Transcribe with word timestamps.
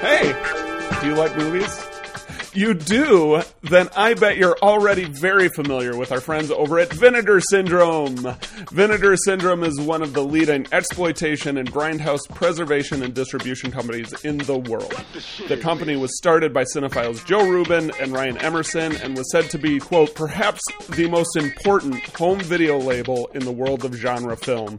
Hey, 0.00 0.32
do 1.00 1.06
you 1.08 1.14
like 1.14 1.36
movies? 1.36 1.84
You 2.54 2.72
do? 2.72 3.42
Then 3.62 3.88
I 3.96 4.14
bet 4.14 4.36
you're 4.36 4.56
already 4.62 5.04
very 5.04 5.48
familiar 5.48 5.96
with 5.96 6.12
our 6.12 6.20
friends 6.20 6.52
over 6.52 6.78
at 6.78 6.92
Vinegar 6.92 7.40
Syndrome. 7.40 8.36
Vinegar 8.70 9.16
Syndrome 9.16 9.64
is 9.64 9.80
one 9.80 10.02
of 10.02 10.14
the 10.14 10.22
leading 10.22 10.66
exploitation 10.70 11.58
and 11.58 11.72
grindhouse 11.72 12.28
preservation 12.32 13.02
and 13.02 13.12
distribution 13.12 13.72
companies 13.72 14.12
in 14.24 14.38
the 14.38 14.56
world. 14.56 14.94
The 15.48 15.56
company 15.56 15.96
was 15.96 16.16
started 16.16 16.54
by 16.54 16.62
cinephiles 16.62 17.26
Joe 17.26 17.48
Rubin 17.48 17.90
and 18.00 18.12
Ryan 18.12 18.38
Emerson 18.38 18.94
and 18.96 19.16
was 19.16 19.30
said 19.32 19.50
to 19.50 19.58
be, 19.58 19.80
quote, 19.80 20.14
perhaps 20.14 20.62
the 20.90 21.08
most 21.08 21.36
important 21.36 21.96
home 22.16 22.40
video 22.40 22.78
label 22.78 23.28
in 23.34 23.44
the 23.44 23.52
world 23.52 23.84
of 23.84 23.94
genre 23.94 24.36
film 24.36 24.78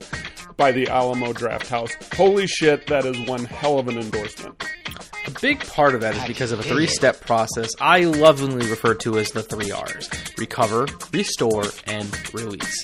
by 0.57 0.71
the 0.71 0.87
Alamo 0.87 1.33
Drafthouse. 1.33 1.91
Holy 2.15 2.47
shit, 2.47 2.87
that 2.87 3.05
is 3.05 3.19
one 3.27 3.45
hell 3.45 3.79
of 3.79 3.87
an 3.87 3.97
endorsement. 3.97 4.63
A 5.27 5.31
big 5.41 5.59
part 5.59 5.95
of 5.95 6.01
that 6.01 6.15
is 6.15 6.23
because 6.25 6.51
of 6.51 6.59
a 6.59 6.63
three 6.63 6.87
step 6.87 7.21
process 7.21 7.71
I 7.81 8.01
lovingly 8.01 8.69
refer 8.69 8.93
to 8.95 9.17
as 9.17 9.31
the 9.31 9.41
three 9.41 9.71
R's 9.71 10.09
recover, 10.37 10.87
restore, 11.11 11.65
and 11.87 12.33
release. 12.33 12.83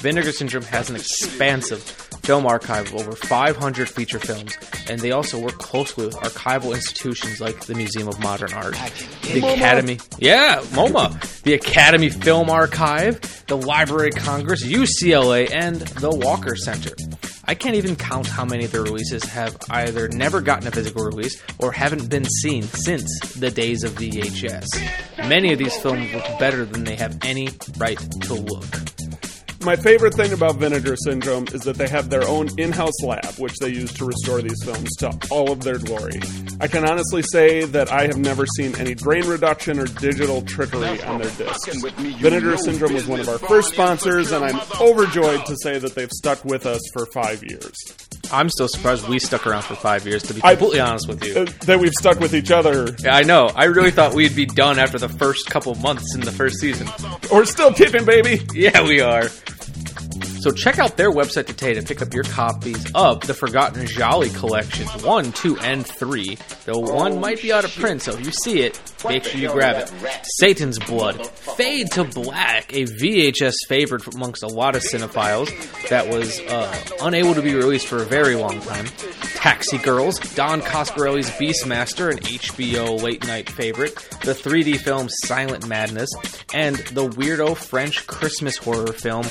Vinegar 0.00 0.32
Syndrome 0.32 0.64
has 0.64 0.90
an 0.90 0.96
expansive 0.96 2.05
film 2.26 2.44
archive 2.44 2.92
of 2.92 2.96
over 2.96 3.12
500 3.12 3.88
feature 3.88 4.18
films, 4.18 4.58
and 4.90 4.98
they 4.98 5.12
also 5.12 5.38
work 5.38 5.58
closely 5.58 6.06
with 6.06 6.16
archival 6.16 6.74
institutions 6.74 7.40
like 7.40 7.66
the 7.66 7.74
Museum 7.76 8.08
of 8.08 8.18
Modern 8.18 8.52
Art, 8.52 8.74
the 9.22 9.38
Academy, 9.38 10.00
yeah, 10.18 10.60
MoMA, 10.72 11.42
the 11.42 11.54
Academy 11.54 12.10
Film 12.10 12.50
Archive, 12.50 13.46
the 13.46 13.56
Library 13.56 14.08
of 14.08 14.16
Congress, 14.16 14.64
UCLA, 14.64 15.48
and 15.54 15.76
the 15.76 16.10
Walker 16.10 16.56
Center. 16.56 16.96
I 17.44 17.54
can't 17.54 17.76
even 17.76 17.94
count 17.94 18.26
how 18.26 18.44
many 18.44 18.64
of 18.64 18.72
their 18.72 18.82
releases 18.82 19.22
have 19.22 19.56
either 19.70 20.08
never 20.08 20.40
gotten 20.40 20.66
a 20.66 20.72
physical 20.72 21.04
release 21.04 21.40
or 21.60 21.70
haven't 21.70 22.10
been 22.10 22.24
seen 22.24 22.64
since 22.64 23.34
the 23.34 23.52
days 23.52 23.84
of 23.84 23.92
VHS. 23.92 24.66
Many 25.28 25.52
of 25.52 25.60
these 25.60 25.76
films 25.76 26.12
look 26.12 26.24
better 26.40 26.64
than 26.64 26.82
they 26.82 26.96
have 26.96 27.18
any 27.22 27.50
right 27.78 27.98
to 28.22 28.34
look. 28.34 28.66
My 29.66 29.74
favorite 29.74 30.14
thing 30.14 30.32
about 30.32 30.58
Vinegar 30.58 30.94
Syndrome 30.94 31.48
is 31.48 31.62
that 31.62 31.76
they 31.76 31.88
have 31.88 32.08
their 32.08 32.22
own 32.28 32.48
in 32.56 32.70
house 32.70 33.02
lab, 33.02 33.34
which 33.36 33.52
they 33.60 33.70
use 33.70 33.92
to 33.94 34.04
restore 34.04 34.40
these 34.40 34.62
films 34.62 34.94
to 34.98 35.18
all 35.28 35.50
of 35.50 35.64
their 35.64 35.78
glory. 35.78 36.20
I 36.60 36.68
can 36.68 36.88
honestly 36.88 37.22
say 37.32 37.64
that 37.64 37.90
I 37.90 38.06
have 38.06 38.16
never 38.16 38.46
seen 38.46 38.76
any 38.76 38.94
grain 38.94 39.26
reduction 39.26 39.80
or 39.80 39.86
digital 39.86 40.42
trickery 40.42 41.02
on 41.02 41.20
their 41.20 41.32
discs. 41.32 41.82
Vinegar 41.82 42.56
Syndrome 42.58 42.94
was 42.94 43.08
one 43.08 43.18
of 43.18 43.28
our 43.28 43.38
first 43.38 43.72
sponsors, 43.72 44.30
and 44.30 44.44
I'm 44.44 44.60
overjoyed 44.80 45.44
to 45.46 45.56
say 45.64 45.80
that 45.80 45.96
they've 45.96 46.12
stuck 46.12 46.44
with 46.44 46.64
us 46.64 46.80
for 46.94 47.06
five 47.06 47.42
years. 47.42 47.74
I'm 48.32 48.48
still 48.50 48.68
surprised 48.68 49.08
we 49.08 49.18
stuck 49.18 49.46
around 49.46 49.62
for 49.62 49.74
five 49.76 50.06
years, 50.06 50.22
to 50.24 50.34
be 50.34 50.40
I- 50.42 50.54
completely 50.54 50.80
honest 50.80 51.08
with 51.08 51.24
you. 51.24 51.34
Uh, 51.42 51.44
That 51.66 51.78
we've 51.80 51.92
stuck 51.92 52.20
with 52.20 52.34
each 52.34 52.50
other. 52.50 52.94
Yeah, 53.02 53.16
I 53.16 53.22
know. 53.22 53.48
I 53.54 53.64
really 53.64 53.90
thought 53.90 54.14
we'd 54.14 54.34
be 54.36 54.46
done 54.46 54.78
after 54.78 54.98
the 54.98 55.08
first 55.08 55.46
couple 55.50 55.74
months 55.76 56.14
in 56.14 56.20
the 56.20 56.32
first 56.32 56.58
season. 56.60 56.88
We're 57.30 57.44
still 57.44 57.72
kicking, 57.72 58.04
baby! 58.04 58.40
Yeah, 58.54 58.82
we 58.82 59.00
are. 59.00 59.24
So 60.46 60.52
check 60.52 60.78
out 60.78 60.96
their 60.96 61.10
website 61.10 61.46
today 61.46 61.74
to 61.74 61.82
pick 61.82 62.00
up 62.00 62.14
your 62.14 62.22
copies 62.22 62.92
of 62.94 63.18
the 63.26 63.34
Forgotten 63.34 63.84
Gialli 63.84 64.30
collections 64.30 65.02
1, 65.02 65.32
2, 65.32 65.58
and 65.58 65.84
3. 65.84 66.38
Though 66.66 66.78
one 66.78 67.18
might 67.18 67.42
be 67.42 67.52
out 67.52 67.64
of 67.64 67.74
print, 67.74 68.02
so 68.02 68.12
if 68.12 68.24
you 68.24 68.30
see 68.30 68.60
it, 68.60 68.80
make 69.08 69.24
sure 69.24 69.40
you 69.40 69.50
grab 69.50 69.74
it. 69.74 69.92
Satan's 70.38 70.78
Blood, 70.78 71.26
Fade 71.26 71.90
to 71.94 72.04
Black, 72.04 72.72
a 72.72 72.84
VHS 72.84 73.54
favorite 73.66 74.06
amongst 74.14 74.44
a 74.44 74.46
lot 74.46 74.76
of 74.76 74.82
cinephiles 74.82 75.48
that 75.88 76.08
was 76.08 76.38
uh, 76.38 76.80
unable 77.02 77.34
to 77.34 77.42
be 77.42 77.56
released 77.56 77.88
for 77.88 77.96
a 77.96 78.06
very 78.06 78.36
long 78.36 78.60
time. 78.60 78.86
Taxi 79.34 79.78
Girls, 79.78 80.20
Don 80.36 80.60
Coscarelli's 80.60 81.30
Beastmaster, 81.30 82.12
an 82.12 82.18
HBO 82.18 83.02
late 83.02 83.26
night 83.26 83.50
favorite, 83.50 83.96
the 84.22 84.32
3D 84.32 84.78
film 84.78 85.08
Silent 85.08 85.66
Madness, 85.66 86.10
and 86.54 86.76
the 86.76 87.08
weirdo 87.08 87.56
French 87.56 88.06
Christmas 88.06 88.56
horror 88.56 88.92
film 88.92 89.24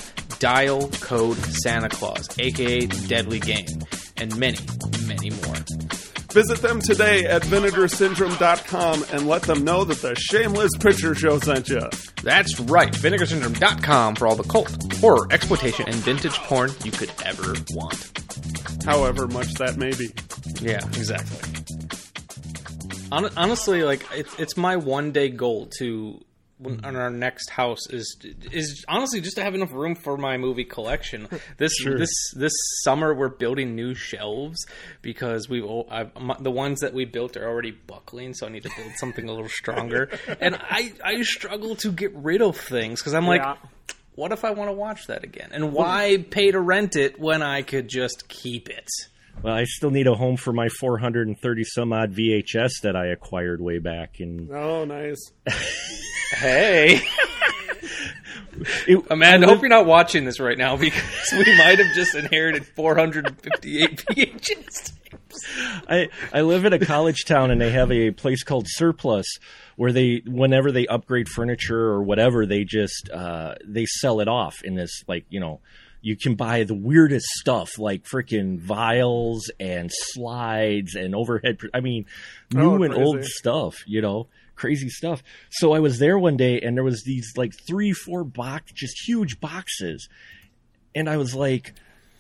Dial 0.45 0.87
Code 1.01 1.37
Santa 1.37 1.89
Claus, 1.89 2.29
aka 2.37 2.85
Deadly 2.85 3.39
Game, 3.39 3.65
and 4.17 4.37
many, 4.37 4.59
many 5.07 5.31
more. 5.31 5.55
Visit 6.33 6.61
them 6.61 6.79
today 6.81 7.25
at 7.25 7.41
vinegarsyndrome.com 7.41 9.05
and 9.11 9.27
let 9.27 9.41
them 9.41 9.63
know 9.63 9.83
that 9.85 9.97
the 10.03 10.13
Shameless 10.13 10.69
Picture 10.79 11.15
Show 11.15 11.39
sent 11.39 11.69
you. 11.69 11.81
That's 12.21 12.59
right, 12.59 12.93
vinegarsyndrome.com 12.93 14.17
for 14.17 14.27
all 14.27 14.35
the 14.35 14.43
cult, 14.43 14.93
horror, 14.97 15.25
exploitation, 15.31 15.87
and 15.87 15.95
vintage 15.95 16.35
porn 16.35 16.69
you 16.83 16.91
could 16.91 17.11
ever 17.25 17.55
want. 17.71 18.11
However 18.85 19.27
much 19.27 19.51
that 19.55 19.77
may 19.77 19.95
be. 19.95 20.11
Yeah, 20.61 20.85
exactly. 20.89 21.39
Honestly, 23.11 23.81
like 23.81 24.05
it's 24.13 24.39
it's 24.39 24.55
my 24.55 24.75
one 24.75 25.11
day 25.11 25.29
goal 25.29 25.71
to 25.79 26.23
Mm-hmm. 26.61 26.85
on 26.85 26.95
our 26.95 27.09
next 27.09 27.49
house 27.49 27.85
is 27.89 28.15
is 28.49 28.85
honestly 28.87 29.19
just 29.19 29.35
to 29.35 29.43
have 29.43 29.55
enough 29.55 29.73
room 29.73 29.93
for 29.93 30.15
my 30.15 30.37
movie 30.37 30.63
collection. 30.63 31.27
This 31.57 31.73
this 31.83 32.09
this 32.33 32.53
summer 32.83 33.13
we're 33.13 33.27
building 33.27 33.75
new 33.75 33.93
shelves 33.93 34.65
because 35.01 35.49
we 35.49 35.59
the 35.59 36.51
ones 36.51 36.79
that 36.79 36.93
we 36.93 37.03
built 37.03 37.35
are 37.35 37.45
already 37.45 37.71
buckling, 37.71 38.33
so 38.33 38.47
I 38.47 38.49
need 38.49 38.63
to 38.63 38.71
build 38.77 38.93
something 38.95 39.27
a 39.27 39.33
little 39.33 39.49
stronger. 39.49 40.09
and 40.39 40.55
I 40.55 40.93
I 41.03 41.21
struggle 41.23 41.75
to 41.77 41.91
get 41.91 42.15
rid 42.15 42.41
of 42.41 42.55
things 42.57 43.01
because 43.01 43.13
I'm 43.13 43.27
like. 43.27 43.41
Yeah. 43.41 43.57
What 44.15 44.31
if 44.31 44.45
I 44.45 44.51
want 44.51 44.69
to 44.69 44.73
watch 44.73 45.07
that 45.07 45.25
again? 45.25 45.49
And 45.51 45.73
why 45.73 46.25
pay 46.29 46.49
to 46.49 46.61
rent 46.61 46.95
it 46.95 47.19
when 47.19 47.41
I 47.41 47.63
could 47.63 47.89
just 47.89 48.29
keep 48.29 48.69
it? 48.69 48.87
Well, 49.41 49.53
I 49.53 49.65
still 49.65 49.91
need 49.91 50.07
a 50.07 50.15
home 50.15 50.37
for 50.37 50.51
my 50.53 50.69
430 50.69 51.63
some 51.65 51.93
odd 51.93 52.13
VHS 52.13 52.81
that 52.81 52.95
I 52.95 53.07
acquired 53.07 53.61
way 53.61 53.79
back 53.79 54.19
in. 54.19 54.49
Oh, 54.51 54.85
nice. 54.85 55.31
Hey, 56.31 57.01
It, 58.87 59.05
Amanda, 59.11 59.45
I 59.45 59.49
hope 59.51 59.61
you're 59.61 59.69
not 59.69 59.85
watching 59.85 60.25
this 60.25 60.39
right 60.39 60.57
now 60.57 60.75
because 60.77 61.31
we 61.33 61.57
might 61.57 61.77
have 61.77 61.93
just 61.93 62.15
inherited 62.15 62.65
458 62.65 64.05
VHS. 64.07 64.93
I 65.87 66.09
I 66.33 66.41
live 66.41 66.65
in 66.65 66.73
a 66.73 66.79
college 66.79 67.25
town 67.25 67.51
and 67.51 67.61
they 67.61 67.71
have 67.71 67.91
a 67.91 68.11
place 68.11 68.43
called 68.43 68.65
Surplus 68.67 69.27
where 69.75 69.91
they 69.91 70.21
whenever 70.25 70.71
they 70.71 70.87
upgrade 70.87 71.27
furniture 71.29 71.79
or 71.79 72.01
whatever 72.01 72.45
they 72.45 72.63
just 72.63 73.09
uh, 73.13 73.55
they 73.65 73.85
sell 73.85 74.19
it 74.21 74.27
off 74.27 74.55
in 74.63 74.75
this 74.75 75.03
like 75.07 75.25
you 75.29 75.39
know 75.39 75.59
you 76.05 76.15
can 76.15 76.35
buy 76.35 76.63
the 76.63 76.75
weirdest 76.75 77.25
stuff 77.39 77.79
like 77.79 78.03
freaking 78.03 78.59
vials 78.59 79.49
and 79.59 79.89
slides 79.91 80.93
and 80.93 81.15
overhead 81.15 81.57
pr- 81.57 81.67
I 81.73 81.79
mean 81.79 82.05
new 82.53 82.75
Oh, 82.79 82.83
and 82.83 82.93
old 82.93 83.23
stuff 83.25 83.75
you 83.87 84.01
know 84.01 84.27
crazy 84.55 84.89
stuff 84.89 85.23
so 85.49 85.73
I 85.73 85.79
was 85.79 85.97
there 85.97 86.19
one 86.19 86.37
day 86.37 86.61
and 86.61 86.77
there 86.77 86.83
was 86.83 87.03
these 87.03 87.33
like 87.35 87.53
three 87.67 87.91
four 87.91 88.23
box 88.23 88.71
just 88.71 89.07
huge 89.07 89.39
boxes 89.39 90.07
and 90.93 91.09
I 91.09 91.17
was 91.17 91.33
like 91.33 91.73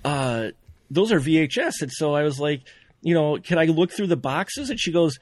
uh 0.03 0.49
those 0.91 1.11
are 1.11 1.19
VHS. 1.19 1.81
And 1.81 1.91
so 1.91 2.13
I 2.13 2.21
was 2.21 2.39
like, 2.39 2.61
you 3.01 3.13
know, 3.15 3.37
can 3.39 3.57
I 3.57 3.65
look 3.65 3.91
through 3.91 4.07
the 4.07 4.15
boxes? 4.15 4.69
And 4.69 4.79
she 4.79 4.91
goes, 4.91 5.17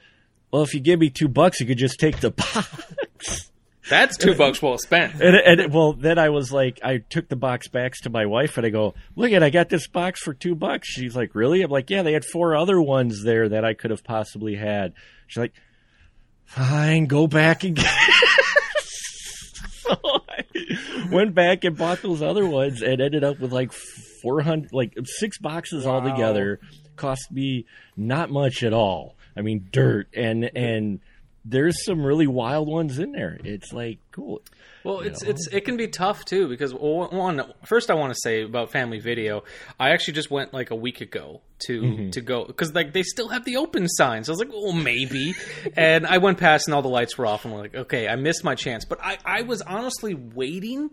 well, 0.50 0.62
if 0.62 0.74
you 0.74 0.80
give 0.80 1.00
me 1.00 1.08
two 1.10 1.26
bucks, 1.26 1.58
you 1.58 1.66
could 1.66 1.78
just 1.78 1.98
take 1.98 2.20
the 2.20 2.30
box. 2.30 3.50
That's 3.88 4.16
two 4.16 4.34
bucks 4.34 4.62
well 4.62 4.78
spent. 4.78 5.20
And, 5.20 5.36
and 5.36 5.72
well, 5.72 5.92
then 5.92 6.18
I 6.18 6.30
was 6.30 6.50
like, 6.52 6.80
I 6.82 6.98
took 6.98 7.28
the 7.28 7.36
box 7.36 7.68
back 7.68 7.92
to 8.02 8.10
my 8.10 8.24
wife 8.26 8.56
and 8.56 8.66
I 8.66 8.70
go, 8.70 8.94
look 9.14 9.30
at, 9.32 9.42
I 9.42 9.50
got 9.50 9.68
this 9.68 9.86
box 9.88 10.20
for 10.22 10.32
two 10.32 10.54
bucks. 10.54 10.88
She's 10.88 11.14
like, 11.14 11.34
really? 11.34 11.62
I'm 11.62 11.70
like, 11.70 11.90
yeah, 11.90 12.02
they 12.02 12.12
had 12.14 12.24
four 12.24 12.56
other 12.56 12.80
ones 12.80 13.22
there 13.24 13.48
that 13.50 13.64
I 13.64 13.74
could 13.74 13.90
have 13.90 14.02
possibly 14.02 14.54
had. 14.54 14.94
She's 15.26 15.40
like, 15.40 15.52
fine, 16.44 17.06
go 17.06 17.26
back 17.26 17.64
and 17.64 17.76
get 17.76 17.86
so 18.78 19.96
I 20.02 20.44
went 21.10 21.34
back 21.34 21.64
and 21.64 21.76
bought 21.76 22.00
those 22.02 22.22
other 22.22 22.46
ones 22.46 22.80
and 22.82 23.00
ended 23.00 23.22
up 23.24 23.38
with 23.40 23.52
like 23.52 23.72
400 23.72 24.72
like 24.72 24.94
six 25.04 25.38
boxes 25.38 25.84
Wow. 25.84 25.96
altogether 25.96 26.58
cost 26.96 27.30
me 27.30 27.66
not 27.96 28.30
much 28.30 28.62
at 28.62 28.72
all 28.72 29.16
i 29.36 29.40
mean 29.42 29.66
dirt 29.72 30.06
and 30.14 30.48
and 30.56 31.00
there's 31.44 31.84
some 31.84 32.04
really 32.04 32.26
wild 32.26 32.68
ones 32.68 32.98
in 32.98 33.12
there. 33.12 33.38
It's 33.44 33.72
like 33.72 33.98
cool. 34.12 34.42
Well, 34.82 35.00
it's 35.00 35.22
it's 35.22 35.46
it 35.48 35.64
can 35.64 35.76
be 35.76 35.88
tough 35.88 36.24
too 36.24 36.48
because 36.48 36.72
well, 36.74 37.08
one 37.10 37.42
first 37.64 37.90
I 37.90 37.94
want 37.94 38.12
to 38.12 38.20
say 38.20 38.42
about 38.42 38.70
Family 38.70 38.98
Video, 38.98 39.44
I 39.78 39.90
actually 39.90 40.14
just 40.14 40.30
went 40.30 40.54
like 40.54 40.70
a 40.70 40.74
week 40.74 41.00
ago 41.00 41.40
to 41.60 42.10
to 42.10 42.20
go 42.20 42.44
because 42.44 42.74
like 42.74 42.92
they 42.92 43.02
still 43.02 43.28
have 43.28 43.44
the 43.44 43.56
open 43.56 43.88
signs. 43.88 44.28
I 44.28 44.32
was 44.32 44.38
like, 44.38 44.50
well, 44.52 44.72
maybe, 44.72 45.34
and 45.76 46.06
I 46.06 46.18
went 46.18 46.38
past 46.38 46.66
and 46.68 46.74
all 46.74 46.82
the 46.82 46.88
lights 46.88 47.16
were 47.16 47.26
off, 47.26 47.44
and 47.44 47.54
I'm 47.54 47.60
like, 47.60 47.74
okay, 47.74 48.08
I 48.08 48.16
missed 48.16 48.44
my 48.44 48.54
chance. 48.54 48.84
But 48.84 48.98
I 49.02 49.18
I 49.24 49.42
was 49.42 49.62
honestly 49.62 50.14
waiting 50.14 50.90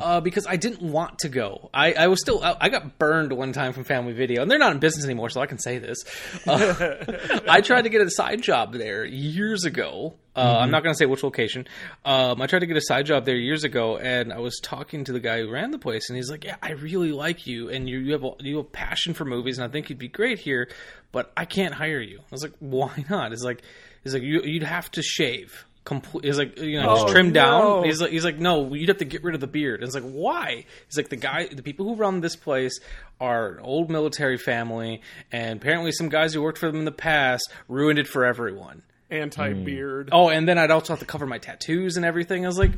uh, 0.00 0.20
because 0.20 0.46
I 0.46 0.56
didn't 0.56 0.82
want 0.82 1.20
to 1.20 1.28
go. 1.28 1.70
I 1.74 1.92
I 1.92 2.06
was 2.08 2.20
still 2.20 2.42
I, 2.42 2.56
I 2.60 2.68
got 2.68 2.98
burned 2.98 3.32
one 3.32 3.52
time 3.52 3.72
from 3.72 3.84
Family 3.84 4.12
Video, 4.12 4.42
and 4.42 4.50
they're 4.50 4.58
not 4.58 4.72
in 4.72 4.78
business 4.78 5.04
anymore, 5.04 5.30
so 5.30 5.40
I 5.40 5.46
can 5.46 5.58
say 5.58 5.78
this. 5.78 6.04
Uh, 6.46 7.40
I 7.48 7.60
tried 7.60 7.82
to 7.82 7.88
get 7.88 8.00
a 8.02 8.10
side 8.10 8.42
job 8.42 8.74
there 8.74 9.04
years 9.04 9.64
ago 9.64 10.16
Uh, 10.36 10.58
I'm 10.60 10.70
not 10.70 10.82
going 10.82 10.92
to 10.92 10.98
say 10.98 11.06
which 11.06 11.22
location. 11.22 11.66
Um, 12.04 12.42
I 12.42 12.46
tried 12.46 12.58
to 12.58 12.66
get 12.66 12.76
a 12.76 12.82
side 12.82 13.06
job 13.06 13.24
there 13.24 13.36
years 13.36 13.64
ago, 13.64 13.96
and 13.96 14.30
I 14.30 14.38
was 14.38 14.60
talking 14.62 15.04
to 15.04 15.12
the 15.12 15.20
guy 15.20 15.40
who 15.40 15.50
ran 15.50 15.70
the 15.70 15.78
place, 15.78 16.10
and 16.10 16.16
he's 16.16 16.30
like, 16.30 16.44
"Yeah, 16.44 16.56
I 16.62 16.72
really 16.72 17.10
like 17.10 17.46
you, 17.46 17.70
and 17.70 17.88
you, 17.88 17.98
you 18.00 18.12
have 18.12 18.22
a, 18.22 18.32
you 18.40 18.58
have 18.58 18.70
passion 18.70 19.14
for 19.14 19.24
movies, 19.24 19.56
and 19.56 19.64
I 19.66 19.72
think 19.72 19.85
you'd 19.90 19.98
be 19.98 20.08
great 20.08 20.38
here, 20.38 20.68
but 21.12 21.32
I 21.36 21.44
can't 21.44 21.74
hire 21.74 22.00
you." 22.00 22.18
I 22.20 22.24
was 22.30 22.42
like, 22.42 22.54
"Why 22.60 23.04
not?" 23.10 23.32
It's 23.32 23.42
like, 23.44 23.62
"He's 24.04 24.14
like, 24.14 24.22
you, 24.22 24.42
you'd 24.42 24.62
have 24.62 24.90
to 24.92 25.02
shave." 25.02 25.64
Complete. 25.84 26.24
He's 26.24 26.36
like, 26.36 26.58
you 26.58 26.82
know, 26.82 26.96
just 26.96 27.06
Oh, 27.06 27.12
trim 27.12 27.28
no. 27.28 27.32
down. 27.32 27.84
He's 27.84 28.00
like, 28.00 28.10
he's 28.10 28.24
like, 28.24 28.40
no, 28.40 28.74
you'd 28.74 28.88
have 28.88 28.98
to 28.98 29.04
get 29.04 29.22
rid 29.22 29.36
of 29.36 29.40
the 29.40 29.46
beard. 29.46 29.84
It's 29.84 29.94
like, 29.94 30.02
why? 30.02 30.64
He's 30.88 30.96
like, 30.96 31.10
the 31.10 31.14
guy, 31.16 31.46
the 31.46 31.62
people 31.62 31.86
who 31.86 31.94
run 31.94 32.20
this 32.20 32.34
place 32.34 32.80
are 33.20 33.50
an 33.52 33.60
old 33.60 33.88
military 33.88 34.36
family, 34.36 35.00
and 35.30 35.60
apparently 35.60 35.92
some 35.92 36.08
guys 36.08 36.34
who 36.34 36.42
worked 36.42 36.58
for 36.58 36.66
them 36.66 36.80
in 36.80 36.86
the 36.86 36.90
past 36.90 37.48
ruined 37.68 38.00
it 38.00 38.08
for 38.08 38.24
everyone. 38.24 38.82
Anti 39.12 39.52
beard. 39.52 40.08
Oh, 40.10 40.28
and 40.28 40.48
then 40.48 40.58
I'd 40.58 40.72
also 40.72 40.92
have 40.92 40.98
to 40.98 41.06
cover 41.06 41.24
my 41.24 41.38
tattoos 41.38 41.96
and 41.96 42.04
everything. 42.04 42.44
I 42.44 42.48
was 42.48 42.58
like, 42.58 42.72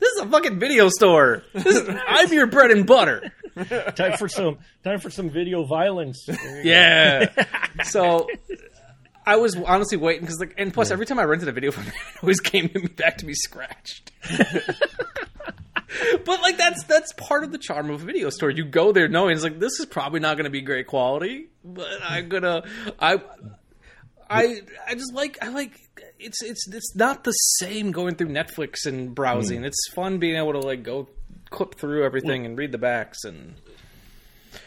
this 0.00 0.12
is 0.12 0.20
a 0.22 0.26
fucking 0.26 0.58
video 0.58 0.88
store. 0.88 1.42
This 1.52 1.66
is, 1.66 1.86
I'm 2.08 2.32
your 2.32 2.46
bread 2.46 2.70
and 2.70 2.86
butter. 2.86 3.30
time 3.94 4.16
for 4.16 4.28
some 4.28 4.58
time 4.82 4.98
for 5.00 5.10
some 5.10 5.30
video 5.30 5.64
violence. 5.64 6.28
Yeah. 6.62 7.30
so 7.84 8.28
I 9.26 9.36
was 9.36 9.56
honestly 9.56 9.96
waiting 9.96 10.22
because, 10.22 10.38
like, 10.38 10.54
and 10.58 10.72
plus, 10.72 10.90
every 10.90 11.06
time 11.06 11.18
I 11.18 11.24
rented 11.24 11.48
a 11.48 11.52
video 11.52 11.70
from 11.70 11.84
him, 11.84 11.92
it 11.94 12.22
always 12.22 12.40
came 12.40 12.68
back 12.96 13.18
to 13.18 13.26
be 13.26 13.34
scratched. 13.34 14.12
but 16.24 16.42
like, 16.42 16.58
that's 16.58 16.84
that's 16.84 17.12
part 17.14 17.44
of 17.44 17.52
the 17.52 17.58
charm 17.58 17.90
of 17.90 18.02
a 18.02 18.04
video 18.04 18.30
store. 18.30 18.50
You 18.50 18.64
go 18.64 18.92
there 18.92 19.08
knowing 19.08 19.34
it's 19.34 19.44
like 19.44 19.58
this 19.58 19.80
is 19.80 19.86
probably 19.86 20.20
not 20.20 20.36
going 20.36 20.44
to 20.44 20.50
be 20.50 20.60
great 20.60 20.86
quality, 20.86 21.48
but 21.64 21.88
I'm 22.02 22.28
gonna 22.28 22.64
I. 22.98 23.20
I 24.30 24.62
I 24.88 24.94
just 24.94 25.12
like 25.12 25.36
I 25.42 25.48
like 25.48 25.78
it's 26.18 26.42
it's 26.42 26.66
it's 26.68 26.96
not 26.96 27.24
the 27.24 27.32
same 27.32 27.92
going 27.92 28.14
through 28.14 28.28
Netflix 28.28 28.86
and 28.86 29.14
browsing. 29.14 29.60
Hmm. 29.60 29.66
It's 29.66 29.90
fun 29.94 30.18
being 30.18 30.36
able 30.36 30.52
to 30.52 30.60
like 30.60 30.82
go 30.82 31.08
clip 31.50 31.74
through 31.76 32.04
everything 32.04 32.44
and 32.46 32.56
read 32.58 32.72
the 32.72 32.78
backs 32.78 33.24
and 33.24 33.54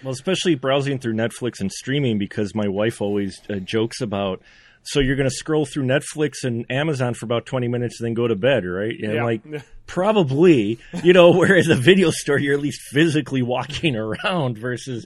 Well, 0.03 0.11
especially 0.13 0.55
browsing 0.55 0.99
through 0.99 1.13
Netflix 1.13 1.59
and 1.59 1.71
streaming 1.71 2.17
because 2.17 2.53
my 2.55 2.67
wife 2.67 3.01
always 3.01 3.39
uh, 3.49 3.55
jokes 3.55 4.01
about. 4.01 4.41
So 4.83 4.99
you're 5.01 5.15
going 5.17 5.29
to 5.29 5.35
scroll 5.35 5.65
through 5.65 5.83
Netflix 5.83 6.43
and 6.43 6.65
Amazon 6.71 7.13
for 7.13 7.25
about 7.25 7.45
20 7.45 7.67
minutes 7.67 7.99
and 7.99 8.07
then 8.07 8.13
go 8.13 8.27
to 8.27 8.35
bed, 8.35 8.65
right? 8.65 8.93
And 8.97 9.13
Yeah. 9.13 9.23
Like, 9.25 9.41
probably, 9.85 10.79
you 11.03 11.11
know, 11.13 11.31
whereas 11.37 11.67
a 11.67 11.75
video 11.75 12.09
store, 12.11 12.37
you're 12.37 12.53
at 12.53 12.61
least 12.61 12.79
physically 12.91 13.41
walking 13.41 13.95
around 13.97 14.57
versus, 14.57 15.05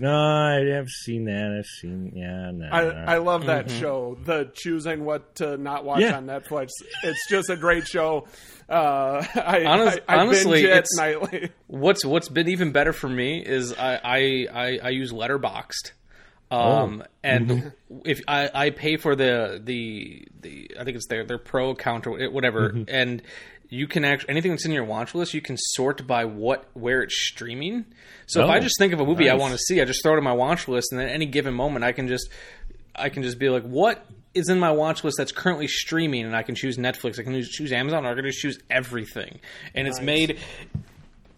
no, 0.00 0.14
I 0.14 0.64
have 0.74 0.88
seen 0.88 1.24
that. 1.26 1.56
I've 1.58 1.66
seen, 1.80 2.12
yeah, 2.14 2.50
no. 2.50 2.68
I, 2.70 3.14
I 3.14 3.18
love 3.18 3.46
that 3.46 3.66
Mm-hmm. 3.66 3.80
show. 3.80 4.18
The 4.24 4.50
choosing 4.54 5.04
what 5.04 5.36
to 5.36 5.56
not 5.56 5.84
watch 5.84 6.00
Yeah. 6.00 6.16
on 6.16 6.26
Netflix. 6.26 6.68
It's 7.04 7.28
just 7.30 7.48
a 7.50 7.56
great 7.56 7.86
show. 7.86 8.26
Uh, 8.68 9.24
I, 9.34 9.64
Honest- 9.64 10.00
I, 10.08 10.16
I 10.16 10.18
honestly, 10.20 10.60
it 10.64 10.70
it's- 10.70 10.96
nightly. 10.96 11.50
What's 11.68 12.04
what's 12.04 12.28
been 12.28 12.48
even 12.48 12.72
better 12.72 12.92
for 12.92 13.08
me 13.08 13.42
is 13.44 13.72
I 13.72 13.94
I, 14.02 14.46
I, 14.52 14.78
I 14.84 14.88
use 14.90 15.12
Letterboxd, 15.12 15.92
um, 16.52 17.02
and 17.24 17.72
if 18.04 18.20
I, 18.28 18.50
I 18.54 18.70
pay 18.70 18.96
for 18.96 19.16
the 19.16 19.60
the 19.62 20.26
the 20.40 20.70
I 20.78 20.84
think 20.84 20.96
it's 20.96 21.06
their 21.08 21.24
their 21.24 21.38
pro 21.38 21.70
account 21.70 22.06
or 22.06 22.30
whatever, 22.30 22.74
and 22.88 23.22
you 23.68 23.86
can 23.86 24.04
actually 24.04 24.28
anything 24.30 24.50
that's 24.52 24.66
in 24.66 24.72
your 24.72 24.84
watch 24.84 25.14
list 25.14 25.32
you 25.32 25.40
can 25.40 25.56
sort 25.58 26.06
by 26.06 26.26
what 26.26 26.66
where 26.74 27.02
it's 27.02 27.16
streaming. 27.28 27.86
So 28.26 28.42
if 28.44 28.50
I 28.50 28.58
Oh, 28.58 28.60
just 28.60 28.76
think 28.78 28.92
of 28.92 29.00
a 29.00 29.06
movie 29.06 29.30
I 29.30 29.34
want 29.34 29.52
to 29.52 29.58
see, 29.58 29.80
I 29.80 29.84
just 29.86 30.02
throw 30.02 30.14
it 30.14 30.18
in 30.18 30.24
my 30.24 30.32
watch 30.34 30.68
list, 30.68 30.92
and 30.92 31.00
then 31.00 31.08
at 31.08 31.14
any 31.14 31.26
given 31.26 31.54
moment 31.54 31.84
I 31.84 31.92
can 31.92 32.06
just 32.08 32.28
I 32.94 33.08
can 33.08 33.22
just 33.22 33.38
be 33.38 33.48
like, 33.48 33.62
what 33.64 34.04
is 34.34 34.48
in 34.48 34.58
my 34.58 34.70
watch 34.72 35.04
list 35.04 35.16
that's 35.18 35.32
currently 35.32 35.66
streaming, 35.68 36.24
and 36.26 36.36
I 36.36 36.42
can 36.42 36.54
choose 36.54 36.76
Netflix, 36.76 37.18
I 37.18 37.22
can 37.22 37.42
choose- 37.42 37.72
Amazon, 37.72 38.04
or 38.06 38.10
I 38.12 38.14
can 38.14 38.24
just 38.24 38.38
choose 38.40 38.58
everything, 38.70 39.40
and 39.74 39.86
it's 39.88 40.00
made 40.00 40.38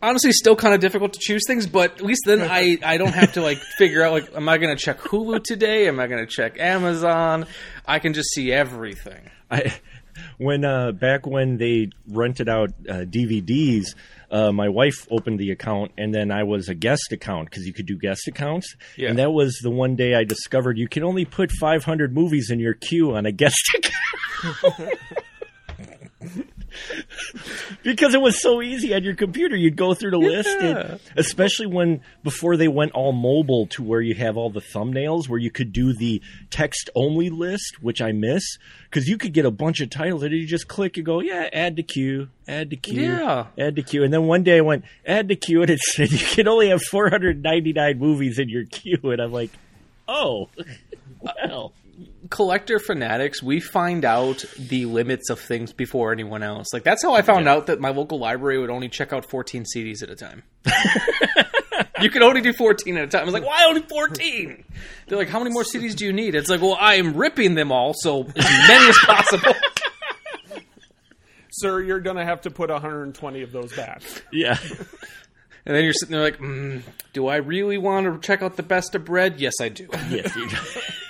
honestly 0.09 0.33
still 0.33 0.57
kind 0.57 0.75
of 0.75 0.81
difficult 0.81 1.13
to 1.15 1.19
choose 1.21 1.43
things, 1.47 1.67
but 1.67 1.97
at 1.97 2.03
least 2.03 2.23
then 2.27 2.43
I 2.43 2.79
I 2.85 2.97
don't 2.97 3.15
have 3.15 3.33
to 3.35 3.43
like 3.43 3.59
figure 3.79 4.03
out 4.03 4.13
like, 4.13 4.35
am 4.35 4.49
I 4.49 4.59
going 4.59 4.77
to 4.77 4.83
check 4.83 5.01
Hulu 5.01 5.43
today? 5.43 5.89
Am 5.89 5.99
I 5.99 6.07
going 6.07 6.25
to 6.25 6.31
check 6.31 6.59
Amazon? 6.59 7.47
I 7.87 7.99
can 7.99 8.13
just 8.13 8.31
see 8.31 8.53
everything. 8.53 9.31
I, 9.51 9.75
when 10.39 10.65
uh, 10.65 10.93
back 10.93 11.27
when 11.27 11.57
they 11.59 11.91
rented 12.09 12.49
out 12.49 12.71
uh, 12.89 13.05
DVDs, 13.05 13.95
uh, 14.31 14.53
my 14.53 14.69
wife 14.69 15.07
opened 15.11 15.39
the 15.39 15.51
account, 15.51 15.93
and 15.97 16.15
then 16.15 16.31
I 16.31 16.43
was 16.45 16.69
a 16.69 16.75
guest 16.75 17.13
account 17.13 17.51
because 17.51 17.67
you 17.67 17.73
could 17.73 17.87
do 17.87 17.97
guest 17.97 18.27
accounts. 18.27 18.75
Yeah. 18.97 19.11
And 19.11 19.19
that 19.19 19.33
was 19.33 19.59
the 19.63 19.71
one 19.71 19.97
day 19.97 20.15
I 20.15 20.25
discovered 20.25 20.79
you 20.79 20.89
can 20.89 21.05
only 21.05 21.25
put 21.25 21.51
500 21.53 22.15
movies 22.15 22.51
in 22.51 22.59
your 22.59 22.75
queue 22.75 23.15
on 23.15 23.27
a 23.27 23.33
guest 23.33 23.61
account. 23.77 24.99
because 27.83 28.15
it 28.15 28.21
was 28.21 28.41
so 28.41 28.63
easy 28.63 28.95
on 28.95 29.03
your 29.05 29.15
computer. 29.15 29.57
You'd 29.57 29.77
go 29.77 29.95
through 29.95 30.11
the 30.13 30.19
list, 30.19 30.49
and, 30.61 31.01
especially 31.17 31.67
when 31.67 32.01
before 32.23 32.57
they 32.57 32.69
went 32.69 32.93
all 32.93 33.13
mobile 33.13 33.67
to 33.69 33.83
where 33.83 34.01
you 34.01 34.15
have 34.15 34.37
all 34.37 34.51
the 34.51 34.61
thumbnails, 34.61 35.29
where 35.29 35.39
you 35.39 35.51
could 35.51 35.73
do 35.73 35.93
the 35.93 36.21
text 36.51 36.91
only 36.95 37.31
list, 37.31 37.83
which 37.83 38.01
I 38.01 38.13
miss 38.13 38.43
because 38.91 39.09
you 39.09 39.19
could 39.19 39.33
get 39.33 39.45
a 39.45 39.51
bunch 39.51 39.81
of 39.81 39.91
titles 39.91 40.23
and 40.23 40.33
you 40.33 40.47
just 40.47 40.69
click 40.69 40.97
and 40.97 41.05
go, 41.05 41.21
yeah, 41.21 41.49
add 41.53 41.75
to 41.77 41.83
queue, 41.83 42.29
add 42.47 42.71
to 42.71 42.77
queue, 42.77 43.03
Yeah. 43.03 43.47
add 43.59 43.75
to 43.77 43.83
queue. 43.83 44.05
And 44.05 44.13
then 44.13 44.25
one 44.25 44.45
day 44.45 44.59
I 44.59 44.61
went, 44.61 44.85
add 45.05 45.29
to 45.31 45.37
queue, 45.37 45.63
and 45.63 45.71
it 45.71 45.81
said 45.81 46.13
you 46.13 46.19
can 46.19 46.47
only 46.47 46.69
have 46.69 46.81
499 46.83 47.99
movies 47.99 48.39
in 48.39 48.49
your 48.49 48.65
queue. 48.65 48.99
And 49.03 49.21
I'm 49.21 49.33
like, 49.33 49.51
oh, 50.07 50.49
well. 51.21 51.73
Collector 52.31 52.79
fanatics, 52.79 53.43
we 53.43 53.61
find 53.61 54.05
out 54.05 54.45
the 54.59 54.87
limits 54.87 55.29
of 55.31 55.39
things 55.39 55.73
before 55.73 56.13
anyone 56.13 56.43
else. 56.43 56.73
Like 56.73 56.83
that's 56.83 57.03
how 57.03 57.15
I 57.15 57.23
found 57.23 57.49
out 57.49 57.67
that 57.67 57.81
my 57.81 57.91
local 57.91 58.19
library 58.19 58.59
would 58.59 58.71
only 58.71 58.89
check 58.89 59.13
out 59.13 59.29
14 59.29 59.65
CDs 59.65 60.03
at 60.03 60.11
a 60.11 60.17
time. 60.17 60.43
you 62.01 62.09
could 62.11 62.23
only 62.23 62.41
do 62.41 62.53
14 62.53 62.97
at 62.97 63.05
a 63.05 63.07
time. 63.09 63.23
I 63.23 63.25
was 63.25 63.35
like, 63.35 63.45
why 63.45 63.65
only 63.69 63.83
14? 63.83 64.65
They're 65.07 65.19
like, 65.19 65.29
how 65.29 65.39
many 65.39 65.51
more 65.51 65.65
CDs 65.65 65.95
do 65.95 66.05
you 66.07 66.13
need? 66.13 66.35
It's 66.35 66.49
like, 66.49 66.63
well, 66.63 66.77
I 66.81 66.95
am 66.95 67.15
ripping 67.15 67.55
them 67.55 67.71
all, 67.71 67.93
so 67.95 68.23
as 68.37 68.69
many 68.69 68.89
as 68.89 68.99
possible. 69.05 69.55
Sir, 71.51 71.83
you're 71.83 72.01
going 72.01 72.17
to 72.17 72.25
have 72.25 72.41
to 72.43 72.51
put 72.51 72.71
120 72.71 73.43
of 73.43 73.53
those 73.53 73.73
back. 73.77 74.03
Yeah. 74.33 74.59
And 75.67 75.75
then 75.75 75.85
you're 75.85 75.93
sitting 75.93 76.13
there 76.13 76.23
like, 76.23 76.39
mm, 76.39 76.83
do 77.13 77.27
I 77.27 77.37
really 77.37 77.79
want 77.79 78.07
to 78.07 78.27
check 78.27 78.43
out 78.43 78.57
the 78.57 78.63
best 78.63 78.95
of 78.95 79.05
bread? 79.05 79.41
Yes, 79.41 79.55
I 79.61 79.69
do. 79.69 79.89
Yes, 80.11 80.35
you 80.37 80.49
do. 80.49 80.57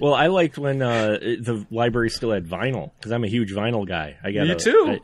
Well, 0.00 0.14
I 0.14 0.26
liked 0.28 0.58
when 0.58 0.82
uh, 0.82 1.18
the 1.20 1.66
library 1.70 2.10
still 2.10 2.32
had 2.32 2.46
vinyl 2.46 2.92
because 2.98 3.12
I'm 3.12 3.24
a 3.24 3.28
huge 3.28 3.52
vinyl 3.52 3.86
guy. 3.86 4.16
I 4.22 4.32
got 4.32 4.48
a- 4.48 4.54
too. 4.56 4.98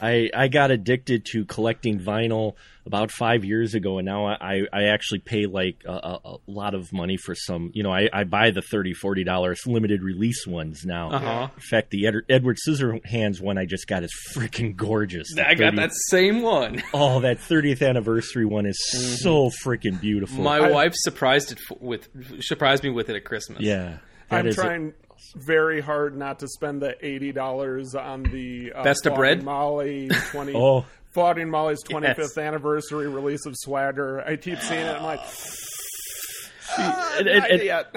I, 0.00 0.08
I 0.10 0.30
I 0.44 0.48
got 0.48 0.70
addicted 0.70 1.24
to 1.32 1.44
collecting 1.44 2.00
vinyl 2.00 2.54
about 2.86 3.10
five 3.12 3.44
years 3.44 3.74
ago, 3.74 3.98
and 3.98 4.06
now 4.06 4.26
I 4.26 4.62
I 4.72 4.84
actually 4.84 5.20
pay 5.20 5.46
like 5.46 5.82
a, 5.86 5.92
a, 6.24 6.36
lot 6.46 6.74
of 6.74 6.92
money 6.92 7.16
for 7.16 7.34
some. 7.34 7.70
You 7.74 7.82
know, 7.82 7.92
I, 7.92 8.08
I 8.12 8.24
buy 8.24 8.50
the 8.50 8.62
30 8.62 8.94
40 8.94 9.22
dollars 9.24 9.60
limited 9.66 10.02
release 10.02 10.46
ones 10.46 10.84
now. 10.84 11.10
Uh-huh. 11.10 11.48
In 11.54 11.60
fact, 11.60 11.90
the 11.90 12.06
Ed, 12.06 12.14
Edward 12.28 12.56
Scissorhands 12.66 13.40
one 13.40 13.58
I 13.58 13.66
just 13.66 13.86
got 13.86 14.02
is 14.02 14.12
freaking 14.34 14.74
gorgeous. 14.74 15.28
The 15.34 15.46
I 15.46 15.54
got 15.54 15.76
that 15.76 15.92
same 15.92 16.42
one. 16.42 16.82
Oh, 16.92 17.20
that 17.20 17.38
30th 17.38 17.86
anniversary 17.86 18.44
one 18.44 18.66
is 18.66 18.76
so 19.22 19.50
freaking 19.64 20.00
beautiful. 20.00 20.42
My 20.42 20.58
I- 20.58 20.70
wife 20.70 20.92
surprised 20.96 21.52
it 21.52 21.58
f- 21.70 21.78
with 21.80 22.08
surprised 22.42 22.82
me 22.82 22.90
with 22.90 23.08
it 23.10 23.16
at 23.16 23.24
Christmas. 23.24 23.60
yeah. 23.60 23.98
That 24.30 24.38
I'm 24.40 24.46
is 24.46 24.58
a- 24.58 24.62
trying 24.62 24.92
very 25.36 25.80
hard 25.80 26.16
not 26.16 26.38
to 26.40 26.48
spend 26.48 26.80
the 26.80 26.96
$80 27.02 27.94
on 27.94 28.22
the 28.24 28.72
uh, 28.74 28.82
Best 28.82 29.04
of 29.06 29.10
Flogging 29.14 29.20
Bread? 29.20 29.42
Molly 29.44 30.08
20. 30.30 30.54
Oh. 30.54 30.86
Flogging 31.12 31.50
Molly's 31.50 31.82
25th 31.84 32.16
Yes. 32.18 32.38
anniversary 32.38 33.08
release 33.08 33.44
of 33.46 33.54
Swagger. 33.56 34.20
I 34.26 34.36
keep 34.36 34.60
seeing 34.60 34.80
it. 34.80 34.96
I'm 34.96 35.02
like, 35.02 35.20
and- 36.78 37.28
and- 37.28 37.38
not 37.40 37.50
and- 37.50 37.62
yet. 37.62 37.94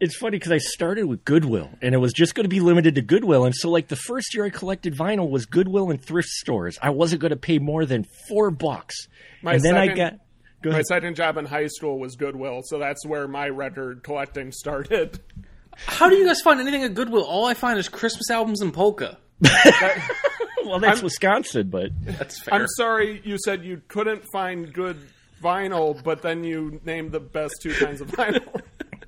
it's 0.00 0.16
funny 0.16 0.36
because 0.38 0.52
I 0.52 0.58
started 0.58 1.04
with 1.04 1.24
Goodwill, 1.24 1.70
and 1.82 1.94
it 1.94 1.98
was 1.98 2.12
just 2.12 2.34
going 2.34 2.44
to 2.44 2.48
be 2.48 2.60
limited 2.60 2.94
to 2.96 3.02
Goodwill. 3.02 3.44
And 3.44 3.54
so, 3.54 3.70
like 3.70 3.88
the 3.88 3.96
first 3.96 4.34
year 4.34 4.44
I 4.44 4.50
collected 4.50 4.94
vinyl 4.96 5.28
was 5.30 5.44
Goodwill 5.46 5.90
and 5.90 6.02
thrift 6.02 6.28
stores. 6.28 6.78
I 6.82 6.90
wasn't 6.90 7.20
going 7.20 7.30
to 7.30 7.36
pay 7.36 7.58
more 7.58 7.84
than 7.84 8.06
four 8.28 8.50
bucks. 8.50 8.94
My 9.42 9.54
and 9.54 9.62
then 9.62 9.76
I 9.76 9.88
got 9.88 10.14
go 10.62 10.70
My 10.72 10.82
second 10.82 11.14
job 11.16 11.36
in 11.36 11.44
high 11.44 11.66
school 11.68 11.98
was 11.98 12.16
Goodwill, 12.16 12.62
so 12.64 12.78
that's 12.78 13.04
where 13.06 13.28
my 13.28 13.48
record 13.48 14.02
collecting 14.02 14.52
started. 14.52 15.20
How 15.86 16.08
do 16.08 16.16
you 16.16 16.26
guys 16.26 16.40
find 16.40 16.60
anything 16.60 16.82
at 16.82 16.94
Goodwill? 16.94 17.24
All 17.24 17.46
I 17.46 17.54
find 17.54 17.78
is 17.78 17.88
Christmas 17.88 18.30
albums 18.30 18.60
and 18.60 18.72
polka. 18.72 19.18
well, 20.64 20.80
that's 20.80 21.02
Wisconsin, 21.02 21.70
but 21.70 21.90
That's 22.02 22.40
fair. 22.40 22.54
I'm 22.54 22.66
sorry 22.76 23.20
you 23.24 23.38
said 23.44 23.64
you 23.64 23.82
couldn't 23.88 24.24
find 24.32 24.72
good 24.72 24.98
vinyl, 25.42 26.02
but 26.02 26.22
then 26.22 26.44
you 26.44 26.80
named 26.84 27.12
the 27.12 27.20
best 27.20 27.54
two 27.62 27.72
kinds 27.74 28.00
of 28.00 28.08
vinyl. 28.08 28.60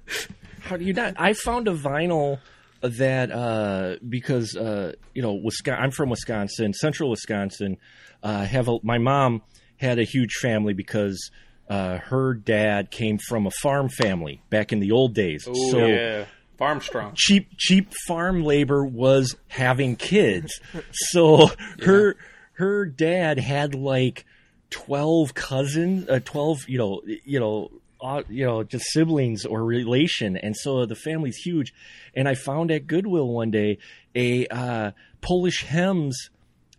how 0.61 0.77
do 0.77 0.85
you 0.85 0.93
not? 0.93 1.15
I 1.17 1.33
found 1.33 1.69
a 1.69 1.75
vinyl 1.75 2.39
that 2.83 3.31
uh, 3.31 3.97
because 4.09 4.57
uh, 4.57 4.93
you 5.15 5.23
know 5.23 5.35
Wisconsin, 5.35 5.83
I'm 5.83 5.91
from 5.91 6.11
Wisconsin, 6.11 6.73
central 6.73 7.11
Wisconsin. 7.11 7.77
Uh, 8.23 8.45
have 8.45 8.69
a, 8.69 8.79
my 8.83 8.99
mom 8.99 9.43
had 9.77 9.99
a 9.99 10.05
huge 10.05 10.35
family 10.35 10.75
because 10.75 11.31
uh, 11.69 11.99
her 11.99 12.35
dad 12.35 12.91
came 12.91 13.19
from 13.19 13.47
a 13.47 13.51
farm 13.63 13.89
family 13.89 14.43
back 14.51 14.73
in 14.73 14.81
the 14.81 14.93
old 14.93 15.15
days. 15.15 15.45
so 15.45 15.87
yeah. 15.87 16.27
Farmstrong. 16.61 17.13
cheap 17.17 17.49
cheap 17.57 17.93
farm 18.07 18.45
labor 18.45 18.85
was 18.85 19.37
having 19.49 19.97
kids. 19.97 20.61
So 20.93 21.51
her 21.83 22.17
her 22.55 22.85
dad 22.87 23.39
had 23.39 23.75
like 23.75 24.27
twelve 24.71 25.35
cousins, 25.35 26.09
uh, 26.09 26.21
twelve 26.25 26.69
you 26.69 26.79
know 26.79 27.01
you 27.25 27.41
know. 27.41 27.71
Uh, 28.03 28.23
you 28.31 28.47
know, 28.47 28.63
just 28.63 28.87
siblings 28.93 29.45
or 29.45 29.63
relation, 29.63 30.35
and 30.39 30.57
so 30.57 30.87
the 30.87 30.95
family's 30.95 31.37
huge. 31.37 31.75
And 32.17 32.27
I 32.27 32.35
found 32.35 32.71
at 32.71 32.87
Goodwill 32.87 33.29
one 33.29 33.51
day 33.51 33.77
a 34.15 34.47
uh, 34.47 34.93
Polish 35.21 35.65
hymns 35.65 36.31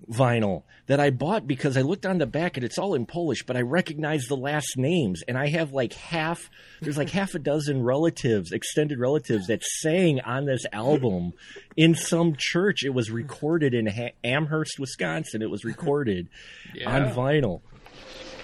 vinyl 0.10 0.64
that 0.88 1.00
I 1.00 1.10
bought 1.10 1.48
because 1.48 1.78
I 1.78 1.82
looked 1.82 2.06
on 2.06 2.18
the 2.18 2.26
back 2.26 2.58
and 2.58 2.64
it's 2.64 2.78
all 2.78 2.96
in 2.96 3.06
Polish, 3.06 3.44
but 3.46 3.56
I 3.56 3.62
recognize 3.62 4.26
the 4.26 4.36
last 4.36 4.78
names. 4.78 5.22
And 5.28 5.38
I 5.38 5.48
have 5.48 5.72
like 5.72 5.94
half, 5.94 6.50
there's 6.82 6.98
like 6.98 7.10
half 7.10 7.34
a 7.36 7.40
dozen 7.40 7.84
relatives, 7.84 8.52
extended 8.52 9.00
relatives 9.00 9.48
that 9.48 9.64
sang 9.64 10.20
on 10.22 10.46
this 10.46 10.66
album 10.74 11.34
in 11.78 11.96
some 11.96 12.36
church. 12.38 12.84
It 12.84 12.94
was 12.94 13.10
recorded 13.12 13.74
in 13.74 13.88
ha- 13.88 14.14
Amherst, 14.24 14.80
Wisconsin. 14.80 15.42
It 15.42 15.50
was 15.50 15.64
recorded 15.64 16.28
on 16.86 17.10
vinyl. 17.12 17.62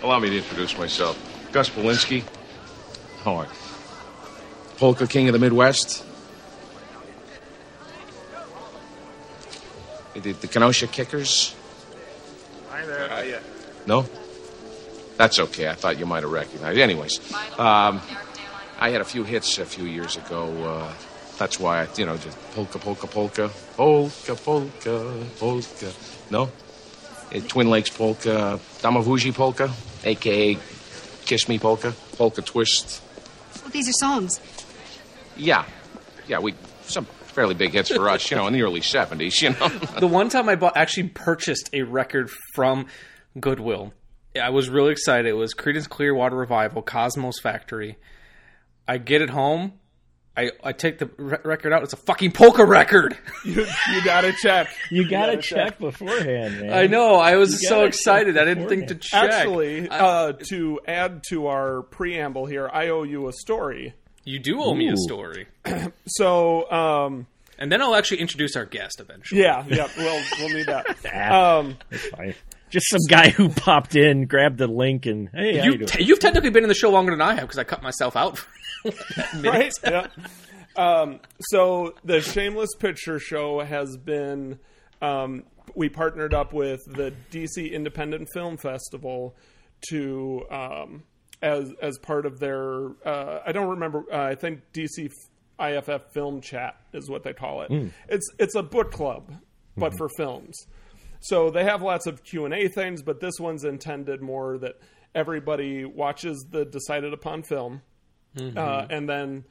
Allow 0.04 0.20
me 0.20 0.30
to 0.30 0.38
introduce 0.38 0.78
myself. 0.78 1.18
Gus 1.52 1.70
Polinski. 1.70 2.24
How 3.24 3.38
are 3.38 3.44
you? 3.46 3.50
Polka 4.78 5.08
King 5.08 5.28
of 5.28 5.34
the 5.34 5.40
Midwest. 5.40 6.06
The, 10.22 10.32
the 10.32 10.48
Kenosha 10.48 10.88
Kickers. 10.88 11.56
Hi 12.72 12.86
there. 12.86 13.42
No? 13.86 14.06
That's 15.16 15.40
okay. 15.40 15.68
I 15.70 15.74
thought 15.74 16.00
you 16.00 16.06
might 16.06 16.24
have 16.24 16.32
recognized. 16.32 16.80
Anyways, 16.80 17.20
um, 17.60 18.02
I 18.80 18.90
had 18.90 19.02
a 19.02 19.06
few 19.06 19.24
hits 19.24 19.60
a 19.60 19.66
few 19.66 19.86
years 19.86 20.18
ago. 20.18 20.48
Uh, 20.64 20.94
that's 21.38 21.60
why 21.60 21.84
I, 21.84 21.88
you 21.98 22.06
know, 22.06 22.18
just 22.18 22.38
polka, 22.54 22.80
polka, 22.80 23.08
polka, 23.08 23.50
polka, 23.76 24.36
polka, 24.36 25.14
polka. 25.40 25.92
No? 26.32 26.50
Uh, 27.34 27.40
Twin 27.48 27.70
Lakes 27.70 27.92
polka, 27.92 28.60
Damavuji 28.82 29.34
polka, 29.34 29.72
aka 30.04 30.58
Kiss 31.26 31.48
Me 31.48 31.60
polka, 31.60 31.94
polka 32.18 32.42
twist. 32.42 33.02
Well, 33.62 33.72
these 33.72 33.90
are 33.90 33.94
songs. 33.94 34.40
Yeah, 35.36 35.66
yeah, 36.28 36.40
we 36.40 36.56
some 36.84 37.06
fairly 37.38 37.54
big 37.54 37.72
hits 37.72 37.90
for 37.90 38.10
us, 38.10 38.32
you 38.32 38.36
know, 38.36 38.48
in 38.48 38.54
the 38.54 38.64
early 38.64 38.82
'70s, 38.82 39.40
you 39.44 39.52
know. 39.52 39.68
The 40.00 40.08
one 40.08 40.28
time 40.30 40.50
I 40.50 40.56
bought, 40.56 40.76
actually 40.76 41.10
purchased 41.10 41.70
a 41.72 41.84
record 41.84 42.32
from 42.56 42.88
Goodwill, 43.40 43.94
I 44.42 44.50
was 44.50 44.70
really 44.70 44.92
excited. 44.92 45.28
It 45.28 45.34
was 45.34 45.54
Creedence 45.54 45.88
Clearwater 45.88 46.36
Revival, 46.36 46.82
Cosmo's 46.82 47.40
Factory. 47.40 47.98
I 48.88 48.98
get 48.98 49.22
it 49.22 49.30
home. 49.30 49.74
I, 50.36 50.52
I 50.64 50.72
take 50.72 50.98
the 50.98 51.10
re- 51.18 51.38
record 51.44 51.74
out. 51.74 51.84
It's 51.84 51.94
a 51.94 51.98
fucking 51.98 52.32
polka 52.32 52.66
record. 52.66 53.18
You, 53.46 53.66
you 53.94 54.04
gotta 54.04 54.34
check. 54.34 54.68
You 54.92 55.08
gotta 55.08 55.38
gotta 55.38 55.42
check 55.42 55.80
beforehand, 55.80 56.60
man. 56.62 56.74
I 56.74 56.88
know. 56.88 57.16
I 57.16 57.38
was 57.38 57.66
so 57.68 57.86
excited. 57.86 58.38
I 58.38 58.46
didn't 58.46 58.68
think 58.68 58.88
to 58.88 58.96
check. 58.96 59.32
Actually, 59.32 59.88
uh, 59.90 60.34
to 60.50 60.80
add 60.86 61.22
to 61.30 61.48
our 61.48 61.84
preamble 61.84 62.46
here, 62.46 62.70
I 62.72 62.90
owe 62.90 63.04
you 63.04 63.28
a 63.30 63.32
story. 63.32 63.94
You 64.28 64.40
do 64.40 64.62
owe 64.62 64.74
me 64.74 64.90
a 64.90 64.94
Ooh. 64.94 64.98
story, 64.98 65.48
So, 66.08 66.70
um, 66.72 67.28
and 67.58 67.72
then 67.72 67.82
I'll 67.82 67.96
actually 67.96 68.20
introduce 68.20 68.56
our 68.56 68.66
guest 68.66 69.00
eventually. 69.00 69.42
yeah, 69.42 69.66
yeah, 69.68 69.88
we'll 69.98 70.24
we'll 70.40 70.50
need 70.50 70.68
that. 70.68 70.86
Ah, 71.14 71.58
Um, 71.60 71.78
that's 71.90 72.08
fine. 72.10 72.36
Just 72.70 72.86
some 72.90 73.00
guy 73.10 73.30
who 73.30 73.48
popped 73.50 73.96
in, 73.96 74.26
grabbed 74.26 74.58
the 74.58 74.68
link, 74.68 75.06
and 75.06 75.30
hey, 75.30 75.58
how 75.58 75.64
you 75.66 75.72
You, 75.72 75.78
doing? 75.80 75.88
t- 75.88 76.04
you've 76.04 76.20
technically 76.20 76.50
been 76.50 76.64
in 76.64 76.70
the 76.70 76.76
show 76.76 76.90
longer 76.92 77.12
than 77.12 77.22
I 77.22 77.30
have 77.36 77.42
because 77.44 77.58
I 77.58 77.64
cut 77.64 77.82
myself 77.82 78.16
out. 78.18 78.38
For 78.38 78.92
that 79.16 79.36
minute. 79.36 79.50
right? 79.50 79.74
yeah. 79.86 80.08
Um, 80.76 81.20
so 81.40 81.96
the 82.04 82.20
Shameless 82.22 82.76
Picture 82.78 83.20
Show 83.20 83.62
has 83.62 83.96
been. 83.98 84.60
Um, 85.02 85.44
we 85.76 85.90
partnered 85.90 86.34
up 86.34 86.52
with 86.54 86.82
the 86.86 87.14
DC 87.32 87.72
Independent 87.72 88.28
Film 88.34 88.58
Festival 88.58 89.36
to 89.90 90.44
um, 90.52 91.04
as 91.42 91.72
as 91.82 91.98
part 92.00 92.26
of 92.26 92.40
their. 92.40 92.90
Uh, 93.06 93.40
I 93.46 93.52
don't 93.52 93.70
remember. 93.70 94.04
Uh, 94.12 94.24
I 94.24 94.36
think 94.36 94.62
DC 94.74 95.12
IFF 95.60 96.12
Film 96.14 96.42
Chat 96.42 96.76
is 96.94 97.10
what 97.10 97.24
they 97.24 97.34
call 97.34 97.62
it. 97.62 97.72
It's 98.10 98.30
it's 98.40 98.56
a 98.56 98.64
book 98.64 98.92
club, 98.92 99.34
but 99.76 99.94
for 99.98 100.10
films. 100.18 100.56
So 101.20 101.50
they 101.50 101.64
have 101.64 101.82
lots 101.82 102.06
of 102.08 102.24
Q 102.24 102.46
and 102.46 102.54
A 102.54 102.68
things, 102.68 103.02
but 103.02 103.20
this 103.20 103.40
one's 103.40 103.64
intended 103.64 104.22
more 104.22 104.58
that 104.60 104.76
everybody 105.16 105.84
watches 105.86 106.46
the 106.50 106.66
decided 106.66 107.14
upon 107.14 107.44
film, 107.44 107.82
uh, 108.56 108.86
and 108.90 109.10
then 109.10 109.46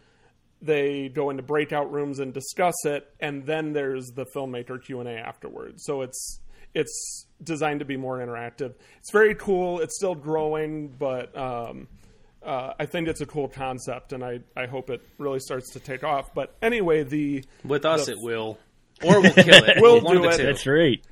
they 0.63 1.09
go 1.09 1.31
into 1.31 1.43
breakout 1.43 1.93
rooms 1.93 2.19
and 2.19 2.33
discuss 2.33 2.85
it, 2.85 3.07
and 3.21 3.45
then 3.47 3.73
there's 3.73 4.07
the 4.15 4.27
filmmaker 4.35 4.83
Q 4.83 5.01
and 5.01 5.09
A 5.09 5.13
afterwards. 5.19 5.83
So 5.85 6.03
it's 6.03 6.41
it's 6.75 7.26
designed 7.43 7.81
to 7.81 7.87
be 7.87 7.97
more 7.97 8.19
interactive. 8.19 8.75
It's 8.99 9.11
very 9.13 9.35
cool. 9.35 9.81
It's 9.81 9.97
still 9.97 10.15
growing, 10.15 10.89
but 10.89 11.37
um, 11.37 11.89
uh, 12.45 12.73
I 12.79 12.87
think 12.87 13.09
it's 13.09 13.21
a 13.21 13.27
cool 13.27 13.49
concept, 13.49 14.13
and 14.13 14.25
I, 14.25 14.41
I 14.57 14.67
hope 14.67 14.91
it 14.91 15.03
really 15.19 15.41
starts 15.41 15.73
to 15.73 15.81
take 15.81 16.05
off. 16.05 16.33
But 16.35 16.55
anyway, 16.63 17.03
the 17.03 17.45
With 17.65 17.85
us, 17.85 18.07
The- 18.07 18.13
it 18.13 18.19
will, 18.21 18.59
or 19.05 19.21
we'll 19.21 19.33
kill 19.33 19.65
it. 19.65 19.77
We'll 19.81 20.01
do 20.01 20.25
it. 20.29 20.37
That's 20.39 20.67
right. 20.67 21.03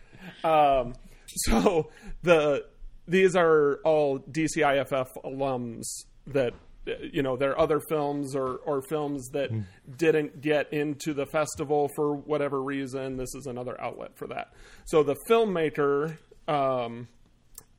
so 1.26 1.90
the 2.22 2.64
these 3.06 3.36
are 3.36 3.76
all 3.84 4.18
DCIFF 4.20 5.08
alums 5.24 5.82
that 6.28 6.54
you 7.12 7.22
know 7.22 7.36
they're 7.36 7.58
other 7.58 7.80
films 7.88 8.34
or 8.36 8.56
or 8.66 8.82
films 8.82 9.28
that 9.32 9.50
didn't 9.96 10.40
get 10.40 10.72
into 10.72 11.14
the 11.14 11.26
festival 11.26 11.88
for 11.96 12.14
whatever 12.14 12.62
reason. 12.62 13.16
This 13.16 13.34
is 13.34 13.46
another 13.46 13.80
outlet 13.80 14.16
for 14.16 14.26
that. 14.28 14.52
So 14.84 15.02
the 15.02 15.16
filmmaker, 15.28 16.18
um, 16.48 17.08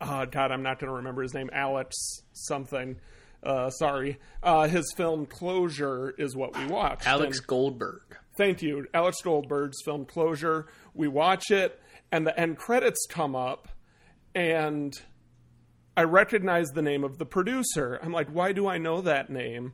oh 0.01 0.25
God, 0.25 0.51
I'm 0.51 0.63
not 0.63 0.79
going 0.79 0.89
to 0.89 0.95
remember 0.97 1.21
his 1.21 1.33
name. 1.33 1.49
Alex 1.53 1.95
something. 2.33 2.97
Uh, 3.43 3.69
sorry, 3.69 4.17
uh, 4.41 4.67
his 4.67 4.91
film 4.97 5.27
Closure 5.27 6.15
is 6.17 6.35
what 6.35 6.57
we 6.57 6.65
watched. 6.65 7.05
Alex 7.05 7.37
And- 7.37 7.47
Goldberg. 7.47 8.01
Thank 8.37 8.61
you. 8.63 8.87
Alex 8.93 9.17
Goldberg's 9.23 9.77
film 9.85 10.03
Closure. 10.05 10.65
We 10.95 11.07
watch 11.07 11.51
it, 11.51 11.79
and 12.11 12.25
the 12.25 12.37
end 12.39 12.57
credits 12.57 13.05
come 13.07 13.35
up, 13.35 13.67
and 14.33 14.93
I 15.97 16.03
recognized 16.03 16.73
the 16.73 16.81
name 16.81 17.03
of 17.03 17.17
the 17.17 17.25
producer. 17.25 17.99
I'm 18.03 18.11
like, 18.11 18.27
why 18.29 18.51
do 18.51 18.67
I 18.67 18.77
know 18.77 19.01
that 19.01 19.29
name? 19.29 19.73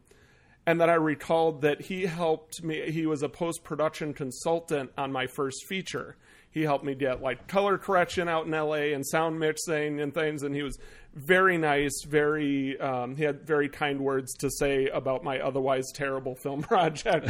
And 0.66 0.80
then 0.80 0.90
I 0.90 0.96
recalled 0.96 1.62
that 1.62 1.82
he 1.82 2.06
helped 2.06 2.64
me, 2.64 2.92
he 2.92 3.08
was 3.08 3.24
a 3.24 3.30
post 3.30 3.64
production 3.64 4.14
consultant 4.14 4.92
on 4.98 5.12
my 5.12 5.26
first 5.26 5.66
feature. 5.68 6.16
He 6.52 6.62
helped 6.64 6.84
me 6.84 6.94
get 6.94 7.22
like 7.22 7.48
color 7.48 7.78
correction 7.78 8.28
out 8.28 8.46
in 8.46 8.52
LA 8.52 8.94
and 8.94 9.06
sound 9.08 9.40
mixing 9.40 10.02
and 10.02 10.14
things, 10.14 10.44
and 10.44 10.54
he 10.54 10.62
was 10.62 10.78
very 11.16 11.58
nice, 11.58 12.04
very, 12.08 12.80
um, 12.80 13.16
he 13.16 13.24
had 13.24 13.48
very 13.48 13.70
kind 13.70 14.02
words 14.02 14.34
to 14.36 14.50
say 14.52 14.88
about 14.88 15.24
my 15.24 15.40
otherwise 15.40 15.86
terrible 15.94 16.36
film 16.36 16.62
project. 16.62 17.28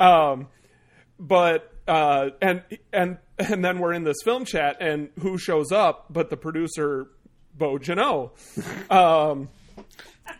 um, 0.00 0.48
but 1.18 1.72
uh, 1.86 2.30
and 2.40 2.62
and 2.92 3.18
and 3.38 3.64
then 3.64 3.78
we're 3.78 3.92
in 3.92 4.04
this 4.04 4.22
film 4.24 4.44
chat, 4.44 4.76
and 4.80 5.10
who 5.20 5.38
shows 5.38 5.72
up? 5.72 6.06
But 6.10 6.30
the 6.30 6.36
producer, 6.36 7.08
Bo 7.56 7.78
Jano. 7.78 8.30
Um, 8.90 9.48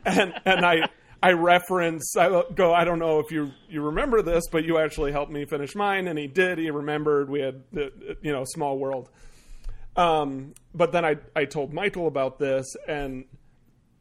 and 0.04 0.34
and 0.44 0.64
I 0.64 0.88
I 1.22 1.32
reference 1.32 2.16
I 2.16 2.42
go 2.54 2.72
I 2.74 2.84
don't 2.84 2.98
know 2.98 3.20
if 3.20 3.30
you 3.30 3.50
you 3.68 3.82
remember 3.82 4.22
this, 4.22 4.44
but 4.50 4.64
you 4.64 4.78
actually 4.78 5.12
helped 5.12 5.32
me 5.32 5.44
finish 5.44 5.74
mine, 5.74 6.08
and 6.08 6.18
he 6.18 6.26
did. 6.26 6.58
He 6.58 6.70
remembered. 6.70 7.30
We 7.30 7.40
had 7.40 7.62
you 7.72 8.32
know 8.32 8.44
small 8.44 8.78
world. 8.78 9.10
Um, 9.96 10.54
but 10.74 10.92
then 10.92 11.04
I 11.04 11.16
I 11.34 11.44
told 11.44 11.72
Michael 11.72 12.06
about 12.08 12.38
this, 12.38 12.66
and 12.88 13.24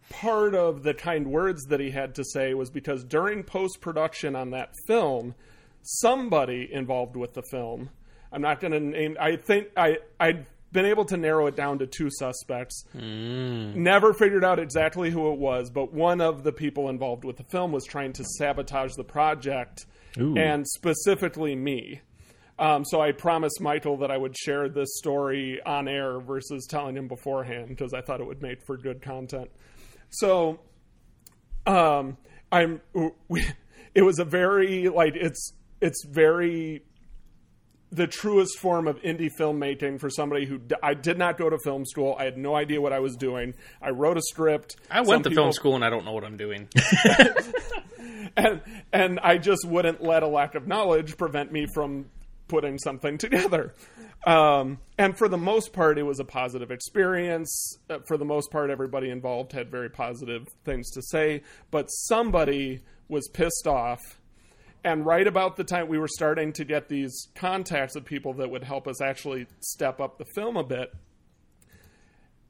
part 0.10 0.56
of 0.56 0.84
the 0.84 0.94
kind 0.94 1.28
words 1.28 1.66
that 1.66 1.80
he 1.80 1.92
had 1.92 2.16
to 2.16 2.24
say 2.24 2.54
was 2.54 2.70
because 2.70 3.04
during 3.04 3.44
post 3.44 3.80
production 3.80 4.36
on 4.36 4.52
that 4.52 4.74
film, 4.88 5.36
somebody 5.82 6.70
involved 6.72 7.16
with 7.16 7.34
the 7.34 7.44
film. 7.44 7.90
I'm 8.32 8.42
not 8.42 8.60
going 8.60 8.74
to 8.74 8.80
name. 8.80 9.16
I 9.20 9.36
think 9.36 9.68
I 9.78 10.00
I'd 10.20 10.46
been 10.74 10.86
able 10.86 11.06
to 11.06 11.16
narrow 11.16 11.48
it 11.48 11.56
down 11.56 11.80
to 11.80 11.88
two 11.88 12.10
suspects. 12.10 12.84
Never 12.94 14.14
figured 14.14 14.44
out 14.44 14.60
exactly 14.60 15.10
who 15.10 15.32
it 15.32 15.40
was, 15.40 15.70
but 15.70 15.94
one 15.94 16.20
of 16.20 16.44
the 16.44 16.52
people 16.52 16.90
involved 16.90 17.24
with 17.24 17.38
the 17.38 17.44
film 17.44 17.72
was 17.72 17.86
trying 17.86 18.12
to 18.14 18.26
sabotage 18.26 18.96
the 18.96 19.04
project, 19.04 19.86
Ooh. 20.20 20.36
and 20.36 20.68
specifically 20.68 21.56
me. 21.56 22.02
Um, 22.60 22.86
so 22.86 23.02
I 23.02 23.12
promised 23.12 23.62
Michael 23.62 23.98
that 23.98 24.12
I 24.12 24.18
would 24.18 24.38
share 24.38 24.70
this 24.70 24.98
story 24.98 25.62
on 25.66 25.88
air 25.88 26.20
versus 26.20 26.68
telling 26.70 26.96
him 26.96 27.08
beforehand 27.08 27.70
because 27.70 27.94
I 27.94 28.02
thought 28.02 28.20
it 28.20 28.28
would 28.28 28.42
make 28.42 28.64
for 28.66 28.78
good 28.78 29.02
content. 29.02 29.50
So, 30.10 30.60
um, 31.66 32.18
I'm. 32.52 32.82
We, 33.28 33.46
it 33.96 34.04
was 34.04 34.20
a 34.20 34.26
very 34.26 34.90
like 34.90 35.16
it's 35.16 35.54
it's 35.82 36.06
very 36.06 36.84
the 37.94 38.08
truest 38.08 38.60
form 38.60 38.88
of 38.88 39.00
indie 39.02 39.30
filmmaking 39.40 40.00
for 40.00 40.10
somebody 40.10 40.46
who 40.46 40.58
d- 40.58 40.76
I 40.82 40.94
did 40.94 41.18
not 41.18 41.38
go 41.38 41.50
to 41.50 41.58
film 41.64 41.86
school. 41.86 42.16
I 42.20 42.24
had 42.26 42.38
no 42.38 42.56
idea 42.56 42.82
what 42.82 42.92
I 42.94 43.00
was 43.00 43.16
doing. 43.16 43.54
I 43.82 43.92
wrote 43.92 44.18
a 44.18 44.22
script. 44.22 44.76
I 44.90 44.98
Some 44.98 45.08
went 45.08 45.24
to 45.26 45.30
people- 45.30 45.44
film 45.46 45.52
school 45.54 45.76
and 45.76 45.86
I 45.86 45.90
don't 45.90 46.06
know 46.06 46.12
what 46.14 46.24
I'm 46.24 46.38
doing. 46.38 46.68
and 48.38 48.62
and 48.92 49.20
I 49.20 49.38
just 49.38 49.66
wouldn't 49.66 50.02
let 50.04 50.24
a 50.24 50.28
lack 50.28 50.56
of 50.56 50.68
knowledge 50.68 51.18
prevent 51.18 51.52
me 51.52 51.68
from 51.74 52.06
putting 52.48 52.78
something 52.78 53.18
together. 53.20 53.74
Um, 54.26 54.80
and 54.98 55.18
for 55.18 55.28
the 55.28 55.38
most 55.38 55.74
part, 55.74 55.98
it 55.98 56.04
was 56.04 56.20
a 56.20 56.24
positive 56.26 56.72
experience. 56.72 57.78
Uh, 57.90 58.00
for 58.08 58.18
the 58.18 58.24
most 58.26 58.52
part, 58.52 58.70
everybody 58.70 59.10
involved 59.10 59.52
had 59.52 59.70
very 59.70 59.90
positive 59.90 60.48
things 60.64 60.90
to 60.92 61.02
say, 61.02 61.42
but 61.72 61.88
somebody 61.88 62.80
was 63.10 63.28
pissed 63.34 63.68
off. 63.68 64.00
And 64.84 65.06
right 65.06 65.26
about 65.26 65.56
the 65.56 65.64
time 65.64 65.88
we 65.88 65.98
were 65.98 66.10
starting 66.10 66.52
to 66.54 66.66
get 66.66 66.90
these 66.90 67.30
contacts 67.36 67.96
of 67.96 68.04
people 68.04 68.34
that 68.34 68.50
would 68.52 68.64
help 68.66 68.88
us 68.88 69.02
actually 69.02 69.48
step 69.62 70.02
up 70.02 70.18
the 70.18 70.26
film 70.36 70.58
a 70.58 70.64
bit, 70.64 70.94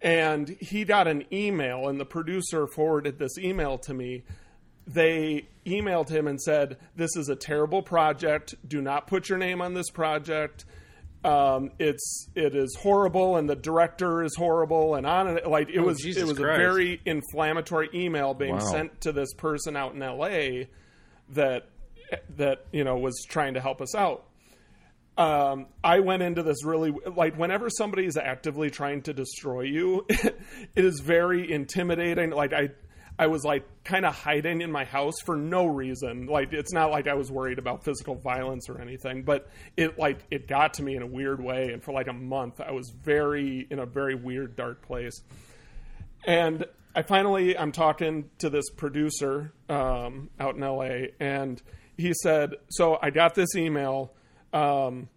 and 0.02 0.50
he 0.60 0.84
got 0.84 1.08
an 1.08 1.24
email, 1.32 1.88
and 1.88 2.00
the 2.00 2.06
producer 2.06 2.68
forwarded 2.68 3.20
this 3.20 3.38
email 3.38 3.78
to 3.80 3.94
me. 3.94 4.24
They 4.86 5.48
emailed 5.66 6.10
him 6.10 6.28
and 6.28 6.42
said, 6.42 6.78
This 6.96 7.16
is 7.16 7.30
a 7.30 7.36
terrible 7.36 7.82
project. 7.82 8.56
Do 8.68 8.82
not 8.82 9.08
put 9.08 9.30
your 9.30 9.38
name 9.38 9.62
on 9.62 9.74
this 9.74 9.90
project. 9.90 10.66
Um, 11.24 11.72
it's 11.80 12.28
it 12.36 12.54
is 12.54 12.76
horrible, 12.82 13.38
and 13.38 13.50
the 13.50 13.56
director 13.56 14.24
is 14.24 14.36
horrible, 14.36 14.96
and 14.96 15.06
on 15.08 15.28
and 15.28 15.40
like 15.46 15.70
it 15.70 15.80
Oh, 15.80 15.84
was 15.84 16.02
Jesus 16.02 16.24
it 16.24 16.26
was 16.28 16.38
Christ. 16.38 16.56
a 16.60 16.62
very 16.62 17.00
inflammatory 17.06 17.90
email 17.94 18.34
being 18.34 18.56
Wow. 18.56 18.72
sent 18.72 19.00
to 19.02 19.14
this 19.14 19.34
person 19.36 19.78
out 19.78 19.94
in 19.96 20.02
L.A. 20.02 20.68
that 21.30 21.70
that 22.38 22.66
you 22.72 22.84
know 22.84 22.98
was 22.98 23.26
trying 23.28 23.54
to 23.56 23.62
help 23.62 23.82
us 23.82 23.96
out 23.96 24.26
um, 25.18 25.68
I 25.84 26.00
went 26.00 26.24
into 26.24 26.42
this 26.42 26.64
really 26.66 26.92
like 27.16 27.38
whenever 27.38 27.70
somebody 27.70 28.06
is 28.06 28.18
actively 28.18 28.72
trying 28.72 29.04
to 29.04 29.14
destroy 29.14 29.62
you, 29.62 30.06
it 30.10 30.36
is 30.76 31.02
very 31.02 31.52
intimidating. 31.52 32.32
Like 32.32 32.52
I, 32.52 32.70
I 33.20 33.28
was 33.28 33.44
like 33.44 33.64
kind 33.84 34.08
of 34.08 34.16
hiding 34.16 34.62
in 34.62 34.72
my 34.72 34.86
house 34.86 35.14
for 35.24 35.36
no 35.36 35.68
reason. 35.68 36.26
Like 36.26 36.52
it's 36.52 36.74
not 36.74 36.90
like 36.90 37.08
I 37.08 37.14
was 37.14 37.32
worried 37.32 37.60
about 37.60 37.84
physical 37.84 38.16
violence 38.16 38.70
or 38.70 38.82
anything, 38.82 39.22
but 39.22 39.48
it 39.78 40.00
like 40.00 40.18
it 40.32 40.48
got 40.48 40.76
to 40.76 40.84
me 40.84 40.96
in 40.96 41.04
a 41.04 41.08
weird 41.08 41.44
way, 41.44 41.74
and 41.74 41.84
for 41.84 41.92
like 41.92 42.08
a 42.08 42.14
month 42.14 42.60
I 42.60 42.72
was 42.72 42.92
very 43.04 43.68
in 43.70 43.78
a 43.78 43.86
very 43.86 44.16
weird 44.16 44.56
dark 44.56 44.82
place. 44.82 45.22
And 46.26 46.66
I 46.96 47.04
finally, 47.04 47.56
I'm 47.56 47.72
talking 47.72 48.30
to 48.40 48.50
this 48.50 48.70
producer 48.72 49.54
um, 49.70 50.30
out 50.40 50.56
in 50.56 50.62
LA, 50.62 51.10
and 51.20 51.62
he 51.98 52.14
said, 52.14 52.56
"So 52.70 52.98
I 53.02 53.10
got 53.10 53.36
this 53.36 53.56
email. 53.56 54.14
Um, 54.52 55.10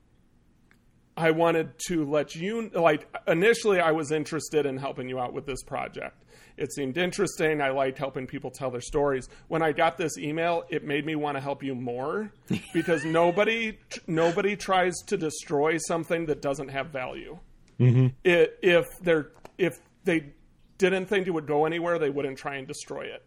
I 1.17 1.31
wanted 1.31 1.79
to 1.89 2.05
let 2.05 2.35
you 2.35 2.71
like. 2.75 3.09
Initially, 3.27 3.81
I 3.81 3.93
was 3.93 4.13
interested 4.13 4.67
in 4.67 4.77
helping 4.77 5.09
you 5.09 5.19
out 5.19 5.33
with 5.33 5.47
this 5.47 5.63
project. 5.63 6.25
It 6.57 6.73
seemed 6.73 6.97
interesting. 6.97 7.61
I 7.61 7.71
liked 7.71 7.99
helping 7.99 8.27
people 8.27 8.51
tell 8.51 8.71
their 8.71 8.81
stories. 8.81 9.29
When 9.49 9.63
I 9.63 9.73
got 9.73 9.99
this 9.99 10.17
email, 10.17 10.65
it 10.71 10.85
made 10.85 11.05
me 11.05 11.15
want 11.15 11.37
to 11.37 11.41
help 11.41 11.63
you 11.63 11.75
more 11.75 12.33
because 12.73 13.05
nobody 13.05 13.79
nobody 14.07 14.57
tries 14.57 14.95
to 15.07 15.17
destroy 15.17 15.77
something 15.79 16.27
that 16.27 16.41
doesn't 16.41 16.69
have 16.69 16.89
value 16.89 17.39
it, 17.79 18.59
if 18.63 18.87
they're 19.03 19.31
if 19.59 19.79
they 20.05 20.33
didn't 20.79 21.07
think 21.07 21.27
it 21.27 21.31
would 21.31 21.47
go 21.47 21.67
anywhere, 21.67 21.99
they 21.99 22.11
wouldn't 22.11 22.39
try 22.39 22.57
and 22.57 22.67
destroy 22.67 23.03
it. 23.03 23.25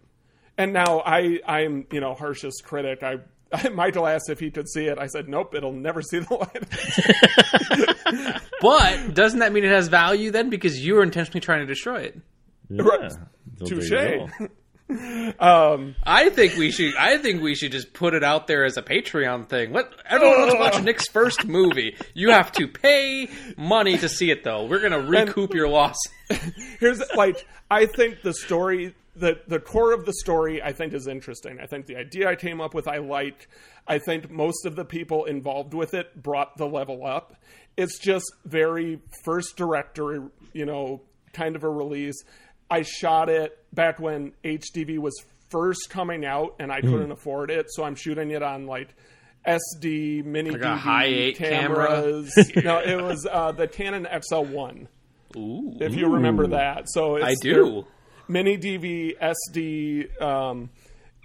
And 0.58 0.74
now 0.74 1.02
I 1.06 1.40
I'm 1.46 1.86
you 1.92 2.00
know 2.00 2.14
harshest 2.14 2.64
critic. 2.64 3.04
I 3.04 3.18
Michael 3.74 4.08
asked 4.08 4.30
if 4.30 4.40
he 4.40 4.52
could 4.52 4.70
see 4.70 4.86
it. 4.86 4.98
I 5.00 5.08
said 5.08 5.28
nope, 5.28 5.56
it'll 5.56 5.74
never 5.74 6.02
see 6.02 6.20
the 6.20 6.34
light. 6.34 6.64
But 8.62 9.14
doesn't 9.14 9.40
that 9.40 9.54
mean 9.54 9.64
it 9.64 9.72
has 9.72 9.88
value 9.88 10.32
then? 10.32 10.50
Because 10.50 10.84
you 10.84 10.96
were 10.96 11.04
intentionally 11.04 11.40
trying 11.40 11.62
to 11.62 11.66
destroy 11.66 12.02
it. 12.02 12.20
Yeah. 12.70 12.84
Right. 12.84 13.12
So 13.58 13.66
Touche. 13.66 13.90
you 13.90 13.98
go. 13.98 14.30
Um, 15.40 15.94
I 16.04 16.30
think 16.30 16.58
we 16.58 16.72
should. 16.72 16.96
I 16.96 17.20
think 17.20 17.44
we 17.44 17.54
should 17.54 17.72
just 17.72 17.94
put 17.94 18.16
it 18.16 18.24
out 18.24 18.48
there 18.48 18.66
as 18.66 18.76
a 18.76 18.82
Patreon 18.82 19.48
thing. 19.48 19.72
Let 19.72 19.86
everyone 20.04 20.40
wants 20.40 20.54
to 20.56 20.60
watch 20.60 20.82
Nick's 20.84 21.08
first 21.08 21.46
movie. 21.46 21.96
You 22.16 22.32
have 22.32 22.52
to 22.54 22.68
pay 22.68 23.30
money 23.56 24.00
to 24.00 24.10
see 24.10 24.32
it, 24.32 24.44
though. 24.44 24.66
We're 24.66 24.82
gonna 24.82 25.02
recoup 25.02 25.54
your 25.54 25.70
loss. 25.70 25.96
Here's 26.80 27.04
like 27.16 27.46
I 27.70 27.86
think 27.86 28.24
the 28.24 28.34
story 28.34 28.96
the 29.20 29.42
the 29.48 29.60
core 29.60 29.94
of 29.94 30.06
the 30.06 30.14
story 30.14 30.62
I 30.62 30.74
think 30.74 30.94
is 30.94 31.08
interesting. 31.08 31.60
I 31.62 31.66
think 31.66 31.86
the 31.86 31.98
idea 31.98 32.30
I 32.30 32.36
came 32.36 32.62
up 32.62 32.74
with 32.74 32.88
I 32.88 32.98
like. 32.98 33.48
I 33.88 33.98
think 34.00 34.30
most 34.30 34.66
of 34.66 34.76
the 34.76 34.86
people 34.86 35.26
involved 35.26 35.74
with 35.74 35.94
it 35.94 36.22
brought 36.22 36.58
the 36.58 36.68
level 36.68 37.06
up. 37.06 37.36
It's 37.76 37.98
just 38.00 38.32
very 38.46 39.00
first 39.24 39.58
director, 39.58 40.30
you 40.54 40.66
know, 40.66 41.02
kind 41.34 41.56
of 41.56 41.64
a 41.64 41.70
release. 41.70 42.24
I 42.70 42.84
shot 42.84 43.30
it 43.30 43.58
back 43.74 44.00
when 44.00 44.34
HDV 44.44 45.00
was 45.00 45.16
first 45.50 45.90
coming 45.90 46.26
out 46.26 46.56
and 46.60 46.72
I 46.72 46.82
couldn't 46.82 47.12
afford 47.12 47.50
it, 47.50 47.66
so 47.70 47.84
I'm 47.84 47.96
shooting 47.96 48.32
it 48.32 48.44
on 48.44 48.68
like 48.68 48.90
SD 49.48 50.24
mini 50.26 50.52
a 50.52 50.58
DV 50.58 50.78
high 50.78 51.06
eight 51.06 51.38
camera? 51.38 51.88
cameras. 51.88 52.52
no, 52.64 52.80
it 52.80 53.02
was 53.02 53.26
uh, 53.30 53.52
the 53.52 53.68
Canon 53.68 54.08
XL1 54.12 54.88
Ooh, 55.36 55.78
if 55.80 55.96
you 55.96 56.10
remember 56.10 56.48
that. 56.48 56.90
So 56.90 57.16
it's 57.16 57.26
I 57.26 57.36
do. 57.42 57.86
Mini 58.30 58.58
DV, 58.58 59.20
SD, 59.20 60.22
um, 60.22 60.70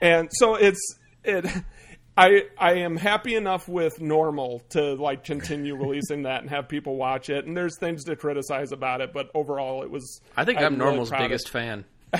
and 0.02 0.28
so 0.32 0.56
it's 0.56 0.80
it. 1.22 1.46
I 2.16 2.44
I 2.58 2.74
am 2.74 2.96
happy 2.96 3.34
enough 3.34 3.68
with 3.68 4.00
normal 4.00 4.60
to 4.70 4.94
like 4.94 5.24
continue 5.24 5.76
releasing 5.76 6.22
that 6.22 6.42
and 6.42 6.50
have 6.50 6.68
people 6.68 6.96
watch 6.96 7.28
it. 7.28 7.44
And 7.44 7.56
there's 7.56 7.78
things 7.78 8.04
to 8.04 8.16
criticize 8.16 8.72
about 8.72 9.00
it, 9.00 9.12
but 9.12 9.30
overall 9.34 9.82
it 9.82 9.90
was. 9.90 10.20
I 10.36 10.44
think 10.44 10.58
I'm, 10.58 10.76
really 10.78 10.90
Normal's 10.92 11.12
of 11.12 11.18
biggest 11.18 11.48
fan. 11.50 11.84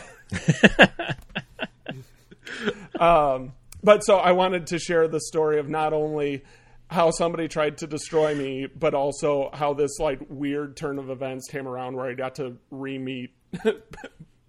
But 3.84 4.02
so 4.02 4.16
I 4.16 4.32
wanted 4.32 4.68
to 4.68 4.78
share 4.78 5.06
the 5.08 5.20
story 5.20 5.58
of 5.58 5.68
not 5.68 5.92
only 5.92 6.42
how 6.88 7.10
somebody 7.10 7.48
tried 7.48 7.78
to 7.78 7.86
destroy 7.86 8.34
me, 8.34 8.66
but 8.66 8.94
also 8.94 9.50
how 9.52 9.74
this 9.74 9.98
like 9.98 10.20
weird 10.30 10.74
turn 10.76 10.98
of 10.98 11.10
events 11.10 11.48
came 11.50 11.68
around 11.68 11.94
where 11.94 12.06
I 12.06 12.14
got 12.14 12.36
to 12.36 12.56
re-meet 12.70 13.34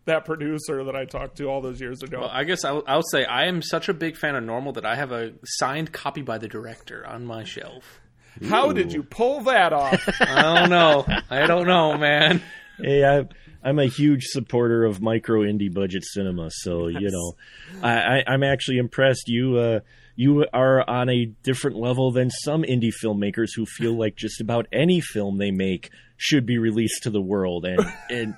that 0.06 0.26
producer 0.26 0.84
that 0.84 0.96
I 0.96 1.06
talked 1.06 1.38
to 1.38 1.46
all 1.46 1.62
those 1.62 1.82
years 1.82 2.04
ago. 2.04 2.22
Well, 2.22 2.30
I 2.32 2.44
guess 2.44 2.64
I'll, 2.64 2.84
I'll 2.88 3.04
say 3.04 3.26
I 3.26 3.46
am 3.46 3.62
such 3.62 3.90
a 3.90 3.94
big 3.94 4.18
fan 4.18 4.36
of 4.36 4.44
Normal 4.44 4.74
that 4.74 4.86
I 4.86 4.96
have 4.96 5.12
a 5.12 5.34
signed 5.44 5.92
copy 5.92 6.22
by 6.22 6.38
the 6.38 6.48
director 6.48 7.06
on 7.06 7.26
my 7.26 7.44
shelf. 7.44 8.00
how 8.48 8.72
did 8.72 8.94
you 8.94 9.04
pull 9.04 9.42
that 9.42 9.74
off? 9.74 10.08
I 10.22 10.42
don't 10.42 10.70
know. 10.70 11.06
I 11.30 11.48
don't 11.48 11.68
know, 11.68 11.98
man. 11.98 12.42
Hey, 12.78 13.04
I, 13.04 13.26
I'm 13.64 13.80
a 13.80 13.86
huge 13.86 14.26
supporter 14.26 14.86
of 14.86 15.02
micro 15.02 15.42
indie 15.42 15.74
budget 15.74 16.04
cinema, 16.04 16.50
so 16.52 16.88
you 16.88 17.10
know, 17.10 17.34
I, 17.82 18.20
I, 18.20 18.24
I'm 18.28 18.44
actually 18.44 18.78
impressed. 18.78 19.28
You 19.28 19.58
uh, 19.58 19.80
you 20.16 20.46
are 20.54 20.88
on 20.88 21.10
a 21.10 21.26
different 21.26 21.78
level 21.78 22.12
than 22.12 22.30
some 22.30 22.64
indie 22.64 22.92
filmmakers 23.04 23.50
who 23.56 23.66
feel 23.66 23.98
like 23.98 24.16
just 24.16 24.40
about 24.40 24.68
any 24.72 25.02
film 25.02 25.38
they 25.38 25.52
make 25.52 25.90
should 26.18 26.46
be 26.46 26.58
released 26.58 27.04
to 27.04 27.10
the 27.10 27.22
world, 27.22 27.66
and 27.66 27.80
and 28.10 28.36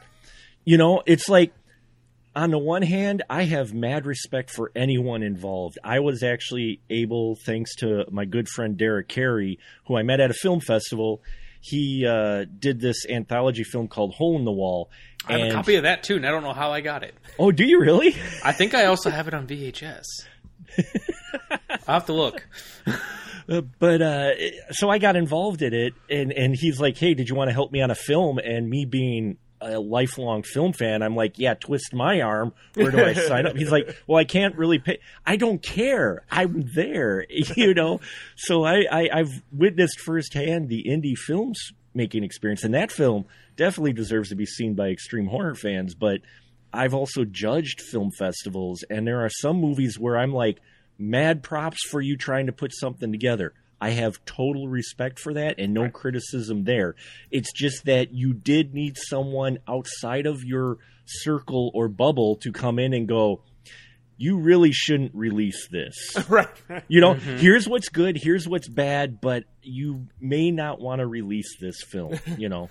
you 0.68 0.78
know, 0.78 1.02
it's 1.06 1.30
like 1.30 1.54
on 2.36 2.52
the 2.52 2.58
one 2.58 2.82
hand, 2.82 3.24
I 3.30 3.44
have 3.44 3.74
mad 3.74 4.06
respect 4.06 4.52
for 4.52 4.70
anyone 4.76 5.24
involved. 5.24 5.80
I 5.82 6.02
was 6.02 6.24
actually 6.24 6.82
able, 6.90 7.38
thanks 7.46 7.74
to 7.78 8.04
my 8.12 8.26
good 8.26 8.50
friend 8.50 8.76
Derek 8.76 9.08
Carey, 9.08 9.60
who 9.86 9.98
I 9.98 10.04
met 10.04 10.20
at 10.20 10.30
a 10.30 10.34
film 10.34 10.60
festival. 10.60 11.22
He 11.62 12.06
uh, 12.06 12.44
did 12.60 12.82
this 12.82 13.06
anthology 13.10 13.64
film 13.64 13.88
called 13.88 14.14
Hole 14.16 14.38
in 14.38 14.44
the 14.44 14.52
Wall. 14.52 14.92
I 15.26 15.38
have 15.38 15.48
a 15.48 15.54
copy 15.54 15.76
of 15.76 15.84
that 15.84 16.04
too, 16.04 16.18
and 16.18 16.26
I 16.26 16.32
don't 16.32 16.44
know 16.44 16.52
how 16.52 16.74
I 16.74 16.82
got 16.82 17.02
it. 17.02 17.16
Oh, 17.40 17.54
do 17.54 17.64
you 17.64 17.80
really? 17.80 18.18
I 18.44 18.52
think 18.52 18.74
I 18.74 18.88
also 18.88 19.10
have 19.10 19.30
it 19.30 19.34
on 19.34 19.48
VHS. 19.48 20.04
I'll 21.88 21.94
have 21.96 22.08
to 22.08 22.14
look. 22.14 22.46
Uh, 23.50 23.62
but 23.80 24.02
uh, 24.02 24.32
so 24.72 24.90
I 24.90 24.98
got 24.98 25.16
involved 25.16 25.62
in 25.62 25.74
it, 25.74 25.94
and 26.10 26.34
and 26.34 26.54
he's 26.54 26.82
like, 26.82 26.98
"Hey, 26.98 27.14
did 27.14 27.30
you 27.30 27.36
want 27.36 27.48
to 27.50 27.54
help 27.54 27.72
me 27.72 27.82
on 27.82 27.90
a 27.90 27.96
film?" 27.96 28.38
And 28.38 28.70
me 28.70 28.84
being 28.84 29.38
a 29.62 29.80
lifelong 29.80 30.44
film 30.44 30.74
fan, 30.74 31.02
I'm 31.02 31.16
like, 31.16 31.40
"Yeah, 31.40 31.56
twist 31.56 31.94
my 31.94 32.22
arm. 32.22 32.54
Where 32.76 32.92
do 32.92 33.04
I 33.04 33.14
sign 33.28 33.46
up?" 33.46 33.56
He's 33.56 33.72
like, 33.72 33.96
"Well, 34.08 34.18
I 34.18 34.24
can't 34.26 34.56
really 34.56 34.80
pay. 34.80 35.00
I 35.26 35.36
don't 35.36 35.62
care. 35.62 36.24
I'm 36.32 36.70
there, 36.76 37.26
you 37.30 37.74
know." 37.74 38.00
So 38.36 38.64
I, 38.64 38.86
I 38.92 39.10
I've 39.14 39.44
witnessed 39.52 40.00
firsthand 40.00 40.70
the 40.70 40.86
indie 40.88 41.18
films 41.18 41.72
making 41.94 42.24
experience, 42.24 42.64
and 42.64 42.74
that 42.74 42.92
film 42.92 43.26
definitely 43.56 43.94
deserves 43.94 44.30
to 44.30 44.36
be 44.36 44.46
seen 44.46 44.76
by 44.76 44.90
extreme 44.90 45.28
horror 45.28 45.56
fans. 45.56 45.96
But 45.96 46.22
I've 46.72 46.94
also 46.94 47.26
judged 47.26 47.82
film 47.82 48.12
festivals, 48.12 48.84
and 48.90 49.08
there 49.08 49.24
are 49.24 49.30
some 49.30 49.58
movies 49.58 49.98
where 50.00 50.18
I'm 50.18 50.34
like, 50.34 50.60
mad 50.98 51.44
props 51.44 51.80
for 51.90 52.02
you 52.02 52.18
trying 52.18 52.48
to 52.48 52.52
put 52.52 52.72
something 52.74 53.12
together. 53.12 53.54
I 53.80 53.92
have 53.92 54.24
total 54.26 54.68
respect 54.68 55.20
for 55.20 55.34
that 55.34 55.60
and 55.60 55.74
no 55.74 55.90
criticism 55.90 56.64
there. 56.64 56.96
It's 57.32 57.52
just 57.54 57.86
that 57.86 58.12
you 58.12 58.34
did 58.34 58.74
need 58.74 58.98
someone 58.98 59.60
outside 59.68 60.26
of 60.26 60.44
your 60.44 60.78
circle 61.06 61.72
or 61.74 61.88
bubble 61.88 62.38
to 62.38 62.52
come 62.52 62.80
in 62.80 62.94
and 62.94 63.08
go, 63.08 63.42
you 64.18 64.40
really 64.40 64.72
shouldn't 64.72 65.14
release 65.14 65.68
this. 65.68 65.96
right. 66.30 66.50
You 66.88 67.02
know, 67.02 67.14
mm-hmm. 67.14 67.38
here's 67.38 67.68
what's 67.68 67.90
good, 67.90 68.18
here's 68.18 68.48
what's 68.48 68.68
bad, 68.68 69.22
but 69.22 69.44
you 69.62 70.08
may 70.20 70.52
not 70.52 70.82
want 70.82 71.00
to 71.00 71.08
release 71.08 71.58
this 71.60 71.84
film, 71.84 72.20
you 72.38 72.50
know. 72.50 72.70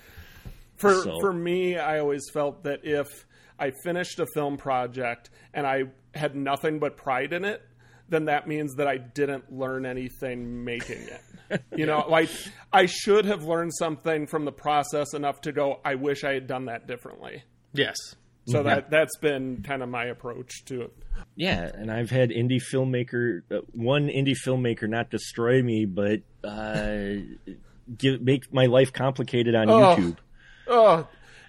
For 0.75 0.93
So- 0.93 1.19
for 1.19 1.33
me, 1.33 1.77
I 1.77 1.99
always 1.99 2.29
felt 2.29 2.63
that 2.63 2.81
if 2.83 3.25
I 3.57 3.71
finished 3.71 4.19
a 4.19 4.27
film 4.33 4.57
project 4.57 5.29
and 5.53 5.65
I 5.65 5.85
had 6.13 6.35
nothing 6.35 6.79
but 6.79 6.97
pride 6.97 7.33
in 7.33 7.45
it, 7.45 7.61
then 8.09 8.25
that 8.25 8.47
means 8.47 8.75
that 8.75 8.87
I 8.87 8.97
didn't 8.97 9.51
learn 9.51 9.85
anything 9.85 10.63
making 10.63 11.01
it. 11.01 11.21
You 11.73 11.85
know, 11.85 12.03
like 12.09 12.29
I 12.73 12.87
should 12.87 13.23
have 13.23 13.45
learned 13.45 13.71
something 13.73 14.27
from 14.27 14.43
the 14.43 14.51
process 14.51 15.13
enough 15.13 15.39
to 15.41 15.53
go, 15.53 15.79
I 15.85 15.95
wish 15.95 16.25
I 16.25 16.33
had 16.33 16.45
done 16.45 16.65
that 16.65 16.87
differently. 16.87 17.41
Yes. 17.71 17.95
So 18.47 18.63
that 18.63 18.89
that's 18.89 19.17
been 19.17 19.63
kind 19.63 19.81
of 19.81 19.87
my 19.89 20.05
approach 20.05 20.65
to 20.65 20.81
it. 20.81 20.93
Yeah, 21.35 21.69
and 21.73 21.91
I've 21.91 22.09
had 22.09 22.31
indie 22.31 22.61
filmmaker, 22.61 23.43
uh, 23.51 23.61
one 23.73 24.07
indie 24.07 24.35
filmmaker, 24.45 24.89
not 24.89 25.09
destroy 25.09 25.61
me, 25.61 25.85
but 25.85 26.21
uh, 26.43 27.23
give, 27.97 28.21
make 28.21 28.53
my 28.53 28.65
life 28.65 28.93
complicated 28.93 29.55
on 29.55 29.67
YouTube. 29.67 30.17
Oh, 30.67 31.07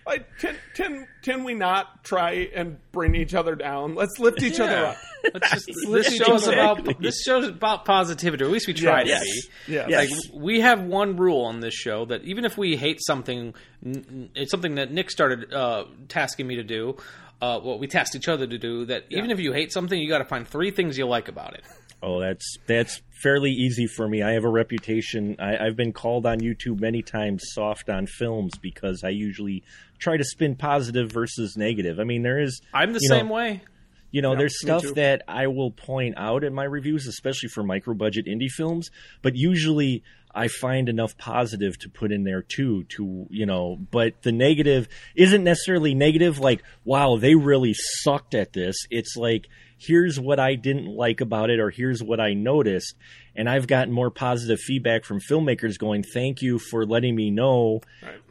like 0.08 0.26
can 0.38 0.56
can 0.74 1.06
can 1.22 1.44
we 1.44 1.54
not 1.54 2.02
try 2.04 2.48
and 2.54 2.78
bring 2.92 3.14
each 3.14 3.34
other 3.34 3.54
down? 3.54 3.94
Let's 3.94 4.18
lift 4.18 4.42
each 4.42 4.58
other 4.58 4.86
up. 4.86 4.96
Let's 5.34 5.66
just, 5.66 5.66
this 5.90 6.16
shows 6.16 6.46
about 6.48 7.00
this 7.00 7.22
shows 7.22 7.46
about 7.46 7.84
positivity. 7.84 8.42
Or 8.42 8.46
at 8.46 8.52
least 8.52 8.66
we 8.66 8.74
try 8.74 9.02
Yes. 9.02 9.20
to 9.20 9.48
be. 9.66 9.72
Yes. 9.74 10.10
Like 10.10 10.42
we 10.42 10.60
have 10.60 10.82
one 10.82 11.16
rule 11.16 11.44
on 11.44 11.60
this 11.60 11.74
show 11.74 12.04
that 12.06 12.24
even 12.24 12.44
if 12.44 12.56
we 12.58 12.76
hate 12.76 12.98
something, 13.00 13.54
n- 13.84 14.04
n- 14.08 14.30
it's 14.34 14.50
something 14.50 14.76
that 14.76 14.90
Nick 14.90 15.10
started 15.10 15.52
uh, 15.52 15.84
tasking 16.08 16.46
me 16.46 16.56
to 16.56 16.64
do. 16.64 16.96
Uh, 17.40 17.60
well, 17.62 17.78
we 17.78 17.86
tasked 17.86 18.16
each 18.16 18.26
other 18.28 18.46
to 18.48 18.58
do 18.58 18.84
that. 18.86 19.04
Even 19.10 19.30
if 19.30 19.38
you 19.38 19.52
hate 19.52 19.72
something, 19.72 19.96
you 19.96 20.08
got 20.08 20.18
to 20.18 20.24
find 20.24 20.46
three 20.48 20.72
things 20.72 20.98
you 20.98 21.06
like 21.06 21.28
about 21.28 21.54
it. 21.54 21.62
Oh, 22.02 22.20
that's 22.20 22.58
that's 22.66 23.02
fairly 23.22 23.50
easy 23.50 23.86
for 23.86 24.08
me. 24.08 24.22
I 24.22 24.32
have 24.32 24.44
a 24.44 24.50
reputation. 24.50 25.36
I, 25.38 25.56
I've 25.58 25.76
been 25.76 25.92
called 25.92 26.26
on 26.26 26.38
YouTube 26.38 26.80
many 26.80 27.02
times 27.02 27.42
soft 27.52 27.88
on 27.88 28.06
films 28.06 28.52
because 28.60 29.02
I 29.02 29.08
usually 29.08 29.64
try 29.98 30.16
to 30.16 30.24
spin 30.24 30.54
positive 30.54 31.10
versus 31.10 31.56
negative. 31.56 31.98
I 31.98 32.04
mean, 32.04 32.22
there 32.22 32.40
is 32.40 32.60
I'm 32.72 32.92
the 32.92 33.00
you 33.02 33.08
know, 33.08 33.16
same 33.16 33.28
way. 33.28 33.62
You 34.10 34.22
know, 34.22 34.36
there's 34.36 34.58
stuff 34.58 34.82
too. 34.82 34.94
that 34.94 35.22
I 35.28 35.48
will 35.48 35.70
point 35.70 36.14
out 36.16 36.44
in 36.44 36.54
my 36.54 36.64
reviews, 36.64 37.06
especially 37.06 37.50
for 37.50 37.62
micro 37.62 37.94
budget 37.94 38.26
indie 38.26 38.48
films, 38.48 38.90
but 39.20 39.36
usually 39.36 40.02
I 40.34 40.48
find 40.48 40.88
enough 40.88 41.18
positive 41.18 41.78
to 41.80 41.90
put 41.90 42.12
in 42.12 42.24
there 42.24 42.42
too, 42.42 42.84
to, 42.96 43.26
you 43.28 43.44
know, 43.44 43.76
but 43.90 44.22
the 44.22 44.32
negative 44.32 44.88
isn't 45.14 45.44
necessarily 45.44 45.94
negative 45.94 46.38
like, 46.38 46.62
wow, 46.84 47.16
they 47.16 47.34
really 47.34 47.74
sucked 47.74 48.34
at 48.34 48.52
this. 48.52 48.76
It's 48.90 49.16
like, 49.16 49.48
here's 49.78 50.18
what 50.18 50.38
I 50.40 50.54
didn't 50.56 50.86
like 50.86 51.20
about 51.20 51.50
it 51.50 51.60
or 51.60 51.70
here's 51.70 52.02
what 52.02 52.20
I 52.20 52.34
noticed. 52.34 52.94
And 53.36 53.48
I've 53.48 53.66
gotten 53.68 53.92
more 53.94 54.10
positive 54.10 54.58
feedback 54.58 55.04
from 55.04 55.20
filmmakers 55.20 55.78
going, 55.78 56.02
thank 56.02 56.42
you 56.42 56.58
for 56.58 56.84
letting 56.84 57.14
me 57.14 57.30
know. 57.30 57.80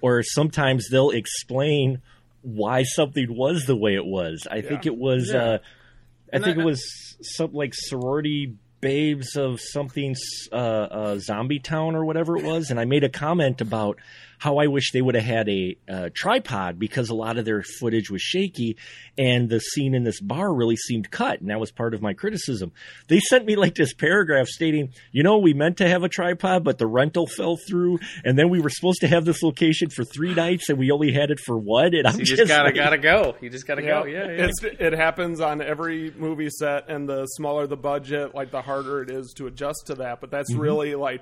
Or 0.01 0.21
sometimes 0.23 0.89
they'll 0.89 1.11
explain 1.11 2.01
why 2.41 2.83
something 2.83 3.33
was 3.35 3.65
the 3.65 3.75
way 3.75 3.95
it 3.95 4.05
was. 4.05 4.45
I 4.51 4.61
think 4.61 4.85
it 4.85 4.95
was, 4.97 5.33
uh, 5.33 5.57
I 6.33 6.39
think 6.39 6.57
I- 6.57 6.61
it 6.61 6.65
was 6.65 7.15
some 7.21 7.53
like 7.53 7.73
sorority 7.73 8.53
babes 8.79 9.35
of 9.35 9.59
something, 9.59 10.15
uh, 10.51 10.55
uh, 10.55 11.17
zombie 11.19 11.59
town 11.59 11.95
or 11.95 12.05
whatever 12.05 12.37
it 12.37 12.43
was. 12.43 12.69
And 12.69 12.79
I 12.79 12.85
made 12.85 13.03
a 13.03 13.09
comment 13.09 13.59
about 13.61 13.97
how 14.37 14.57
I 14.57 14.67
wish 14.67 14.91
they 14.91 15.01
would 15.01 15.15
have 15.15 15.23
had 15.23 15.49
a 15.49 15.77
uh, 15.89 16.09
tripod 16.13 16.77
because 16.79 17.09
a 17.09 17.15
lot 17.15 17.37
of 17.37 17.45
their 17.45 17.63
footage 17.63 18.09
was 18.09 18.21
shaky 18.21 18.77
and 19.17 19.49
the 19.49 19.59
scene 19.59 19.95
in 19.95 20.03
this 20.03 20.21
bar 20.21 20.53
really 20.53 20.75
seemed 20.75 21.09
cut. 21.09 21.41
And 21.41 21.49
that 21.49 21.59
was 21.59 21.71
part 21.71 21.93
of 21.93 22.01
my 22.01 22.13
criticism. 22.13 22.71
They 23.07 23.19
sent 23.19 23.45
me 23.45 23.55
like 23.55 23.75
this 23.75 23.93
paragraph 23.93 24.47
stating, 24.47 24.93
you 25.11 25.23
know, 25.23 25.37
we 25.37 25.53
meant 25.53 25.77
to 25.77 25.89
have 25.89 26.03
a 26.03 26.09
tripod, 26.09 26.63
but 26.63 26.77
the 26.77 26.87
rental 26.87 27.27
fell 27.27 27.57
through. 27.67 27.99
And 28.23 28.37
then 28.37 28.49
we 28.49 28.59
were 28.59 28.69
supposed 28.69 29.01
to 29.01 29.07
have 29.07 29.25
this 29.25 29.41
location 29.41 29.89
for 29.89 30.03
three 30.03 30.33
nights 30.33 30.69
and 30.69 30.77
we 30.77 30.91
only 30.91 31.11
had 31.11 31.31
it 31.31 31.39
for 31.39 31.57
one. 31.57 31.93
And 31.93 32.05
I'm 32.07 32.19
You 32.19 32.25
just, 32.25 32.37
just 32.37 32.49
gotta 32.49 32.65
like, 32.65 32.75
gotta 32.75 32.97
go. 32.97 33.35
You 33.41 33.49
just 33.49 33.65
gotta 33.65 33.81
go. 33.81 34.05
Yeah, 34.05 34.25
yeah. 34.25 34.47
It's, 34.47 34.63
it 34.63 34.93
happens 34.93 35.41
on 35.41 35.61
every 35.61 36.11
movie 36.17 36.49
set, 36.49 36.89
and 36.89 37.07
the 37.07 37.25
smaller 37.25 37.67
the 37.67 37.77
budget, 37.77 38.35
like 38.35 38.51
the 38.51 38.61
harder 38.61 39.01
it 39.01 39.09
is 39.09 39.33
to 39.37 39.47
adjust 39.47 39.87
to 39.87 39.95
that. 39.95 40.21
But 40.21 40.31
that's 40.31 40.53
really 40.53 40.95
like 40.95 41.21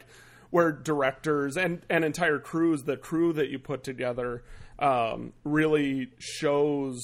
where 0.56 0.72
directors 0.72 1.58
and, 1.58 1.82
and 1.90 2.06
entire 2.06 2.40
crews, 2.40 2.84
the 2.84 2.96
crew 2.96 3.34
that 3.34 3.50
you 3.50 3.60
put 3.60 3.84
together, 3.84 4.42
um, 4.80 5.34
really 5.44 6.08
shows 6.18 7.04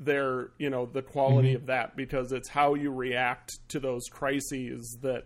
their 0.00 0.48
you 0.56 0.70
know 0.70 0.86
the 0.86 1.02
quality 1.02 1.52
of 1.52 1.66
that 1.66 1.94
because 1.94 2.32
it's 2.32 2.48
how 2.48 2.72
you 2.72 2.90
react 2.90 3.58
to 3.68 3.78
those 3.78 4.08
crises 4.10 4.96
that 5.02 5.24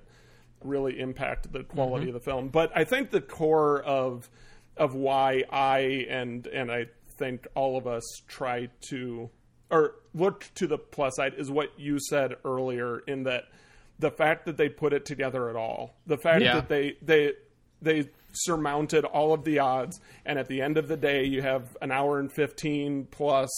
really 0.65 0.99
impact 0.99 1.53
the 1.53 1.63
quality 1.63 2.09
of 2.09 2.15
the 2.15 2.19
film. 2.19 2.49
But 2.49 2.73
I 2.77 2.83
think 2.83 3.11
the 3.11 3.21
core 3.21 3.81
of 3.81 4.29
of 4.77 4.97
why 4.97 5.45
I 5.49 6.07
and 6.11 6.45
and 6.49 6.73
I 6.73 6.87
think 7.19 7.47
all 7.55 7.79
of 7.79 7.87
us 7.87 8.03
try 8.27 8.67
to 8.89 9.31
or 9.71 9.95
look 10.13 10.51
to 10.57 10.67
the 10.67 10.79
plus 10.79 11.15
side 11.15 11.35
is 11.39 11.53
what 11.53 11.69
you 11.79 12.01
said 12.01 12.35
earlier 12.45 12.99
in 13.07 13.23
that 13.25 13.45
the 14.01 14.11
fact 14.11 14.47
that 14.47 14.57
they 14.57 14.69
put 14.69 14.93
it 14.93 15.05
together 15.05 15.49
at 15.49 15.57
all, 15.57 15.95
the 16.07 16.17
fact 16.19 16.43
Yeah. 16.43 16.55
that 16.57 16.69
they 16.69 16.97
they 17.03 17.33
they 17.83 18.09
surmounted 18.33 19.05
all 19.05 19.33
of 19.33 19.45
the 19.45 19.59
odds, 19.61 20.01
and 20.27 20.39
at 20.39 20.49
the 20.49 20.61
end 20.63 20.77
of 20.79 20.89
the 20.89 20.97
day, 20.97 21.25
you 21.25 21.43
have 21.43 21.77
an 21.81 21.91
hour 21.93 22.19
and 22.19 22.33
fifteen 22.33 23.07
plus 23.11 23.51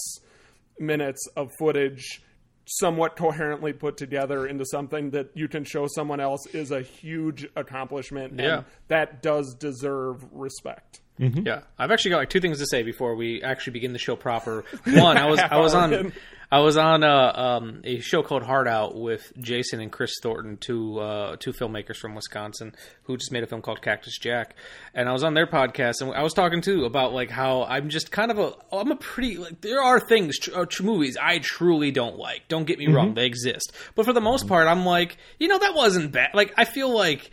minutes 0.79 1.27
of 1.35 1.49
footage 1.59 2.21
somewhat 2.65 3.15
coherently 3.17 3.73
put 3.73 3.97
together 3.97 4.47
into 4.47 4.63
something 4.65 5.09
that 5.11 5.27
you 5.33 5.47
can 5.49 5.63
show 5.65 5.85
someone 5.85 6.19
else 6.21 6.45
is 6.53 6.71
a 6.71 6.81
huge 6.81 7.45
accomplishment 7.57 8.33
Yeah. 8.39 8.55
and 8.59 8.65
that 8.87 9.21
does 9.21 9.53
deserve 9.55 10.23
respect. 10.31 11.01
Mm-hmm. 11.19 11.45
Yeah, 11.45 11.63
I've 11.77 11.91
actually 11.91 12.11
got 12.11 12.17
like 12.19 12.29
two 12.29 12.39
things 12.39 12.57
to 12.59 12.65
say 12.65 12.81
before 12.81 13.15
we 13.15 13.43
actually 13.43 13.73
begin 13.73 13.91
the 13.93 13.99
show 13.99 14.15
proper. 14.15 14.63
One, 14.85 15.17
I 15.17 15.27
was 15.27 15.39
I 15.39 15.57
was 15.57 15.73
on. 15.75 16.13
I 16.53 16.59
was 16.59 16.77
on 16.77 17.03
uh, 17.03 17.31
um, 17.33 17.81
a 17.83 17.99
show 17.99 18.21
called 18.21 18.43
Hard 18.43 18.67
Out 18.67 18.95
with 18.95 19.33
Jason 19.39 19.81
and 19.81 19.91
Chris 19.91 20.11
Thornton, 20.21 20.57
two 20.57 20.99
uh, 20.99 21.35
two 21.39 21.51
filmmakers 21.51 21.95
from 21.95 22.13
Wisconsin 22.13 22.75
who 23.05 23.17
just 23.17 23.31
made 23.31 23.41
a 23.41 23.47
film 23.47 23.63
called 23.63 23.81
Cactus 23.81 24.19
Jack, 24.19 24.55
and 24.93 25.09
I 25.09 25.13
was 25.13 25.23
on 25.23 25.33
their 25.33 25.47
podcast 25.47 26.01
and 26.01 26.13
I 26.13 26.21
was 26.21 26.31
talking 26.31 26.61
too 26.61 26.85
about 26.85 27.11
like 27.11 27.31
how 27.31 27.63
I'm 27.63 27.89
just 27.89 28.11
kind 28.11 28.29
of 28.29 28.37
a 28.37 28.53
I'm 28.71 28.91
a 28.91 28.95
pretty 28.95 29.37
like 29.37 29.61
there 29.61 29.81
are 29.81 29.99
things 29.99 30.37
tr- 30.37 30.55
uh, 30.55 30.65
tr- 30.65 30.83
movies 30.83 31.17
I 31.19 31.39
truly 31.39 31.89
don't 31.89 32.19
like. 32.19 32.47
Don't 32.49 32.65
get 32.65 32.77
me 32.77 32.85
wrong, 32.85 33.15
they 33.15 33.25
exist, 33.25 33.73
but 33.95 34.05
for 34.05 34.13
the 34.13 34.21
most 34.21 34.47
part, 34.47 34.67
I'm 34.67 34.85
like 34.85 35.17
you 35.39 35.47
know 35.47 35.57
that 35.57 35.73
wasn't 35.73 36.11
bad. 36.11 36.35
Like 36.35 36.53
I 36.55 36.65
feel 36.65 36.95
like 36.95 37.31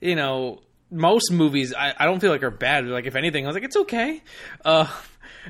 you 0.00 0.14
know, 0.14 0.62
most 0.88 1.32
movies 1.32 1.74
I, 1.74 1.94
I 1.98 2.04
don't 2.04 2.20
feel 2.20 2.30
like 2.30 2.44
are 2.44 2.50
bad. 2.52 2.86
Like 2.86 3.06
if 3.06 3.16
anything, 3.16 3.44
I 3.44 3.48
was 3.48 3.56
like, 3.56 3.64
it's 3.64 3.76
okay. 3.76 4.22
Uh, 4.64 4.86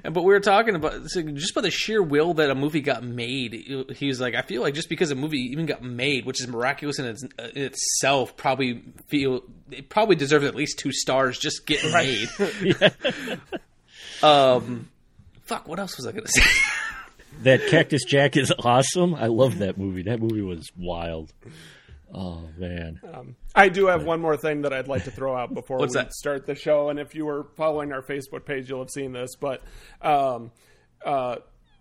and- 0.05 0.15
but 0.15 0.23
we 0.23 0.33
were 0.33 0.41
talking 0.41 0.75
about 0.75 1.11
so 1.11 1.23
just 1.23 1.55
by 1.55 1.61
the 1.61 1.71
sheer 1.71 2.03
will 2.03 2.35
that 2.35 2.51
a 2.51 2.55
movie 2.55 2.81
got 2.81 3.03
made. 3.05 3.53
He 3.97 4.07
was 4.07 4.21
like, 4.21 4.35
I 4.35 4.43
feel 4.43 4.63
like 4.63 4.75
just 4.75 4.89
because 4.89 5.11
a 5.11 5.15
movie 5.15 5.39
even 5.53 5.67
got 5.67 5.83
made, 5.83 6.25
which 6.27 6.41
is 6.41 6.49
miraculous 6.49 6.99
in, 6.99 7.07
its, 7.07 7.23
in 7.23 7.31
itself, 7.63 8.37
probably 8.37 8.83
feel 9.09 9.43
it 9.71 9.89
probably 9.89 10.17
deserves 10.17 10.45
at 10.45 10.55
least 10.55 10.79
two 10.79 10.93
stars 10.93 11.39
just 11.39 11.67
getting 11.67 11.93
made. 11.93 12.29
um, 14.23 14.89
fuck. 15.45 15.67
What 15.69 15.79
else 15.79 15.97
was 15.97 16.07
I 16.07 16.13
gonna 16.13 16.29
say? 16.29 16.43
that 17.43 17.67
Cactus 17.69 18.05
Jack 18.05 18.37
is 18.37 18.53
awesome. 18.59 19.15
I 19.15 19.27
love 19.27 19.59
that 19.59 19.79
movie. 19.79 20.03
That 20.03 20.21
movie 20.21 20.43
was 20.43 20.71
wild. 20.77 21.33
Oh 22.15 22.43
man. 22.59 23.01
I 23.55 23.69
do 23.69 23.87
have 23.87 24.05
one 24.05 24.21
more 24.21 24.37
thing 24.37 24.63
that 24.63 24.73
I'd 24.73 24.89
like 24.89 25.05
to 25.05 25.11
throw 25.11 25.35
out 25.37 25.55
before 25.55 25.79
we 25.79 25.87
that? 25.89 26.13
start 26.13 26.47
the 26.47 26.55
show. 26.55 26.91
And 26.91 26.99
if 26.99 27.15
you 27.15 27.25
were 27.27 27.47
following 27.57 27.93
our 27.93 28.03
Facebook 28.03 28.45
page, 28.45 28.69
you'll 28.69 28.81
have 28.81 28.91
seen 28.91 29.13
this. 29.13 29.35
But 29.37 29.63
um, 30.03 30.51
uh, 31.05 31.37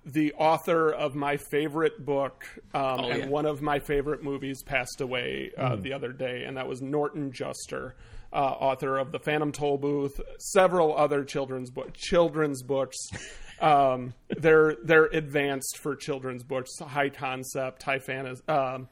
the 0.06 0.34
author 0.34 0.90
of 0.92 1.16
my 1.16 1.38
favorite 1.38 2.04
book 2.06 2.46
um, 2.74 2.82
and 3.00 3.02
Oh, 3.02 3.16
yeah. 3.18 3.26
one 3.28 3.46
of 3.46 3.62
my 3.62 3.80
favorite 3.80 4.24
movies 4.24 4.64
passed 4.64 5.02
away 5.02 5.52
uh, 5.58 5.76
Hmm. 5.76 5.82
the 5.82 5.94
other 5.94 6.12
day, 6.14 6.44
and 6.46 6.56
that 6.58 6.68
was 6.68 6.82
Norton 6.82 7.32
Juster, 7.32 7.96
uh, 8.34 8.38
author 8.38 8.98
of 8.98 9.12
The 9.12 9.20
Phantom 9.20 9.52
Tollbooth, 9.52 10.20
several 10.40 10.96
other 10.98 11.24
children's 11.24 11.70
book, 11.70 11.94
children's 11.94 12.64
books. 12.64 12.98
Um, 13.62 14.16
they're 14.40 14.76
they're 14.84 15.06
advanced 15.06 15.78
for 15.84 15.96
children's 15.96 16.42
books, 16.42 16.80
high 16.80 17.10
concept, 17.10 17.84
high 17.84 18.00
fantasy. 18.00 18.42
Um, 18.48 18.90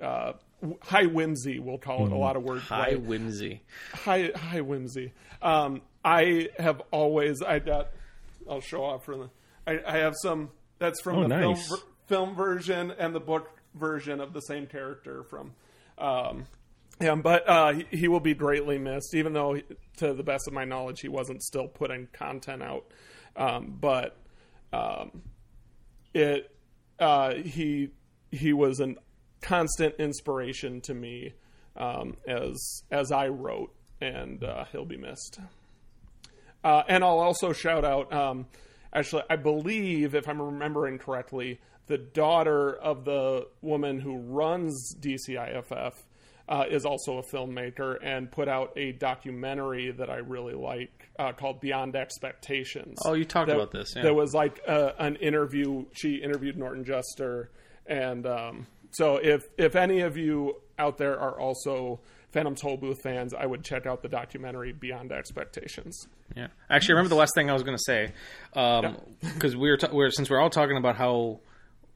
uh, 0.00 0.34
high 0.82 1.06
whimsy, 1.06 1.58
we'll 1.58 1.78
call 1.78 2.06
it. 2.06 2.12
A 2.12 2.16
lot 2.16 2.36
of 2.36 2.42
wordplay 2.44 2.60
High 2.60 2.94
whimsy. 2.94 3.62
high 3.92 4.30
high 4.34 4.60
whimsy. 4.60 5.12
Um, 5.42 5.82
I 6.04 6.48
have 6.58 6.82
always 6.90 7.42
I 7.42 7.58
got. 7.58 7.90
I'll 8.48 8.60
show 8.60 8.84
off 8.84 9.04
from 9.04 9.20
the. 9.20 9.30
I, 9.66 9.94
I 9.94 9.98
have 9.98 10.14
some. 10.20 10.50
That's 10.78 11.00
from 11.00 11.16
Oh, 11.18 11.22
the 11.28 11.28
film 11.38 11.52
nice. 11.54 11.68
ver- 11.68 11.76
film 12.06 12.34
version 12.34 12.92
and 12.98 13.14
the 13.14 13.20
book 13.20 13.48
version 13.74 14.20
of 14.20 14.32
the 14.32 14.40
same 14.40 14.66
character 14.66 15.22
from. 15.24 15.52
Um, 15.98 16.44
yeah, 17.00 17.14
but 17.16 17.48
uh, 17.48 17.72
he, 17.72 17.86
he 17.90 18.08
will 18.08 18.20
be 18.20 18.34
greatly 18.34 18.78
missed, 18.78 19.14
even 19.14 19.32
though, 19.32 19.54
he- 19.54 19.64
to 19.98 20.12
the 20.14 20.22
best 20.22 20.46
of 20.46 20.52
my 20.52 20.64
knowledge, 20.64 21.00
he 21.00 21.08
wasn't 21.08 21.42
still 21.42 21.66
putting 21.68 22.06
content 22.12 22.62
out. 22.62 22.84
Um, 23.36 23.76
but 23.80 24.16
um, 24.72 25.22
it 26.12 26.50
uh, 26.98 27.34
he 27.34 27.90
he 28.30 28.52
was 28.52 28.80
a 28.80 28.94
constant 29.44 29.94
inspiration 29.98 30.80
to 30.80 30.94
me 30.94 31.34
um, 31.76 32.16
as 32.26 32.82
as 32.90 33.12
I 33.12 33.28
wrote, 33.28 33.72
and 34.00 34.42
uh, 34.42 34.64
he'll 34.72 34.86
be 34.86 34.96
missed. 34.96 35.38
Uh, 36.64 36.82
and 36.88 37.04
I'll 37.04 37.18
also 37.18 37.52
shout 37.52 37.84
out. 37.84 38.12
Um, 38.12 38.46
actually, 38.92 39.22
I 39.28 39.36
believe, 39.36 40.14
if 40.14 40.28
I'm 40.28 40.40
remembering 40.40 40.98
correctly, 40.98 41.60
the 41.86 41.98
daughter 41.98 42.74
of 42.74 43.04
the 43.04 43.46
woman 43.60 44.00
who 44.00 44.16
runs 44.16 44.94
DCIFF 44.98 45.92
uh, 46.48 46.64
is 46.70 46.86
also 46.86 47.18
a 47.18 47.22
filmmaker 47.22 47.98
and 48.02 48.30
put 48.30 48.48
out 48.48 48.72
a 48.76 48.92
documentary 48.92 49.90
that 49.90 50.08
I 50.08 50.16
really 50.16 50.54
like 50.54 51.10
uh, 51.18 51.32
called 51.32 51.60
Beyond 51.60 51.96
Expectations. 51.96 52.98
Oh, 53.04 53.12
you 53.12 53.26
talked 53.26 53.48
that, 53.48 53.56
about 53.56 53.72
this. 53.72 53.94
Yeah. 53.94 54.02
There 54.02 54.14
was 54.14 54.32
like 54.32 54.60
uh, 54.66 54.92
an 54.98 55.16
interview. 55.16 55.84
She 55.92 56.16
interviewed 56.16 56.56
Norton 56.56 56.84
Juster, 56.84 57.50
and 57.86 58.26
um, 58.26 58.66
so 58.94 59.16
if 59.16 59.48
if 59.58 59.76
any 59.76 60.00
of 60.00 60.16
you 60.16 60.56
out 60.78 60.98
there 60.98 61.18
are 61.18 61.38
also 61.38 62.00
Phantom 62.32 62.56
Tollbooth 62.56 63.00
fans, 63.00 63.32
I 63.32 63.46
would 63.46 63.62
check 63.62 63.86
out 63.86 64.02
the 64.02 64.08
documentary 64.08 64.72
Beyond 64.72 65.12
Expectations. 65.12 66.08
Yeah, 66.36 66.48
actually, 66.68 66.94
I 66.94 66.96
remember 66.96 67.10
the 67.10 67.20
last 67.20 67.32
thing 67.34 67.48
I 67.48 67.52
was 67.52 67.62
going 67.62 67.76
to 67.76 67.84
say 67.84 68.12
because 68.52 69.54
um, 69.54 69.60
we 69.60 69.70
were, 69.70 69.76
ta- 69.76 69.90
we 69.90 69.98
were 69.98 70.10
since 70.10 70.28
we're 70.28 70.40
all 70.40 70.50
talking 70.50 70.76
about 70.76 70.96
how 70.96 71.40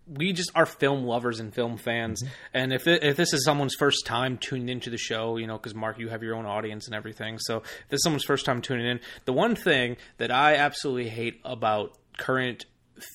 we 0.06 0.32
just 0.32 0.50
are 0.54 0.66
film 0.66 1.04
lovers 1.04 1.40
and 1.40 1.52
film 1.52 1.76
fans. 1.76 2.22
Mm-hmm. 2.22 2.32
And 2.54 2.72
if 2.72 2.86
it, 2.86 3.02
if 3.02 3.16
this 3.16 3.32
is 3.32 3.44
someone's 3.44 3.74
first 3.74 4.06
time 4.06 4.38
tuning 4.38 4.68
into 4.68 4.90
the 4.90 4.96
show, 4.96 5.36
you 5.36 5.46
know, 5.46 5.56
because 5.56 5.74
Mark, 5.74 5.98
you 5.98 6.08
have 6.08 6.22
your 6.22 6.34
own 6.34 6.46
audience 6.46 6.86
and 6.86 6.94
everything. 6.94 7.38
So 7.40 7.58
if 7.58 7.88
this 7.90 7.98
is 7.98 8.02
someone's 8.04 8.24
first 8.24 8.44
time 8.44 8.62
tuning 8.62 8.86
in, 8.86 9.00
the 9.24 9.32
one 9.32 9.54
thing 9.54 9.96
that 10.16 10.30
I 10.30 10.54
absolutely 10.54 11.10
hate 11.10 11.40
about 11.44 11.96
current 12.16 12.64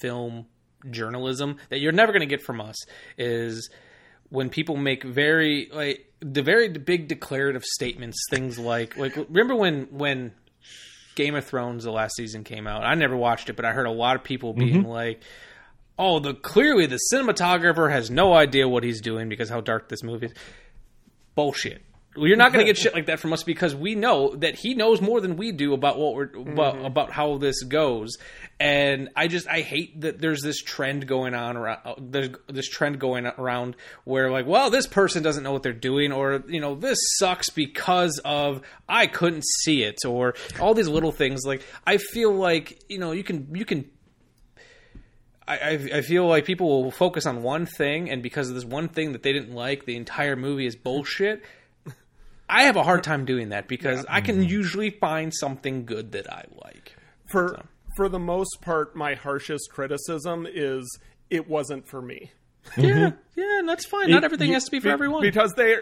film 0.02 0.48
journalism 0.90 1.58
that 1.70 1.80
you're 1.80 1.92
never 1.92 2.12
going 2.12 2.22
to 2.22 2.26
get 2.26 2.42
from 2.42 2.62
us 2.62 2.76
is 3.18 3.70
when 4.30 4.50
people 4.50 4.76
make 4.76 5.04
very 5.04 5.70
like 5.72 6.12
the 6.20 6.42
very 6.42 6.70
big 6.70 7.08
declarative 7.08 7.64
statements, 7.64 8.18
things 8.30 8.58
like 8.58 8.98
like 8.98 9.16
remember 9.16 9.56
when 9.56 9.88
when 9.92 10.34
Game 11.16 11.36
of 11.36 11.46
Thrones 11.46 11.84
the 11.84 11.92
last 11.92 12.16
season 12.16 12.44
came 12.44 12.68
out. 12.68 12.84
I 12.84 12.96
never 12.96 13.16
watched 13.16 13.50
it, 13.50 13.56
but 13.56 13.66
I 13.66 13.72
heard 13.72 13.86
a 13.86 13.92
lot 13.92 14.16
of 14.16 14.24
people 14.24 14.54
being 14.54 14.82
mm-hmm. 14.82 14.90
like 14.90 15.22
oh, 15.98 16.20
the 16.20 16.34
clearly 16.34 16.86
the 16.86 17.00
cinematographer 17.14 17.92
has 17.92 18.10
no 18.10 18.34
idea 18.34 18.68
what 18.68 18.84
he's 18.84 19.02
doing 19.02 19.30
because 19.30 19.50
how 19.50 19.62
dark 19.62 19.90
this 19.90 20.04
movie 20.04 20.28
is. 20.28 20.34
Bullshit. 21.36 21.82
You're 22.16 22.38
not 22.38 22.54
going 22.54 22.66
to 22.66 22.70
get 22.72 22.78
shit 22.82 22.94
like 22.94 23.08
that 23.08 23.20
from 23.20 23.34
us 23.34 23.44
because 23.44 23.76
we 23.76 23.96
know 23.96 24.36
that 24.36 24.56
he 24.56 24.76
knows 24.76 25.02
more 25.02 25.20
than 25.22 25.36
we 25.36 25.52
do 25.52 25.74
about 25.74 25.98
what 25.98 26.14
we're 26.14 26.24
about, 26.24 26.76
mm-hmm. 26.76 26.86
about 26.86 27.12
how 27.12 27.38
this 27.38 27.64
goes. 27.64 28.18
And 28.60 29.10
I 29.16 29.28
just 29.28 29.48
I 29.48 29.62
hate 29.62 30.02
that 30.02 30.20
there's 30.20 30.42
this 30.42 30.62
trend 30.62 31.08
going 31.08 31.34
on 31.34 31.58
around 31.58 32.12
there's 32.12 32.30
this 32.48 32.70
trend 32.70 33.00
going 33.00 33.26
around 33.26 33.76
where 34.04 34.32
like, 34.32 34.46
well, 34.46 34.70
this 34.70 34.88
person 34.88 35.24
doesn't 35.24 35.44
know 35.44 35.52
what 35.52 35.64
they're 35.64 35.74
doing 35.74 36.12
or 36.12 36.44
you 36.48 36.62
know, 36.62 36.76
this 36.76 37.00
sucks 37.18 37.50
because 37.50 38.20
of 38.24 38.62
I 38.88 39.08
couldn't 39.08 39.44
see 39.64 39.84
it 39.84 40.06
or 40.06 40.36
all 40.60 40.74
these 40.74 40.88
little 40.88 41.12
things 41.12 41.46
like 41.46 41.64
I 41.86 41.98
feel 41.98 42.32
like, 42.32 42.84
you 42.90 43.00
know, 43.00 43.12
you 43.12 43.24
can 43.24 43.54
you 43.54 43.66
can 43.66 43.90
I, 45.48 45.72
I 45.94 46.02
feel 46.02 46.26
like 46.28 46.46
people 46.46 46.84
will 46.84 46.92
focus 46.92 47.26
on 47.26 47.44
one 47.44 47.66
thing, 47.66 48.10
and 48.10 48.24
because 48.24 48.48
of 48.50 48.56
this 48.56 48.64
one 48.64 48.88
thing 48.88 49.12
that 49.12 49.24
they 49.24 49.34
didn't 49.34 49.54
like, 49.54 49.86
the 49.86 49.96
entire 49.96 50.36
movie 50.36 50.66
is 50.66 50.76
bullshit. 50.76 51.44
I 52.50 52.64
have 52.64 52.76
a 52.76 52.84
hard 52.84 53.04
time 53.04 53.26
doing 53.26 53.50
that 53.50 53.68
because 53.68 54.00
yeah. 54.00 54.16
I 54.16 54.22
can 54.22 54.38
mm-hmm. 54.38 54.50
usually 54.50 54.90
find 54.90 55.34
something 55.34 55.86
good 55.86 56.12
that 56.12 56.32
I 56.32 56.46
like. 56.64 56.96
For 57.32 57.56
so. 57.58 57.66
for 57.96 58.10
the 58.10 58.20
most 58.20 58.62
part, 58.62 58.96
my 58.96 59.16
harshest 59.16 59.70
criticism 59.72 60.48
is 60.50 61.00
it 61.30 61.48
wasn't 61.48 61.88
for 61.88 62.02
me. 62.02 62.32
yeah, 62.78 62.84
mm-hmm. 62.84 63.40
yeah, 63.40 63.62
that's 63.66 63.86
fine. 63.86 64.10
Not 64.10 64.24
everything 64.24 64.50
you, 64.50 64.54
has 64.54 64.66
to 64.66 64.72
be 64.72 64.80
for 64.80 64.88
be, 64.88 64.92
everyone. 64.92 65.22
Because 65.22 65.54
they, 65.54 65.76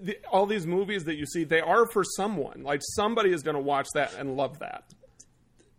the, 0.00 0.16
all 0.30 0.46
these 0.46 0.66
movies 0.66 1.04
that 1.04 1.16
you 1.16 1.26
see, 1.26 1.44
they 1.44 1.60
are 1.60 1.86
for 1.86 2.04
someone. 2.04 2.62
Like 2.62 2.80
somebody 2.94 3.32
is 3.32 3.42
going 3.42 3.56
to 3.56 3.62
watch 3.62 3.88
that 3.94 4.14
and 4.18 4.36
love 4.36 4.58
that 4.60 4.84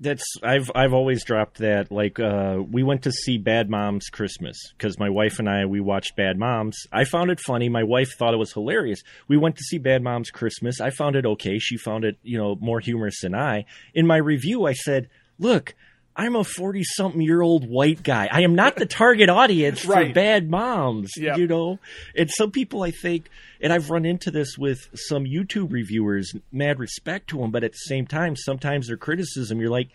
that's 0.04 0.24
I've 0.44 0.70
I've 0.76 0.94
always 0.94 1.24
dropped 1.24 1.58
that. 1.60 1.92
Like 1.92 2.20
uh, 2.20 2.58
we 2.70 2.84
went 2.84 3.04
to 3.04 3.12
see 3.12 3.38
Bad 3.38 3.70
Moms 3.70 4.10
Christmas 4.10 4.58
because 4.78 5.00
my 5.00 5.10
wife 5.10 5.40
and 5.40 5.50
I 5.50 5.66
we 5.66 5.80
watched 5.80 6.16
Bad 6.16 6.38
Moms. 6.38 6.78
I 6.92 7.06
found 7.06 7.32
it 7.32 7.40
funny. 7.40 7.70
My 7.70 7.84
wife 7.84 8.10
thought 8.18 8.34
it 8.34 8.38
was 8.38 8.54
hilarious. 8.54 9.02
We 9.28 9.38
went 9.38 9.56
to 9.56 9.64
see 9.64 9.78
Bad 9.78 10.04
Moms 10.04 10.30
Christmas. 10.30 10.80
I 10.80 10.92
found 10.92 11.16
it 11.16 11.26
okay. 11.26 11.58
She 11.58 11.78
found 11.78 12.04
it 12.06 12.18
you 12.22 12.38
know 12.38 12.56
more 12.60 12.80
humorous 12.80 13.22
than 13.22 13.34
I. 13.34 13.66
In 13.94 14.06
my 14.06 14.18
review, 14.18 14.66
I 14.66 14.74
said, 14.74 15.10
"Look, 15.40 15.74
I'm 16.16 16.36
a 16.36 16.44
40 16.44 16.84
something 16.84 17.22
year 17.22 17.42
old 17.42 17.68
white 17.68 18.04
guy. 18.04 18.30
I 18.32 18.42
am 18.42 18.56
not 18.56 18.76
the 18.76 18.86
target 18.86 19.30
audience 19.30 19.86
right. 19.88 20.08
for 20.08 20.14
bad 20.14 20.50
moms, 20.50 21.12
yep. 21.18 21.38
you 21.38 21.48
know? 21.48 21.80
And 22.16 22.30
some 22.30 22.52
people, 22.52 22.84
I 22.84 22.92
think, 22.92 23.30
and 23.62 23.74
I've 23.74 23.90
run 23.90 24.06
into 24.06 24.30
this 24.30 24.58
with 24.58 24.88
some 24.94 25.26
YouTube 25.26 25.72
reviewers, 25.72 26.34
mad 26.52 26.80
respect 26.80 27.30
to 27.30 27.38
them, 27.40 27.52
but 27.52 27.64
at 27.64 27.72
the 27.72 27.78
same 27.78 28.06
time, 28.06 28.36
sometimes 28.36 28.88
their 28.88 28.98
criticism, 28.98 29.60
you're 29.60 29.70
like, 29.70 29.90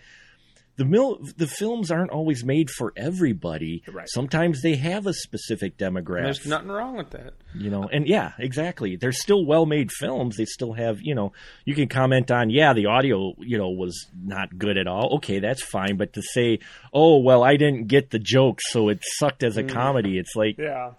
the 0.78 0.84
mil- 0.84 1.20
the 1.36 1.48
films 1.48 1.90
aren't 1.90 2.12
always 2.12 2.44
made 2.44 2.70
for 2.70 2.92
everybody. 2.96 3.82
Right. 3.92 4.08
Sometimes 4.08 4.62
they 4.62 4.76
have 4.76 5.06
a 5.06 5.12
specific 5.12 5.76
demographic. 5.76 6.22
there's 6.22 6.46
nothing 6.46 6.68
wrong 6.68 6.96
with 6.96 7.10
that. 7.10 7.34
You 7.52 7.70
know, 7.70 7.88
and 7.92 8.06
yeah, 8.06 8.32
exactly. 8.38 8.94
They're 8.94 9.10
still 9.10 9.44
well 9.44 9.66
made 9.66 9.90
films. 9.90 10.36
They 10.36 10.44
still 10.44 10.72
have, 10.74 10.98
you 11.02 11.16
know, 11.16 11.32
you 11.64 11.74
can 11.74 11.88
comment 11.88 12.30
on, 12.30 12.48
yeah, 12.50 12.74
the 12.74 12.86
audio, 12.86 13.34
you 13.38 13.58
know, 13.58 13.70
was 13.70 14.06
not 14.16 14.56
good 14.56 14.78
at 14.78 14.86
all. 14.86 15.16
Okay, 15.16 15.40
that's 15.40 15.62
fine. 15.62 15.96
But 15.96 16.12
to 16.12 16.22
say, 16.22 16.60
oh, 16.92 17.18
well, 17.18 17.42
I 17.42 17.56
didn't 17.56 17.88
get 17.88 18.10
the 18.10 18.20
joke, 18.20 18.60
so 18.70 18.88
it 18.88 19.02
sucked 19.02 19.42
as 19.42 19.56
a 19.56 19.64
mm. 19.64 19.70
comedy, 19.70 20.16
it's 20.16 20.36
like, 20.36 20.58
yeah. 20.58 20.92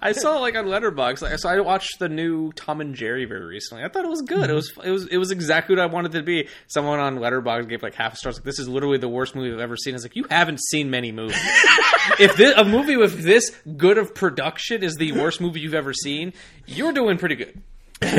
I 0.00 0.12
saw 0.12 0.38
like 0.38 0.56
on 0.56 0.66
Letterboxd. 0.66 1.22
Like, 1.22 1.38
so 1.38 1.48
I 1.48 1.60
watched 1.60 1.98
the 1.98 2.08
new 2.08 2.52
Tom 2.52 2.80
and 2.80 2.94
Jerry 2.94 3.24
very 3.24 3.44
recently. 3.44 3.84
I 3.84 3.88
thought 3.88 4.04
it 4.04 4.10
was 4.10 4.22
good. 4.22 4.42
Mm-hmm. 4.42 4.50
It 4.50 4.54
was 4.54 4.72
it 4.84 4.90
was 4.90 5.06
it 5.06 5.16
was 5.18 5.30
exactly 5.30 5.76
what 5.76 5.82
I 5.82 5.86
wanted 5.86 6.14
it 6.14 6.18
to 6.18 6.24
be. 6.24 6.48
Someone 6.66 6.98
on 6.98 7.18
Letterboxd 7.18 7.68
gave 7.68 7.82
like 7.82 7.94
half 7.94 8.14
a 8.14 8.16
star. 8.16 8.32
Like 8.32 8.42
this 8.42 8.58
is 8.58 8.68
literally 8.68 8.98
the 8.98 9.08
worst 9.08 9.34
movie 9.34 9.52
I've 9.52 9.60
ever 9.60 9.76
seen. 9.76 9.94
It's 9.94 10.04
like 10.04 10.16
you 10.16 10.26
haven't 10.30 10.60
seen 10.60 10.90
many 10.90 11.12
movies. 11.12 11.40
if 12.18 12.36
this, 12.36 12.54
a 12.56 12.64
movie 12.64 12.96
with 12.96 13.22
this 13.22 13.50
good 13.76 13.98
of 13.98 14.14
production 14.14 14.82
is 14.82 14.96
the 14.96 15.12
worst 15.12 15.40
movie 15.40 15.60
you've 15.60 15.74
ever 15.74 15.92
seen, 15.92 16.32
you're 16.66 16.92
doing 16.92 17.18
pretty 17.18 17.36
good. 17.36 17.60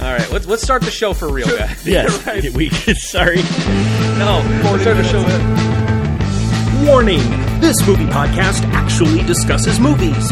All 0.00 0.12
right, 0.12 0.30
let's 0.30 0.46
let's 0.46 0.62
start 0.62 0.82
the 0.82 0.90
show 0.90 1.12
for 1.12 1.32
real, 1.32 1.48
guys. 1.48 1.86
Yes, 1.86 2.26
right. 2.26 2.48
we 2.52 2.70
sorry. 2.70 3.36
No, 4.18 4.42
let's 4.62 4.82
start 4.82 4.96
the 4.96 5.04
show. 5.04 6.86
Warning! 6.86 7.45
This 7.58 7.86
movie 7.86 8.04
podcast 8.04 8.64
actually 8.72 9.22
discusses 9.22 9.80
movies. 9.80 10.28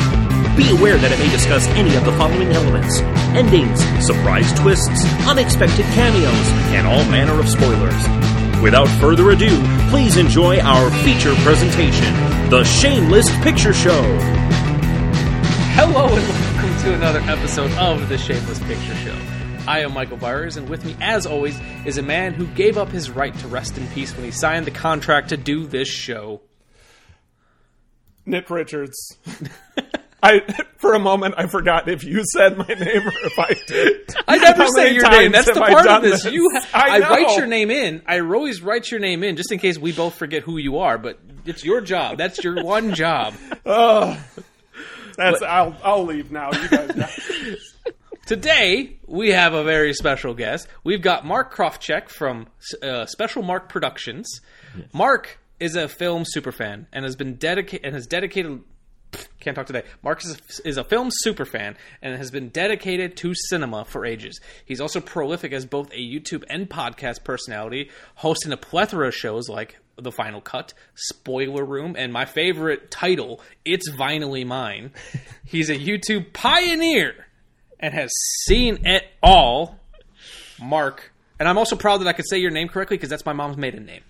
Be 0.56 0.68
aware 0.70 0.98
that 0.98 1.10
it 1.10 1.18
may 1.18 1.30
discuss 1.30 1.66
any 1.68 1.96
of 1.96 2.04
the 2.04 2.12
following 2.12 2.52
elements 2.52 3.00
endings, 3.34 3.80
surprise 4.04 4.52
twists, 4.52 5.04
unexpected 5.26 5.86
cameos, 5.86 6.48
and 6.76 6.86
all 6.86 7.02
manner 7.10 7.40
of 7.40 7.48
spoilers. 7.48 8.62
Without 8.62 8.88
further 9.00 9.30
ado, 9.30 9.50
please 9.88 10.18
enjoy 10.18 10.60
our 10.60 10.90
feature 11.02 11.34
presentation 11.36 12.12
The 12.50 12.62
Shameless 12.62 13.34
Picture 13.42 13.72
Show. 13.72 14.02
Hello, 15.72 16.06
and 16.06 16.28
welcome 16.28 16.82
to 16.84 16.94
another 16.94 17.20
episode 17.20 17.72
of 17.72 18.08
The 18.10 18.18
Shameless 18.18 18.60
Picture 18.60 18.94
Show. 18.96 19.16
I 19.66 19.80
am 19.80 19.94
Michael 19.94 20.18
Byers, 20.18 20.58
and 20.58 20.68
with 20.68 20.84
me, 20.84 20.94
as 21.00 21.24
always, 21.24 21.58
is 21.86 21.96
a 21.96 22.02
man 22.02 22.34
who 22.34 22.46
gave 22.48 22.76
up 22.76 22.90
his 22.90 23.10
right 23.10 23.34
to 23.38 23.48
rest 23.48 23.78
in 23.78 23.88
peace 23.88 24.14
when 24.14 24.26
he 24.26 24.30
signed 24.30 24.66
the 24.66 24.70
contract 24.70 25.30
to 25.30 25.38
do 25.38 25.66
this 25.66 25.88
show. 25.88 26.42
Nick 28.26 28.50
Richards. 28.50 29.16
I 30.24 30.40
for 30.78 30.94
a 30.94 30.98
moment 30.98 31.34
I 31.36 31.46
forgot 31.46 31.86
if 31.86 32.02
you 32.02 32.22
said 32.32 32.56
my 32.56 32.66
name 32.66 33.06
or 33.06 33.12
if 33.24 33.38
I 33.38 33.54
did. 33.66 34.14
I 34.28 34.38
never 34.38 34.66
say 34.68 34.94
your 34.94 35.08
name. 35.10 35.32
That's 35.32 35.46
the 35.46 35.60
part 35.60 35.86
of 35.86 36.02
this. 36.02 36.22
this. 36.22 36.32
You, 36.32 36.50
ha- 36.50 36.66
I, 36.72 36.96
I, 36.96 37.10
write 37.10 37.36
your 37.36 37.46
name 37.46 37.70
in. 37.70 38.00
I 38.06 38.20
always 38.20 38.62
write 38.62 38.90
your 38.90 39.00
name 39.00 39.22
in 39.22 39.36
just 39.36 39.52
in 39.52 39.58
case 39.58 39.78
we 39.78 39.92
both 39.92 40.14
forget 40.14 40.42
who 40.42 40.56
you 40.56 40.78
are. 40.78 40.96
But 40.96 41.20
it's 41.44 41.62
your 41.62 41.82
job. 41.82 42.16
That's 42.16 42.42
your 42.42 42.64
one 42.64 42.94
job. 42.94 43.34
Oh, 43.66 44.18
that's. 45.16 45.40
But, 45.40 45.48
I'll 45.48 45.76
I'll 45.84 46.04
leave 46.04 46.32
now. 46.32 46.50
You 46.52 46.68
guys. 46.68 47.74
Today, 48.26 48.96
we 49.06 49.32
have 49.32 49.52
a 49.52 49.62
very 49.62 49.92
special 49.92 50.32
guest. 50.32 50.66
We've 50.82 51.02
got 51.02 51.26
Mark 51.26 51.54
Krawczyk 51.54 52.08
from 52.08 52.46
uh, 52.82 53.04
Special 53.04 53.42
Mark 53.42 53.68
Productions. 53.68 54.40
Yes. 54.74 54.86
Mark 54.94 55.38
is 55.60 55.76
a 55.76 55.88
film 55.88 56.24
superfan 56.36 56.86
and 56.92 57.04
has 57.04 57.16
been 57.16 57.34
dedicated 57.34 57.86
and 57.86 57.94
has 57.94 58.06
dedicated 58.06 58.62
can't 59.40 59.54
talk 59.54 59.66
today. 59.66 59.84
Mark 60.02 60.24
is 60.24 60.60
a, 60.64 60.68
is 60.68 60.76
a 60.76 60.84
film 60.84 61.10
superfan 61.24 61.76
and 62.02 62.16
has 62.16 62.30
been 62.30 62.48
dedicated 62.48 63.16
to 63.18 63.32
cinema 63.34 63.84
for 63.84 64.04
ages. 64.04 64.40
He's 64.64 64.80
also 64.80 65.00
prolific 65.00 65.52
as 65.52 65.66
both 65.66 65.92
a 65.92 65.98
YouTube 65.98 66.44
and 66.48 66.68
podcast 66.68 67.24
personality, 67.24 67.90
hosting 68.16 68.52
a 68.52 68.56
plethora 68.56 69.08
of 69.08 69.14
shows 69.14 69.48
like 69.48 69.78
The 69.96 70.12
Final 70.12 70.40
Cut, 70.40 70.74
Spoiler 70.94 71.64
Room, 71.64 71.94
and 71.96 72.12
my 72.12 72.24
favorite 72.24 72.90
title, 72.90 73.40
It's 73.64 73.90
Vinily 73.90 74.46
Mine. 74.46 74.92
He's 75.44 75.70
a 75.70 75.76
YouTube 75.76 76.32
pioneer 76.32 77.26
and 77.78 77.94
has 77.94 78.10
seen 78.46 78.86
it 78.86 79.04
all, 79.22 79.78
Mark. 80.60 81.12
And 81.38 81.48
I'm 81.48 81.58
also 81.58 81.76
proud 81.76 81.98
that 81.98 82.08
I 82.08 82.12
could 82.12 82.28
say 82.28 82.38
your 82.38 82.50
name 82.50 82.68
correctly 82.68 82.96
because 82.96 83.10
that's 83.10 83.26
my 83.26 83.32
mom's 83.32 83.56
maiden 83.56 83.84
name. 83.84 84.02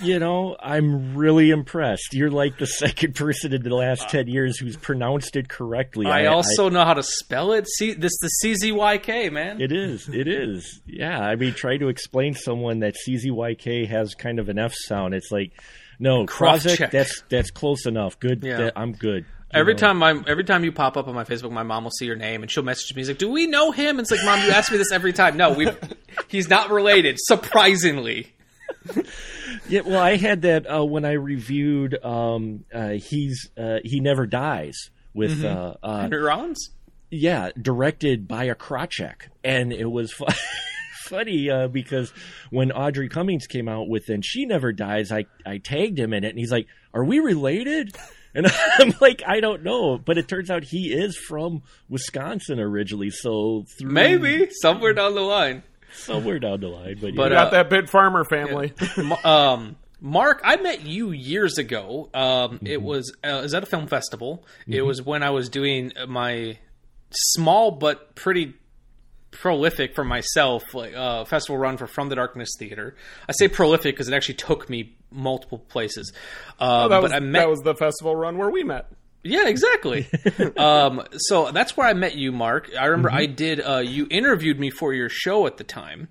You 0.00 0.18
know, 0.18 0.56
I'm 0.60 1.16
really 1.16 1.50
impressed. 1.50 2.14
You're 2.14 2.30
like 2.30 2.58
the 2.58 2.66
second 2.66 3.14
person 3.16 3.52
in 3.52 3.62
the 3.62 3.74
last 3.74 4.04
uh, 4.04 4.08
ten 4.08 4.28
years 4.28 4.58
who's 4.58 4.76
pronounced 4.76 5.36
it 5.36 5.48
correctly. 5.48 6.06
I, 6.06 6.22
I 6.22 6.26
also 6.26 6.66
I, 6.66 6.70
know 6.70 6.84
how 6.84 6.94
to 6.94 7.02
spell 7.02 7.52
it. 7.52 7.68
See, 7.68 7.92
this 7.92 8.12
the 8.20 8.30
CZYK 8.44 9.32
man. 9.32 9.60
It 9.60 9.72
is. 9.72 10.08
It 10.08 10.28
is. 10.28 10.80
Yeah. 10.86 11.20
I 11.20 11.36
mean, 11.36 11.54
try 11.54 11.76
to 11.76 11.88
explain 11.88 12.34
to 12.34 12.40
someone 12.40 12.80
that 12.80 12.96
CZYK 13.06 13.88
has 13.88 14.14
kind 14.14 14.38
of 14.38 14.48
an 14.48 14.58
F 14.58 14.74
sound. 14.74 15.14
It's 15.14 15.30
like 15.30 15.52
No, 15.98 16.26
Krozek, 16.26 16.90
that's 16.90 17.22
that's 17.28 17.50
close 17.50 17.86
enough. 17.86 18.18
Good. 18.18 18.42
Yeah. 18.42 18.58
that- 18.58 18.72
I'm 18.76 18.92
good. 18.92 19.26
Every 19.54 19.74
know? 19.74 19.78
time 19.78 19.98
my 19.98 20.22
every 20.26 20.44
time 20.44 20.64
you 20.64 20.72
pop 20.72 20.96
up 20.96 21.08
on 21.08 21.14
my 21.14 21.24
Facebook, 21.24 21.52
my 21.52 21.62
mom 21.62 21.84
will 21.84 21.90
see 21.90 22.06
your 22.06 22.16
name 22.16 22.42
and 22.42 22.50
she'll 22.50 22.62
message 22.62 22.94
me. 22.96 23.02
She's 23.02 23.08
like, 23.08 23.18
"Do 23.18 23.30
we 23.30 23.46
know 23.46 23.70
him?" 23.70 23.98
And 23.98 24.00
it's 24.00 24.10
like, 24.10 24.24
"Mom, 24.24 24.40
you 24.46 24.50
ask 24.50 24.72
me 24.72 24.78
this 24.78 24.90
every 24.90 25.12
time." 25.12 25.36
No, 25.36 25.52
we 25.52 25.68
he's 26.28 26.48
not 26.48 26.70
related. 26.70 27.18
Surprisingly, 27.20 28.32
Yeah, 29.72 29.80
well, 29.86 30.02
I 30.02 30.16
had 30.16 30.42
that 30.42 30.66
uh, 30.70 30.84
when 30.84 31.06
I 31.06 31.12
reviewed. 31.12 31.96
Um, 32.04 32.66
uh, 32.74 32.90
he's 32.90 33.48
uh, 33.56 33.78
he 33.82 34.00
never 34.00 34.26
dies 34.26 34.90
with 35.14 35.42
uh, 35.42 35.76
uh, 35.82 36.02
Henry 36.02 36.20
Rollins. 36.20 36.68
yeah, 37.10 37.48
directed 37.58 38.28
by 38.28 38.44
a 38.44 38.54
Krawczyk, 38.54 39.28
and 39.42 39.72
it 39.72 39.90
was 39.90 40.12
fu- 40.12 40.26
funny 41.04 41.48
uh, 41.48 41.68
because 41.68 42.12
when 42.50 42.70
Audrey 42.70 43.08
Cummings 43.08 43.46
came 43.46 43.66
out 43.66 43.88
with 43.88 44.10
"and 44.10 44.22
she 44.22 44.44
never 44.44 44.72
dies," 44.72 45.10
I 45.10 45.24
I 45.46 45.56
tagged 45.56 45.98
him 45.98 46.12
in 46.12 46.22
it, 46.22 46.28
and 46.28 46.38
he's 46.38 46.52
like, 46.52 46.66
"Are 46.92 47.04
we 47.04 47.20
related?" 47.20 47.96
And 48.34 48.46
I'm 48.78 48.94
like, 48.98 49.22
I 49.26 49.40
don't 49.40 49.62
know, 49.62 49.98
but 49.98 50.16
it 50.16 50.26
turns 50.26 50.50
out 50.50 50.64
he 50.64 50.90
is 50.90 51.18
from 51.18 51.64
Wisconsin 51.90 52.58
originally, 52.60 53.10
so 53.10 53.66
through 53.78 53.90
Maybe 53.90 54.48
somewhere 54.62 54.94
down 54.94 55.14
the 55.14 55.20
line. 55.20 55.62
somewhere 56.04 56.38
down 56.38 56.60
the 56.60 56.68
line. 56.68 56.98
But, 57.00 57.14
But, 57.14 57.32
yeah. 57.32 57.38
Got 57.38 57.46
uh, 57.48 57.50
that 57.50 57.70
bit 57.70 57.88
farmer 57.90 58.24
family. 58.24 58.72
Ma- 58.96 59.24
um, 59.24 59.76
Mark, 60.00 60.40
I 60.44 60.56
met 60.56 60.84
you 60.84 61.12
years 61.12 61.58
ago. 61.58 62.10
Um, 62.12 62.58
It 62.64 62.82
was 62.82 63.12
uh, 63.24 63.28
it 63.28 63.42
was 63.42 63.54
at 63.54 63.62
a 63.62 63.66
film 63.66 63.86
festival. 63.86 64.44
It 64.66 64.82
was 64.82 65.00
when 65.00 65.22
I 65.22 65.30
was 65.30 65.48
doing 65.48 65.92
my 66.08 66.58
small 67.10 67.70
but 67.70 68.14
pretty 68.14 68.54
prolific 69.30 69.94
for 69.94 70.04
myself 70.04 70.74
like 70.74 70.94
uh, 70.94 71.24
festival 71.24 71.56
run 71.58 71.76
for 71.76 71.86
From 71.86 72.08
the 72.08 72.16
Darkness 72.16 72.50
Theater. 72.58 72.96
I 73.28 73.32
say 73.32 73.48
prolific 73.48 73.94
because 73.94 74.08
it 74.08 74.14
actually 74.14 74.34
took 74.34 74.68
me 74.68 74.96
multiple 75.10 75.58
places. 75.58 76.12
Um, 76.58 76.68
Oh, 76.70 76.88
that, 76.88 77.02
was, 77.02 77.12
I 77.12 77.20
met 77.20 77.40
that 77.40 77.48
was 77.48 77.60
the 77.60 77.74
festival 77.74 78.16
run 78.16 78.38
where 78.38 78.50
we 78.50 78.64
met. 78.64 78.86
Yeah, 79.24 79.46
exactly. 79.48 80.06
um, 80.56 81.02
so 81.16 81.50
that's 81.52 81.76
where 81.76 81.86
I 81.88 81.92
met 81.94 82.16
you, 82.16 82.32
Mark. 82.32 82.70
I 82.78 82.86
remember 82.86 83.10
I 83.12 83.26
did. 83.26 83.60
Uh, 83.60 83.78
you 83.78 84.06
interviewed 84.10 84.58
me 84.58 84.70
for 84.70 84.92
your 84.92 85.08
show 85.08 85.46
at 85.46 85.56
the 85.58 85.64
time, 85.64 86.08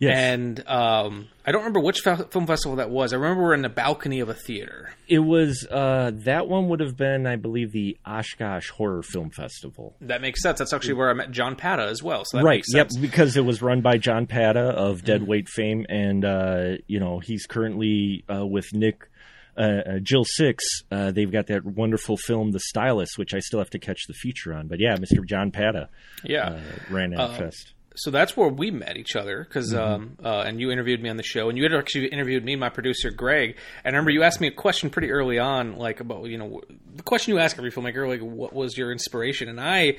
Yes. 0.00 0.16
and 0.16 0.68
um, 0.68 1.28
I 1.46 1.52
don't 1.52 1.60
remember 1.62 1.80
which 1.80 2.00
fe- 2.00 2.16
film 2.30 2.46
festival 2.46 2.76
that 2.76 2.90
was. 2.90 3.12
I 3.12 3.16
remember 3.16 3.42
we 3.42 3.46
were 3.48 3.54
in 3.54 3.62
the 3.62 3.68
balcony 3.68 4.20
of 4.20 4.28
a 4.28 4.34
theater. 4.34 4.90
It 5.06 5.20
was 5.20 5.66
uh, 5.70 6.10
that 6.24 6.48
one 6.48 6.68
would 6.68 6.80
have 6.80 6.96
been, 6.96 7.26
I 7.26 7.36
believe, 7.36 7.72
the 7.72 7.96
Oshkosh 8.06 8.70
Horror 8.70 9.02
Film 9.02 9.30
Festival. 9.30 9.94
That 10.00 10.20
makes 10.22 10.42
sense. 10.42 10.58
That's 10.58 10.72
actually 10.72 10.94
where 10.94 11.10
I 11.10 11.12
met 11.12 11.30
John 11.30 11.56
Pata 11.56 11.82
as 11.84 12.02
well. 12.02 12.24
So 12.24 12.38
that 12.38 12.44
right. 12.44 12.64
Yep. 12.72 12.88
Because 13.00 13.36
it 13.36 13.44
was 13.44 13.62
run 13.62 13.82
by 13.82 13.98
John 13.98 14.26
Pata 14.26 14.60
of 14.70 15.04
Dead 15.04 15.26
Weight 15.26 15.48
fame, 15.48 15.86
and 15.88 16.24
uh, 16.24 16.64
you 16.86 16.98
know 16.98 17.18
he's 17.20 17.46
currently 17.46 18.24
uh, 18.34 18.44
with 18.44 18.72
Nick. 18.72 19.08
Uh, 19.56 19.60
uh, 19.60 19.98
Jill 20.02 20.24
Sixx, 20.38 20.58
uh, 20.90 21.10
they've 21.12 21.30
got 21.30 21.46
that 21.48 21.64
wonderful 21.64 22.16
film, 22.16 22.50
The 22.52 22.60
Stylist, 22.60 23.18
which 23.18 23.34
I 23.34 23.38
still 23.38 23.60
have 23.60 23.70
to 23.70 23.78
catch 23.78 24.06
the 24.08 24.14
feature 24.14 24.52
on. 24.54 24.66
But 24.68 24.80
yeah, 24.80 24.96
Mr. 24.96 25.24
John 25.24 25.50
Pata 25.50 25.88
Yeah. 26.24 26.48
uh, 26.48 26.60
ran 26.90 27.10
that 27.10 27.36
fest. 27.38 27.72
so 27.96 28.10
that's 28.10 28.36
where 28.36 28.48
we 28.48 28.72
met 28.72 28.96
each 28.96 29.14
other 29.14 29.44
because 29.44 29.72
Mm-hmm. 29.72 29.78
um, 29.94 30.16
uh, 30.24 30.40
and 30.46 30.60
you 30.60 30.72
interviewed 30.72 31.00
me 31.00 31.08
on 31.08 31.16
the 31.16 31.22
show 31.22 31.48
and 31.48 31.56
you 31.56 31.62
had 31.62 31.72
actually 31.72 32.06
interviewed 32.08 32.44
me 32.44 32.54
and 32.54 32.60
my 32.60 32.68
producer 32.68 33.10
greg 33.12 33.56
and 33.84 33.94
i 33.94 33.96
remember 33.96 34.10
you 34.10 34.24
asked 34.24 34.40
me 34.40 34.48
a 34.48 34.50
question 34.50 34.90
pretty 34.90 35.12
early 35.12 35.38
on 35.38 35.76
like 35.76 36.00
about 36.00 36.24
you 36.26 36.36
know 36.36 36.60
the 36.96 37.04
question 37.04 37.32
you 37.32 37.38
ask 37.38 37.56
every 37.56 37.70
filmmaker 37.70 38.08
like 38.08 38.20
what 38.20 38.52
was 38.52 38.76
your 38.76 38.90
inspiration 38.90 39.48
and 39.48 39.60
i 39.60 39.96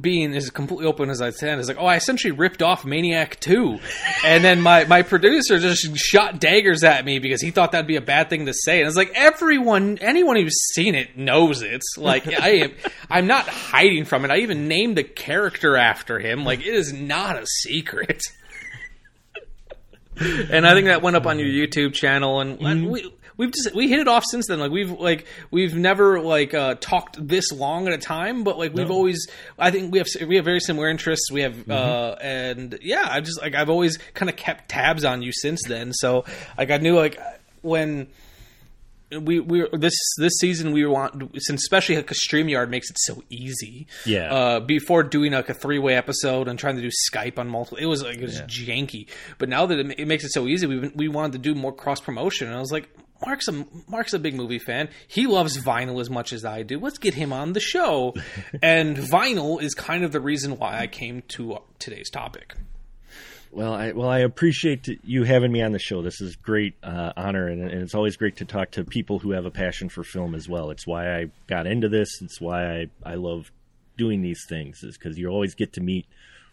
being 0.00 0.34
as 0.34 0.50
completely 0.50 0.86
open 0.86 1.10
as 1.10 1.20
I 1.20 1.30
can, 1.30 1.58
is 1.58 1.68
like, 1.68 1.78
oh, 1.78 1.86
I 1.86 1.96
essentially 1.96 2.32
ripped 2.32 2.62
off 2.62 2.84
Maniac 2.84 3.38
2. 3.40 3.78
And 4.24 4.44
then 4.44 4.60
my, 4.60 4.84
my 4.84 5.02
producer 5.02 5.58
just 5.58 5.96
shot 5.96 6.40
daggers 6.40 6.84
at 6.84 7.04
me 7.04 7.18
because 7.18 7.40
he 7.40 7.50
thought 7.50 7.72
that'd 7.72 7.86
be 7.86 7.96
a 7.96 8.00
bad 8.02 8.30
thing 8.30 8.46
to 8.46 8.54
say. 8.54 8.80
And 8.80 8.88
it's 8.88 8.96
like, 8.96 9.12
everyone, 9.14 9.98
anyone 10.00 10.36
who's 10.36 10.56
seen 10.74 10.94
it 10.94 11.16
knows 11.16 11.62
it. 11.62 11.82
Like, 11.96 12.26
I 12.26 12.48
am, 12.48 12.72
I'm 13.10 13.26
not 13.26 13.48
hiding 13.48 14.04
from 14.04 14.24
it. 14.24 14.30
I 14.30 14.38
even 14.38 14.68
named 14.68 14.98
a 14.98 15.04
character 15.04 15.76
after 15.76 16.18
him. 16.18 16.44
Like, 16.44 16.60
it 16.60 16.74
is 16.74 16.92
not 16.92 17.36
a 17.36 17.46
secret. 17.46 18.22
and 20.16 20.66
I 20.66 20.74
think 20.74 20.86
that 20.86 21.02
went 21.02 21.16
up 21.16 21.26
on 21.26 21.38
your 21.38 21.48
YouTube 21.48 21.94
channel, 21.94 22.40
and, 22.40 22.60
and 22.60 22.82
mm-hmm. 22.82 22.90
we 22.90 23.14
we've 23.36 23.52
just 23.52 23.74
we 23.74 23.88
hit 23.88 24.00
it 24.00 24.08
off 24.08 24.24
since 24.24 24.46
then. 24.46 24.60
Like 24.60 24.70
we've 24.70 24.90
like 24.90 25.26
we've 25.50 25.74
never 25.74 26.20
like 26.20 26.54
uh, 26.54 26.76
talked 26.80 27.16
this 27.26 27.52
long 27.52 27.86
at 27.86 27.94
a 27.94 27.98
time, 27.98 28.44
but 28.44 28.58
like 28.58 28.74
we've 28.74 28.90
always 28.90 29.26
I 29.58 29.70
think 29.70 29.92
we 29.92 29.98
have 29.98 30.08
we 30.26 30.36
have 30.36 30.44
very 30.44 30.60
similar 30.60 30.88
interests. 30.88 31.30
We 31.30 31.42
have 31.42 31.70
uh, 31.70 32.16
and 32.20 32.78
yeah, 32.82 33.06
I 33.10 33.20
just 33.20 33.40
like 33.40 33.54
I've 33.54 33.70
always 33.70 33.98
kind 34.14 34.28
of 34.30 34.36
kept 34.36 34.68
tabs 34.68 35.04
on 35.04 35.22
you 35.22 35.32
since 35.32 35.62
then. 35.66 35.92
So 35.92 36.24
like 36.56 36.70
I 36.70 36.78
knew 36.78 36.96
like 36.96 37.18
when 37.62 38.08
we 39.20 39.40
we 39.40 39.66
this 39.72 39.94
this 40.18 40.32
season 40.38 40.72
we 40.72 40.86
want 40.86 41.32
since 41.38 41.62
especially 41.62 41.96
like 41.96 42.06
Streamyard 42.08 42.68
makes 42.68 42.90
it 42.90 42.96
so 42.98 43.22
easy. 43.28 43.86
Yeah. 44.06 44.32
Uh, 44.32 44.60
before 44.60 45.02
doing 45.02 45.32
like 45.32 45.48
a 45.48 45.54
three 45.54 45.78
way 45.78 45.94
episode 45.94 46.48
and 46.48 46.58
trying 46.58 46.76
to 46.76 46.82
do 46.82 46.90
Skype 47.12 47.38
on 47.38 47.48
multiple, 47.48 47.78
it 47.78 47.86
was 47.86 48.02
like 48.02 48.16
it 48.16 48.22
was 48.22 48.40
janky. 48.42 49.08
But 49.38 49.48
now 49.48 49.66
that 49.66 49.78
it, 49.78 50.00
it 50.00 50.08
makes 50.08 50.24
it 50.24 50.32
so 50.32 50.46
easy, 50.46 50.66
we 50.66 50.88
we 50.94 51.08
wanted 51.08 51.32
to 51.32 51.38
do 51.38 51.54
more 51.54 51.72
cross 51.72 52.00
promotion. 52.00 52.48
And 52.48 52.56
I 52.56 52.60
was 52.60 52.72
like, 52.72 52.88
Mark's 53.24 53.48
a 53.48 53.66
Mark's 53.88 54.12
a 54.12 54.18
big 54.18 54.34
movie 54.34 54.58
fan. 54.58 54.88
He 55.06 55.26
loves 55.26 55.58
vinyl 55.58 56.00
as 56.00 56.10
much 56.10 56.32
as 56.32 56.44
I 56.44 56.62
do. 56.62 56.78
Let's 56.78 56.98
get 56.98 57.14
him 57.14 57.32
on 57.32 57.52
the 57.52 57.60
show. 57.60 58.14
and 58.62 58.96
vinyl 58.96 59.62
is 59.62 59.74
kind 59.74 60.04
of 60.04 60.12
the 60.12 60.20
reason 60.20 60.58
why 60.58 60.78
I 60.78 60.86
came 60.86 61.22
to 61.28 61.58
today's 61.78 62.10
topic. 62.10 62.54
Well, 63.52 63.74
I 63.74 63.92
well 63.92 64.08
I 64.08 64.20
appreciate 64.20 64.88
you 65.04 65.24
having 65.24 65.52
me 65.52 65.62
on 65.62 65.72
the 65.72 65.78
show. 65.78 66.02
This 66.02 66.20
is 66.20 66.36
great 66.36 66.74
uh, 66.82 67.12
honor, 67.16 67.48
and, 67.48 67.62
and 67.62 67.82
it's 67.82 67.94
always 67.94 68.16
great 68.16 68.36
to 68.36 68.46
talk 68.46 68.72
to 68.72 68.84
people 68.84 69.18
who 69.18 69.32
have 69.32 69.44
a 69.44 69.50
passion 69.50 69.90
for 69.90 70.02
film 70.02 70.34
as 70.34 70.48
well. 70.48 70.70
It's 70.70 70.86
why 70.86 71.14
I 71.14 71.26
got 71.46 71.66
into 71.66 71.88
this. 71.88 72.22
It's 72.22 72.40
why 72.40 72.64
I 72.64 72.86
I 73.04 73.14
love 73.16 73.52
doing 73.98 74.22
these 74.22 74.46
things. 74.48 74.82
Is 74.82 74.96
because 74.96 75.18
you 75.18 75.28
always 75.28 75.54
get 75.54 75.74
to 75.74 75.82
meet 75.82 76.06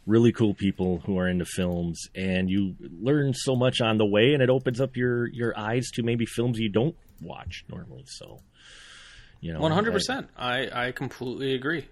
really 0.09 0.31
cool 0.31 0.53
people 0.53 1.01
who 1.05 1.17
are 1.19 1.29
into 1.29 1.45
films, 1.45 2.09
and 2.15 2.49
you 2.49 2.75
learn 2.99 3.33
so 3.33 3.55
much 3.55 3.79
on 3.79 3.97
the 3.97 4.05
way, 4.05 4.33
and 4.33 4.41
it 4.41 4.49
opens 4.49 4.81
up 4.81 4.97
your 4.97 5.27
your 5.27 5.57
eyes 5.57 5.89
to 5.93 6.03
maybe 6.03 6.25
films 6.25 6.57
you 6.59 6.69
don't 6.69 6.95
watch 7.21 7.63
normally. 7.69 8.03
So, 8.07 8.39
you 9.39 9.53
know, 9.53 9.59
one 9.59 9.71
hundred 9.71 9.93
percent, 9.93 10.27
I 10.35 10.87
I 10.87 10.91
completely 10.91 11.53
agree. 11.53 11.85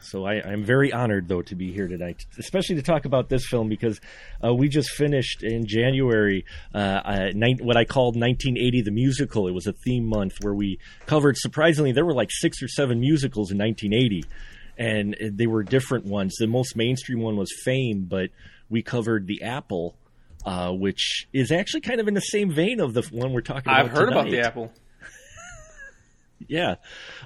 so 0.00 0.24
I, 0.24 0.40
I'm 0.42 0.64
very 0.64 0.92
honored, 0.92 1.28
though, 1.28 1.42
to 1.42 1.54
be 1.54 1.72
here 1.72 1.86
tonight, 1.86 2.24
especially 2.38 2.76
to 2.76 2.82
talk 2.82 3.04
about 3.04 3.28
this 3.28 3.46
film 3.46 3.68
because 3.68 4.00
uh, 4.42 4.54
we 4.54 4.68
just 4.68 4.90
finished 4.90 5.42
in 5.42 5.66
January 5.66 6.46
uh, 6.74 6.78
uh, 6.78 7.30
nine, 7.34 7.58
what 7.60 7.76
I 7.76 7.84
called 7.84 8.16
1980 8.16 8.82
the 8.82 8.90
musical. 8.90 9.46
It 9.46 9.52
was 9.52 9.66
a 9.66 9.74
theme 9.74 10.06
month 10.06 10.38
where 10.40 10.54
we 10.54 10.78
covered. 11.06 11.36
Surprisingly, 11.36 11.92
there 11.92 12.06
were 12.06 12.14
like 12.14 12.30
six 12.32 12.62
or 12.62 12.68
seven 12.68 13.00
musicals 13.00 13.50
in 13.50 13.58
1980, 13.58 14.24
and 14.80 15.16
they 15.20 15.46
were 15.46 15.62
different 15.62 16.06
ones. 16.06 16.34
The 16.38 16.46
most 16.46 16.74
mainstream 16.74 17.20
one 17.20 17.36
was 17.36 17.52
Fame, 17.64 18.06
but 18.08 18.30
we 18.68 18.82
covered 18.82 19.26
The 19.26 19.42
Apple. 19.42 19.96
Uh, 20.46 20.72
which 20.72 21.28
is 21.34 21.52
actually 21.52 21.82
kind 21.82 22.00
of 22.00 22.08
in 22.08 22.14
the 22.14 22.20
same 22.22 22.50
vein 22.50 22.80
of 22.80 22.94
the 22.94 23.02
one 23.12 23.34
we're 23.34 23.42
talking 23.42 23.70
about. 23.70 23.84
I've 23.84 23.90
heard 23.90 24.08
about 24.08 24.30
the. 24.30 24.40
Apple. 24.40 24.72
Yeah, 26.48 26.76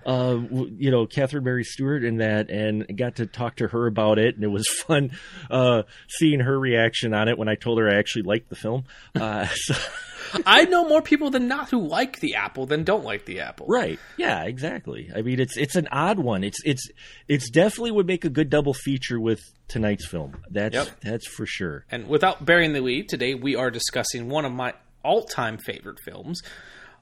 uh, 0.05 0.39
you 0.51 0.91
know 0.91 1.07
Catherine 1.07 1.45
Mary 1.45 1.65
Stewart 1.65 2.05
in 2.05 2.17
that, 2.19 2.51
and 2.51 2.97
got 2.99 3.17
to 3.17 3.27
talk 3.27 3.57
to 3.57 3.69
her 3.69 3.87
about 3.87 4.19
it, 4.19 4.35
and 4.35 4.45
it 4.45 4.49
was 4.49 4.67
fun 4.87 5.13
uh, 5.51 5.83
seeing 6.09 6.41
her 6.41 6.59
reaction 6.59 7.15
on 7.15 7.29
it 7.29 7.39
when 7.39 7.49
I 7.49 7.55
told 7.55 7.79
her 7.79 7.89
I 7.89 7.95
actually 7.99 8.23
liked 8.23 8.49
the 8.51 8.57
film. 8.57 8.85
Uh, 9.15 9.47
so, 9.55 9.75
I 10.47 10.65
know 10.65 10.89
more 10.89 11.01
people 11.03 11.31
than 11.31 11.47
not 11.49 11.71
who 11.71 11.87
like 11.87 12.19
the 12.21 12.35
Apple 12.35 12.67
than 12.67 12.83
don't 12.83 13.05
like 13.05 13.25
the 13.25 13.41
Apple. 13.41 13.67
right? 13.69 13.99
Yeah, 14.17 14.43
exactly. 14.45 15.11
I 15.15 15.23
mean, 15.23 15.39
it's 15.39 15.57
it's 15.57 15.77
an 15.77 15.87
odd 15.93 16.19
one. 16.19 16.43
It's 16.43 16.59
it's 16.65 16.89
it's 17.29 17.51
definitely 17.51 17.93
would 17.93 18.07
make 18.07 18.25
a 18.25 18.31
good 18.31 18.51
double 18.51 18.75
feature 18.75 19.21
with 19.21 19.41
tonight's 19.69 20.07
film. 20.07 20.37
That's 20.51 20.75
Yep. 20.75 20.89
that's 21.03 21.27
for 21.29 21.47
sure. 21.47 21.85
And 21.91 22.09
without 22.09 22.45
burying 22.45 22.73
the 22.73 22.81
lead, 22.81 23.09
today 23.09 23.35
we 23.35 23.55
are 23.55 23.71
discussing 23.71 24.29
one 24.29 24.45
of 24.45 24.53
my 24.53 24.75
all-time 25.05 25.59
favorite 25.59 25.99
films 26.05 26.41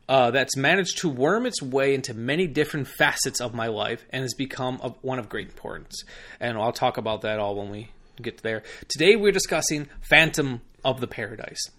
uh, 0.08 0.30
that's 0.30 0.56
managed 0.56 0.98
to 0.98 1.08
worm 1.08 1.46
its 1.46 1.62
way 1.62 1.94
into 1.94 2.14
many 2.14 2.46
different 2.46 2.88
facets 2.88 3.40
of 3.40 3.54
my 3.54 3.68
life 3.68 4.04
and 4.10 4.22
has 4.22 4.34
become 4.34 4.80
of 4.82 4.96
one 5.02 5.18
of 5.18 5.28
great 5.28 5.48
importance. 5.48 6.04
And 6.40 6.58
I'll 6.58 6.72
talk 6.72 6.96
about 6.96 7.22
that 7.22 7.38
all 7.38 7.54
when 7.54 7.70
we 7.70 7.90
get 8.20 8.42
there. 8.42 8.62
Today 8.88 9.16
we're 9.16 9.32
discussing 9.32 9.88
Phantom 10.00 10.60
of 10.84 11.00
the 11.00 11.06
Paradise. 11.06 11.70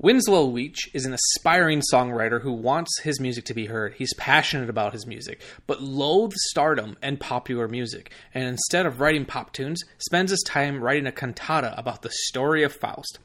Winslow 0.00 0.44
Leach 0.44 0.88
is 0.94 1.06
an 1.06 1.12
aspiring 1.12 1.82
songwriter 1.92 2.40
who 2.40 2.52
wants 2.52 3.00
his 3.00 3.18
music 3.18 3.44
to 3.46 3.54
be 3.54 3.66
heard. 3.66 3.94
He's 3.94 4.14
passionate 4.14 4.70
about 4.70 4.92
his 4.92 5.08
music, 5.08 5.40
but 5.66 5.82
loathes 5.82 6.36
stardom 6.50 6.96
and 7.02 7.18
popular 7.18 7.66
music, 7.66 8.12
and 8.32 8.44
instead 8.44 8.86
of 8.86 9.00
writing 9.00 9.24
pop 9.24 9.52
tunes, 9.52 9.82
spends 9.98 10.30
his 10.30 10.44
time 10.46 10.80
writing 10.80 11.08
a 11.08 11.12
cantata 11.12 11.76
about 11.76 12.02
the 12.02 12.12
story 12.12 12.62
of 12.62 12.72
Faust. 12.72 13.18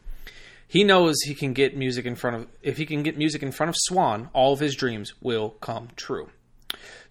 He 0.73 0.83
knows 0.83 1.21
he 1.21 1.35
can 1.35 1.53
get 1.53 1.77
music 1.77 2.07
in 2.07 2.15
front 2.15 2.35
of 2.35 2.47
if 2.63 2.77
he 2.77 2.87
can 2.87 3.03
get 3.03 3.15
music 3.15 3.43
in 3.43 3.51
front 3.51 3.69
of 3.69 3.75
Swan, 3.77 4.31
all 4.33 4.53
of 4.53 4.59
his 4.59 4.73
dreams 4.73 5.13
will 5.21 5.51
come 5.61 5.89
true. 5.95 6.29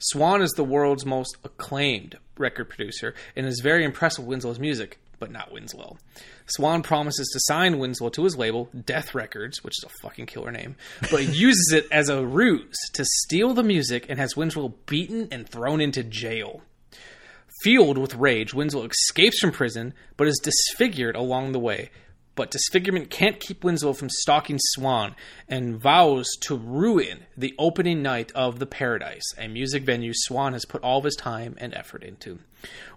Swan 0.01 0.43
is 0.43 0.51
the 0.57 0.65
world's 0.65 1.07
most 1.07 1.37
acclaimed 1.45 2.19
record 2.37 2.69
producer 2.71 3.15
and 3.37 3.47
is 3.47 3.61
very 3.63 3.85
impressed 3.85 4.19
with 4.19 4.27
Winslow's 4.27 4.59
music, 4.59 4.99
but 5.21 5.31
not 5.31 5.53
Winslow. 5.53 5.97
Swan 6.47 6.83
promises 6.83 7.29
to 7.33 7.39
sign 7.45 7.79
Winslow 7.79 8.09
to 8.09 8.25
his 8.25 8.37
label, 8.37 8.69
Death 8.85 9.15
Records, 9.15 9.63
which 9.63 9.79
is 9.79 9.85
a 9.85 10.03
fucking 10.03 10.27
killer 10.27 10.51
name, 10.51 10.75
but 11.09 11.23
uses 11.33 11.71
it 11.73 11.87
as 11.93 12.09
a 12.09 12.27
ruse 12.27 12.77
to 12.95 13.05
steal 13.05 13.55
the 13.55 13.63
music 13.63 14.07
and 14.09 14.19
has 14.19 14.37
Winslow 14.37 14.75
beaten 14.87 15.29
and 15.31 15.49
thrown 15.49 15.81
into 15.81 16.03
jail. 16.03 16.63
Fueled 17.63 17.97
with 17.97 18.17
rage, 18.17 18.53
Winslow 18.53 18.89
escapes 18.89 19.39
from 19.39 19.53
prison, 19.53 19.95
but 20.17 20.27
is 20.27 20.41
disfigured 20.43 21.15
along 21.15 21.53
the 21.53 21.61
way. 21.61 21.91
But 22.35 22.51
disfigurement 22.51 23.11
can't 23.11 23.41
keep 23.41 23.62
Winslow 23.62 23.93
from 23.93 24.09
stalking 24.09 24.59
Swan 24.59 25.14
and 25.49 25.80
vows 25.80 26.26
to 26.43 26.57
ruin 26.57 27.26
the 27.37 27.55
opening 27.59 28.01
night 28.01 28.33
of 28.35 28.59
The 28.59 28.66
Paradise, 28.66 29.24
a 29.37 29.49
music 29.49 29.85
venue 29.85 30.12
Swan 30.14 30.55
has 30.55 30.64
put 30.64 30.83
all 30.83 30.99
of 30.99 31.05
his 31.05 31.16
time 31.16 31.57
and 31.59 31.74
effort 31.74 32.03
into. 32.03 32.39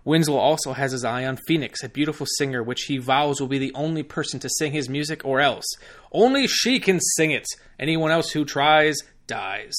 Winslow 0.06 0.38
also 0.38 0.72
has 0.72 0.94
his 0.94 1.04
eye 1.04 1.26
on 1.26 1.38
Phoenix, 1.48 1.84
a 1.84 1.90
beautiful 1.90 2.28
singer 2.38 2.64
which 2.64 2.84
he 2.84 2.98
vows 2.98 3.42
will 3.42 3.48
be 3.48 3.60
the 3.60 3.74
only 3.74 4.04
person 4.04 4.40
to 4.40 4.50
sing 4.50 4.72
his 4.72 4.88
music 4.88 5.26
or 5.26 5.42
else. 5.42 5.66
Only 6.14 6.48
she 6.48 6.80
can 6.80 7.00
sing 7.18 7.32
it. 7.32 7.46
Anyone 7.78 8.12
else 8.12 8.32
who 8.32 8.46
tries 8.46 8.98
dies. 9.28 9.74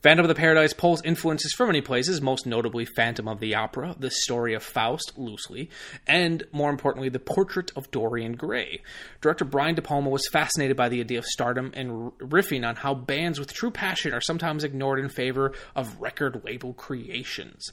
Phantom 0.00 0.24
of 0.24 0.28
the 0.28 0.36
Paradise 0.36 0.72
pulls 0.72 1.02
influences 1.02 1.52
from 1.52 1.68
many 1.68 1.80
places, 1.80 2.20
most 2.20 2.46
notably 2.46 2.84
Phantom 2.84 3.26
of 3.26 3.40
the 3.40 3.56
Opera, 3.56 3.96
the 3.98 4.12
story 4.12 4.54
of 4.54 4.62
Faust, 4.62 5.14
loosely, 5.16 5.70
and 6.06 6.44
more 6.52 6.70
importantly, 6.70 7.08
the 7.08 7.18
portrait 7.18 7.72
of 7.74 7.90
Dorian 7.90 8.36
Gray. 8.36 8.80
Director 9.20 9.44
Brian 9.44 9.74
De 9.74 9.82
Palma 9.82 10.08
was 10.08 10.28
fascinated 10.28 10.76
by 10.76 10.88
the 10.88 11.00
idea 11.00 11.18
of 11.18 11.26
stardom 11.26 11.72
and 11.74 12.12
riffing 12.18 12.64
on 12.64 12.76
how 12.76 12.94
bands 12.94 13.40
with 13.40 13.52
true 13.52 13.72
passion 13.72 14.14
are 14.14 14.20
sometimes 14.20 14.62
ignored 14.62 15.00
in 15.00 15.08
favor 15.08 15.52
of 15.74 16.00
record 16.00 16.42
label 16.44 16.74
creations. 16.74 17.72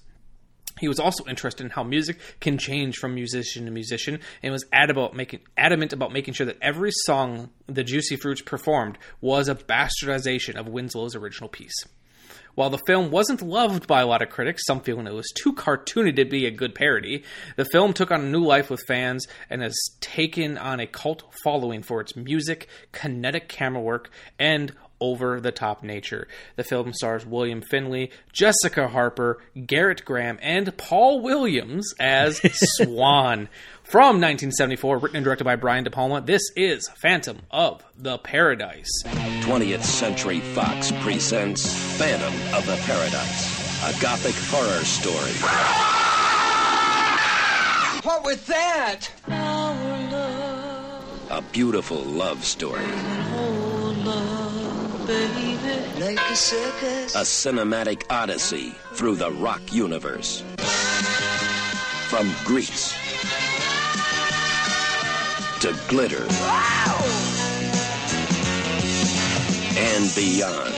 He 0.79 0.87
was 0.87 0.99
also 0.99 1.25
interested 1.25 1.63
in 1.63 1.69
how 1.69 1.83
music 1.83 2.19
can 2.39 2.57
change 2.57 2.97
from 2.97 3.13
musician 3.13 3.65
to 3.65 3.71
musician 3.71 4.19
and 4.41 4.51
was 4.51 4.65
adamant 4.73 4.97
about 4.97 5.15
making, 5.15 5.39
adamant 5.55 5.93
about 5.93 6.11
making 6.11 6.33
sure 6.33 6.47
that 6.47 6.57
every 6.59 6.91
song 6.91 7.51
the 7.67 7.83
Juicy 7.83 8.15
Fruits 8.15 8.41
performed 8.41 8.97
was 9.21 9.47
a 9.47 9.55
bastardization 9.55 10.55
of 10.55 10.67
Winslow's 10.67 11.15
original 11.15 11.49
piece. 11.49 11.85
While 12.55 12.69
the 12.69 12.79
film 12.87 13.11
wasn't 13.11 13.41
loved 13.41 13.85
by 13.85 14.01
a 14.01 14.07
lot 14.07 14.21
of 14.21 14.29
critics, 14.29 14.65
some 14.65 14.79
feeling 14.79 15.07
it 15.07 15.13
was 15.13 15.31
too 15.35 15.53
cartoony 15.53 16.15
to 16.15 16.25
be 16.25 16.45
a 16.45 16.51
good 16.51 16.73
parody, 16.73 17.23
the 17.57 17.65
film 17.65 17.93
took 17.93 18.11
on 18.11 18.21
a 18.21 18.29
new 18.29 18.43
life 18.43 18.69
with 18.69 18.81
fans 18.87 19.27
and 19.49 19.61
has 19.61 19.77
taken 19.99 20.57
on 20.57 20.79
a 20.79 20.87
cult 20.87 21.23
following 21.43 21.83
for 21.83 21.99
its 22.01 22.15
music, 22.15 22.67
kinetic 22.93 23.49
camera 23.49 23.81
work, 23.81 24.09
and 24.39 24.73
over 24.99 25.39
the 25.39 25.51
top 25.51 25.83
nature. 25.83 26.27
The 26.55 26.63
film 26.63 26.93
stars 26.93 27.25
William 27.25 27.61
Finley, 27.61 28.11
Jessica 28.31 28.87
Harper, 28.87 29.41
Gerrit 29.55 30.05
Graham, 30.05 30.39
and 30.41 30.75
Paul 30.77 31.21
Williams 31.21 31.93
as 31.99 32.39
Swan. 32.53 33.49
From 33.85 34.19
1974, 34.19 34.97
written 34.97 35.17
and 35.17 35.23
directed 35.23 35.43
by 35.43 35.55
Brian 35.55 35.83
De 35.83 35.91
Palma, 35.91 36.19
this 36.19 36.41
is 36.55 36.89
Phantom 36.89 37.39
of 37.51 37.83
the 37.95 38.17
Paradise. 38.17 38.89
20th 39.05 39.83
Century 39.83 40.39
Fox 40.39 40.91
presents 41.03 41.71
Phantom 41.95 42.33
of 42.55 42.65
the 42.65 42.77
Paradise, 42.77 43.83
a 43.83 44.01
gothic 44.01 44.33
horror 44.49 44.83
story. 44.83 45.31
What 48.01 48.25
was 48.25 48.43
that? 48.47 49.11
A 51.29 51.43
beautiful 51.51 52.01
love 52.01 52.43
story. 52.43 52.81
Like 55.99 56.19
a 56.19 56.35
circus. 56.35 57.13
A 57.15 57.19
cinematic 57.19 58.01
odyssey 58.09 58.71
through 58.93 59.17
the 59.17 59.31
rock 59.31 59.61
universe. 59.71 60.43
From 62.09 62.31
Grease 62.43 63.04
to 65.61 65.77
glitter. 65.87 66.27
And 69.77 70.15
beyond. 70.15 70.75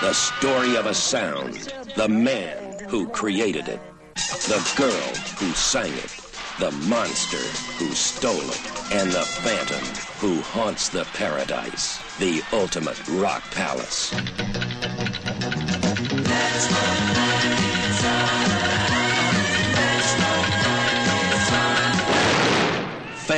The 0.00 0.12
story 0.12 0.76
of 0.76 0.86
a 0.86 0.94
sound, 0.94 1.74
the 1.96 2.08
man 2.08 2.78
who 2.88 3.08
created 3.08 3.68
it, 3.68 3.80
the 4.14 4.74
girl 4.76 5.14
who 5.38 5.52
sang 5.52 5.92
it, 5.92 6.16
the 6.60 6.70
monster 6.88 7.38
who 7.78 7.92
stole 7.94 8.50
it, 8.50 8.92
and 8.92 9.10
the 9.10 9.24
phantom 9.24 9.84
who 10.20 10.40
haunts 10.42 10.88
the 10.88 11.04
paradise, 11.14 11.98
the 12.18 12.42
ultimate 12.52 13.00
rock 13.08 13.42
palace. 13.50 14.14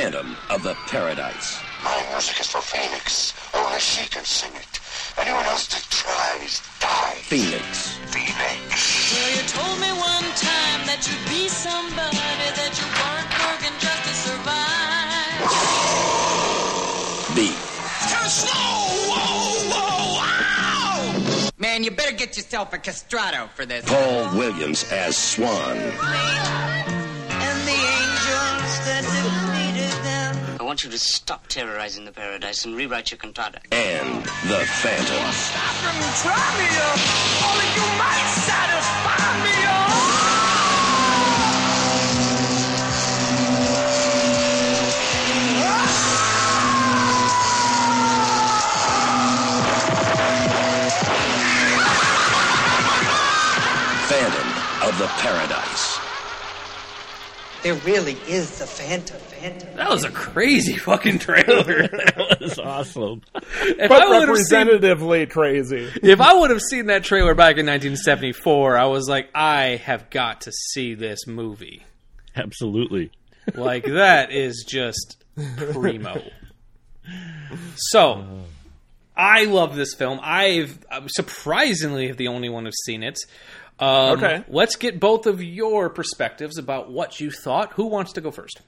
Phantom 0.09 0.35
of 0.49 0.63
the 0.63 0.73
Paradise. 0.87 1.61
My 1.83 2.03
music 2.09 2.39
is 2.39 2.47
for 2.47 2.61
Phoenix. 2.61 3.35
Only 3.53 3.79
she 3.79 4.09
can 4.09 4.25
sing 4.25 4.51
it. 4.55 4.79
Anyone 5.19 5.45
else 5.45 5.67
that 5.67 5.85
tries 5.91 6.63
dies. 6.79 7.21
Phoenix. 7.29 7.99
Phoenix. 8.09 9.13
Well, 9.13 9.29
you 9.37 9.43
told 9.45 9.79
me 9.79 9.91
one 9.93 10.25
time 10.33 10.81
that 10.89 11.05
you'd 11.05 11.29
be 11.29 11.47
somebody, 11.47 12.17
that 12.57 12.73
you 12.73 12.89
weren't 12.89 13.29
working 13.37 13.77
just 13.77 14.01
to 14.09 14.13
survive. 14.25 15.45
B. 17.35 17.53
Slow. 18.29 18.49
Whoa, 19.13 19.69
whoa, 19.69 20.17
wow. 20.17 21.49
Man, 21.59 21.83
you 21.83 21.91
better 21.91 22.15
get 22.15 22.35
yourself 22.35 22.73
a 22.73 22.79
castrato 22.79 23.47
for 23.49 23.67
this. 23.67 23.85
Paul 23.87 24.35
Williams 24.35 24.91
as 24.91 25.15
Swan. 25.15 25.77
Want 30.69 30.83
you 30.83 30.91
to 30.91 30.99
stop 30.99 31.47
terrorizing 31.47 32.05
the 32.05 32.11
paradise 32.11 32.63
and 32.63 32.75
rewrite 32.75 33.09
your 33.09 33.17
cantata. 33.17 33.59
And 33.71 34.23
the 34.23 34.61
Phantom. 34.83 35.31
Stop 35.33 35.73
the 35.81 35.91
music, 35.97 36.29
Maria! 36.29 36.93
Only 37.49 37.65
you 37.73 37.81
might 37.97 38.29
satisfy 38.45 39.17
me, 39.33 39.49
Maria. 39.49 39.73
Phantom 54.05 54.49
of 54.87 54.93
the 54.99 55.07
Paradise. 55.17 55.97
There 57.63 57.73
really 57.73 58.17
is 58.27 58.59
the 58.59 58.67
Phantom. 58.67 59.28
Phantom. 59.39 59.75
That 59.77 59.89
was 59.89 60.03
a 60.03 60.11
crazy 60.11 60.77
fucking 60.77 61.19
trailer. 61.19 61.87
that 61.87 62.37
was 62.39 62.59
awesome. 62.59 63.21
if, 63.35 63.89
But 63.89 64.01
I 64.01 64.07
would 64.19 64.27
have 64.29 64.37
seen, 64.37 64.67
representatively 64.67 65.25
crazy. 65.27 65.89
if 66.03 66.21
I 66.21 66.33
would 66.33 66.49
have 66.49 66.61
seen 66.61 66.87
that 66.87 67.03
trailer 67.03 67.33
back 67.35 67.57
in 67.57 67.65
1974, 67.65 68.77
I 68.77 68.85
was 68.85 69.07
like, 69.09 69.29
I 69.33 69.77
have 69.83 70.09
got 70.09 70.41
to 70.41 70.51
see 70.51 70.93
this 70.95 71.25
movie. 71.27 71.83
Absolutely. 72.35 73.11
Like 73.55 73.85
that 73.85 74.31
is 74.31 74.65
just 74.67 75.23
primo. 75.57 76.21
So, 77.75 78.25
I 79.17 79.45
love 79.45 79.75
this 79.75 79.93
film. 79.95 80.19
I've 80.21 80.77
I'm 80.91 81.07
surprisingly 81.09 82.11
the 82.11 82.27
only 82.27 82.49
one 82.49 82.65
who's 82.65 82.75
seen 82.85 83.03
it. 83.03 83.17
Um, 83.79 84.17
Okay. 84.17 84.43
Let's 84.47 84.75
get 84.75 84.99
both 84.99 85.25
of 85.25 85.41
your 85.41 85.89
perspectives 85.89 86.57
about 86.57 86.91
what 86.91 87.19
you 87.19 87.31
thought. 87.31 87.73
Who 87.73 87.85
wants 87.87 88.13
to 88.13 88.21
go 88.21 88.29
first? 88.31 88.61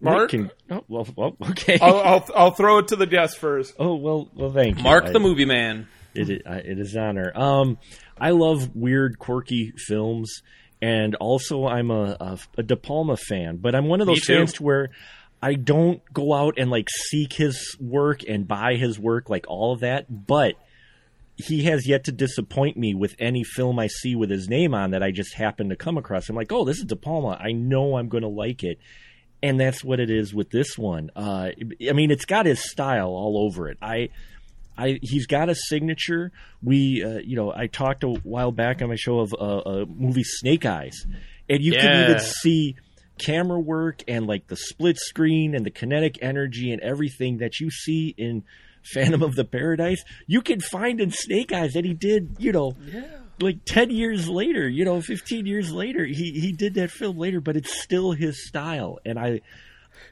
Mark? 0.00 0.30
Can- 0.30 0.50
oh, 0.70 0.84
well, 0.88 1.06
well, 1.16 1.36
okay. 1.50 1.78
I'll, 1.80 1.96
I'll 2.00 2.28
I'll 2.34 2.50
throw 2.50 2.78
it 2.78 2.88
to 2.88 2.96
the 2.96 3.06
guest 3.06 3.38
first. 3.38 3.74
oh 3.78 3.94
well, 3.96 4.28
well, 4.34 4.50
thank 4.52 4.78
you. 4.78 4.82
Mark 4.84 5.06
I- 5.06 5.12
the 5.12 5.20
movie 5.20 5.44
man. 5.44 5.86
It 6.14 6.28
is, 6.28 6.42
I- 6.46 6.56
it 6.58 6.78
is 6.78 6.94
honor. 6.96 7.32
Um, 7.34 7.78
I 8.18 8.30
love 8.30 8.76
weird, 8.76 9.18
quirky 9.18 9.72
films, 9.76 10.42
and 10.82 11.14
also 11.16 11.66
I'm 11.66 11.90
a, 11.90 12.16
a, 12.20 12.38
a 12.58 12.62
De 12.62 12.76
Palma 12.76 13.16
fan. 13.16 13.56
But 13.56 13.74
I'm 13.74 13.86
one 13.86 14.00
of 14.02 14.06
those 14.06 14.24
fans 14.24 14.52
to 14.54 14.62
where 14.62 14.90
I 15.40 15.54
don't 15.54 16.00
go 16.12 16.34
out 16.34 16.54
and 16.58 16.70
like 16.70 16.88
seek 17.08 17.32
his 17.32 17.76
work 17.80 18.22
and 18.28 18.46
buy 18.46 18.74
his 18.74 18.98
work, 18.98 19.30
like 19.30 19.46
all 19.48 19.72
of 19.72 19.80
that. 19.80 20.26
But 20.26 20.54
he 21.36 21.64
has 21.64 21.88
yet 21.88 22.04
to 22.04 22.12
disappoint 22.12 22.76
me 22.76 22.94
with 22.94 23.16
any 23.18 23.42
film 23.42 23.78
I 23.78 23.86
see 23.86 24.14
with 24.14 24.28
his 24.30 24.48
name 24.48 24.74
on 24.74 24.90
that 24.90 25.02
I 25.02 25.10
just 25.12 25.34
happen 25.34 25.70
to 25.70 25.76
come 25.76 25.96
across. 25.96 26.28
I'm 26.28 26.36
like, 26.36 26.52
oh, 26.52 26.64
this 26.64 26.78
is 26.78 26.84
De 26.84 26.94
Palma. 26.94 27.38
I 27.40 27.52
know 27.52 27.96
I'm 27.96 28.08
going 28.08 28.22
to 28.22 28.28
like 28.28 28.62
it. 28.62 28.78
And 29.42 29.58
that's 29.58 29.82
what 29.82 29.98
it 29.98 30.08
is 30.08 30.32
with 30.32 30.50
this 30.50 30.78
one. 30.78 31.10
Uh, 31.16 31.48
I 31.88 31.92
mean, 31.92 32.10
it's 32.12 32.24
got 32.24 32.46
his 32.46 32.70
style 32.70 33.08
all 33.08 33.44
over 33.44 33.68
it. 33.68 33.78
I, 33.82 34.10
I, 34.78 34.98
he's 35.02 35.26
got 35.26 35.48
a 35.48 35.54
signature. 35.54 36.30
We, 36.62 37.02
uh, 37.04 37.18
you 37.18 37.36
know, 37.36 37.52
I 37.52 37.66
talked 37.66 38.04
a 38.04 38.08
while 38.08 38.52
back 38.52 38.82
on 38.82 38.88
my 38.88 38.96
show 38.96 39.18
of 39.18 39.34
uh, 39.34 39.70
a 39.70 39.86
movie 39.86 40.22
Snake 40.24 40.64
Eyes, 40.64 41.06
and 41.48 41.60
you 41.60 41.72
can 41.72 42.04
even 42.04 42.20
see 42.20 42.76
camera 43.18 43.60
work 43.60 44.02
and 44.08 44.26
like 44.26 44.46
the 44.46 44.56
split 44.56 44.96
screen 44.98 45.54
and 45.54 45.66
the 45.66 45.70
kinetic 45.70 46.18
energy 46.22 46.72
and 46.72 46.80
everything 46.80 47.38
that 47.38 47.60
you 47.60 47.70
see 47.70 48.14
in 48.16 48.44
Phantom 48.94 49.22
of 49.22 49.34
the 49.34 49.44
Paradise. 49.44 50.02
You 50.26 50.40
can 50.42 50.60
find 50.60 51.00
in 51.00 51.10
Snake 51.10 51.52
Eyes 51.52 51.72
that 51.72 51.84
he 51.84 51.94
did, 51.94 52.36
you 52.38 52.52
know, 52.52 52.74
like 53.40 53.64
10 53.64 53.90
years 53.90 54.28
later, 54.28 54.68
you 54.68 54.84
know, 54.84 55.00
15 55.00 55.46
years 55.46 55.72
later, 55.72 56.04
he, 56.04 56.32
he 56.32 56.52
did 56.52 56.74
that 56.74 56.90
film 56.90 57.18
later, 57.18 57.40
but 57.40 57.56
it's 57.56 57.82
still 57.82 58.12
his 58.12 58.46
style. 58.46 58.98
And 59.04 59.18
I, 59.18 59.40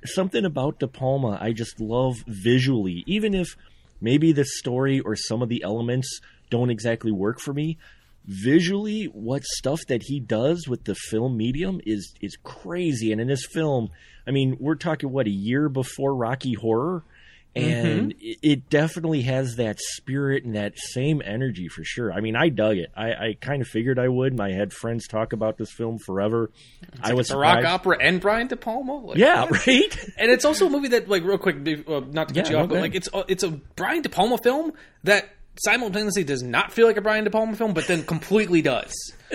something 0.05 0.45
about 0.45 0.79
De 0.79 0.89
Palma, 0.89 1.39
I 1.41 1.53
just 1.53 1.81
love 1.81 2.17
visually, 2.27 3.05
even 3.07 3.35
if 3.35 3.57
maybe 4.01 4.33
the 4.33 4.45
story 4.45 5.01
or 5.01 5.17
some 5.17 5.43
of 5.43 5.49
the 5.49 5.63
elements 5.63 6.21
don't 6.51 6.71
exactly 6.71 7.13
work 7.13 7.41
for 7.41 7.53
me. 7.53 7.79
Visually, 8.27 9.05
what 9.07 9.45
stuff 9.45 9.81
that 9.89 10.03
he 10.05 10.21
does 10.21 10.69
with 10.69 10.85
the 10.85 10.95
film 10.95 11.37
medium 11.37 11.81
is 11.87 12.15
is 12.21 12.37
crazy. 12.43 13.13
And 13.13 13.21
in 13.21 13.29
this 13.29 13.47
film, 13.47 13.91
I 14.27 14.31
mean, 14.31 14.57
we're 14.61 14.75
talking 14.75 15.11
what 15.11 15.27
a 15.27 15.31
year 15.31 15.69
before 15.69 16.15
Rocky 16.15 16.53
Horror, 16.53 17.03
and 17.57 18.13
it, 18.21 18.39
it 18.43 18.71
definitely 18.71 19.23
has 19.23 19.57
that 19.57 19.79
spirit 19.81 20.45
and 20.45 20.55
that 20.55 20.75
same 20.77 21.21
energy 21.25 21.69
for 21.69 21.83
sure. 21.85 22.13
I 22.13 22.21
mean, 22.21 22.37
I 22.37 22.49
dug 22.49 22.77
it. 22.77 22.91
I, 22.97 23.11
I 23.13 23.37
kind 23.41 23.61
of 23.61 23.69
figured 23.69 23.99
I 23.99 24.09
would. 24.09 24.33
and 24.33 24.41
I 24.41 24.53
had 24.53 24.73
friends 24.73 25.07
talk 25.09 25.33
about 25.33 25.59
this 25.59 25.73
film 25.73 25.99
forever. 25.99 26.51
I 27.03 27.15
was 27.15 27.29
the 27.29 27.37
rock 27.37 27.65
opera 27.65 27.99
and 28.01 28.21
Brian 28.21 28.47
De 28.47 28.57
Palma. 28.57 28.97
Like, 28.97 29.19
Yeah, 29.19 29.47
right. 29.51 30.07
And 30.19 30.31
it's 30.31 30.45
also 30.45 30.67
a 30.67 30.71
movie 30.71 30.89
that, 30.89 31.09
like, 31.09 31.25
real 31.25 31.39
quick, 31.39 31.57
uh, 31.57 32.01
not 32.11 32.29
to 32.29 32.35
cut 32.35 32.47
Yeah, 32.47 32.51
you 32.51 32.57
off, 32.59 32.69
go 32.69 32.75
but 32.77 32.81
like, 32.83 32.95
it's 32.95 33.09
uh, 33.13 33.25
it's 33.29 33.43
a 33.43 33.51
Brian 33.51 34.03
De 34.03 34.09
Palma 34.09 34.39
film 34.39 34.73
that 35.05 35.29
simultaneously 35.59 36.25
does 36.25 36.43
not 36.43 36.73
feel 36.73 36.87
like 36.87 36.97
a 36.97 37.01
Brian 37.03 37.25
De 37.25 37.31
Palma 37.31 37.57
film, 37.57 37.75
but 37.75 37.87
then 37.87 38.05
completely 38.05 38.63
does. 38.63 38.95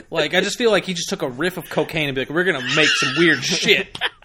Like, 0.10 0.34
I 0.34 0.42
just 0.42 0.58
feel 0.58 0.72
like 0.72 0.86
he 0.86 0.94
just 0.94 1.10
took 1.10 1.22
a 1.22 1.30
riff 1.30 1.58
of 1.58 1.70
cocaine 1.70 2.08
and 2.08 2.16
be 2.16 2.22
like, 2.22 2.30
"We're 2.30 2.44
gonna 2.44 2.66
make 2.76 2.88
some 2.90 3.14
weird 3.18 3.44
shit." 3.44 3.98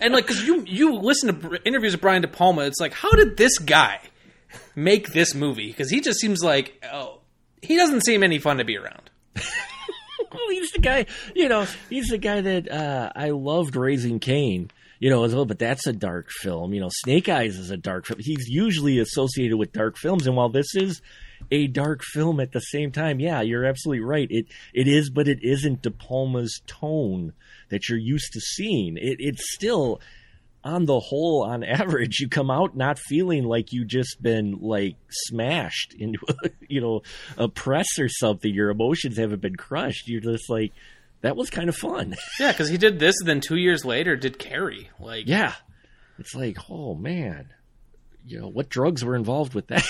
And 0.00 0.12
like, 0.12 0.26
because 0.26 0.42
you 0.44 0.64
you 0.66 0.94
listen 0.94 1.40
to 1.40 1.62
interviews 1.64 1.94
of 1.94 2.00
Brian 2.00 2.22
De 2.22 2.28
Palma, 2.28 2.62
it's 2.62 2.80
like, 2.80 2.92
how 2.92 3.10
did 3.12 3.36
this 3.36 3.58
guy 3.58 4.00
make 4.74 5.12
this 5.12 5.34
movie? 5.34 5.68
Because 5.68 5.90
he 5.90 6.00
just 6.00 6.20
seems 6.20 6.42
like, 6.42 6.82
oh, 6.92 7.20
he 7.62 7.76
doesn't 7.76 8.04
seem 8.04 8.22
any 8.22 8.38
fun 8.38 8.58
to 8.58 8.64
be 8.64 8.76
around. 8.76 9.10
Well, 10.32 10.50
he's 10.50 10.72
the 10.72 10.80
guy, 10.80 11.06
you 11.34 11.48
know, 11.48 11.66
he's 11.88 12.08
the 12.08 12.18
guy 12.18 12.40
that 12.40 12.70
uh, 12.70 13.12
I 13.14 13.30
loved 13.30 13.76
Raising 13.76 14.18
Cain, 14.18 14.70
you 14.98 15.10
know, 15.10 15.24
as 15.24 15.34
well, 15.34 15.44
but 15.44 15.58
that's 15.58 15.86
a 15.86 15.92
dark 15.92 16.30
film. 16.30 16.72
You 16.72 16.80
know, 16.80 16.90
Snake 16.90 17.28
Eyes 17.28 17.56
is 17.56 17.70
a 17.70 17.76
dark 17.76 18.06
film. 18.06 18.20
He's 18.22 18.48
usually 18.48 18.98
associated 18.98 19.56
with 19.56 19.72
dark 19.72 19.96
films, 19.96 20.26
and 20.26 20.36
while 20.36 20.48
this 20.48 20.74
is 20.74 21.02
a 21.50 21.66
dark 21.66 22.02
film 22.02 22.40
at 22.40 22.52
the 22.52 22.60
same 22.60 22.92
time, 22.92 23.20
yeah, 23.20 23.42
you're 23.42 23.64
absolutely 23.64 24.04
right. 24.04 24.28
It 24.30 24.46
it 24.72 24.88
is, 24.88 25.10
but 25.10 25.28
it 25.28 25.40
isn't 25.42 25.82
De 25.82 25.90
Palma's 25.90 26.60
tone 26.66 27.32
that 27.68 27.88
you're 27.88 27.98
used 27.98 28.32
to 28.32 28.40
seeing. 28.40 28.96
It 28.96 29.16
it's 29.18 29.54
still 29.54 30.00
on 30.66 30.84
the 30.84 30.98
whole, 30.98 31.44
on 31.44 31.62
average, 31.62 32.18
you 32.18 32.28
come 32.28 32.50
out 32.50 32.76
not 32.76 32.98
feeling 32.98 33.44
like 33.44 33.72
you 33.72 33.84
just 33.84 34.20
been 34.20 34.58
like 34.60 34.96
smashed 35.08 35.94
into, 35.96 36.18
a, 36.28 36.50
you 36.68 36.80
know, 36.80 37.02
a 37.38 37.48
press 37.48 37.98
or 37.98 38.08
something. 38.08 38.52
Your 38.52 38.70
emotions 38.70 39.16
haven't 39.16 39.40
been 39.40 39.56
crushed. 39.56 40.08
You're 40.08 40.20
just 40.20 40.50
like, 40.50 40.72
that 41.26 41.36
was 41.36 41.50
kind 41.50 41.68
of 41.68 41.76
fun. 41.76 42.14
Yeah, 42.40 42.52
because 42.52 42.68
he 42.68 42.78
did 42.78 42.98
this, 42.98 43.16
and 43.20 43.28
then 43.28 43.40
two 43.40 43.56
years 43.56 43.84
later 43.84 44.16
did 44.16 44.38
Carrie. 44.38 44.90
Like, 45.00 45.26
yeah, 45.26 45.54
it's 46.18 46.34
like, 46.34 46.56
oh 46.70 46.94
man, 46.94 47.48
you 48.26 48.40
know, 48.40 48.48
what 48.48 48.68
drugs 48.68 49.04
were 49.04 49.16
involved 49.16 49.54
with 49.54 49.66
that? 49.68 49.84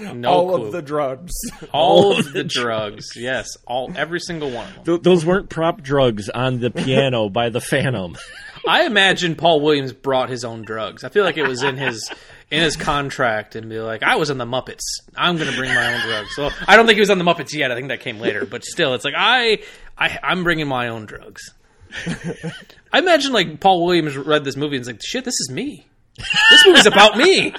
no 0.14 0.28
All 0.28 0.48
clue. 0.56 0.66
of 0.66 0.72
the 0.72 0.82
drugs. 0.82 1.32
all 1.72 2.18
of 2.18 2.32
the 2.32 2.44
drugs. 2.44 3.06
Yes, 3.16 3.48
all 3.66 3.92
every 3.96 4.20
single 4.20 4.50
one 4.50 4.68
of 4.68 4.74
them. 4.76 4.84
Th- 4.84 5.02
those 5.02 5.24
weren't 5.24 5.48
prop 5.48 5.82
drugs 5.82 6.28
on 6.28 6.60
the 6.60 6.70
piano 6.70 7.28
by 7.28 7.48
the 7.48 7.60
Phantom. 7.60 8.16
I 8.68 8.84
imagine 8.84 9.36
Paul 9.36 9.60
Williams 9.60 9.92
brought 9.92 10.28
his 10.28 10.44
own 10.44 10.62
drugs. 10.62 11.04
I 11.04 11.08
feel 11.08 11.24
like 11.24 11.36
it 11.36 11.46
was 11.46 11.62
in 11.62 11.76
his 11.76 12.10
in 12.50 12.62
his 12.62 12.76
contract 12.76 13.56
and 13.56 13.68
be 13.68 13.78
like, 13.80 14.02
I 14.02 14.16
was 14.16 14.30
in 14.30 14.38
the 14.38 14.44
Muppets. 14.44 14.82
I'm 15.16 15.36
going 15.36 15.50
to 15.50 15.56
bring 15.56 15.74
my 15.74 15.94
own 15.94 16.00
drugs. 16.00 16.34
So 16.34 16.50
I 16.66 16.76
don't 16.76 16.86
think 16.86 16.96
he 16.96 17.00
was 17.00 17.10
on 17.10 17.18
the 17.18 17.24
Muppets 17.24 17.52
yet. 17.52 17.72
I 17.72 17.74
think 17.74 17.88
that 17.88 18.00
came 18.00 18.20
later. 18.20 18.46
But 18.46 18.64
still, 18.64 18.94
it's 18.94 19.04
like 19.04 19.14
I, 19.16 19.62
I 19.98 20.18
I'm 20.22 20.44
bringing 20.44 20.68
my 20.68 20.88
own 20.88 21.06
drugs. 21.06 21.52
I 22.92 22.98
imagine 22.98 23.32
like 23.32 23.60
Paul 23.60 23.84
Williams 23.84 24.16
read 24.16 24.44
this 24.44 24.56
movie 24.56 24.76
and 24.76 24.80
was 24.82 24.88
like, 24.88 25.02
shit, 25.02 25.24
this 25.24 25.34
is 25.40 25.50
me. 25.50 25.86
This 26.50 26.66
movie's 26.66 26.86
about 26.86 27.16
me. 27.16 27.54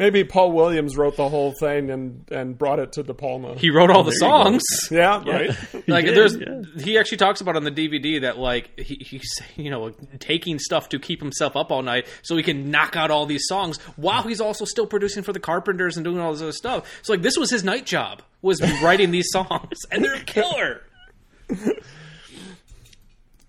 Maybe 0.00 0.24
Paul 0.24 0.52
Williams 0.52 0.96
wrote 0.96 1.18
the 1.18 1.28
whole 1.28 1.52
thing 1.52 1.90
and, 1.90 2.24
and 2.32 2.56
brought 2.56 2.78
it 2.78 2.92
to 2.92 3.02
De 3.02 3.12
Palma. 3.12 3.54
He 3.56 3.68
wrote 3.68 3.90
all 3.90 4.02
the 4.02 4.12
songs. 4.12 4.62
Yeah, 4.90 5.22
right. 5.26 5.50
like 5.86 6.06
did, 6.06 6.16
there's 6.16 6.38
yeah. 6.38 6.82
he 6.82 6.96
actually 6.96 7.18
talks 7.18 7.42
about 7.42 7.54
on 7.54 7.64
the 7.64 7.70
DVD 7.70 8.22
that 8.22 8.38
like 8.38 8.80
he, 8.80 8.94
he's 8.94 9.30
you 9.56 9.68
know 9.68 9.90
taking 10.18 10.58
stuff 10.58 10.88
to 10.88 10.98
keep 10.98 11.20
himself 11.20 11.54
up 11.54 11.70
all 11.70 11.82
night 11.82 12.06
so 12.22 12.34
he 12.34 12.42
can 12.42 12.70
knock 12.70 12.96
out 12.96 13.10
all 13.10 13.26
these 13.26 13.42
songs 13.46 13.76
while 13.96 14.22
he's 14.22 14.40
also 14.40 14.64
still 14.64 14.86
producing 14.86 15.22
for 15.22 15.34
the 15.34 15.38
Carpenters 15.38 15.98
and 15.98 16.04
doing 16.04 16.18
all 16.18 16.32
this 16.32 16.40
other 16.40 16.52
stuff. 16.52 17.00
So 17.02 17.12
like 17.12 17.20
this 17.20 17.36
was 17.36 17.50
his 17.50 17.62
night 17.62 17.84
job 17.84 18.22
was 18.40 18.62
writing 18.82 19.10
these 19.10 19.28
songs 19.32 19.76
and 19.92 20.02
they're 20.02 20.20
killer. 20.20 20.80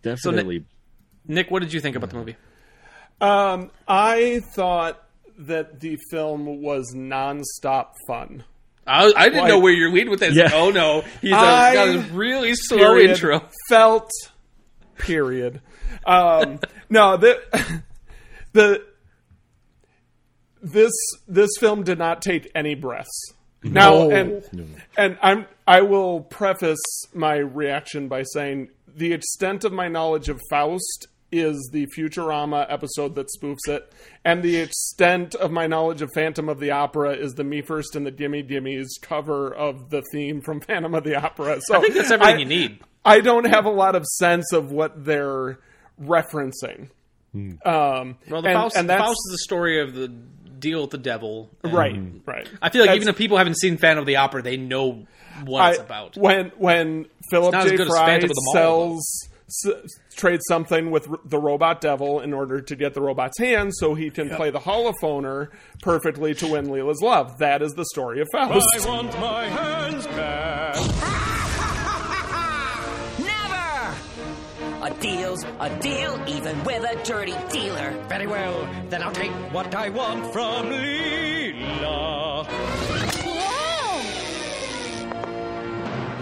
Definitely. 0.01 0.65
Nick, 1.25 1.49
what 1.49 1.61
did 1.61 1.71
you 1.71 1.79
think 1.79 1.95
about 1.95 2.09
the 2.09 2.17
movie? 2.17 2.35
Um, 3.21 3.71
I 3.87 4.41
thought 4.53 5.00
that 5.47 5.79
the 5.79 5.97
film 6.09 6.61
was 6.61 6.93
nonstop 6.95 7.93
fun. 8.07 8.43
I, 8.87 9.11
I 9.15 9.25
didn't 9.25 9.41
Like- 9.41 9.49
know 9.49 9.59
where 9.59 9.71
you're 9.73 9.91
leading 9.91 10.09
with 10.09 10.19
this. 10.21 10.35
Yeah. 10.35 10.49
Oh 10.53 10.71
no, 10.71 11.03
he's 11.21 11.31
a, 11.33 11.35
I- 11.35 11.73
got 11.73 11.87
a 11.89 11.99
really 12.13 12.53
slow 12.55 12.77
Period. 12.77 13.11
intro. 13.11 13.41
Felt. 13.69 14.09
Period. 14.97 15.61
Um, 16.05 16.59
no, 16.89 17.17
the 17.17 17.41
the 18.53 18.83
this 20.61 20.91
this 21.27 21.49
film 21.59 21.83
did 21.83 21.97
not 21.97 22.21
take 22.21 22.49
any 22.55 22.75
breaths. 22.75 23.33
Now, 23.63 24.09
and 24.09 24.43
and 24.97 25.17
I'm 25.21 25.45
I 25.67 25.81
will 25.81 26.21
preface 26.21 26.81
my 27.13 27.35
reaction 27.35 28.07
by 28.07 28.23
saying 28.23 28.69
the 28.87 29.13
extent 29.13 29.63
of 29.63 29.71
my 29.71 29.87
knowledge 29.87 30.29
of 30.29 30.39
Faust 30.49 31.07
is 31.31 31.69
the 31.71 31.87
Futurama 31.97 32.65
episode 32.69 33.15
that 33.15 33.27
spoofs 33.37 33.67
it, 33.67 33.91
and 34.25 34.43
the 34.43 34.57
extent 34.57 35.33
of 35.35 35.51
my 35.51 35.67
knowledge 35.67 36.01
of 36.01 36.09
Phantom 36.13 36.49
of 36.49 36.59
the 36.59 36.71
Opera 36.71 37.11
is 37.13 37.33
the 37.33 37.43
Me 37.43 37.61
First 37.61 37.95
and 37.95 38.05
the 38.05 38.11
Gimme 38.11 38.43
Gimmes 38.43 38.89
cover 39.01 39.53
of 39.53 39.89
the 39.89 40.01
theme 40.11 40.41
from 40.41 40.59
Phantom 40.67 40.93
of 40.93 41.03
the 41.03 41.15
Opera. 41.15 41.59
So 41.67 41.77
I 41.77 41.81
think 41.81 41.93
that's 41.95 42.11
everything 42.11 42.39
you 42.39 42.45
need. 42.45 42.79
I 43.05 43.19
don't 43.21 43.45
have 43.45 43.65
a 43.65 43.71
lot 43.71 43.95
of 43.95 44.05
sense 44.05 44.51
of 44.53 44.71
what 44.71 45.05
they're 45.05 45.59
referencing. 46.01 46.89
Um, 47.33 48.17
Well, 48.29 48.41
the 48.41 48.49
and- 48.49 48.53
Faust, 48.53 48.75
and 48.75 48.89
the 48.89 48.97
Faust 48.97 49.19
is 49.27 49.31
the 49.31 49.37
story 49.43 49.81
of 49.81 49.93
the 49.93 50.07
deal 50.09 50.81
with 50.81 50.91
the 50.91 50.97
devil. 50.97 51.49
right, 51.63 51.99
right. 52.25 52.47
I 52.61 52.69
feel 52.69 52.81
like 52.81 52.89
That's- 52.89 52.95
even 52.97 53.07
if 53.07 53.15
people 53.17 53.37
haven't 53.37 53.57
seen 53.57 53.77
Phantom 53.77 54.01
of 54.01 54.05
the 54.05 54.17
Opera, 54.17 54.41
they 54.43 54.57
know 54.57 55.07
what 55.45 55.61
I- 55.61 55.69
it's 55.71 55.79
about. 55.79 56.17
When 56.17 56.51
when 56.57 57.05
Philip 57.31 57.53
not 57.53 57.67
J. 57.67 57.77
Fry 57.77 58.05
Phantom 58.05 58.29
of 58.29 58.35
sells 58.53 59.29
s- 59.65 59.73
trades 60.15 60.43
something 60.47 60.91
with 60.91 61.09
r- 61.09 61.19
the 61.25 61.39
robot 61.39 61.81
devil 61.81 62.19
in 62.21 62.33
order 62.33 62.61
to 62.61 62.75
get 62.75 62.93
the 62.93 63.01
robot's 63.01 63.37
hand, 63.37 63.73
so 63.75 63.95
he 63.95 64.09
can 64.09 64.29
play 64.29 64.49
the 64.49 64.59
holophoner 64.59 65.49
perfectly 65.81 66.33
to 66.35 66.47
win 66.47 66.67
Leela's 66.67 67.01
love. 67.01 67.37
That 67.39 67.61
is 67.61 67.73
the 67.73 67.85
story 67.85 68.21
of 68.21 68.27
Faust. 68.31 68.87
want 68.87 69.19
my 69.19 69.45
hands 69.47 70.07
back. 70.07 70.75
Never! 73.19 73.95
A 74.85 74.89
deal's 74.99 75.43
a 75.59 75.69
deal, 75.79 76.19
even 76.27 76.63
with 76.63 76.83
a 76.83 77.01
dirty 77.03 77.35
dealer. 77.51 77.91
Very 78.07 78.27
well, 78.27 78.67
then 78.89 79.03
I'll 79.03 79.11
take 79.11 79.31
what 79.53 79.73
I 79.75 79.89
want 79.89 80.31
from 80.33 80.67
Leela. 80.67 82.45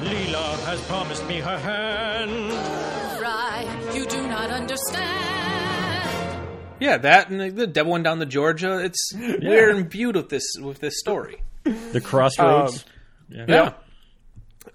Leela 0.02 0.60
has 0.66 0.82
promised 0.88 1.26
me 1.28 1.40
her 1.40 1.58
hand. 1.60 2.52
Right, 3.90 3.98
you 3.98 4.06
do 4.06 4.28
not 4.28 4.50
understand. 4.52 6.48
Yeah, 6.80 6.98
that 6.98 7.30
and 7.30 7.42
the, 7.42 7.50
the 7.50 7.68
devil 7.68 7.92
went 7.94 8.04
down 8.06 8.20
to 8.20 8.26
Georgia. 8.26 8.80
It's 8.80 9.12
we're 9.16 9.72
imbued 9.72 10.16
with 10.16 10.30
this 10.30 10.44
with 10.62 10.80
this 10.80 11.00
story. 11.00 11.42
The 11.64 12.02
crossroads. 12.02 12.86
Um, 13.32 13.46
Yeah, 13.48 13.74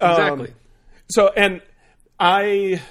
Um, 0.00 0.10
exactly. 0.10 0.54
so 1.10 1.28
and 1.28 1.62
I 2.20 2.82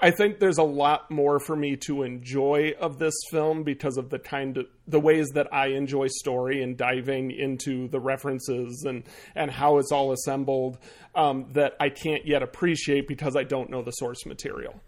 I 0.00 0.10
think 0.10 0.38
there's 0.40 0.58
a 0.58 0.62
lot 0.64 1.10
more 1.10 1.38
for 1.38 1.56
me 1.56 1.76
to 1.86 2.02
enjoy 2.02 2.74
of 2.78 2.98
this 2.98 3.14
film 3.30 3.62
because 3.62 3.96
of 3.96 4.10
the 4.10 4.18
kind 4.18 4.58
of 4.58 4.66
the 4.86 5.00
ways 5.00 5.28
that 5.34 5.52
I 5.54 5.68
enjoy 5.68 6.08
story 6.08 6.62
and 6.62 6.76
diving 6.76 7.30
into 7.30 7.88
the 7.88 8.00
references 8.00 8.84
and 8.86 9.04
and 9.34 9.50
how 9.50 9.78
it's 9.78 9.92
all 9.92 10.12
assembled 10.12 10.78
um, 11.14 11.46
that 11.52 11.74
I 11.80 11.88
can't 11.90 12.26
yet 12.26 12.42
appreciate 12.42 13.06
because 13.08 13.36
I 13.36 13.44
don't 13.44 13.70
know 13.70 13.82
the 13.82 13.92
source 13.92 14.26
material. 14.26 14.80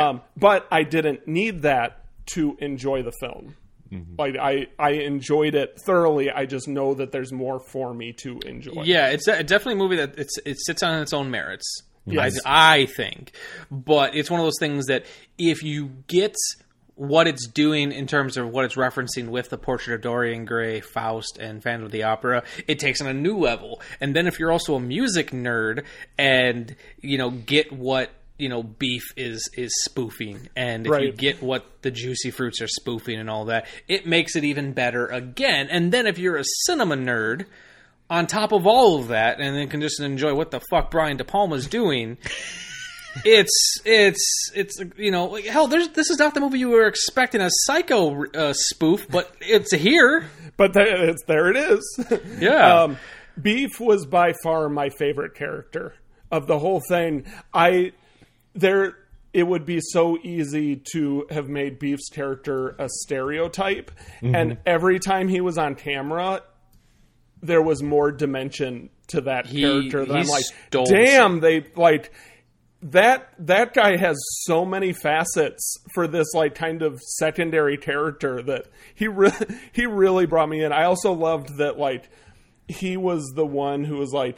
Um, 0.00 0.22
but 0.36 0.66
I 0.70 0.82
didn't 0.84 1.26
need 1.26 1.62
that 1.62 2.04
to 2.34 2.56
enjoy 2.60 3.02
the 3.02 3.12
film. 3.20 3.56
Like 4.18 4.36
I, 4.36 4.68
I 4.78 4.90
enjoyed 4.92 5.54
it 5.54 5.78
thoroughly. 5.84 6.30
I 6.30 6.46
just 6.46 6.66
know 6.66 6.94
that 6.94 7.12
there's 7.12 7.30
more 7.30 7.60
for 7.60 7.92
me 7.92 8.14
to 8.22 8.38
enjoy. 8.46 8.84
Yeah, 8.84 9.08
it's 9.08 9.28
a, 9.28 9.42
definitely 9.42 9.74
a 9.74 9.76
movie 9.76 9.96
that 9.96 10.18
it's 10.18 10.38
it 10.46 10.58
sits 10.60 10.82
on 10.82 11.02
its 11.02 11.12
own 11.12 11.30
merits. 11.30 11.82
Yes. 12.06 12.38
I, 12.44 12.80
I 12.80 12.86
think, 12.86 13.32
but 13.70 14.16
it's 14.16 14.30
one 14.30 14.40
of 14.40 14.46
those 14.46 14.58
things 14.58 14.86
that 14.86 15.04
if 15.38 15.62
you 15.62 15.90
get 16.08 16.34
what 16.94 17.28
it's 17.28 17.46
doing 17.46 17.92
in 17.92 18.06
terms 18.06 18.36
of 18.36 18.48
what 18.48 18.64
it's 18.64 18.76
referencing 18.76 19.28
with 19.28 19.50
the 19.50 19.58
Portrait 19.58 19.94
of 19.94 20.00
Dorian 20.00 20.46
Gray, 20.46 20.80
Faust, 20.80 21.38
and 21.38 21.62
Phantom 21.62 21.84
of 21.84 21.92
the 21.92 22.02
Opera, 22.04 22.44
it 22.66 22.78
takes 22.78 23.00
on 23.00 23.08
a 23.08 23.14
new 23.14 23.36
level. 23.36 23.80
And 24.00 24.16
then 24.16 24.26
if 24.26 24.38
you're 24.38 24.52
also 24.52 24.74
a 24.74 24.80
music 24.80 25.32
nerd 25.32 25.84
and 26.16 26.74
you 27.00 27.18
know 27.18 27.30
get 27.30 27.72
what 27.72 28.10
you 28.38 28.48
know 28.48 28.62
beef 28.62 29.02
is 29.16 29.48
is 29.56 29.72
spoofing 29.84 30.48
and 30.56 30.86
if 30.86 31.00
you 31.00 31.12
get 31.12 31.42
what 31.42 31.64
the 31.82 31.90
juicy 31.90 32.30
fruits 32.30 32.60
are 32.60 32.68
spoofing 32.68 33.18
and 33.18 33.30
all 33.30 33.46
that 33.46 33.66
it 33.88 34.06
makes 34.06 34.36
it 34.36 34.44
even 34.44 34.72
better 34.72 35.06
again 35.06 35.68
and 35.70 35.92
then 35.92 36.06
if 36.06 36.18
you're 36.18 36.36
a 36.36 36.44
cinema 36.64 36.96
nerd 36.96 37.46
on 38.10 38.26
top 38.26 38.52
of 38.52 38.66
all 38.66 38.98
of 38.98 39.08
that 39.08 39.40
and 39.40 39.56
then 39.56 39.68
can 39.68 39.80
just 39.80 40.00
enjoy 40.00 40.34
what 40.34 40.50
the 40.50 40.60
fuck 40.70 40.90
brian 40.90 41.16
de 41.16 41.24
palma's 41.24 41.66
doing 41.66 42.16
it's 43.24 43.78
it's 43.84 44.50
it's 44.54 44.80
you 44.96 45.10
know 45.10 45.26
like, 45.26 45.44
hell 45.44 45.68
there's 45.68 45.88
this 45.90 46.08
is 46.08 46.18
not 46.18 46.32
the 46.32 46.40
movie 46.40 46.58
you 46.58 46.70
were 46.70 46.86
expecting 46.86 47.42
a 47.42 47.50
psycho 47.64 48.24
uh, 48.32 48.54
spoof 48.54 49.06
but 49.08 49.30
it's 49.40 49.72
here 49.74 50.24
but 50.56 50.72
there, 50.74 51.08
it's, 51.08 51.24
there 51.24 51.50
it 51.50 51.56
is. 51.56 52.06
Yeah. 52.38 52.82
um, 52.82 52.98
Beef 53.40 53.80
was 53.80 54.06
by 54.06 54.32
far 54.42 54.68
my 54.68 54.90
favorite 54.90 55.34
character 55.34 55.94
of 56.30 56.46
the 56.46 56.58
whole 56.58 56.80
thing. 56.88 57.24
I 57.52 57.92
there 58.54 58.96
it 59.32 59.44
would 59.44 59.64
be 59.64 59.80
so 59.80 60.18
easy 60.22 60.76
to 60.92 61.26
have 61.30 61.48
made 61.48 61.78
Beef's 61.78 62.10
character 62.10 62.76
a 62.78 62.88
stereotype, 62.88 63.90
Mhm. 64.20 64.36
and 64.36 64.58
every 64.66 64.98
time 64.98 65.28
he 65.28 65.40
was 65.40 65.56
on 65.56 65.74
camera, 65.74 66.42
there 67.42 67.62
was 67.62 67.82
more 67.82 68.12
dimension 68.12 68.90
to 69.08 69.22
that 69.22 69.46
He- 69.46 69.62
character. 69.62 70.04
That 70.04 70.16
I'm 70.16 70.26
like, 70.26 70.44
damn, 70.70 71.40
they 71.40 71.64
like 71.76 72.12
that 72.82 73.28
that 73.38 73.72
guy 73.74 73.96
has 73.96 74.18
so 74.42 74.64
many 74.64 74.92
facets 74.92 75.76
for 75.94 76.06
this 76.08 76.26
like 76.34 76.54
kind 76.54 76.82
of 76.82 77.00
secondary 77.00 77.76
character 77.78 78.42
that 78.42 78.66
he 78.94 79.06
really 79.08 79.46
he 79.72 79.86
really 79.86 80.26
brought 80.26 80.48
me 80.48 80.62
in. 80.64 80.72
I 80.72 80.84
also 80.84 81.12
loved 81.12 81.56
that 81.58 81.78
like 81.78 82.08
he 82.68 82.96
was 82.96 83.32
the 83.34 83.46
one 83.46 83.84
who 83.84 83.96
was 83.98 84.12
like, 84.12 84.36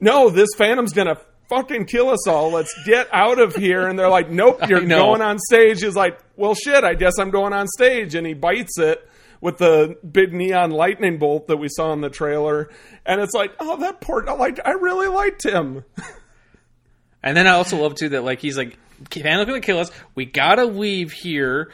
"No, 0.00 0.28
this 0.28 0.48
phantom's 0.56 0.92
gonna 0.92 1.18
fucking 1.48 1.86
kill 1.86 2.10
us 2.10 2.26
all. 2.26 2.50
Let's 2.50 2.74
get 2.84 3.08
out 3.12 3.38
of 3.38 3.54
here." 3.54 3.86
And 3.86 3.98
they're 3.98 4.08
like, 4.08 4.30
"Nope, 4.30 4.60
you're 4.68 4.84
going 4.84 5.20
on 5.22 5.38
stage." 5.38 5.82
He's 5.82 5.96
like, 5.96 6.18
"Well, 6.36 6.54
shit, 6.54 6.84
I 6.84 6.94
guess 6.94 7.18
I'm 7.18 7.30
going 7.30 7.52
on 7.52 7.66
stage." 7.68 8.14
And 8.14 8.26
he 8.26 8.34
bites 8.34 8.78
it 8.78 9.08
with 9.40 9.58
the 9.58 9.98
big 10.10 10.32
neon 10.32 10.70
lightning 10.70 11.18
bolt 11.18 11.48
that 11.48 11.58
we 11.58 11.68
saw 11.68 11.92
in 11.92 12.00
the 12.00 12.10
trailer. 12.10 12.70
And 13.04 13.20
it's 13.20 13.34
like, 13.34 13.52
"Oh, 13.60 13.76
that 13.78 14.00
poor 14.00 14.24
like 14.24 14.60
I 14.64 14.72
really 14.72 15.08
liked 15.08 15.44
him." 15.44 15.84
And 17.24 17.34
then 17.34 17.46
I 17.46 17.52
also 17.52 17.78
love 17.78 17.94
too 17.94 18.10
that 18.10 18.22
like 18.22 18.38
he's 18.40 18.58
like, 18.58 18.76
Phantom's 19.10 19.46
gonna 19.46 19.60
kill 19.60 19.78
us. 19.78 19.90
We 20.14 20.26
gotta 20.26 20.66
leave 20.66 21.10
here. 21.12 21.72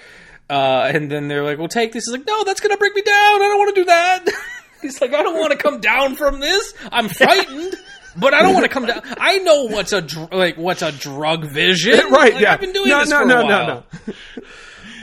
Uh, 0.49 0.91
and 0.95 1.11
then 1.11 1.29
they're 1.29 1.45
like, 1.45 1.59
"Well, 1.59 1.69
take 1.69 1.93
this." 1.93 2.05
He's 2.07 2.17
like, 2.17 2.27
"No, 2.27 2.45
that's 2.45 2.61
gonna 2.61 2.77
break 2.77 2.95
me 2.95 3.03
down. 3.03 3.43
I 3.43 3.49
don't 3.49 3.59
want 3.59 3.75
to 3.75 3.81
do 3.81 3.85
that." 3.87 4.29
he's 4.83 5.01
like, 5.01 5.13
"I 5.13 5.23
don't 5.23 5.39
want 5.39 5.53
to 5.53 5.59
come 5.59 5.81
down 5.81 6.17
from 6.17 6.41
this. 6.41 6.73
I'm 6.91 7.09
frightened." 7.09 7.75
But 8.17 8.35
I 8.35 8.43
don't 8.43 8.55
want 8.55 8.65
to 8.65 8.69
come 8.71 8.87
down. 8.87 9.01
I 9.19 9.39
know 9.39 9.65
what's 9.65 9.93
a 9.93 10.01
dr- 10.03 10.33
like 10.33 10.57
what's 10.57 10.83
a 10.83 10.93
drug 10.93 11.45
vision, 11.51 11.99
right? 12.11 12.33
Like, 12.35 12.43
yeah. 12.43 12.53
I've 12.55 12.61
been 12.61 12.73
doing 12.73 12.89
no, 12.89 13.01
this 13.01 13.11
no, 13.11 13.21
for 13.21 13.27
no, 13.27 13.41
a 13.41 13.45
while. 13.45 13.67
no, 13.67 13.85
no. 14.07 14.43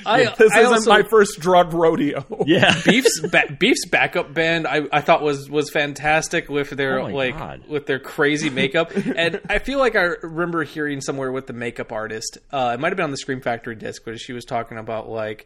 I, 0.05 0.24
this 0.38 0.53
I 0.53 0.62
isn't 0.62 0.74
also- 0.74 0.89
my 0.89 1.03
first 1.03 1.39
drug 1.41 1.74
rodeo. 1.74 2.26
Yeah. 2.45 2.74
Beef's 2.86 3.20
ba- 3.28 3.53
Beef's 3.60 3.86
backup 3.89 4.34
band 4.34 4.66
I, 4.68 4.84
I 4.91 5.01
thought 5.01 5.22
was 5.22 5.49
was 5.49 5.70
fantastic 5.70 6.47
with 6.49 6.70
their 6.70 6.99
Oh 7.01 7.08
like 7.08 7.38
God. 7.38 7.68
with 7.68 7.88
their 7.88 7.99
crazy 7.99 8.49
makeup 8.49 8.91
and 8.95 9.41
I 9.49 9.60
feel 9.60 9.80
like 9.80 9.97
I 9.97 10.03
remember 10.22 10.64
hearing 10.64 11.01
somewhere 11.01 11.32
with 11.32 11.47
the 11.47 11.53
makeup 11.53 11.91
artist 11.91 12.38
uh, 12.53 12.72
it 12.76 12.80
might 12.80 12.89
have 12.89 12.95
been 12.97 13.03
on 13.03 13.12
the 13.12 13.18
Scream 13.18 13.41
Factory 13.41 13.76
disc 13.76 14.05
where 14.05 14.18
she 14.18 14.32
was 14.32 14.45
talking 14.45 14.78
about 14.78 15.10
like 15.10 15.45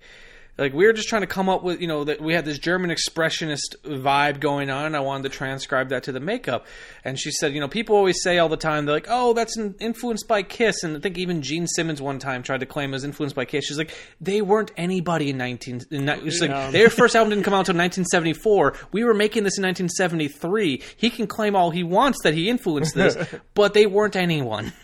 like 0.62 0.74
we 0.74 0.86
were 0.86 0.94
just 0.94 1.10
trying 1.10 1.24
to 1.24 1.28
come 1.28 1.50
up 1.50 1.64
with 1.64 1.82
you 1.82 1.88
know 1.88 2.04
that 2.06 2.22
we 2.22 2.34
had 2.34 2.46
this 2.46 2.58
German 2.60 2.90
expressionist 2.92 3.76
vibe 3.84 4.40
going 4.40 4.70
on 4.70 4.86
and 4.86 4.96
I 4.96 5.00
wanted 5.02 5.24
to 5.24 5.30
transcribe 5.38 5.90
that 5.90 6.04
to 6.04 6.12
the 6.12 6.20
makeup. 6.20 6.66
And 7.04 7.20
she 7.20 7.32
said 7.32 7.54
you 7.54 7.60
know 7.60 7.68
people 7.68 7.96
always 7.96 8.22
say 8.24 8.38
all 8.38 8.48
the 8.50 8.58
time 8.58 8.86
they're 8.86 8.96
like 8.96 9.08
oh 9.10 9.34
that's 9.34 9.58
in- 9.58 9.76
influenced 9.80 10.28
by 10.28 10.44
Kiss. 10.44 10.84
And 10.84 10.96
I 10.96 11.00
think 11.00 11.18
even 11.18 11.42
Gene 11.42 11.68
Simmons 11.68 12.02
one 12.02 12.20
time 12.20 12.44
tried 12.44 12.62
to 12.62 12.66
claim 12.66 12.92
it 12.92 12.94
was 12.94 13.04
influenced 13.04 13.36
by 13.36 13.46
Kiss. 13.46 13.66
She's 13.66 13.78
like 13.78 13.94
they 14.22 14.42
weren't 14.42 14.72
anybody 14.78 15.32
in 15.32 15.38
19 15.38 15.82
in, 15.92 16.06
ni- 16.06 16.20
she's 16.30 16.42
Yeah. 16.42 16.64
like 16.66 16.72
their 16.72 16.90
first 17.02 17.16
album 17.16 17.32
didn't 17.32 17.44
come 17.44 17.54
out 17.54 17.68
until 17.68 17.76
1974 17.76 18.76
we 18.94 19.04
were 19.04 19.14
making 19.14 19.44
this 19.44 19.58
in 19.58 19.64
1973 19.64 20.82
he 20.98 21.10
can 21.10 21.28
claim 21.28 21.56
all 21.56 21.72
he 21.72 21.84
wants 21.84 22.20
that 22.24 22.34
he 22.34 22.50
influenced 22.50 22.96
this 22.96 23.18
but 23.54 23.74
they 23.74 23.86
weren't 23.86 24.16
anyone. 24.16 24.72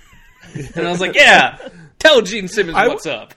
And 0.76 0.88
I 0.88 0.92
was 0.92 1.02
like 1.02 1.14
yeah 1.16 1.58
tell 2.00 2.22
Gene 2.22 2.48
Simmons 2.48 2.78
I- 2.78 2.88
what's 2.88 3.06
up 3.06 3.34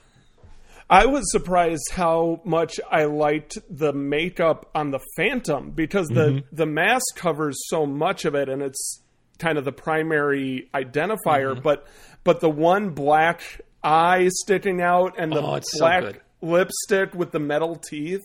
I 0.92 1.06
was 1.06 1.30
surprised 1.30 1.90
how 1.92 2.40
much 2.44 2.80
I 2.90 3.04
liked 3.04 3.58
the 3.70 3.92
makeup 3.92 4.68
on 4.74 4.90
the 4.90 4.98
Phantom 5.16 5.70
because 5.70 6.08
the 6.08 6.26
Mhm. 6.30 6.44
the 6.50 6.66
mask 6.66 7.14
covers 7.16 7.56
so 7.68 7.86
much 7.86 8.24
of 8.24 8.34
it 8.34 8.48
and 8.48 8.60
it's 8.60 9.00
kind 9.38 9.56
of 9.56 9.64
the 9.64 9.72
primary 9.72 10.68
identifier 10.74 11.52
Mm-hmm. 11.52 11.62
but 11.62 11.86
but 12.24 12.40
the 12.40 12.50
one 12.50 12.90
black 12.90 13.40
eye 13.84 14.28
sticking 14.42 14.82
out 14.82 15.14
and 15.16 15.32
the 15.32 15.40
Oh, 15.40 15.54
it's 15.54 15.70
so 15.72 15.78
black 15.78 16.22
lipstick 16.42 17.14
with 17.14 17.30
the 17.30 17.38
metal 17.38 17.76
teeth 17.76 18.20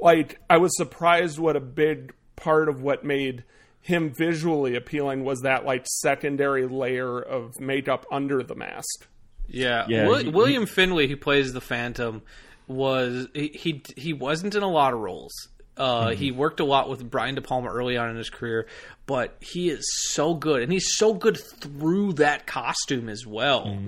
like 0.00 0.40
I 0.50 0.56
was 0.58 0.76
surprised 0.76 1.38
what 1.38 1.54
a 1.56 1.60
big 1.60 2.12
part 2.36 2.68
of 2.68 2.82
what 2.82 3.04
made 3.04 3.44
him 3.80 4.12
visually 4.18 4.74
appealing 4.74 5.24
was 5.24 5.40
that 5.42 5.64
like 5.64 5.86
secondary 5.86 6.66
layer 6.66 7.18
of 7.20 7.58
makeup 7.60 8.04
under 8.10 8.42
the 8.42 8.54
mask. 8.56 9.06
Yeah, 9.48 9.86
Yeah, 9.88 10.06
Wil- 10.06 10.18
he- 10.24 10.28
William 10.28 10.66
Finley, 10.66 11.08
who 11.08 11.16
plays 11.16 11.52
the 11.52 11.60
Phantom, 11.60 12.22
was 12.66 13.28
he 13.34 13.48
he, 13.48 13.82
he 13.96 14.12
wasn't 14.12 14.54
in 14.54 14.62
a 14.62 14.68
lot 14.70 14.92
of 14.92 15.00
roles. 15.00 15.32
Uh, 15.76 16.10
He 16.10 16.32
worked 16.32 16.60
a 16.60 16.64
lot 16.64 16.88
with 16.90 17.08
Brian 17.08 17.34
De 17.36 17.40
Palma 17.40 17.68
early 17.68 17.96
on 17.96 18.10
in 18.10 18.16
his 18.16 18.30
career, 18.30 18.66
but 19.06 19.36
he 19.40 19.70
is 19.70 19.84
so 20.10 20.34
good, 20.34 20.62
and 20.62 20.72
he's 20.72 20.96
so 20.96 21.14
good 21.14 21.38
through 21.60 22.14
that 22.14 22.46
costume 22.46 23.08
as 23.08 23.24
well. 23.26 23.78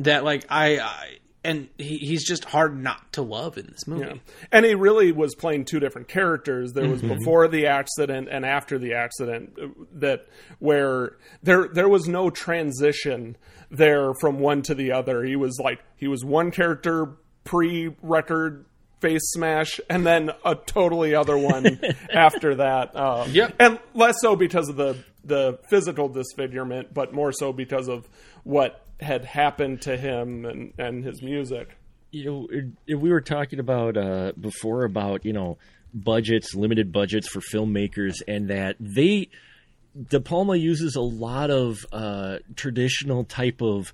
That 0.00 0.24
like 0.24 0.44
I, 0.50 0.78
I 0.80 1.18
and 1.44 1.68
he, 1.78 1.98
he's 1.98 2.26
just 2.26 2.44
hard 2.46 2.76
not 2.82 3.12
to 3.12 3.22
love 3.22 3.58
in 3.58 3.66
this 3.66 3.86
movie. 3.86 4.06
Yeah. 4.06 4.14
And 4.50 4.64
he 4.66 4.74
really 4.74 5.12
was 5.12 5.34
playing 5.34 5.66
two 5.66 5.78
different 5.78 6.08
characters. 6.08 6.72
There 6.72 6.88
was 6.88 7.00
Mhm. 7.02 7.18
before 7.18 7.46
the 7.48 7.66
accident 7.66 8.28
and 8.30 8.44
after 8.44 8.78
the 8.78 8.94
accident 8.94 9.56
uh, 9.62 9.66
that 9.94 10.26
where 10.58 11.16
there 11.42 11.68
there 11.68 11.88
was 11.88 12.08
no 12.08 12.28
transition 12.30 13.36
there 13.76 14.12
from 14.20 14.38
one 14.40 14.62
to 14.62 14.74
the 14.74 14.92
other. 14.92 15.22
He 15.24 15.36
was 15.36 15.58
like 15.62 15.82
he 15.96 16.08
was 16.08 16.24
one 16.24 16.50
character 16.50 17.16
pre-record 17.44 18.64
face 19.00 19.22
smash 19.32 19.80
and 19.90 20.06
then 20.06 20.30
a 20.44 20.54
totally 20.54 21.14
other 21.14 21.36
one 21.36 21.80
after 22.12 22.54
that. 22.56 22.96
Um, 22.96 23.30
Yep. 23.32 23.54
And 23.58 23.78
less 23.94 24.16
so 24.20 24.36
because 24.36 24.68
of 24.68 24.76
the 24.76 24.96
the 25.24 25.58
physical 25.70 26.08
disfigurement, 26.08 26.92
but 26.92 27.14
more 27.14 27.32
so 27.32 27.52
because 27.52 27.88
of 27.88 28.06
what 28.44 28.84
had 29.00 29.24
happened 29.24 29.80
to 29.82 29.96
him 29.96 30.44
and, 30.44 30.72
and 30.78 31.02
his 31.04 31.22
music. 31.22 31.76
you 32.10 32.24
know, 32.26 32.46
it- 32.50 32.64
it- 32.86 32.94
we 32.94 33.10
were 33.10 33.20
talking 33.22 33.58
about 33.58 33.96
uh, 33.96 34.32
before 34.40 34.84
about 34.84 35.24
you 35.24 35.32
know 35.32 35.56
budgets, 35.94 36.54
limited 36.54 36.92
budgets 36.92 37.26
for 37.28 37.40
filmmakers, 37.40 38.16
and 38.28 38.48
that 38.50 38.76
they 38.80 39.28
De 40.08 40.20
Palma 40.20 40.56
uses 40.56 40.96
a 40.96 41.00
lot 41.00 41.50
of 41.50 41.86
uh, 41.92 42.38
traditional 42.56 43.24
type 43.24 43.62
of 43.62 43.92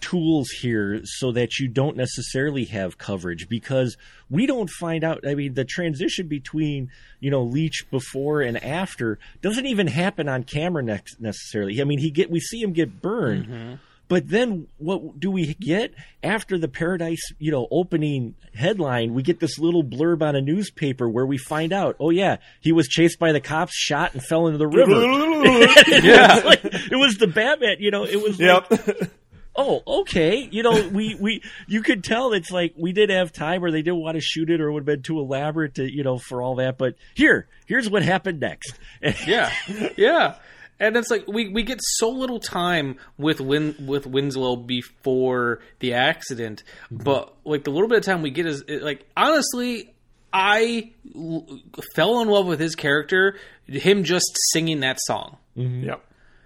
tools 0.00 0.48
here 0.50 1.00
so 1.04 1.32
that 1.32 1.58
you 1.58 1.66
don't 1.68 1.96
necessarily 1.96 2.64
have 2.66 2.98
coverage 2.98 3.48
because 3.48 3.96
we 4.30 4.46
don't 4.46 4.70
find 4.70 5.02
out 5.02 5.26
i 5.26 5.34
mean 5.34 5.54
the 5.54 5.64
transition 5.64 6.28
between 6.28 6.88
you 7.18 7.30
know 7.30 7.42
Leach 7.42 7.84
before 7.90 8.40
and 8.40 8.62
after 8.62 9.18
doesn't 9.42 9.66
even 9.66 9.88
happen 9.88 10.28
on 10.28 10.44
camera 10.44 10.82
next 10.84 11.20
necessarily. 11.20 11.80
I 11.80 11.84
mean 11.84 11.98
he 11.98 12.10
get 12.10 12.30
we 12.30 12.40
see 12.40 12.62
him 12.62 12.72
get 12.72 13.02
burned 13.02 13.80
but 14.08 14.28
then 14.28 14.66
what 14.78 15.20
do 15.20 15.30
we 15.30 15.54
get 15.54 15.92
after 16.22 16.58
the 16.58 16.68
Paradise, 16.68 17.20
you 17.38 17.50
know, 17.52 17.68
opening 17.70 18.34
headline? 18.54 19.14
We 19.14 19.22
get 19.22 19.38
this 19.40 19.58
little 19.58 19.84
blurb 19.84 20.22
on 20.22 20.34
a 20.34 20.40
newspaper 20.40 21.08
where 21.08 21.26
we 21.26 21.38
find 21.38 21.72
out, 21.72 21.96
oh 22.00 22.10
yeah, 22.10 22.38
he 22.60 22.72
was 22.72 22.88
chased 22.88 23.18
by 23.18 23.32
the 23.32 23.40
cops, 23.40 23.74
shot, 23.74 24.14
and 24.14 24.22
fell 24.24 24.46
into 24.46 24.58
the 24.58 24.66
river. 24.66 24.92
Yeah. 26.08 26.38
it, 26.38 26.44
was 26.44 26.44
like, 26.44 26.64
it 26.64 26.96
was 26.96 27.16
the 27.18 27.26
Batman, 27.26 27.76
you 27.80 27.90
know. 27.90 28.04
It 28.04 28.20
was 28.22 28.38
Yep. 28.38 28.70
like, 28.70 29.10
oh 29.56 29.82
okay, 30.00 30.48
you 30.50 30.62
know, 30.62 30.88
we 30.92 31.14
we 31.16 31.42
you 31.66 31.82
could 31.82 32.04
tell 32.04 32.32
it's 32.32 32.50
like 32.50 32.74
we 32.76 32.92
did 32.92 33.10
have 33.10 33.32
time, 33.32 33.64
or 33.64 33.70
they 33.70 33.82
didn't 33.82 34.00
want 34.00 34.14
to 34.14 34.20
shoot 34.20 34.48
it, 34.50 34.60
or 34.60 34.68
it 34.68 34.72
would 34.72 34.80
have 34.80 34.86
been 34.86 35.02
too 35.02 35.18
elaborate 35.18 35.74
to, 35.74 35.84
you 35.90 36.02
know, 36.04 36.18
for 36.18 36.40
all 36.42 36.56
that. 36.56 36.78
But 36.78 36.94
here, 37.14 37.48
here's 37.66 37.88
what 37.90 38.02
happened 38.02 38.40
next. 38.40 38.78
yeah, 39.26 39.52
yeah. 39.96 40.36
And 40.80 40.96
it's 40.96 41.10
like 41.10 41.26
we, 41.26 41.48
we 41.48 41.62
get 41.64 41.80
so 41.82 42.08
little 42.10 42.38
time 42.40 42.96
with 43.16 43.40
Win 43.40 43.74
with 43.86 44.06
Winslow 44.06 44.56
before 44.56 45.60
the 45.80 45.94
accident, 45.94 46.62
but 46.90 47.34
like 47.44 47.64
the 47.64 47.70
little 47.70 47.88
bit 47.88 47.98
of 47.98 48.04
time 48.04 48.22
we 48.22 48.30
get 48.30 48.46
is 48.46 48.62
it, 48.68 48.82
like 48.82 49.04
honestly, 49.16 49.92
I 50.32 50.92
l- 51.16 51.46
fell 51.94 52.20
in 52.20 52.28
love 52.28 52.46
with 52.46 52.60
his 52.60 52.74
character, 52.76 53.36
him 53.66 54.04
just 54.04 54.30
singing 54.52 54.80
that 54.80 54.98
song. 55.00 55.38
Yep. 55.56 56.04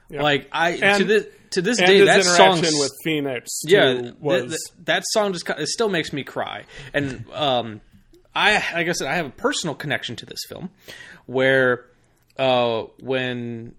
Yep. 0.08 0.22
Like 0.22 0.48
I 0.52 0.76
to 0.98 1.04
this 1.04 1.26
to 1.50 1.60
this 1.62 1.78
and 1.78 1.86
day 1.86 1.98
his 1.98 2.06
that 2.06 2.24
song 2.24 2.60
with 2.62 2.92
Phoenix. 3.04 3.50
Too, 3.60 3.70
yeah 3.74 4.10
was 4.20 4.48
th- 4.48 4.84
that 4.86 5.02
song 5.10 5.34
just 5.34 5.48
it 5.50 5.68
still 5.68 5.90
makes 5.90 6.10
me 6.12 6.24
cry 6.24 6.64
and 6.94 7.26
um 7.34 7.82
i 8.34 8.52
like 8.74 8.88
i 8.88 8.92
said 8.92 9.06
i 9.08 9.14
have 9.16 9.26
a 9.26 9.30
personal 9.30 9.74
connection 9.74 10.16
to 10.16 10.24
this 10.24 10.38
film 10.48 10.70
where 11.26 11.84
uh 12.38 12.84
when 13.00 13.74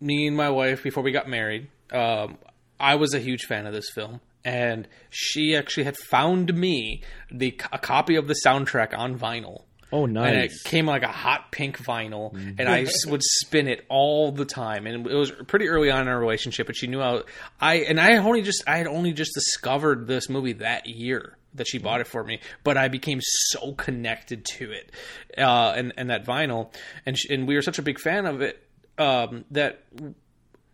me 0.00 0.26
and 0.26 0.36
my 0.36 0.50
wife 0.50 0.82
before 0.82 1.02
we 1.02 1.10
got 1.12 1.28
married 1.28 1.68
um 1.92 2.36
i 2.80 2.94
was 2.94 3.14
a 3.14 3.18
huge 3.18 3.42
fan 3.44 3.66
of 3.66 3.72
this 3.72 3.90
film 3.90 4.20
and 4.44 4.86
she 5.10 5.56
actually 5.56 5.84
had 5.84 5.96
found 5.96 6.54
me 6.54 7.02
the 7.30 7.58
a 7.72 7.78
copy 7.78 8.14
of 8.16 8.28
the 8.28 8.36
soundtrack 8.44 8.96
on 8.96 9.18
vinyl 9.18 9.62
Oh, 9.90 10.04
nice! 10.04 10.26
and 10.28 10.36
it 10.42 10.52
came 10.64 10.84
like 10.84 11.02
a 11.02 11.08
hot 11.08 11.50
pink 11.50 11.78
vinyl, 11.78 12.34
and 12.58 12.68
I 12.68 12.84
would 13.06 13.22
spin 13.22 13.68
it 13.68 13.86
all 13.88 14.30
the 14.32 14.44
time. 14.44 14.86
And 14.86 15.06
it 15.06 15.14
was 15.14 15.30
pretty 15.30 15.66
early 15.68 15.90
on 15.90 16.02
in 16.02 16.08
our 16.08 16.20
relationship, 16.20 16.66
but 16.66 16.76
she 16.76 16.88
knew 16.88 17.00
how 17.00 17.22
I 17.58 17.76
and 17.76 17.98
I 17.98 18.10
had 18.10 18.18
only 18.26 18.42
just 18.42 18.62
I 18.66 18.76
had 18.76 18.86
only 18.86 19.14
just 19.14 19.32
discovered 19.32 20.06
this 20.06 20.28
movie 20.28 20.52
that 20.52 20.86
year 20.86 21.38
that 21.54 21.66
she 21.68 21.78
bought 21.78 22.02
it 22.02 22.06
for 22.06 22.22
me. 22.22 22.40
But 22.64 22.76
I 22.76 22.88
became 22.88 23.20
so 23.22 23.72
connected 23.72 24.44
to 24.58 24.70
it, 24.72 24.92
uh, 25.38 25.72
and 25.74 25.94
and 25.96 26.10
that 26.10 26.26
vinyl, 26.26 26.70
and 27.06 27.16
sh 27.18 27.24
and 27.30 27.48
we 27.48 27.54
were 27.54 27.62
such 27.62 27.78
a 27.78 27.82
big 27.82 27.98
fan 27.98 28.26
of 28.26 28.42
it 28.42 28.62
um, 28.98 29.44
that 29.50 29.84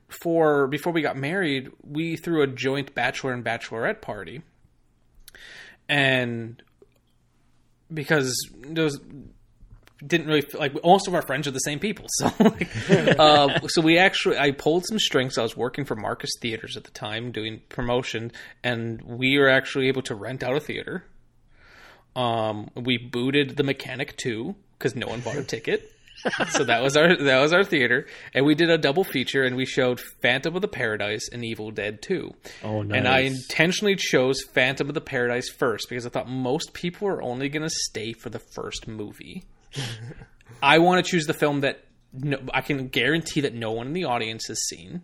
for 0.09 0.67
before 0.67 0.93
we 0.93 1.03
got 1.03 1.17
married, 1.17 1.71
we 1.83 2.17
threw 2.17 2.43
a 2.43 2.47
joint 2.47 2.95
bachelor 2.95 3.33
and 3.33 3.45
bachelorette 3.45 4.01
party, 4.01 4.43
and 5.89 6.63
because 7.93 8.35
those 8.67 8.99
didn't 10.07 10.27
really 10.27 10.43
feel 10.43 10.61
like 10.61 10.75
most 10.85 11.09
of 11.09 11.15
our 11.15 11.23
friends 11.23 11.47
are 11.47 11.53
the 11.53 11.59
same 11.61 11.79
people. 11.79 12.07
So, 12.09 12.31
like, 12.41 12.69
uh, 13.19 13.61
so 13.69 13.81
we 13.81 13.99
actually 13.99 14.39
I 14.39 14.51
pulled 14.53 14.87
some 14.87 14.99
strings. 14.99 15.39
I 15.39 15.43
was 15.43 15.57
working 15.57 15.85
for 15.85 15.95
Marcus 15.95 16.31
Theaters 16.41 16.77
at 16.77 16.85
the 16.85 16.91
time 16.91 17.33
doing 17.33 17.63
promotion, 17.69 18.33
and 18.63 19.01
we 19.03 19.39
were 19.39 19.49
actually 19.49 19.89
able 19.89 20.03
to 20.03 20.15
rent 20.15 20.43
out 20.43 20.57
a 20.57 20.61
theater. 20.61 21.05
Um, 22.17 22.71
we 22.77 22.97
booted 22.97 23.57
the 23.57 23.65
Mechanic 23.65 24.17
too 24.17 24.55
because 24.79 24.95
no 24.95 25.09
one 25.09 25.21
bought 25.21 25.37
a 25.37 25.43
ticket. 25.43 25.94
So 26.51 26.65
that 26.65 26.83
was 26.83 26.97
our 26.97 27.17
that 27.17 27.41
was 27.41 27.53
our 27.53 27.65
theater, 27.65 28.07
and 28.33 28.45
we 28.45 28.55
did 28.55 28.71
a 28.71 28.79
double 28.79 29.05
feature, 29.05 29.43
and 29.43 29.57
we 29.57 29.67
showed 29.67 30.01
Phantom 30.23 30.55
of 30.55 30.63
the 30.63 30.69
Paradise 30.69 31.29
and 31.33 31.45
Evil 31.45 31.71
Dead 31.71 32.03
Two. 32.03 32.33
Oh, 32.63 32.83
nice! 32.83 32.99
And 32.99 33.09
I 33.09 33.21
intentionally 33.21 33.97
chose 33.97 34.43
Phantom 34.43 34.89
of 34.89 34.95
the 34.95 35.01
Paradise 35.01 35.49
first 35.49 35.89
because 35.89 36.07
I 36.07 36.09
thought 36.09 36.29
most 36.29 36.73
people 36.73 37.09
are 37.09 37.23
only 37.23 37.49
going 37.49 37.63
to 37.63 37.71
stay 37.71 38.13
for 38.13 38.31
the 38.31 38.39
first 38.39 38.89
movie. 38.89 39.45
I 40.63 40.79
want 40.79 41.05
to 41.05 41.11
choose 41.11 41.27
the 41.27 41.35
film 41.35 41.61
that 41.61 41.85
no, 42.13 42.39
I 42.53 42.61
can 42.61 42.89
guarantee 42.89 43.43
that 43.43 43.55
no 43.55 43.73
one 43.73 43.89
in 43.89 43.93
the 43.93 44.05
audience 44.05 44.47
has 44.49 44.59
seen. 44.69 45.03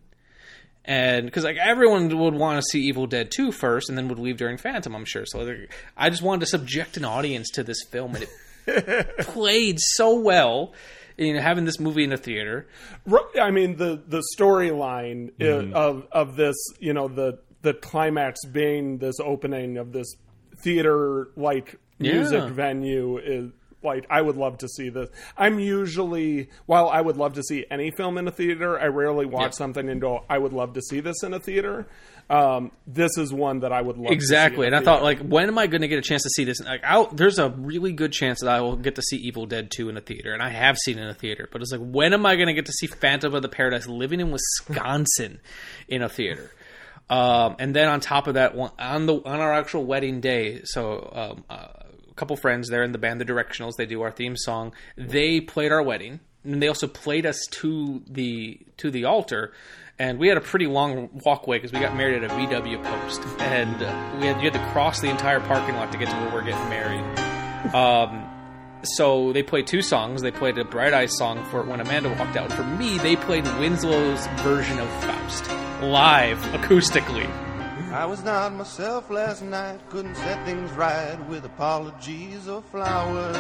And 0.85 1.27
because 1.27 1.45
like 1.45 1.57
everyone 1.59 2.09
would 2.19 2.35
want 2.35 2.59
to 2.59 2.63
see 2.63 2.83
Evil 2.83 3.07
Dead 3.07 3.31
2 3.31 3.53
first 3.53 3.89
and 3.89 3.99
then 3.99 4.09
would 4.09 4.19
leave 4.19 4.39
during 4.39 4.57
Phantom, 4.57 4.95
I'm 4.95 5.05
sure. 5.05 5.25
So 5.27 5.67
I 5.97 6.11
just 6.11 6.23
wanted 6.23 6.41
to 6.41 6.47
subject 6.47 6.97
an 6.97 7.05
audience 7.05 7.51
to 7.51 7.63
this 7.63 7.85
film 7.91 8.15
and 8.15 8.27
it 8.67 9.19
played 9.19 9.77
so 9.79 10.19
well. 10.19 10.73
You 11.21 11.35
know, 11.35 11.41
having 11.41 11.67
this 11.67 11.79
movie 11.79 12.03
in 12.05 12.11
the 12.11 12.17
theater. 12.17 12.67
Ru- 13.07 13.21
I 13.41 13.51
mean 13.51 13.77
the 13.77 14.01
the 14.09 14.23
storyline 14.37 15.31
i- 15.39 15.43
Mhm. 15.45 15.73
of 15.75 16.07
of 16.13 16.37
this, 16.37 16.57
you 16.81 16.93
know, 16.95 17.09
the 17.09 17.39
the 17.63 17.75
climax 17.75 18.41
being 18.47 18.99
this 18.99 19.21
opening 19.21 19.77
of 19.77 19.93
this 19.93 20.07
theater 20.63 21.29
like 21.37 21.77
music 21.99 22.41
Yeah. 22.41 22.49
venue 22.49 23.19
is 23.19 23.51
like 23.83 24.07
I 24.11 24.21
would 24.23 24.37
love 24.37 24.59
to 24.59 24.69
see 24.69 24.89
this. 24.89 25.09
I'm 25.37 25.59
usually 25.59 26.49
while 26.67 26.89
I 26.89 27.01
would 27.01 27.17
love 27.17 27.35
to 27.35 27.43
see 27.43 27.67
any 27.71 27.91
film 27.91 28.17
in 28.19 28.27
a 28.27 28.31
theater, 28.31 28.79
I 28.79 28.87
rarely 28.87 29.27
watch 29.27 29.43
Yeah. 29.53 29.59
something 29.59 29.89
and 29.89 30.01
go, 30.01 30.25
I 30.29 30.39
would 30.39 30.53
love 30.53 30.73
to 30.75 30.83
see 30.83 31.01
this 31.01 31.23
in 31.23 31.35
a 31.35 31.39
theater. 31.41 31.87
Um, 32.31 32.71
this 32.87 33.19
is 33.19 33.33
one 33.33 33.61
that 33.61 33.73
I 33.73 33.83
would 33.83 33.99
love 33.99 34.13
exactly 34.13 34.59
to 34.59 34.63
see 34.63 34.67
and 34.69 34.77
I 34.77 34.85
thought 34.85 35.03
like 35.03 35.19
when 35.19 35.49
am 35.49 35.59
i 35.59 35.67
going 35.67 35.81
to 35.81 35.89
get 35.89 35.99
a 35.99 36.03
chance 36.03 36.23
to 36.23 36.31
see 36.31 36.45
this? 36.45 36.61
Like 36.61 36.85
I'll, 36.85 37.07
there's 37.07 37.41
a 37.41 37.51
really 37.51 37.93
good 37.93 38.13
chance 38.13 38.39
that 38.39 38.49
i 38.49 38.61
will 38.61 38.77
get 38.77 38.95
to 38.95 39.03
see 39.03 39.17
evil 39.17 39.47
dead 39.47 39.73
2 39.73 39.89
in 39.89 39.97
a 39.97 40.01
theater 40.01 40.33
and 40.33 40.41
i 40.41 40.49
have 40.49 40.79
seen 40.79 40.97
it 40.97 41.03
in 41.03 41.09
a 41.09 41.15
theater 41.15 41.49
but 41.51 41.61
it's 41.61 41.73
like 41.73 41.81
when 41.81 42.15
am 42.15 42.25
i 42.25 42.37
going 42.37 42.47
to 42.47 42.55
get 42.55 42.67
to 42.67 42.73
see 42.73 42.87
phantom 42.87 43.35
of 43.35 43.43
the 43.43 43.49
paradise 43.49 43.89
living 43.89 44.21
in 44.21 44.31
wisconsin 44.31 45.41
in 45.89 46.03
a 46.03 46.09
theater? 46.09 46.53
Um, 47.09 47.57
and 47.59 47.75
then 47.75 47.89
on 47.89 47.99
top 47.99 48.29
of 48.29 48.35
that 48.35 48.55
on 48.79 49.07
the 49.07 49.15
on 49.15 49.41
our 49.41 49.53
actual 49.53 49.85
wedding 49.85 50.21
day 50.21 50.61
so 50.63 51.11
um, 51.13 51.45
uh, 51.51 51.67
a 52.09 52.15
couple 52.15 52.37
friends 52.37 52.69
there 52.69 52.85
in 52.85 52.93
the 52.93 52.99
band 52.99 53.21
the 53.21 53.25
directionals 53.25 53.73
they 53.77 53.87
do 53.87 54.03
our 54.03 54.13
theme 54.13 54.37
song. 54.37 54.73
They 54.97 55.41
played 55.41 55.73
our 55.73 55.83
wedding 55.83 56.21
and 56.45 56.63
they 56.63 56.69
also 56.69 56.87
played 56.87 57.27
us 57.27 57.45
to 57.51 58.03
the 58.09 58.61
to 58.77 58.93
the 58.93 59.05
altar 59.05 59.53
and 60.01 60.19
we 60.19 60.29
had 60.29 60.39
a 60.39 60.41
pretty 60.41 60.67
long 60.67 61.11
walkway 61.27 61.59
because 61.59 61.73
we 61.73 61.79
got 61.79 61.95
married 61.95 62.25
at 62.25 62.31
a 62.31 62.35
VW 62.35 62.83
post, 62.83 63.21
and 63.39 63.83
uh, 63.83 64.17
we 64.19 64.27
had 64.27 64.39
you 64.39 64.51
had 64.51 64.55
to 64.55 64.73
cross 64.73 65.01
the 65.01 65.11
entire 65.11 65.41
parking 65.41 65.77
lot 65.77 65.93
to 65.93 65.99
get 65.99 66.09
to 66.09 66.17
where 66.17 66.33
we're 66.33 66.43
getting 66.43 66.69
married. 66.71 67.05
Um, 67.75 68.27
so 68.83 69.35
they 69.35 69.43
played 69.43 69.67
two 69.67 69.83
songs. 69.83 70.23
They 70.23 70.31
played 70.31 70.57
a 70.57 70.65
Bright 70.65 70.95
Eyes 70.95 71.15
song 71.19 71.45
for 71.51 71.63
when 71.63 71.81
Amanda 71.81 72.09
walked 72.09 72.37
out. 72.39 72.51
For 72.51 72.65
me, 72.65 72.97
they 72.97 73.15
played 73.15 73.45
Winslow's 73.45 74.27
version 74.43 74.79
of 74.79 74.89
Faust 75.05 75.47
live 75.83 76.39
acoustically. 76.55 77.29
I 77.93 78.07
was 78.07 78.25
not 78.25 78.55
myself 78.55 79.11
last 79.11 79.43
night, 79.43 79.81
couldn't 79.91 80.15
set 80.15 80.43
things 80.47 80.71
right 80.73 81.19
with 81.29 81.45
apologies 81.45 82.49
or 82.49 82.63
flowers. 82.63 83.37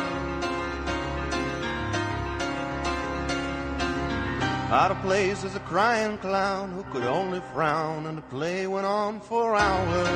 Out 4.72 4.92
of 4.92 5.02
place 5.02 5.42
as 5.42 5.56
a 5.56 5.60
crying 5.60 6.16
clown 6.18 6.70
who 6.70 6.84
could 6.92 7.02
only 7.02 7.40
frown, 7.52 8.06
and 8.06 8.16
the 8.16 8.22
play 8.22 8.68
went 8.68 8.86
on 8.86 9.18
for 9.18 9.56
hours. 9.56 10.08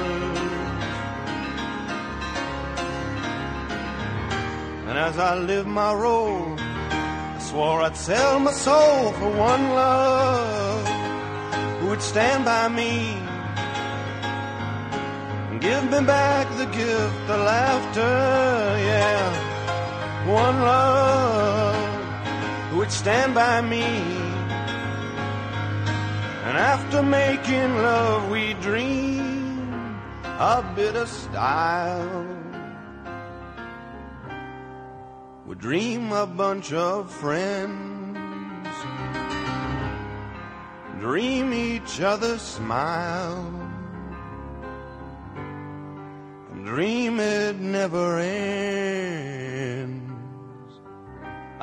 And 4.86 4.96
as 4.96 5.18
I 5.18 5.34
lived 5.34 5.66
my 5.66 5.92
role, 5.92 6.54
I 6.56 7.38
swore 7.40 7.82
I'd 7.82 7.96
sell 7.96 8.38
my 8.38 8.52
soul 8.52 9.10
for 9.14 9.28
one 9.30 9.70
love 9.70 10.86
who 11.80 11.88
would 11.88 12.00
stand 12.00 12.44
by 12.44 12.68
me 12.68 13.14
and 15.50 15.60
give 15.60 15.82
me 15.90 16.00
back 16.06 16.46
the 16.58 16.66
gift 16.66 17.28
of 17.28 17.40
laughter, 17.40 18.78
yeah. 18.90 20.28
One 20.28 20.60
love 20.60 22.70
who 22.70 22.76
would 22.76 22.92
stand 22.92 23.34
by 23.34 23.60
me. 23.60 24.33
And 26.54 26.62
after 26.62 27.02
making 27.02 27.78
love, 27.78 28.30
we 28.30 28.54
dream 28.54 29.98
a 30.22 30.62
bit 30.76 30.94
of 30.94 31.08
style. 31.08 32.28
We 35.46 35.56
dream 35.56 36.12
a 36.12 36.26
bunch 36.26 36.72
of 36.72 37.10
friends, 37.10 38.68
dream 41.00 41.52
each 41.52 42.00
other 42.00 42.38
smile, 42.38 43.50
and 46.52 46.64
dream 46.64 47.18
it 47.18 47.58
never 47.58 48.20
ends. 48.20 50.03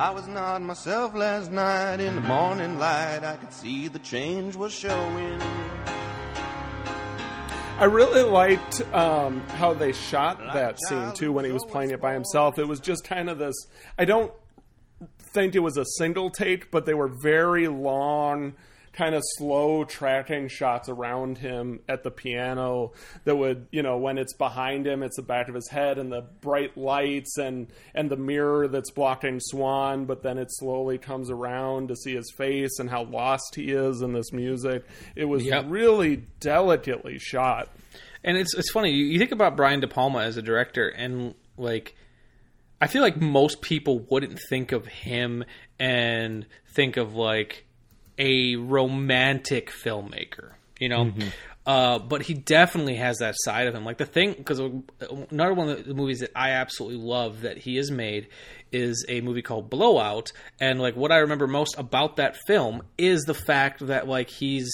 I 0.02 0.10
was 0.10 0.26
not 0.26 0.60
myself 0.62 1.14
last 1.14 1.52
night 1.52 2.00
in 2.00 2.16
the 2.16 2.22
morning 2.22 2.76
light. 2.76 3.20
I 3.22 3.36
could 3.36 3.52
see 3.52 3.86
the 3.86 4.00
change 4.00 4.56
was 4.56 4.72
showing. 4.72 5.40
I 7.78 7.84
really 7.84 8.24
liked 8.24 8.82
um, 8.92 9.42
how 9.50 9.74
they 9.74 9.92
shot 9.92 10.40
that 10.54 10.80
scene 10.88 11.12
too 11.12 11.30
when 11.30 11.44
he 11.44 11.52
was 11.52 11.64
playing 11.64 11.92
it 11.92 12.00
by 12.00 12.14
himself. 12.14 12.58
It 12.58 12.66
was 12.66 12.80
just 12.80 13.04
kind 13.04 13.30
of 13.30 13.38
this. 13.38 13.54
I 13.96 14.04
don't 14.04 14.32
think 15.32 15.54
it 15.54 15.60
was 15.60 15.76
a 15.76 15.84
single 15.98 16.30
take, 16.30 16.72
but 16.72 16.84
they 16.84 16.94
were 16.94 17.12
very 17.22 17.68
long, 17.68 18.54
kind 18.92 19.14
of 19.14 19.22
slow 19.38 19.84
tracking 19.84 20.48
shots 20.48 20.88
around 20.88 21.38
him 21.38 21.80
at 21.88 22.02
the 22.02 22.10
piano 22.10 22.92
that 23.24 23.34
would, 23.36 23.66
you 23.72 23.82
know, 23.82 23.96
when 23.96 24.18
it's 24.18 24.34
behind 24.34 24.86
him, 24.86 25.02
it's 25.02 25.16
the 25.16 25.22
back 25.22 25.48
of 25.48 25.54
his 25.54 25.68
head 25.70 25.96
and 25.98 26.12
the 26.12 26.20
bright 26.40 26.76
lights 26.76 27.38
and 27.38 27.68
and 27.94 28.10
the 28.10 28.16
mirror 28.16 28.68
that's 28.68 28.90
blocking 28.90 29.38
Swan, 29.40 30.04
but 30.04 30.22
then 30.22 30.36
it 30.36 30.48
slowly 30.50 30.98
comes 30.98 31.30
around 31.30 31.88
to 31.88 31.96
see 31.96 32.14
his 32.14 32.30
face 32.36 32.78
and 32.78 32.90
how 32.90 33.04
lost 33.04 33.54
he 33.54 33.70
is 33.70 34.02
in 34.02 34.12
this 34.12 34.30
music. 34.32 34.84
It 35.16 35.24
was 35.24 35.44
Yep. 35.44 35.64
really 35.68 36.24
delicately 36.40 37.18
shot. 37.18 37.68
And 38.24 38.36
it's 38.36 38.54
it's 38.54 38.70
funny. 38.70 38.90
You 38.92 39.06
you 39.06 39.18
think 39.18 39.32
about 39.32 39.56
Brian 39.56 39.80
De 39.80 39.88
Palma 39.88 40.20
as 40.20 40.36
a 40.36 40.42
director, 40.42 40.88
and 40.88 41.34
like, 41.56 41.96
I 42.80 42.86
feel 42.88 43.02
like 43.02 43.16
most 43.20 43.62
people 43.62 44.00
wouldn't 44.10 44.38
think 44.48 44.72
of 44.72 44.86
him 44.86 45.44
and 45.80 46.46
think 46.74 46.96
of 46.96 47.14
like 47.14 47.66
a 48.18 48.56
romantic 48.56 49.70
filmmaker, 49.70 50.52
you 50.78 50.88
know. 50.88 51.12
Uh, 51.64 52.00
but 52.00 52.22
he 52.22 52.34
definitely 52.34 52.96
has 52.96 53.18
that 53.18 53.36
side 53.38 53.68
of 53.68 53.74
him. 53.74 53.84
Like 53.84 53.98
the 53.98 54.06
thing, 54.06 54.32
because 54.32 54.58
another 55.30 55.54
one 55.54 55.68
of 55.68 55.84
the 55.84 55.94
movies 55.94 56.18
that 56.20 56.32
I 56.34 56.50
absolutely 56.50 56.98
love 56.98 57.42
that 57.42 57.56
he 57.56 57.76
has 57.76 57.90
made 57.90 58.28
is 58.72 59.04
a 59.08 59.20
movie 59.20 59.42
called 59.42 59.70
Blowout, 59.70 60.32
and 60.60 60.80
like 60.80 60.96
what 60.96 61.12
I 61.12 61.18
remember 61.18 61.46
most 61.46 61.78
about 61.78 62.16
that 62.16 62.36
film 62.46 62.82
is 62.98 63.22
the 63.22 63.34
fact 63.34 63.86
that 63.86 64.08
like 64.08 64.28
he's 64.28 64.72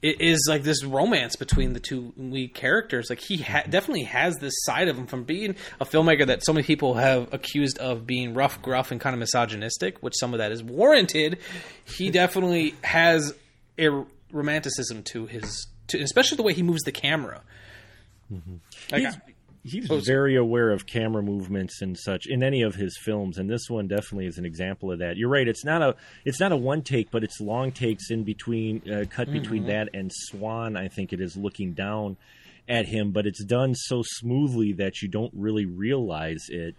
it 0.00 0.20
is 0.20 0.46
like 0.48 0.62
this 0.62 0.84
romance 0.84 1.34
between 1.34 1.72
the 1.72 1.80
two 1.80 2.12
lead 2.16 2.54
characters. 2.54 3.10
Like 3.10 3.20
he 3.20 3.38
ha- 3.38 3.60
mm-hmm. 3.60 3.70
definitely 3.70 4.04
has 4.04 4.36
this 4.36 4.54
side 4.64 4.88
of 4.88 4.96
him 4.96 5.06
from 5.06 5.24
being 5.24 5.56
a 5.80 5.84
filmmaker 5.84 6.26
that 6.26 6.44
so 6.44 6.52
many 6.52 6.64
people 6.64 6.94
have 6.94 7.32
accused 7.32 7.78
of 7.78 8.06
being 8.06 8.34
rough, 8.34 8.62
gruff, 8.62 8.92
and 8.92 9.00
kind 9.00 9.14
of 9.14 9.20
misogynistic, 9.20 9.98
which 10.00 10.14
some 10.16 10.34
of 10.34 10.38
that 10.38 10.52
is 10.52 10.62
warranted. 10.62 11.38
He 11.84 12.10
definitely 12.12 12.74
has 12.82 13.34
a 13.78 14.04
romanticism 14.32 15.02
to 15.04 15.26
his, 15.26 15.66
to, 15.88 16.00
especially 16.00 16.36
the 16.36 16.42
way 16.44 16.52
he 16.52 16.62
moves 16.62 16.82
the 16.82 16.92
camera. 16.92 17.42
Mm-hmm. 18.32 18.56
Like, 18.92 19.14
he's 19.70 19.90
Oh, 19.90 19.98
very 20.00 20.36
aware 20.36 20.70
of 20.70 20.86
camera 20.86 21.22
movements 21.22 21.80
and 21.82 21.98
such 21.98 22.26
in 22.26 22.42
any 22.42 22.62
of 22.62 22.74
his 22.74 22.96
films, 23.02 23.38
and 23.38 23.48
this 23.48 23.68
one 23.68 23.86
definitely 23.88 24.26
is 24.26 24.38
an 24.38 24.44
example 24.44 24.90
of 24.92 24.98
that. 25.00 25.16
You're 25.16 25.28
right; 25.28 25.46
it's 25.48 25.64
not 25.64 25.82
a 25.82 25.94
it's 26.24 26.40
not 26.40 26.52
a 26.52 26.56
one 26.56 26.82
take, 26.82 27.10
but 27.10 27.22
it's 27.24 27.40
long 27.40 27.72
takes 27.72 28.10
in 28.10 28.24
between, 28.24 28.82
uh, 28.90 29.04
cut 29.08 29.30
between 29.32 29.64
Mhm. 29.64 29.68
that 29.68 29.88
and 29.94 30.10
Swan. 30.12 30.76
I 30.76 30.88
think 30.88 31.12
it 31.12 31.20
is 31.20 31.36
looking 31.36 31.72
down 31.74 32.16
at 32.68 32.86
him, 32.86 33.12
but 33.12 33.26
it's 33.26 33.42
done 33.44 33.74
so 33.74 34.02
smoothly 34.04 34.72
that 34.74 35.00
you 35.02 35.08
don't 35.08 35.32
really 35.34 35.64
realize 35.66 36.44
it. 36.48 36.74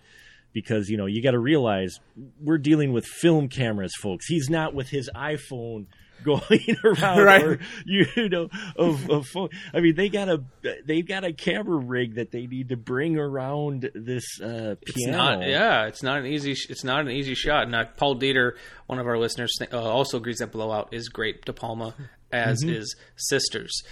Because 0.52 0.90
you 0.90 0.98
know 0.98 1.06
you 1.06 1.22
got 1.22 1.32
to 1.32 1.40
realize 1.40 2.00
we're 2.42 2.58
dealing 2.58 2.92
with 2.92 3.06
film 3.06 3.50
cameras, 3.50 3.94
folks. 4.02 4.26
He's 4.28 4.50
not 4.50 4.74
with 4.74 4.90
his 4.90 5.08
iPhone 5.16 5.86
going 6.24 6.76
around 6.84 7.20
Right. 7.24 7.44
or 7.44 7.60
you 7.86 8.30
know 8.30 8.50
of, 8.76 9.10
of 9.10 9.26
phone. 9.28 9.50
I 9.74 9.80
mean, 9.80 9.96
they 9.96 10.10
got 10.10 10.30
a 10.30 10.44
they've 10.86 11.08
got 11.08 11.24
a 11.24 11.34
camera 11.34 11.78
rig 11.78 12.16
that 12.16 12.32
they 12.32 12.46
need 12.48 12.70
to 12.70 12.78
bring 12.78 13.18
around 13.18 13.90
this 13.94 14.40
uh, 14.42 14.76
piano. 14.76 14.78
It's 14.86 15.08
not, 15.08 15.42
yeah, 15.48 15.86
it's 15.88 16.04
not 16.04 16.20
an 16.20 16.26
easy, 16.28 16.56
it's 16.70 16.84
not 16.84 17.02
an 17.02 17.10
easy 17.12 17.36
shot. 17.36 17.70
Now, 17.70 17.84
Paul 17.86 18.20
Dieter, 18.20 18.54
one 18.88 19.00
of 19.00 19.08
our 19.08 19.18
listeners, 19.18 19.58
uh, 19.72 19.78
also 19.78 20.18
agrees 20.18 20.38
that 20.38 20.52
Blowout 20.52 20.94
is 20.94 21.10
great. 21.10 21.46
De 21.46 21.54
Palma, 21.54 21.94
as 22.32 22.64
Mhm. 22.64 22.76
is 22.76 22.96
Sisters. 23.16 23.84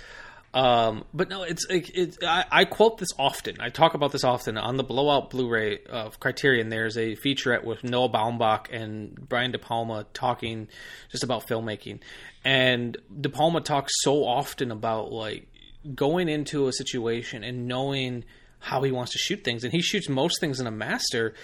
Um, 0.57 1.03
but 1.13 1.29
no, 1.29 1.43
it's 1.43 1.67
like 1.69 1.95
it, 1.95 2.17
I, 2.23 2.45
I 2.49 2.65
quote 2.65 2.97
this 2.97 3.09
often. 3.19 3.57
I 3.59 3.69
talk 3.69 3.93
about 3.93 4.11
this 4.11 4.23
often 4.23 4.57
on 4.57 4.75
the 4.75 4.83
Blowout 4.83 5.29
Blu-ray 5.29 5.83
of 5.87 6.19
Criterion. 6.19 6.69
There's 6.69 6.97
a 6.97 7.15
featurette 7.15 7.63
with 7.63 7.83
Noah 7.83 8.09
Baumbach 8.09 8.73
and 8.73 9.13
Brian 9.29 9.51
De 9.51 9.59
Palma 9.59 10.07
talking 10.13 10.67
just 11.11 11.23
about 11.23 11.45
filmmaking, 11.45 11.99
and 12.43 12.97
De 13.21 13.29
Palma 13.29 13.61
talks 13.61 13.93
so 13.97 14.25
often 14.25 14.71
about 14.71 15.11
like 15.11 15.47
going 15.93 16.27
into 16.27 16.67
a 16.67 16.73
situation 16.73 17.43
and 17.43 17.67
knowing 17.67 18.23
how 18.57 18.81
he 18.81 18.91
wants 18.91 19.11
to 19.11 19.19
shoot 19.19 19.43
things, 19.43 19.63
and 19.63 19.71
he 19.71 19.81
shoots 19.83 20.09
most 20.09 20.39
things 20.39 20.59
in 20.59 20.65
a 20.65 20.71
master. 20.71 21.35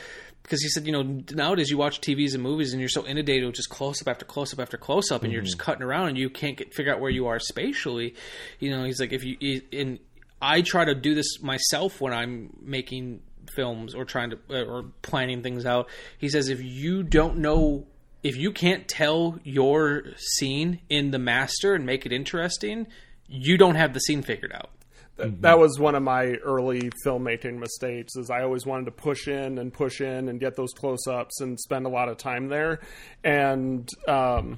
Because 0.43 0.61
he 0.61 0.69
said, 0.69 0.85
you 0.85 0.91
know, 0.91 1.23
nowadays 1.31 1.69
you 1.71 1.77
watch 1.77 2.01
TVs 2.01 2.33
and 2.33 2.43
movies 2.43 2.73
and 2.73 2.79
you're 2.81 2.89
so 2.89 3.05
inundated 3.07 3.45
with 3.45 3.55
just 3.55 3.69
close 3.69 4.01
up 4.01 4.07
after 4.09 4.25
close 4.25 4.53
up 4.53 4.59
after 4.59 4.77
close 4.77 5.09
up, 5.11 5.23
and 5.23 5.31
you're 5.31 5.41
Mhm. 5.41 5.45
just 5.45 5.57
cutting 5.59 5.83
around 5.83 6.09
and 6.09 6.17
you 6.17 6.29
can't 6.29 6.57
get 6.57 6.73
figure 6.73 6.93
out 6.93 6.99
where 6.99 7.09
you 7.09 7.27
are 7.27 7.39
spatially. 7.39 8.13
You 8.59 8.69
know, 8.71 8.83
he's 8.83 8.99
like, 8.99 9.13
if 9.13 9.23
you 9.23 9.61
and 9.71 9.99
I 10.41 10.61
try 10.61 10.83
to 10.85 10.93
do 10.93 11.15
this 11.15 11.41
myself 11.41 12.01
when 12.01 12.13
I'm 12.13 12.49
making 12.61 13.21
films 13.55 13.95
or 13.95 14.03
trying 14.05 14.31
to 14.31 14.39
uh, 14.49 14.63
or 14.65 14.83
planning 15.01 15.41
things 15.43 15.65
out. 15.65 15.87
He 16.17 16.27
says, 16.29 16.49
if 16.49 16.61
you 16.61 17.03
don't 17.03 17.37
know, 17.37 17.87
if 18.23 18.35
you 18.35 18.51
can't 18.51 18.87
tell 18.87 19.39
your 19.43 20.03
scene 20.17 20.79
in 20.89 21.11
the 21.11 21.19
master 21.19 21.73
and 21.73 21.85
make 21.85 22.05
it 22.05 22.11
interesting, 22.11 22.87
you 23.27 23.57
don't 23.57 23.75
have 23.75 23.93
the 23.93 23.99
scene 23.99 24.21
figured 24.21 24.51
out. 24.53 24.69
That, 25.17 25.41
that 25.43 25.59
was 25.59 25.79
one 25.79 25.95
of 25.95 26.01
my 26.03 26.33
early 26.43 26.89
filmmaking 27.05 27.59
mistakes. 27.59 28.15
Is 28.15 28.29
I 28.29 28.41
always 28.43 28.65
wanted 28.65 28.85
to 28.85 28.91
push 28.91 29.27
in 29.27 29.57
and 29.59 29.71
push 29.71 30.01
in 30.01 30.27
and 30.29 30.39
get 30.39 30.55
those 30.55 30.71
close 30.73 31.05
ups 31.07 31.39
and 31.41 31.59
spend 31.59 31.85
a 31.85 31.89
lot 31.89 32.09
of 32.09 32.17
time 32.17 32.47
there. 32.47 32.79
And 33.23 33.87
um, 34.07 34.57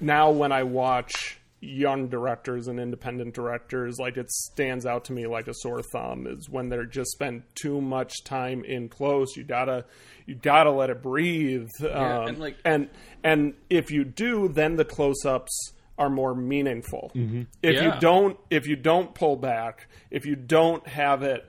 now 0.00 0.30
when 0.30 0.50
I 0.52 0.62
watch 0.62 1.38
young 1.60 2.08
directors 2.08 2.66
and 2.66 2.80
independent 2.80 3.34
directors, 3.34 3.96
like 4.00 4.16
it 4.16 4.28
stands 4.30 4.84
out 4.84 5.04
to 5.04 5.12
me 5.12 5.26
like 5.26 5.46
a 5.46 5.54
sore 5.54 5.82
thumb. 5.82 6.26
Is 6.26 6.48
when 6.48 6.68
they're 6.70 6.84
just 6.86 7.10
spend 7.12 7.42
too 7.54 7.80
much 7.80 8.24
time 8.24 8.64
in 8.64 8.88
close. 8.88 9.36
You 9.36 9.44
gotta 9.44 9.84
you 10.26 10.34
gotta 10.34 10.70
let 10.70 10.90
it 10.90 11.02
breathe. 11.02 11.68
Yeah, 11.80 12.18
Um, 12.20 12.28
and, 12.28 12.38
like- 12.38 12.56
and 12.64 12.88
and 13.22 13.54
if 13.70 13.90
you 13.90 14.04
do, 14.04 14.48
then 14.48 14.76
the 14.76 14.84
close 14.84 15.24
ups 15.24 15.72
are 16.02 16.10
more 16.10 16.34
meaningful. 16.34 17.10
Mhm. 17.14 17.46
If 17.62 17.80
you 17.82 17.92
don't 18.00 18.36
if 18.50 18.66
you 18.66 18.76
don't 18.76 19.14
pull 19.14 19.36
back, 19.36 19.88
if 20.10 20.26
you 20.26 20.34
don't 20.36 20.86
have 20.88 21.22
it, 21.22 21.44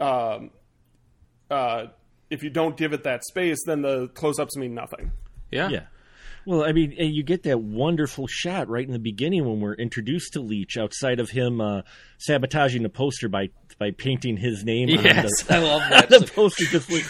um, 0.00 0.50
uh, 1.50 1.86
if 2.30 2.42
you 2.42 2.50
don't 2.50 2.76
give 2.76 2.92
it 2.92 3.04
that 3.04 3.24
space, 3.24 3.58
then 3.66 3.82
the 3.82 4.08
close 4.08 4.38
ups 4.38 4.56
mean 4.56 4.74
nothing. 4.74 5.12
Yeah. 5.50 5.68
Yeah. 5.68 5.82
Well, 6.44 6.64
I 6.64 6.72
mean, 6.72 6.92
and 6.98 7.14
you 7.14 7.22
get 7.22 7.44
that 7.44 7.60
wonderful 7.60 8.26
shot 8.26 8.68
right 8.68 8.84
in 8.84 8.92
the 8.92 8.98
beginning 8.98 9.44
when 9.44 9.60
we're 9.60 9.74
introduced 9.74 10.32
to 10.32 10.40
Leach 10.40 10.76
outside 10.76 11.20
of 11.20 11.30
him 11.30 11.60
uh, 11.60 11.82
sabotaging 12.18 12.82
the 12.82 12.88
poster 12.88 13.28
by 13.28 13.50
by 13.78 13.92
painting 13.92 14.36
his 14.36 14.64
name 14.64 14.88
Yes, 14.88 15.26
on 15.42 15.46
the, 15.46 15.54
I 15.54 15.58
love 15.58 15.82
that. 15.90 16.08
the 16.08 16.30
poster 16.34 16.64
just, 16.64 16.90
like, 16.90 17.04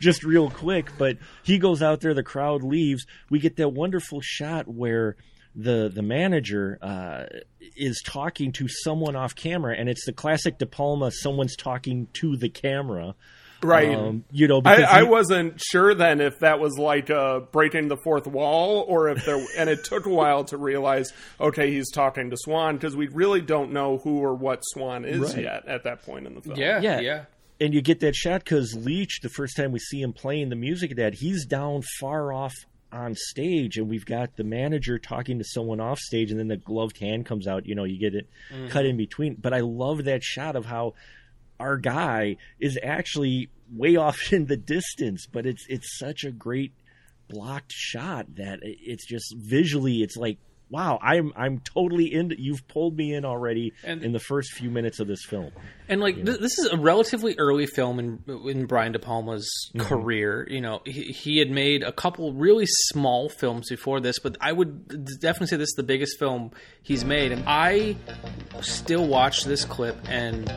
just 0.00 0.22
real 0.22 0.50
quick. 0.50 0.90
But 0.98 1.16
he 1.44 1.58
goes 1.58 1.82
out 1.82 2.00
there, 2.00 2.12
the 2.14 2.22
crowd 2.22 2.62
leaves. 2.62 3.06
We 3.30 3.38
get 3.38 3.56
that 3.56 3.70
wonderful 3.70 4.20
shot 4.22 4.68
where 4.68 5.16
the 5.54 5.88
the 5.94 6.02
manager 6.02 6.78
uh, 6.82 7.24
is 7.76 8.02
talking 8.04 8.52
to 8.52 8.66
someone 8.68 9.16
off 9.16 9.34
camera, 9.34 9.74
and 9.78 9.88
it's 9.88 10.04
the 10.06 10.12
classic 10.12 10.58
De 10.58 10.66
Palma. 10.66 11.10
Someone's 11.10 11.56
talking 11.56 12.08
to 12.14 12.36
the 12.36 12.48
camera. 12.48 13.14
Right. 13.62 13.94
Um, 13.96 14.24
you 14.30 14.46
know, 14.46 14.58
I, 14.62 14.76
because 14.76 14.90
I 14.92 15.02
he- 15.04 15.08
wasn't 15.08 15.58
sure 15.58 15.94
then 15.94 16.20
if 16.20 16.40
that 16.40 16.60
was 16.60 16.76
like 16.78 17.08
uh, 17.08 17.40
breaking 17.40 17.88
the 17.88 17.96
fourth 17.96 18.26
wall 18.26 18.84
or 18.86 19.08
if 19.08 19.24
there, 19.24 19.42
and 19.56 19.70
it 19.70 19.84
took 19.84 20.04
a 20.04 20.10
while 20.10 20.44
to 20.44 20.58
realize, 20.58 21.14
okay, 21.40 21.70
he's 21.72 21.90
talking 21.90 22.28
to 22.28 22.36
Swan 22.36 22.76
because 22.76 22.94
we 22.94 23.08
really 23.08 23.40
don't 23.40 23.72
know 23.72 23.96
who 23.98 24.18
or 24.18 24.34
what 24.34 24.60
Swan 24.64 25.06
is 25.06 25.34
Right. 25.34 25.44
yet 25.44 25.66
at 25.66 25.84
that 25.84 26.02
point 26.02 26.26
in 26.26 26.34
the 26.34 26.42
film. 26.42 26.58
Yeah, 26.58 26.80
Yeah. 26.82 27.00
yeah. 27.00 27.24
and 27.58 27.72
you 27.72 27.80
get 27.80 28.00
that 28.00 28.14
shot 28.14 28.44
because 28.44 28.74
Leach, 28.74 29.20
the 29.22 29.30
first 29.30 29.56
time 29.56 29.72
we 29.72 29.78
see 29.78 30.02
him 30.02 30.12
playing 30.12 30.50
the 30.50 30.56
music 30.56 30.90
of 30.90 30.96
that, 30.98 31.14
he's 31.14 31.46
down 31.46 31.80
far 32.00 32.34
off 32.34 32.52
on 32.94 33.14
stage, 33.14 33.76
and 33.76 33.88
we've 33.88 34.06
got 34.06 34.36
the 34.36 34.44
manager 34.44 34.98
talking 34.98 35.38
to 35.38 35.44
someone 35.44 35.80
off 35.80 35.98
stage, 35.98 36.30
and 36.30 36.38
then 36.38 36.48
the 36.48 36.56
gloved 36.56 36.98
hand 36.98 37.26
comes 37.26 37.46
out. 37.46 37.66
You 37.66 37.74
know, 37.74 37.84
you 37.84 37.98
get 37.98 38.14
it 38.14 38.28
Mhm. 38.52 38.70
cut 38.70 38.86
in 38.86 38.96
between. 38.96 39.34
But 39.34 39.52
I 39.52 39.60
love 39.60 40.04
that 40.04 40.22
shot 40.22 40.56
of 40.56 40.66
how 40.66 40.94
our 41.60 41.76
guy 41.76 42.36
is 42.60 42.78
actually 42.82 43.48
way 43.72 43.96
off 44.06 44.32
in 44.32 44.46
the 44.46 44.56
distance, 44.56 45.26
but 45.30 45.44
it's 45.46 45.66
it's 45.68 45.98
such 45.98 46.24
a 46.24 46.30
great 46.30 46.72
blocked 47.28 47.72
shot 47.72 48.36
that 48.36 48.60
it's 48.62 49.06
just 49.06 49.34
visually, 49.36 50.02
it's 50.02 50.16
like. 50.16 50.38
Wow, 50.70 50.98
I'm 51.02 51.30
I'm 51.36 51.60
totally 51.60 52.06
in. 52.12 52.34
You've 52.38 52.66
pulled 52.66 52.96
me 52.96 53.14
in 53.14 53.24
already 53.24 53.74
And- 53.84 54.02
in 54.02 54.12
the 54.12 54.18
first 54.18 54.50
few 54.54 54.70
minutes 54.70 54.98
of 54.98 55.06
this 55.06 55.22
film. 55.24 55.52
And 55.88 56.00
like 56.00 56.14
th- 56.16 56.38
this 56.40 56.58
is 56.58 56.66
a 56.72 56.76
relatively 56.78 57.34
early 57.38 57.66
film 57.66 57.98
in 57.98 58.18
in 58.48 58.64
Brian 58.66 58.92
De 58.92 58.98
Palma's 58.98 59.46
Mhm. 59.74 59.80
career. 59.84 60.46
You 60.50 60.60
know, 60.62 60.80
he, 60.86 61.02
he 61.12 61.38
had 61.38 61.50
made 61.50 61.82
a 61.82 61.92
couple 61.92 62.32
really 62.32 62.64
small 62.66 63.28
films 63.28 63.68
before 63.68 64.00
this, 64.00 64.18
but 64.18 64.36
I 64.40 64.52
would 64.52 64.88
definitely 65.20 65.48
say 65.48 65.56
this 65.56 65.68
is 65.68 65.74
the 65.76 65.82
biggest 65.82 66.18
film 66.18 66.52
he's 66.82 67.04
made. 67.04 67.32
And 67.32 67.44
I 67.46 67.96
still 68.62 69.06
watch 69.06 69.44
this 69.44 69.64
clip 69.66 69.96
and 70.08 70.50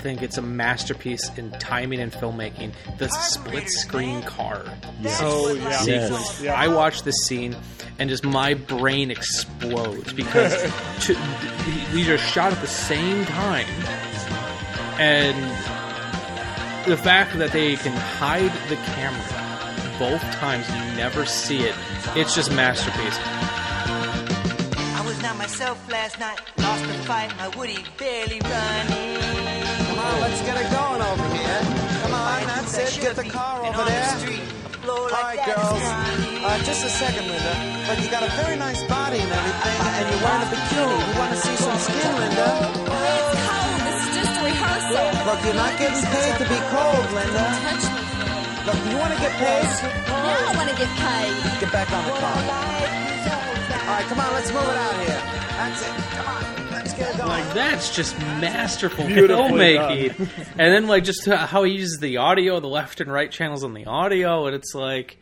think 0.00 0.22
it's 0.22 0.38
a 0.38 0.42
masterpiece 0.42 1.30
in 1.36 1.50
timing 1.52 2.00
and 2.00 2.10
filmmaking. 2.10 2.72
The 2.98 3.08
split 3.08 3.68
screen 3.68 4.22
car 4.22 4.64
Yes. 5.02 5.20
Oh, 5.22 5.52
yeah. 5.52 5.76
sequence. 5.78 6.40
Yes. 6.42 6.54
I 6.56 6.68
watch 6.68 7.02
this 7.02 7.16
scene 7.26 7.54
and 7.98 8.08
just 8.08 8.24
my 8.24 8.54
brain 8.54 9.10
explodes 9.10 10.14
because 10.14 10.54
to, 11.00 11.14
these 11.92 12.08
are 12.08 12.16
shot 12.16 12.52
at 12.52 12.60
the 12.62 12.66
same 12.66 13.26
time, 13.26 13.66
and 14.98 15.36
the 16.88 16.96
fact 16.96 17.36
that 17.38 17.52
they 17.52 17.76
can 17.76 17.92
hide 17.92 18.52
the 18.68 18.76
camera 18.76 19.40
both 19.98 20.22
times 20.40 20.66
you 20.70 20.96
never 20.96 21.26
see 21.26 21.60
it, 21.60 21.74
it's 22.16 22.34
just 22.34 22.50
masterpiece. 22.52 23.18
I 24.96 25.02
was 25.04 25.20
not 25.20 25.36
myself 25.36 25.76
last 25.90 26.18
night. 26.18 26.40
Lost 26.56 26.82
the 26.86 26.94
fight. 27.04 27.36
My 27.36 27.48
Woody 27.48 27.84
barely 27.98 28.40
running. 28.40 29.20
Come 29.20 29.98
on, 29.98 30.20
let's 30.22 30.40
get 30.40 30.56
it 30.56 30.70
going 30.72 31.02
over 31.02 31.28
here. 31.36 31.60
Come 32.00 32.14
on, 32.14 32.46
that's 32.46 32.78
it. 32.78 33.02
Get 33.02 33.16
the 33.16 33.28
car 33.28 33.66
over 33.66 33.84
there. 33.84 34.50
All 34.88 35.08
right, 35.10 35.36
girls. 35.44 35.84
Uh, 36.42 36.62
just 36.64 36.82
a 36.86 36.88
second, 36.88 37.28
Linda. 37.28 37.84
But 37.86 38.02
you 38.02 38.10
got 38.10 38.22
a 38.22 38.30
very 38.42 38.56
nice 38.56 38.82
body 38.84 39.18
and 39.18 39.30
everything, 39.30 39.76
and 39.84 40.08
you're 40.08 40.24
wearing 40.24 40.42
a 40.42 40.50
bikini. 40.50 41.12
We 41.12 41.18
want 41.18 41.32
to 41.32 41.40
see 41.40 41.56
some 41.56 41.78
skin, 41.78 42.16
Linda. 42.16 43.59
A. 44.92 45.02
Look, 45.26 45.40
you're 45.44 45.54
not 45.54 45.78
getting 45.78 46.02
paid 46.10 46.34
to 46.38 46.46
be 46.48 46.58
cold, 46.70 47.06
Linda. 47.14 47.46
Touch 47.64 47.84
me. 47.90 48.02
Look, 48.66 48.78
you 48.92 48.96
want 48.98 49.12
to 49.14 49.20
get 49.20 49.32
paid? 49.40 49.68
Now 50.08 50.50
I 50.50 50.52
want 50.56 50.68
to 50.70 50.76
get 50.76 50.90
paid. 50.98 51.60
Get 51.60 51.72
back 51.72 51.90
on 51.92 52.04
the 52.04 52.12
car. 52.18 52.36
All 53.90 53.96
right, 53.96 54.04
come 54.06 54.20
on, 54.20 54.32
let's 54.34 54.52
move 54.52 54.62
it 54.62 54.76
out 54.76 54.94
here. 55.00 55.22
That's 55.58 55.82
it. 55.82 55.88
Come 55.88 56.26
on, 56.28 56.70
let's 56.70 56.94
get 56.94 57.14
it 57.14 57.16
going. 57.18 57.28
Like 57.28 57.54
that's 57.54 57.94
just 57.94 58.16
masterful 58.18 59.04
filmmaking, 59.04 60.28
and 60.50 60.74
then 60.74 60.86
like 60.86 61.04
just 61.04 61.24
how 61.26 61.64
he 61.64 61.72
uses 61.72 61.98
the 62.00 62.18
audio, 62.18 62.60
the 62.60 62.68
left 62.68 63.00
and 63.00 63.10
right 63.12 63.30
channels 63.30 63.64
on 63.64 63.74
the 63.74 63.86
audio, 63.86 64.46
and 64.46 64.54
it's 64.54 64.74
like, 64.74 65.18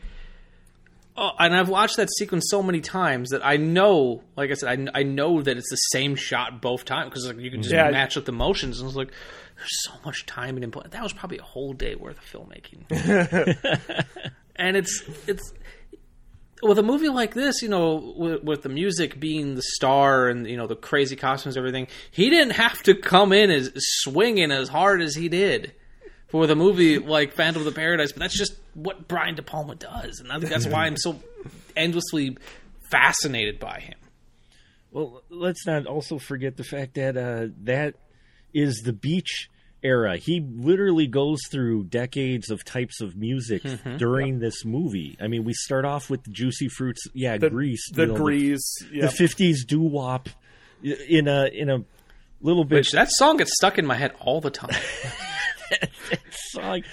Oh, 1.17 1.31
and 1.37 1.53
I've 1.55 1.67
watched 1.67 1.97
that 1.97 2.09
sequence 2.17 2.45
so 2.49 2.61
many 2.63 2.79
times 2.79 3.29
that 3.31 3.45
I 3.45 3.57
know, 3.57 4.21
like 4.37 4.51
I 4.51 4.53
said, 4.53 4.89
I, 4.93 4.99
I 4.99 5.03
know 5.03 5.41
that 5.41 5.57
it's 5.57 5.69
the 5.69 5.75
same 5.75 6.15
shot 6.15 6.61
both 6.61 6.85
times 6.85 7.09
because 7.09 7.27
like, 7.27 7.39
you 7.39 7.51
can 7.51 7.61
just 7.61 7.73
Yeah. 7.73 7.89
match 7.91 8.15
up 8.15 8.23
the 8.25 8.31
motions. 8.31 8.79
And 8.79 8.87
it's 8.87 8.95
like, 8.95 9.11
there's 9.59 9.83
so 9.83 9.91
much 10.05 10.25
time 10.25 10.55
and 10.55 10.63
input. 10.63 10.89
That 10.91 11.03
was 11.03 11.13
probably 11.13 11.37
a 11.37 11.43
whole 11.43 11.73
day 11.73 11.95
worth 11.95 12.17
of 12.17 12.23
filmmaking. 12.23 14.05
and 14.55 14.77
it's 14.77 15.03
it's 15.27 15.53
with 16.63 16.79
a 16.79 16.83
movie 16.83 17.09
like 17.09 17.33
this, 17.33 17.61
you 17.61 17.69
know, 17.69 18.13
with, 18.15 18.43
with 18.43 18.61
the 18.63 18.69
music 18.69 19.19
being 19.19 19.55
the 19.55 19.61
star 19.61 20.29
and 20.29 20.47
you 20.47 20.55
know 20.55 20.65
the 20.65 20.75
crazy 20.77 21.17
costumes, 21.17 21.57
and 21.57 21.61
everything. 21.61 21.87
He 22.09 22.29
didn't 22.29 22.53
have 22.53 22.81
to 22.83 22.95
come 22.95 23.33
in 23.33 23.51
as 23.51 23.71
swinging 23.75 24.51
as 24.51 24.69
hard 24.69 25.01
as 25.01 25.15
he 25.15 25.27
did 25.27 25.73
for 26.27 26.47
the 26.47 26.55
movie 26.55 26.97
like 26.97 27.33
Phantom 27.33 27.61
of 27.61 27.65
the 27.65 27.77
Paradise, 27.77 28.13
but 28.13 28.21
that's 28.21 28.37
just 28.37 28.53
what 28.75 29.09
Brian 29.09 29.35
De 29.35 29.41
Palma 29.41 29.75
does, 29.75 30.21
and 30.21 30.31
I 30.31 30.39
think 30.39 30.51
that's 30.51 30.67
why 30.67 30.85
I'm 30.85 30.97
so 30.97 31.19
endlessly 31.75 32.37
fascinated 32.89 33.59
by 33.59 33.79
him. 33.81 33.97
Well, 34.91 35.21
let's 35.29 35.67
not 35.67 35.85
also 35.85 36.17
forget 36.17 36.55
the 36.57 36.63
fact 36.63 36.95
that 36.95 37.17
uh, 37.17 37.47
that 37.63 37.95
is 38.53 38.81
the 38.85 38.93
beach 38.93 39.49
era. 39.81 40.17
He 40.17 40.41
literally 40.41 41.07
goes 41.07 41.39
through 41.51 41.85
decades 41.85 42.49
of 42.49 42.65
types 42.65 42.99
of 43.01 43.15
music 43.15 43.63
Mhm. 43.63 43.97
during 43.97 44.39
this 44.39 44.65
movie. 44.65 45.15
I 45.21 45.27
mean, 45.27 45.43
we 45.45 45.53
start 45.53 45.85
off 45.85 46.09
with 46.09 46.23
the 46.23 46.31
Juicy 46.31 46.67
Fruits, 46.67 47.01
yeah, 47.13 47.37
The- 47.37 47.49
Grease, 47.49 47.89
the 47.93 48.07
Grease, 48.07 48.75
the 48.91 48.95
yep. 48.97 49.13
fifties 49.13 49.63
doo 49.65 49.79
wop 49.81 50.27
in 50.83 51.27
a 51.27 51.45
in 51.53 51.69
a 51.69 51.83
little 52.41 52.65
bit. 52.65 52.75
Which 52.77 52.91
that 52.91 53.09
song 53.11 53.37
gets 53.37 53.51
stuck 53.55 53.77
in 53.77 53.85
my 53.85 53.95
head 53.95 54.11
all 54.19 54.41
the 54.41 54.51
time. 54.51 54.71
song. 56.31 56.83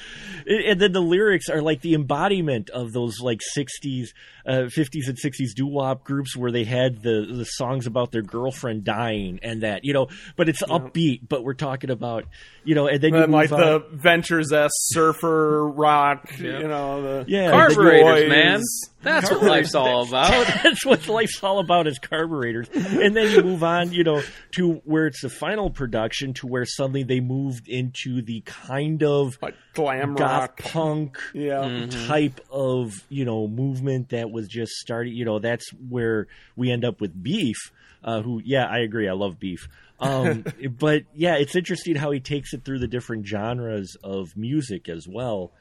And 0.46 0.80
then 0.80 0.92
the 0.92 1.00
lyrics 1.00 1.48
are 1.48 1.60
like 1.60 1.80
the 1.80 1.94
embodiment 1.94 2.70
of 2.70 2.92
those 2.92 3.18
like 3.20 3.40
60s, 3.56 4.08
uh, 4.46 4.68
50s 4.70 5.08
and 5.08 5.18
60s 5.18 5.54
doo 5.56 5.66
wop 5.66 6.04
groups 6.04 6.36
where 6.36 6.52
they 6.52 6.62
had 6.64 7.02
the, 7.02 7.26
the 7.28 7.44
songs 7.44 7.86
about 7.86 8.12
their 8.12 8.22
girlfriend 8.22 8.84
dying 8.84 9.40
and 9.42 9.62
that, 9.62 9.84
you 9.84 9.92
know, 9.92 10.06
but 10.36 10.48
it's 10.48 10.62
upbeat, 10.62 11.28
but 11.28 11.42
we're 11.42 11.54
talking 11.54 11.90
about, 11.90 12.26
you 12.64 12.74
know, 12.76 12.86
and 12.86 13.00
then 13.00 13.12
you 13.14 13.22
And 13.22 13.32
move 13.32 13.50
like 13.50 13.52
on. 13.52 13.60
the 13.60 13.84
Ventures 13.92 14.52
S 14.52 14.70
surfer 14.74 15.66
rock, 15.68 16.30
Yeah. 16.40 16.60
you 16.60 16.68
know, 16.68 17.02
the 17.02 17.24
Yeah. 17.28 17.50
Carburetors, 17.50 18.22
the 18.22 18.28
man. 18.28 18.60
That's 19.02 19.30
what 19.30 19.42
life's 19.42 19.74
all 19.74 20.02
about. 20.08 20.30
That's 20.62 20.84
what 20.84 21.06
life's 21.08 21.42
all 21.42 21.60
about 21.60 21.86
is 21.86 21.98
carburetors. 21.98 22.68
And 22.74 23.14
then 23.16 23.30
you 23.30 23.42
move 23.42 23.62
on, 23.62 23.92
you 23.92 24.02
know, 24.04 24.22
to 24.56 24.80
where 24.84 25.06
it's 25.06 25.22
the 25.22 25.28
final 25.28 25.70
production 25.70 26.34
to 26.34 26.46
where 26.48 26.64
suddenly 26.64 27.04
they 27.04 27.20
moved 27.20 27.68
into 27.68 28.20
the 28.22 28.40
kind 28.42 29.02
of 29.04 29.38
glam 29.74 30.14
goth 30.40 30.48
rock. 30.50 30.58
punk 30.58 31.18
Yeah. 31.34 31.60
Mm-hmm. 31.64 32.06
type 32.06 32.40
of, 32.50 32.92
you 33.08 33.24
know, 33.24 33.46
movement 33.48 34.10
that 34.10 34.30
was 34.30 34.48
just 34.48 34.72
starting, 34.72 35.14
you 35.14 35.24
know, 35.24 35.38
that's 35.38 35.68
where 35.88 36.26
we 36.56 36.70
end 36.70 36.84
up 36.84 37.00
with 37.00 37.20
Beef, 37.22 37.56
uh, 38.04 38.22
who, 38.22 38.40
yeah, 38.44 38.64
I 38.66 38.78
agree. 38.78 39.08
I 39.08 39.12
love 39.12 39.38
Beef. 39.38 39.68
Um, 39.98 40.44
but 40.78 41.04
yeah, 41.14 41.36
it's 41.36 41.56
interesting 41.56 41.96
how 41.96 42.10
he 42.10 42.20
takes 42.20 42.52
it 42.52 42.64
through 42.64 42.80
the 42.80 42.88
different 42.88 43.26
genres 43.26 43.96
of 44.04 44.36
music 44.36 44.88
as 44.88 45.06
well 45.08 45.52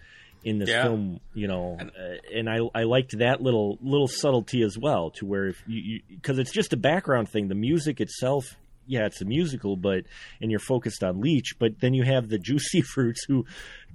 in 0.44 0.60
this 0.60 0.70
Yeah. 0.70 0.84
film, 0.84 1.20
you 1.34 1.48
know, 1.48 1.76
uh, 1.80 2.16
and 2.32 2.48
I 2.48 2.60
I 2.76 2.84
liked 2.84 3.18
that 3.18 3.42
little 3.42 3.80
little 3.82 4.08
subtlety 4.08 4.62
as 4.62 4.78
well, 4.78 5.10
to 5.12 5.26
where 5.26 5.48
if 5.48 5.64
you 5.66 6.02
because 6.08 6.38
it's 6.38 6.52
just 6.52 6.72
a 6.72 6.78
background 6.78 7.30
thing, 7.30 7.48
the 7.48 7.56
music 7.56 8.00
itself, 8.00 8.56
yeah, 8.88 9.06
it's 9.06 9.22
a 9.22 9.26
musical, 9.26 9.76
but 9.76 10.06
and 10.42 10.52
you're 10.52 10.60
focused 10.60 11.04
on 11.04 11.22
Leach, 11.22 11.56
but 11.60 11.80
then 11.80 11.94
you 11.94 12.04
have 12.04 12.30
the 12.30 12.38
Juicy 12.40 12.82
Fruits 12.94 13.24
who 13.28 13.46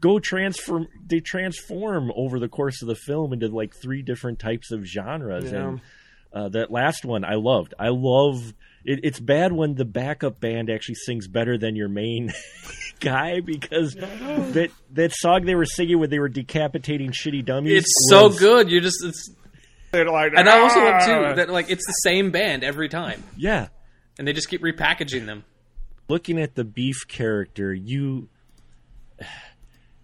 go 0.01 0.19
transform, 0.19 0.89
they 1.07 1.21
transform 1.21 2.11
over 2.17 2.39
the 2.39 2.49
course 2.49 2.83
of 2.83 2.89
the 2.89 2.95
film 2.95 3.33
into 3.33 3.49
like 3.49 3.75
three 3.83 4.03
different 4.03 4.39
types 4.39 4.71
of 4.71 4.85
genres, 4.85 5.53
Yeah. 5.53 5.69
and 5.69 5.81
uh, 6.33 6.49
that 6.51 6.71
last 6.71 7.05
one 7.05 7.25
I 7.25 7.35
loved. 7.35 7.75
I 7.79 7.89
love. 7.89 8.55
It, 8.85 9.01
it's 9.03 9.21
bad 9.21 9.53
when 9.53 9.75
the 9.75 9.85
backup 9.85 10.41
band 10.41 10.71
actually 10.71 10.95
sings 10.95 11.27
better 11.29 11.59
than 11.59 11.77
your 11.77 11.89
main 11.89 12.33
guy 13.01 13.41
because 13.41 13.95
that 13.95 14.71
that 14.93 15.13
song 15.13 15.45
they 15.45 15.55
were 15.55 15.67
singing 15.67 15.99
when 15.99 16.09
they 16.09 16.19
were 16.19 16.29
decapitating 16.29 17.11
shitty 17.11 17.45
dummies. 17.45 17.83
It's 17.83 18.07
so 18.09 18.29
good. 18.31 18.71
You 18.71 18.81
just 18.81 19.05
it's 19.05 19.31
They're 19.91 20.07
like, 20.09 20.33
and 20.37 20.49
I 20.49 20.61
also 20.61 20.79
love 20.83 20.95
"Ah." 21.03 21.05
too 21.31 21.35
that 21.37 21.51
like 21.51 21.69
it's 21.69 21.85
the 21.87 21.93
same 22.05 22.31
band 22.31 22.63
every 22.65 22.89
time, 22.89 23.23
Yeah, 23.37 23.69
and 24.21 24.29
they 24.29 24.35
just 24.35 24.51
keep 24.51 24.61
repackaging 24.61 25.25
them. 25.25 25.45
looking 26.09 26.39
at 26.39 26.55
the 26.55 26.63
beef 26.63 27.09
character, 27.09 27.73
you 27.73 28.29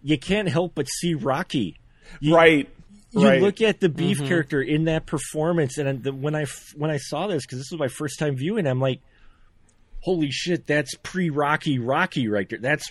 you 0.03 0.19
can't 0.19 0.49
help 0.49 0.75
but 0.75 0.87
see 0.87 1.15
Rocky. 1.15 1.79
You, 2.21 2.35
right. 2.35 2.69
You 3.13 3.29
right. 3.29 3.43
look 3.43 3.61
at 3.61 3.81
the 3.81 3.91
beef 3.91 4.17
Mm-hmm. 4.19 4.29
character 4.29 4.63
in 4.63 4.85
that 4.85 5.05
performance, 5.05 5.77
and 5.77 6.03
the, 6.03 6.13
when 6.15 6.35
I 6.35 6.47
when 6.77 6.91
I 6.91 6.97
saw 6.97 7.27
this 7.27 7.45
because 7.45 7.59
this 7.59 7.69
was 7.71 7.79
my 7.79 7.89
first 7.89 8.19
time 8.19 8.37
viewing, 8.37 8.67
I'm 8.67 8.81
like, 8.81 9.01
holy 10.01 10.31
shit, 10.31 10.67
that's 10.67 10.95
pre 11.03 11.29
Rocky 11.29 11.79
Rocky 11.79 12.29
right 12.29 12.49
there. 12.49 12.59
That's 12.59 12.91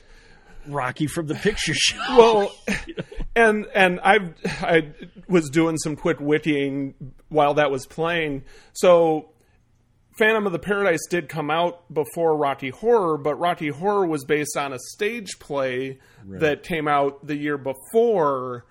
Rocky 0.68 1.08
from 1.08 1.26
the 1.26 1.36
picture 1.36 1.74
show. 1.74 1.98
well, 2.18 2.56
and 3.36 3.66
and 3.74 4.00
I 4.04 4.20
I 4.62 4.92
was 5.28 5.50
doing 5.50 5.78
some 5.78 5.96
quick 5.96 6.20
wittying 6.20 6.94
while 7.30 7.56
that 7.56 7.72
was 7.72 7.88
playing. 7.88 8.44
So, 8.74 9.30
Phantom 10.18 10.46
of 10.46 10.54
the 10.54 10.60
Paradise 10.60 11.02
did 11.10 11.28
come 11.30 11.50
out 11.52 11.94
before 11.94 12.38
Rocky 12.38 12.70
Horror, 12.70 13.18
but 13.18 13.36
Rocky 13.36 13.68
Horror 13.70 14.06
was 14.08 14.24
based 14.26 14.56
on 14.58 14.72
a 14.74 14.80
stage 14.94 15.40
play 15.40 16.00
that 16.26 16.64
came 16.64 16.88
out 16.88 17.26
the 17.28 17.36
year 17.36 17.58
before 17.58 18.66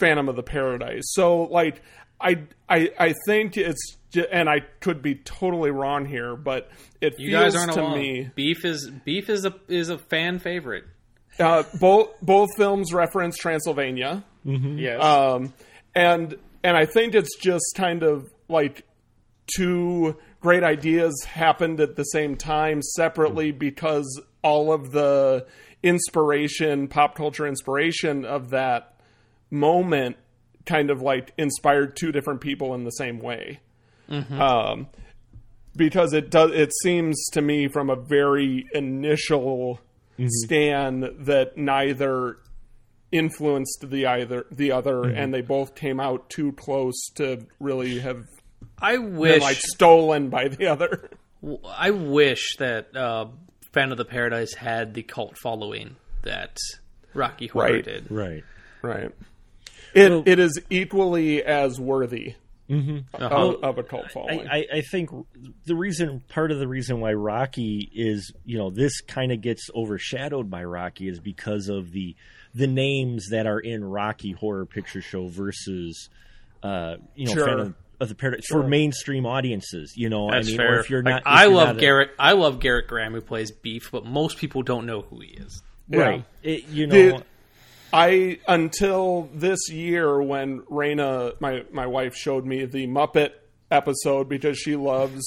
Phantom 0.00 0.28
of 0.28 0.36
the 0.36 0.42
Paradise. 0.42 1.02
So, 1.12 1.42
like, 1.44 1.82
I 2.20 2.44
I 2.68 2.90
I 2.98 3.14
think 3.26 3.56
it's 3.56 3.98
and 4.30 4.48
I 4.48 4.60
could 4.80 5.02
be 5.02 5.14
totally 5.16 5.70
wrong 5.70 6.06
here, 6.06 6.36
but 6.36 6.70
it 7.00 7.14
You 7.18 7.30
feels 7.30 7.42
guys 7.42 7.56
aren't 7.56 7.72
to 7.74 7.80
alone. 7.82 7.98
me 7.98 8.30
Beef 8.34 8.64
is 8.64 8.90
beef 9.04 9.28
is 9.28 9.44
a 9.44 9.54
is 9.68 9.90
a 9.90 9.98
fan 9.98 10.38
favorite. 10.38 10.84
uh, 11.38 11.64
both 11.80 12.10
both 12.22 12.48
films 12.56 12.92
reference 12.92 13.36
Transylvania. 13.36 14.24
Yes. 14.44 15.02
Um, 15.02 15.52
and 15.94 16.36
and 16.64 16.76
I 16.76 16.86
think 16.86 17.14
it's 17.14 17.36
just 17.38 17.64
kind 17.76 18.02
of 18.02 18.26
like 18.48 18.84
two 19.56 20.16
great 20.42 20.64
ideas 20.64 21.24
happened 21.24 21.80
at 21.80 21.96
the 21.96 22.02
same 22.04 22.36
time 22.36 22.82
separately 22.82 23.52
hmm. 23.52 23.58
because 23.58 24.20
all 24.42 24.72
of 24.72 24.90
the 24.90 25.46
inspiration, 25.82 26.88
pop 26.88 27.14
culture 27.14 27.46
inspiration 27.46 28.24
of 28.24 28.50
that 28.50 29.00
moment 29.50 30.16
kind 30.66 30.90
of 30.90 31.00
like 31.00 31.32
inspired 31.38 31.96
two 31.96 32.12
different 32.12 32.40
people 32.40 32.74
in 32.74 32.84
the 32.84 32.90
same 32.90 33.18
way. 33.18 33.60
Mm-hmm. 34.08 34.40
Um, 34.40 34.88
because 35.74 36.12
it 36.12 36.30
does 36.30 36.50
it 36.52 36.72
seems 36.82 37.24
to 37.32 37.40
me 37.40 37.68
from 37.68 37.88
a 37.88 37.96
very 37.96 38.66
initial 38.74 39.80
mm-hmm. 40.18 40.26
stand 40.28 41.04
that 41.20 41.56
neither 41.56 42.38
influenced 43.10 43.84
the 43.88 44.06
either 44.06 44.46
the 44.50 44.72
other 44.72 44.96
mm-hmm. 44.96 45.16
and 45.16 45.32
they 45.32 45.40
both 45.40 45.74
came 45.74 46.00
out 46.00 46.28
too 46.30 46.52
close 46.52 47.08
to 47.14 47.46
really 47.58 48.00
have 48.00 48.24
I 48.82 48.98
wish 48.98 49.40
like 49.40 49.56
stolen 49.56 50.28
by 50.28 50.48
the 50.48 50.66
other. 50.66 51.10
I 51.76 51.90
wish 51.90 52.56
that 52.58 52.94
uh, 52.96 53.26
Phantom 53.72 53.92
of 53.92 53.98
the 53.98 54.04
Paradise 54.04 54.54
had 54.54 54.94
the 54.94 55.02
cult 55.02 55.36
following 55.38 55.96
that 56.22 56.56
Rocky 57.14 57.46
Horror 57.48 57.72
Right. 57.74 57.84
did. 57.84 58.10
Right. 58.10 58.44
Right. 58.82 59.10
It 59.94 60.26
it 60.26 60.38
is 60.38 60.60
equally 60.70 61.42
as 61.44 61.78
worthy 61.80 62.34
of, 62.70 62.88
Uh-huh. 63.14 63.56
of 63.62 63.76
a 63.78 63.82
cult 63.82 64.10
following. 64.10 64.48
I, 64.48 64.58
I, 64.58 64.66
I 64.76 64.80
think 64.80 65.10
the 65.66 65.74
reason, 65.76 66.22
part 66.28 66.50
of 66.50 66.58
the 66.58 66.66
reason 66.68 67.00
why 67.00 67.12
Rocky 67.12 67.90
is, 67.94 68.32
you 68.46 68.56
know, 68.56 68.70
this 68.70 69.00
kind 69.02 69.30
of 69.32 69.42
gets 69.42 69.68
overshadowed 69.74 70.48
by 70.50 70.64
Rocky 70.64 71.08
is 71.08 71.20
because 71.20 71.68
of 71.68 71.92
the 71.92 72.16
the 72.54 72.66
names 72.66 73.28
that 73.30 73.46
are 73.46 73.60
in 73.60 73.82
Rocky 73.84 74.32
Horror 74.32 74.66
Picture 74.66 75.00
Show 75.02 75.28
versus, 75.28 76.08
uh, 76.62 76.96
you 77.14 77.26
know, 77.26 77.32
Sure. 77.34 77.46
Phantom 77.46 77.74
of 78.02 78.08
the 78.08 78.14
Paradise 78.14 78.44
Sure. 78.46 78.62
for 78.62 78.68
mainstream 78.68 79.24
audiences. 79.24 79.94
You 79.96 80.08
know, 80.10 80.30
That's 80.30 80.46
I 80.46 80.50
mean, 80.50 80.56
fair. 80.58 80.76
or 80.76 80.80
if 80.80 80.90
you're 80.90 81.02
Like, 81.02 81.12
not, 81.14 81.20
if 81.22 81.26
I 81.26 81.44
you're 81.44 81.52
love 81.54 81.76
not 81.76 81.82
Gerrit. 81.82 82.08
I 82.18 82.32
love 82.32 82.58
Gerrit 82.58 82.86
Graham 82.88 83.12
who 83.14 83.20
plays 83.20 83.50
Beef, 83.50 83.90
but 83.92 84.04
most 84.04 84.38
people 84.38 84.62
don't 84.62 84.84
know 84.86 85.02
who 85.02 85.20
he 85.20 85.28
is. 85.28 85.62
right? 85.88 86.24
It- 86.42 86.68
you 86.68 86.86
know, 86.86 86.94
The- 86.94 87.22
I 87.94 88.38
until 88.48 89.28
this 89.34 89.70
year 89.70 90.20
when 90.22 90.60
Raina, 90.62 91.38
my 91.40 91.64
my 91.72 91.86
wife, 91.86 92.14
showed 92.16 92.46
me 92.46 92.64
the 92.64 92.86
Muppet 92.86 93.32
episode 93.70 94.28
because 94.30 94.58
she 94.58 94.76
loves 94.76 95.22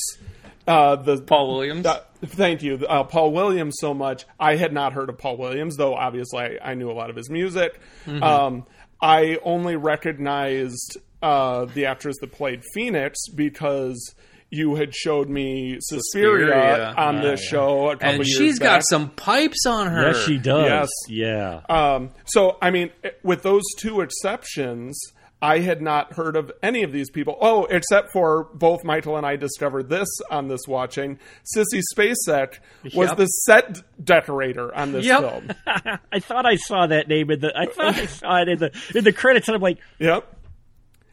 uh, 0.67 0.95
the 0.95 1.21
Paul 1.21 1.53
Williams. 1.53 1.85
Uh, 1.85 1.99
thank 2.25 2.63
you, 2.63 2.83
uh, 2.89 3.03
Paul 3.03 3.33
Williams, 3.33 3.75
so 3.79 3.93
much. 3.93 4.25
I 4.39 4.55
had 4.55 4.73
not 4.73 4.93
heard 4.93 5.09
of 5.09 5.17
Paul 5.19 5.37
Williams, 5.37 5.77
though. 5.77 5.93
Obviously, 5.93 6.39
I, 6.59 6.71
I 6.71 6.73
knew 6.73 6.89
a 6.89 6.93
lot 6.93 7.11
of 7.11 7.15
his 7.15 7.29
music. 7.29 7.79
Mhm. 8.07 8.23
Um, 8.23 8.65
I 8.99 9.37
only 9.43 9.75
recognized 9.75 10.97
uh, 11.25 11.65
the 11.73 11.85
actress 11.87 12.15
that 12.21 12.31
played 12.31 12.61
Phoenix 12.73 13.17
because 13.33 14.13
you 14.51 14.75
had 14.75 14.93
showed 14.95 15.27
me 15.27 15.77
Suspiria, 15.81 16.45
Suspiria. 16.53 16.93
on 16.97 17.15
Yeah, 17.15 17.21
this 17.21 17.43
yeah. 17.43 17.49
show 17.49 17.89
a 17.89 17.93
couple 17.93 18.09
And 18.09 18.17
years 18.19 18.37
she's 18.37 18.59
got 18.59 18.83
some 18.87 19.09
pipes 19.09 19.65
on 19.65 19.87
her. 19.87 20.11
yes, 20.11 20.23
she 20.23 20.37
does. 20.37 20.65
Yes. 20.69 20.89
Yeah. 21.09 21.61
Um, 21.95 22.11
so, 22.25 22.57
I 22.61 22.69
mean, 22.71 22.91
with 23.23 23.41
those 23.41 23.63
two 23.79 24.01
exceptions, 24.01 24.97
I 25.41 25.59
had 25.59 25.81
not 25.81 26.13
heard 26.13 26.35
of 26.37 26.51
any 26.63 26.83
of 26.83 26.91
these 26.91 27.09
people. 27.09 27.37
Oh, 27.41 27.65
except 27.65 28.11
for 28.13 28.45
both 28.53 28.83
Michael 28.83 29.17
and 29.17 29.25
I 29.25 29.35
discovered 29.35 29.89
this 29.89 30.07
on 30.31 30.47
this 30.47 30.61
watching. 30.67 31.19
Sissy 31.55 31.81
Spacek 31.95 32.59
was 32.95 33.09
Yep. 33.09 33.17
the 33.17 33.25
set 33.25 33.81
decorator 34.03 34.73
on 34.73 34.91
this 34.93 35.05
Yep. 35.05 35.19
film. 35.19 35.51
I 36.11 36.19
thought 36.19 36.45
I 36.45 36.55
saw 36.55 36.87
that 36.87 37.07
name 37.07 37.29
in 37.31 37.41
the. 37.41 37.51
I 37.57 37.65
thought 37.65 37.95
I 37.95 38.05
saw 38.05 38.41
it 38.41 38.47
in 38.47 38.59
the 38.59 38.71
in 38.95 39.03
the 39.03 39.11
credits, 39.13 39.47
and 39.47 39.55
I'm 39.55 39.61
like, 39.61 39.79
Yep. 39.99 40.31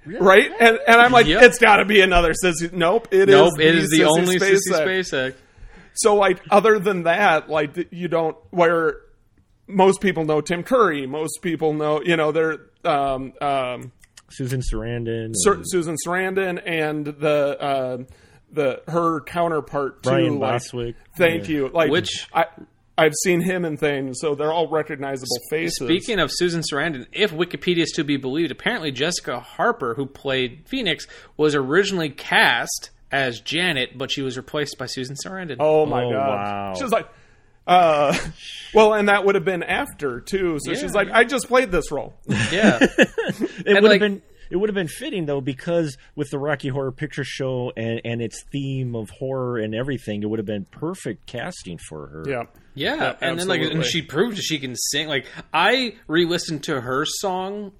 Right? 0.05 0.51
And 0.61 0.79
and 0.87 1.01
I'm 1.01 1.13
like, 1.13 1.27
Yep. 1.27 1.43
it's 1.43 1.59
got 1.59 1.77
to 1.77 1.85
be 1.85 2.01
another 2.01 2.33
Sissy. 2.33 2.73
Nope, 2.73 3.09
it 3.13 3.29
is. 3.29 3.35
nope, 3.35 3.61
it 3.61 3.75
is 3.77 3.91
the 3.91 4.01
Sissy 4.01 4.19
only 4.19 4.39
Sissy 4.39 4.59
Spacek. 4.71 4.87
Spacek. 4.87 5.35
So 5.95 6.17
like 6.17 6.41
other 6.51 6.79
than 6.79 7.05
that, 7.05 7.49
like 7.49 7.89
you 7.93 8.09
don't 8.09 8.37
where 8.51 8.97
most 9.69 10.01
people 10.01 10.25
know 10.25 10.41
Tim 10.41 10.63
Curry, 10.63 11.07
most 11.07 11.39
people 11.43 11.73
know 11.73 12.03
you 12.03 12.17
know 12.17 12.33
they're 12.33 12.59
um, 12.85 13.33
um, 13.41 13.93
Susan 14.31 14.61
Sarandon, 14.61 15.33
Sur- 15.35 15.55
and 15.55 15.65
Susan 15.71 15.97
Sarandon 16.05 16.61
and 16.67 17.07
the 17.07 17.57
uh, 17.61 17.99
the 18.51 18.83
her 18.89 19.21
counterpart 19.21 20.03
too. 20.03 20.11
Brian 20.11 20.39
like, 20.39 20.53
Bostwick. 20.55 20.97
Thank 21.17 21.49
Yeah. 21.49 21.55
you. 21.57 21.69
Like 21.69 21.91
Which- 21.91 22.27
I 22.35 22.47
I've 22.99 23.15
seen 23.25 23.41
him 23.41 23.65
in 23.65 23.77
things, 23.79 24.19
so 24.21 24.35
they're 24.35 24.53
all 24.53 24.69
recognizable 24.69 25.37
faces. 25.51 25.77
Speaking 25.87 26.19
of 26.19 26.31
Susan 26.33 26.61
Sarandon, 26.63 27.07
if 27.13 27.33
Wikipedia 27.33 27.83
is 27.85 27.93
to 27.93 28.05
be 28.05 28.17
believed, 28.19 28.51
apparently 28.53 28.93
Jessica 28.93 29.41
Harper, 29.41 29.95
who 29.95 30.05
played 30.07 30.63
Phoenix, 30.67 31.07
was 31.37 31.55
originally 31.55 32.11
cast 32.11 32.91
as 33.11 33.41
Janet, 33.41 33.97
but 33.97 34.11
she 34.11 34.21
was 34.23 34.37
replaced 34.37 34.77
by 34.79 34.87
Susan 34.87 35.17
Sarandon. 35.17 35.57
Oh 35.59 35.87
my 35.87 36.05
Oh, 36.05 36.11
god! 36.13 36.29
wow. 36.29 36.75
She's 36.79 36.91
like, 36.91 37.09
uh, 37.67 38.17
well, 38.75 38.93
and 38.95 39.09
that 39.09 39.25
would 39.25 39.37
have 39.37 39.45
been 39.45 39.63
after 39.63 40.21
too. 40.21 40.59
So 40.61 40.73
Yeah. 40.73 40.79
she's 40.79 40.93
like, 40.95 41.09
I 41.11 41.25
just 41.25 41.49
played 41.49 41.71
this 41.71 41.91
role. 41.93 42.15
Yeah, 42.27 42.79
it 42.99 43.67
And, 43.67 43.75
would 43.75 43.85
like- 43.85 43.93
have 43.93 44.01
been 44.01 44.23
it 44.53 44.57
would 44.57 44.69
have 44.69 44.75
been 44.75 44.87
fitting 44.87 45.27
though 45.27 45.41
because 45.41 45.97
with 46.15 46.31
the 46.31 46.39
Rocky 46.39 46.69
Horror 46.69 46.93
Picture 46.93 47.25
Show 47.25 47.73
and 47.77 48.01
and 48.05 48.21
its 48.23 48.45
theme 48.53 48.95
of 48.95 49.11
horror 49.11 49.59
and 49.59 49.75
everything, 49.75 50.23
it 50.23 50.27
would 50.27 50.39
have 50.39 50.47
been 50.47 50.67
perfect 50.67 51.27
casting 51.27 51.79
for 51.89 52.07
her. 52.09 52.25
yeah, 52.29 52.43
yeah, 52.75 52.95
Yeah, 52.97 53.17
and 53.21 53.39
then 53.39 53.49
like, 53.49 53.63
and 53.63 53.85
she 53.85 54.03
proved 54.03 54.39
she 54.39 54.59
can 54.59 54.77
sing. 54.77 55.09
Like, 55.09 55.27
I 55.53 55.97
re-listened 56.07 56.65
to 56.65 56.81
her 56.81 57.05
song, 57.07 57.73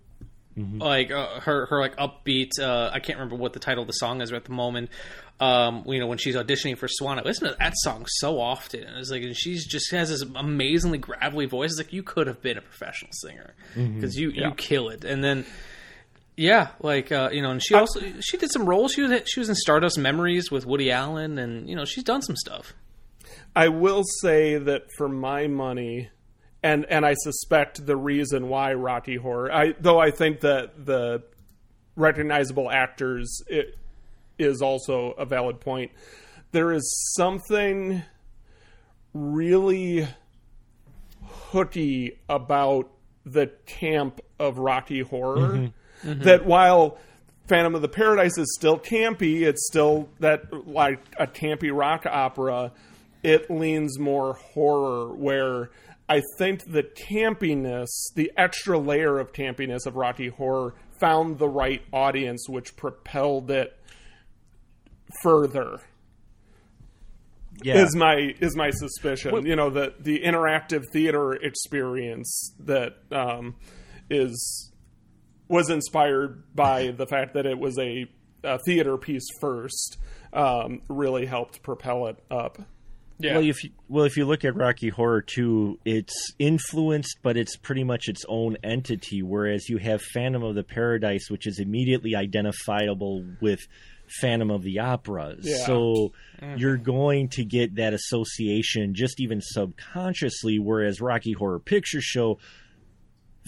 like 0.57 1.11
uh, 1.11 1.41
her 1.41 1.67
her 1.67 1.79
like 1.81 1.97
upbeat. 1.97 2.51
Uh, 2.59 2.91
I 2.93 3.01
can't 3.01 3.19
remember 3.19 3.37
what 3.37 3.53
the 3.53 3.61
title 3.61 3.83
of 3.83 3.87
the 3.87 3.93
song 3.95 4.21
is 4.21 4.33
at 4.33 4.45
the 4.45 4.53
moment. 4.53 4.91
Um, 5.41 5.83
you 5.87 5.99
know, 5.99 6.07
when 6.07 6.19
she's 6.19 6.37
auditioning 6.37 6.79
for 6.79 6.87
Swan, 6.89 7.19
I 7.19 7.23
listen 7.23 7.49
to 7.49 7.57
that 7.59 7.73
song 7.79 8.05
so 8.07 8.39
often, 8.41 8.85
and 8.85 8.97
it's 8.99 9.11
like, 9.11 9.23
and 9.23 9.37
she's 9.37 9.67
just 9.67 9.91
has 9.91 10.09
this 10.11 10.23
amazingly 10.37 10.99
gravelly 10.99 11.47
voice. 11.47 11.71
It's 11.71 11.79
like 11.79 11.93
you 11.93 12.03
could 12.03 12.29
have 12.29 12.41
been 12.43 12.59
a 12.59 12.61
professional 12.61 13.11
singer 13.13 13.55
because 13.75 14.17
you 14.17 14.31
Yeah. 14.31 14.49
you 14.49 14.55
kill 14.55 14.89
it, 14.89 15.05
and 15.05 15.23
then. 15.25 15.45
Yeah, 16.37 16.69
like 16.81 17.13
uh, 17.13 17.29
you 17.33 17.43
know, 17.43 17.51
and 17.51 17.63
she 17.63 17.75
also 17.75 18.01
she 18.21 18.37
did 18.39 18.51
some 18.51 18.65
roles. 18.65 18.93
She 18.93 19.03
was 19.03 19.23
she 19.27 19.41
was 19.41 19.49
in 19.49 19.55
Stardust 19.55 19.99
Memories 19.99 20.51
with 20.51 20.65
Woody 20.65 20.91
Allen, 20.91 21.39
and 21.39 21.69
you 21.69 21.77
know 21.77 21.85
she's 21.85 22.05
done 22.05 22.23
some 22.23 22.37
stuff. 22.37 22.73
I 23.55 23.69
will 23.69 24.03
say 24.21 24.57
that 24.57 24.85
for 24.97 25.09
my 25.09 25.47
money, 25.47 26.09
and 26.63 26.87
and 26.89 27.05
I 27.05 27.15
suspect 27.15 27.85
the 27.85 27.97
reason 27.97 28.49
why 28.49 28.73
Rocky 28.73 29.17
Horror, 29.17 29.53
I 29.53 29.75
though 29.79 29.99
I 29.99 30.11
think 30.11 30.41
that 30.41 30.87
the 30.87 31.23
recognizable 31.97 32.71
actors 32.71 33.43
it 33.47 33.77
is 34.39 34.63
also 34.63 35.11
a 35.19 35.27
valid 35.27 35.61
point. 35.61 35.91
There 36.53 36.73
is 36.73 37.13
something 37.15 38.03
really 39.13 40.09
hooky 41.23 42.19
about 42.29 42.91
the 43.27 43.49
camp 43.67 44.21
of 44.39 44.59
Rocky 44.59 45.01
Horror 45.01 45.71
that 46.05 46.45
while 46.45 46.99
Phantom 47.49 47.75
of 47.75 47.83
the 47.83 47.89
Paradise 47.89 48.39
is 48.39 48.55
still 48.59 48.79
campy, 48.79 49.43
it's 49.43 49.67
still 49.67 50.09
that 50.21 50.67
like 50.67 51.01
a 51.19 51.27
campy 51.27 51.71
rock 51.73 52.07
opera. 52.07 52.73
It 53.23 53.51
leans 53.51 53.99
more 53.99 54.35
horror, 54.35 55.15
where 55.15 55.71
I 56.09 56.23
think 56.39 56.65
the 56.65 56.83
campiness, 56.83 57.89
the 58.17 58.33
extra 58.37 58.79
layer 58.79 59.19
of 59.19 59.33
campiness 59.33 59.87
of 59.87 59.95
Rocky 59.97 60.29
Horror, 60.29 60.75
found 60.99 61.39
the 61.39 61.49
right 61.49 61.83
audience, 61.93 62.49
which 62.49 62.75
propelled 62.77 63.51
it 63.51 63.77
further 65.23 65.79
Yeah. 67.63 67.83
is 67.83 67.95
my 67.95 68.35
is 68.41 68.57
my 68.57 68.71
suspicion. 68.71 69.47
you 69.47 69.55
know 69.57 69.71
the 69.71 69.95
the 70.01 70.21
interactive 70.21 70.83
theater 70.93 71.33
experience 71.35 72.53
that 72.61 72.97
um, 73.13 73.57
is 74.11 74.72
was 75.53 75.71
inspired 75.71 76.43
by 76.55 76.89
the 76.97 77.07
fact 77.07 77.35
that 77.35 77.47
it 77.47 77.59
was 77.59 77.79
a, 77.79 78.07
a 78.43 78.59
theater 78.67 78.97
piece 78.97 79.27
first. 79.41 79.99
Um, 80.33 80.81
really 80.89 81.27
helped 81.27 81.63
propel 81.63 82.07
it 82.07 82.17
up. 82.31 82.59
Yeah. 83.19 83.35
Well, 83.35 83.45
if 83.47 83.63
you, 83.63 83.71
well, 83.89 84.05
if 84.05 84.17
you 84.17 84.25
look 84.25 84.45
at 84.45 84.57
Rocky 84.57 84.89
Horror 84.89 85.21
2, 85.23 85.79
it's 85.85 86.33
influenced, 86.41 87.19
but 87.23 87.37
it's 87.37 87.57
pretty 87.57 87.85
much 87.85 88.09
its 88.09 88.25
own 88.29 88.57
entity. 88.65 89.23
Whereas 89.23 89.69
you 89.69 89.77
have 89.77 90.01
Phantom 90.01 90.43
of 90.43 90.55
the 90.57 90.65
Paradise, 90.65 91.27
which 91.31 91.47
is 91.47 91.61
immediately 91.61 92.17
identifiable 92.17 93.25
with 93.41 93.61
Phantom 94.21 94.51
of 94.51 94.63
the 94.63 94.81
Opera. 94.81 95.37
Yeah. 95.41 95.67
So 95.67 96.13
Mm-hmm. 96.43 96.57
you're 96.57 96.77
going 96.79 97.29
to 97.29 97.45
get 97.45 97.77
that 97.77 97.95
association 97.95 98.95
just 98.95 99.21
even 99.21 99.41
subconsciously. 99.41 100.59
Whereas 100.59 101.01
Rocky 101.01 101.33
Horror 101.33 101.61
Picture 101.61 102.01
Show, 102.01 102.39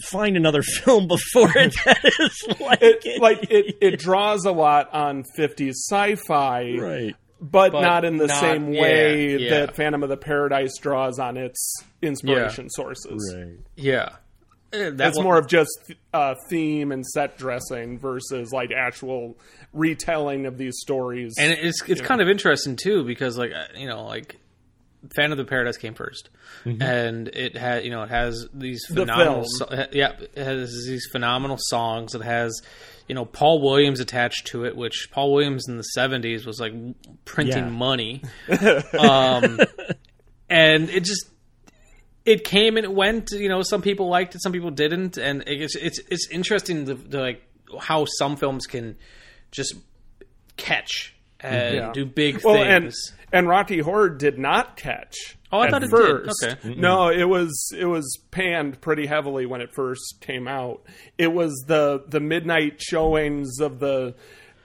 find 0.09 0.35
another 0.37 0.61
film 0.83 1.07
before 1.07 1.49
it 1.57 1.73
that 1.85 2.03
is 2.19 2.59
like 2.59 2.79
It, 2.81 3.21
like 3.21 3.49
it, 3.49 3.77
it 3.81 3.99
draws 3.99 4.45
a 4.45 4.51
lot 4.51 4.93
on 4.93 5.23
50s 5.37 5.73
sci-fi, 5.89 6.75
Right. 6.77 7.15
but, 7.41 7.71
But 7.71 7.81
not 7.81 8.05
in 8.05 8.17
the 8.17 8.27
not- 8.27 8.39
same 8.39 8.67
way 8.73 9.37
yeah. 9.37 9.49
that 9.59 9.75
Phantom 9.75 10.03
of 10.03 10.09
the 10.09 10.17
Paradise 10.17 10.77
draws 10.79 11.19
on 11.19 11.37
its 11.37 11.83
inspiration 12.01 12.69
sources. 12.69 13.33
Right. 13.35 13.57
Yeah, 13.75 14.09
Eh, 14.73 14.77
that 14.89 14.97
That's 14.97 15.17
one- 15.17 15.23
more 15.25 15.37
of 15.37 15.47
just 15.47 15.69
uh, 16.13 16.35
theme 16.49 16.91
and 16.91 17.05
set 17.05 17.37
dressing 17.37 17.97
versus 17.99 18.51
like 18.51 18.71
actual 18.75 19.37
retelling 19.73 20.45
of 20.45 20.57
these 20.57 20.75
stories. 20.79 21.35
and 21.39 21.51
it's 21.53 21.81
it's 21.87 22.01
kind 22.01 22.21
of 22.21 22.27
interesting 22.29 22.75
too 22.75 23.03
because 23.05 23.37
like 23.37 23.51
uh, 23.51 23.65
you 23.77 23.87
know 23.87 24.05
like 24.05 24.37
Phantom 25.13 25.33
of 25.33 25.37
the 25.37 25.49
Paradise 25.49 25.77
came 25.77 25.93
1st 25.93 26.29
and 26.81 27.27
it 27.27 27.55
had 27.57 27.83
you 27.85 27.91
know 27.91 28.03
it 28.03 28.09
has 28.09 28.47
these 28.53 28.81
The 28.89 29.01
phenomenal 29.01 29.33
film. 29.43 29.45
so, 29.69 29.85
yeah 29.91 30.13
it 30.19 30.37
has 30.43 30.71
these 30.87 31.07
phenomenal 31.11 31.57
songs. 31.59 32.15
It 32.15 32.21
has 32.23 32.59
you 33.07 33.13
know 33.15 33.25
Paul 33.25 33.61
Williams 33.61 33.99
attached 33.99 34.47
to 34.47 34.65
it, 34.65 34.75
which 34.75 35.09
Paul 35.11 35.33
Williams 35.33 35.67
in 35.67 35.77
the 35.77 35.83
seventies 35.83 36.45
was 36.45 36.59
like 36.59 36.73
printing 37.25 37.65
Yeah. 37.65 37.69
money, 37.69 38.23
um, 38.97 39.59
and 40.49 40.89
it 40.89 41.03
just 41.03 41.27
it 42.25 42.43
came 42.43 42.77
and 42.77 42.83
it 42.85 42.91
went. 42.93 43.29
You 43.31 43.49
know, 43.49 43.61
some 43.61 43.81
people 43.83 44.09
liked 44.09 44.33
it, 44.35 44.41
some 44.41 44.51
people 44.51 44.71
didn't, 44.71 45.17
and 45.17 45.43
it's 45.47 45.75
it's 45.75 45.99
it's 46.09 46.27
interesting 46.31 46.85
to, 46.87 46.95
to 46.95 47.19
like 47.19 47.43
how 47.79 48.05
some 48.17 48.37
films 48.37 48.65
can 48.65 48.97
just 49.51 49.75
catch 50.57 51.13
and 51.39 51.75
Yeah. 51.75 51.91
do 51.91 52.05
big 52.05 52.43
well, 52.43 52.55
things. 52.55 52.67
and 53.13 53.14
and 53.31 53.47
Rocky 53.47 53.79
Horror 53.79 54.09
did 54.09 54.37
not 54.39 54.77
catch. 54.77 55.37
Oh, 55.51 55.59
I 55.59 55.65
at 55.65 55.71
thought 55.71 55.83
it 55.83 55.89
did. 55.91 55.97
first. 55.97 56.43
Okay. 56.43 56.75
No, 56.75 57.09
it 57.09 57.23
was 57.25 57.71
it 57.77 57.85
was 57.85 58.17
panned 58.31 58.81
pretty 58.81 59.05
heavily 59.05 59.45
when 59.45 59.61
it 59.61 59.73
first 59.73 60.17
came 60.21 60.47
out. 60.47 60.83
It 61.17 61.31
was 61.33 61.53
the 61.67 62.03
the 62.07 62.19
midnight 62.19 62.81
showings 62.81 63.59
of 63.59 63.79
the 63.79 64.15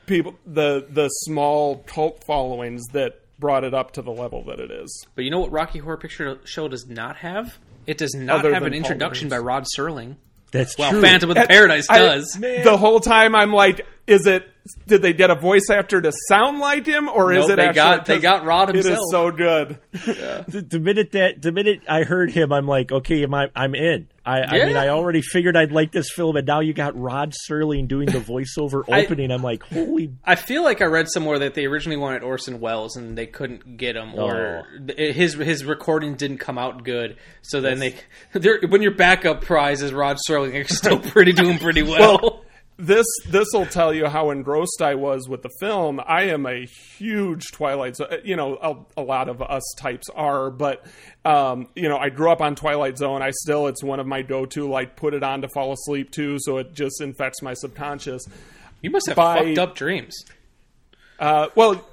people, 0.07 0.35
the 0.47 0.87
the 0.89 1.09
small 1.09 1.79
cult 1.87 2.25
followings 2.25 2.83
that 2.93 3.21
brought 3.39 3.64
it 3.64 3.72
up 3.72 3.93
to 3.93 4.03
the 4.03 4.11
level 4.11 4.45
that 4.45 4.61
it 4.61 4.71
is. 4.71 5.07
But 5.14 5.25
you 5.25 5.30
know 5.30 5.41
what 5.41 5.53
Rocky 5.53 5.79
Horror 5.79 5.97
Picture 5.97 6.39
Show 6.45 6.68
does 6.68 6.87
not 6.89 7.17
have? 7.17 7.57
It 7.87 7.97
does 7.99 8.14
not 8.14 8.41
Other 8.41 8.53
have 8.53 8.63
than 8.64 8.75
an 8.75 8.83
Paul 8.83 8.91
introduction 8.91 9.29
by 9.29 9.39
Rod 9.39 9.64
Serling. 9.76 10.17
That's 10.53 10.76
Well, 10.76 10.91
true. 10.91 11.01
Phantom 11.01 11.30
of 11.30 11.37
the 11.37 11.47
Paradise 11.47 11.87
I- 11.89 11.99
does. 11.99 12.33
The 12.33 12.76
whole 12.76 12.99
time 13.01 13.34
I'm 13.37 13.53
like, 13.53 13.87
is 14.11 14.26
it? 14.26 14.46
Did 14.87 15.00
they 15.00 15.14
get 15.14 15.30
a 15.30 15.34
voice 15.34 15.70
actor 15.70 16.03
to 16.03 16.12
sound 16.28 16.58
like 16.58 16.84
him, 16.84 17.08
or 17.08 17.32
is 17.32 17.49
it? 17.49 17.57
they 17.57 17.68
actually- 17.68 17.74
got- 17.74 18.04
they 18.07 18.18
got 18.18 18.45
Rod 18.45 18.68
It 18.70 18.84
is 18.84 18.99
so 19.11 19.30
good. 19.30 19.78
the, 19.92 20.64
the 20.68 20.78
minute 20.78 21.12
that 21.12 21.41
the 21.41 21.50
minute 21.53 21.80
I 21.88 22.03
heard 22.03 22.30
him, 22.30 22.53
I'm 22.53 22.66
like, 22.66 22.92
okay, 22.92 23.22
am 23.22 23.32
I, 23.32 23.49
I'm 23.57 23.74
in. 23.74 24.08
I, 24.26 24.42
I 24.42 24.66
mean, 24.66 24.76
I 24.76 24.88
already 24.88 25.22
figured 25.22 25.57
I'd 25.57 25.72
like 25.72 25.92
this 25.92 26.11
film, 26.14 26.37
and 26.37 26.46
now 26.46 26.61
you 26.61 26.74
got 26.74 26.95
Rod 26.96 27.32
Serling 27.49 27.88
doing 27.88 28.07
the 28.07 28.18
voiceover 28.20 28.82
opening. 28.88 29.30
I'm 29.30 29.42
like, 29.42 29.62
holy! 29.62 30.12
I 30.24 30.34
feel 30.34 30.62
like 30.62 30.82
I 30.82 30.84
read 30.84 31.08
somewhere 31.08 31.38
that 31.38 31.54
they 31.54 31.64
originally 31.64 31.96
wanted 31.96 32.22
Orson 32.22 32.61
Welles 32.61 32.96
and 32.96 33.16
they 33.16 33.26
couldn't 33.26 33.78
get 33.78 33.96
him, 33.96 34.14
or 34.14 34.66
oh. 34.78 34.92
his 34.96 35.34
his 35.34 35.64
recording 35.64 36.16
didn't 36.16 36.38
come 36.38 36.58
out 36.58 36.84
good. 36.84 37.16
So 37.41 37.61
then 37.62 37.78
they, 37.78 37.95
they're- 38.34 38.61
when 38.68 38.82
your 38.82 38.95
backup 38.95 39.41
prize 39.41 39.80
is 39.80 39.92
Rod 39.92 40.18
Serling, 40.28 40.53
you're 40.53 40.64
still 40.64 40.99
pretty 40.99 41.32
doing 41.32 41.58
pretty 41.58 41.82
well. 41.82 42.45
This 42.81 43.07
this 43.29 43.47
will 43.53 43.67
tell 43.67 43.93
you 43.93 44.07
how 44.07 44.31
engrossed 44.31 44.81
I 44.81 44.95
was 44.95 45.29
with 45.29 45.43
the 45.43 45.51
film. 45.61 46.01
I 46.05 46.25
am 46.25 46.47
a 46.47 46.67
huge 46.67 47.51
Twilight. 47.53 47.97
Zone. 47.97 48.09
You 48.25 48.37
know, 48.37 48.57
a, 48.97 49.01
a 49.01 49.03
lot 49.03 49.29
of 49.29 49.43
us 49.43 49.63
types 49.79 50.09
are, 50.15 50.51
but 50.51 50.85
um, 51.25 51.69
you 51.75 51.89
know, 51.89 51.99
I 51.99 52.09
grew 52.09 52.31
up 52.31 52.41
on 52.41 52.55
Twilight 52.55 52.99
Zone. 52.99 53.23
I 53.23 53.31
still, 53.31 53.67
it's 53.67 53.83
one 53.83 54.01
of 54.01 54.07
my 54.07 54.23
go-to. 54.23 54.69
Like, 54.69 54.97
put 54.97 55.15
it 55.15 55.23
on 55.23 55.43
to 55.43 55.49
fall 55.49 55.73
asleep 55.73 56.11
too, 56.11 56.39
so 56.41 56.59
it 56.59 56.73
just 56.75 57.01
infects 57.01 57.43
my 57.43 57.55
subconscious. 57.55 58.25
You 58.83 58.91
must 58.91 59.07
have 59.07 59.17
By- 59.17 59.45
fucked 59.45 59.59
up 59.59 59.75
dreams. 59.75 60.25
Uh, 61.19 61.49
well, 61.55 61.87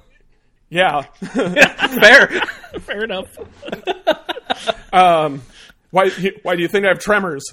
yeah, 0.70 1.02
Fair. 1.20 2.28
Fair 2.80 3.04
enough. 3.04 3.36
um, 4.92 5.42
why? 5.90 6.10
Why 6.42 6.56
do 6.56 6.62
you 6.62 6.68
think 6.68 6.84
I 6.84 6.88
have 6.88 6.98
tremors? 6.98 7.44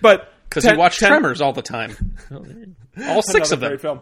but 0.00 0.32
Because 0.50 0.64
ten- 0.64 0.74
you 0.74 0.78
watch 0.78 0.98
ten- 0.98 1.08
Tremors 1.08 1.40
all 1.40 1.52
the 1.54 1.62
time. 1.62 1.96
All 3.06 3.22
six 3.22 3.50
of 3.52 3.60
them. 3.60 3.70
great 3.70 3.80
film. 3.80 4.00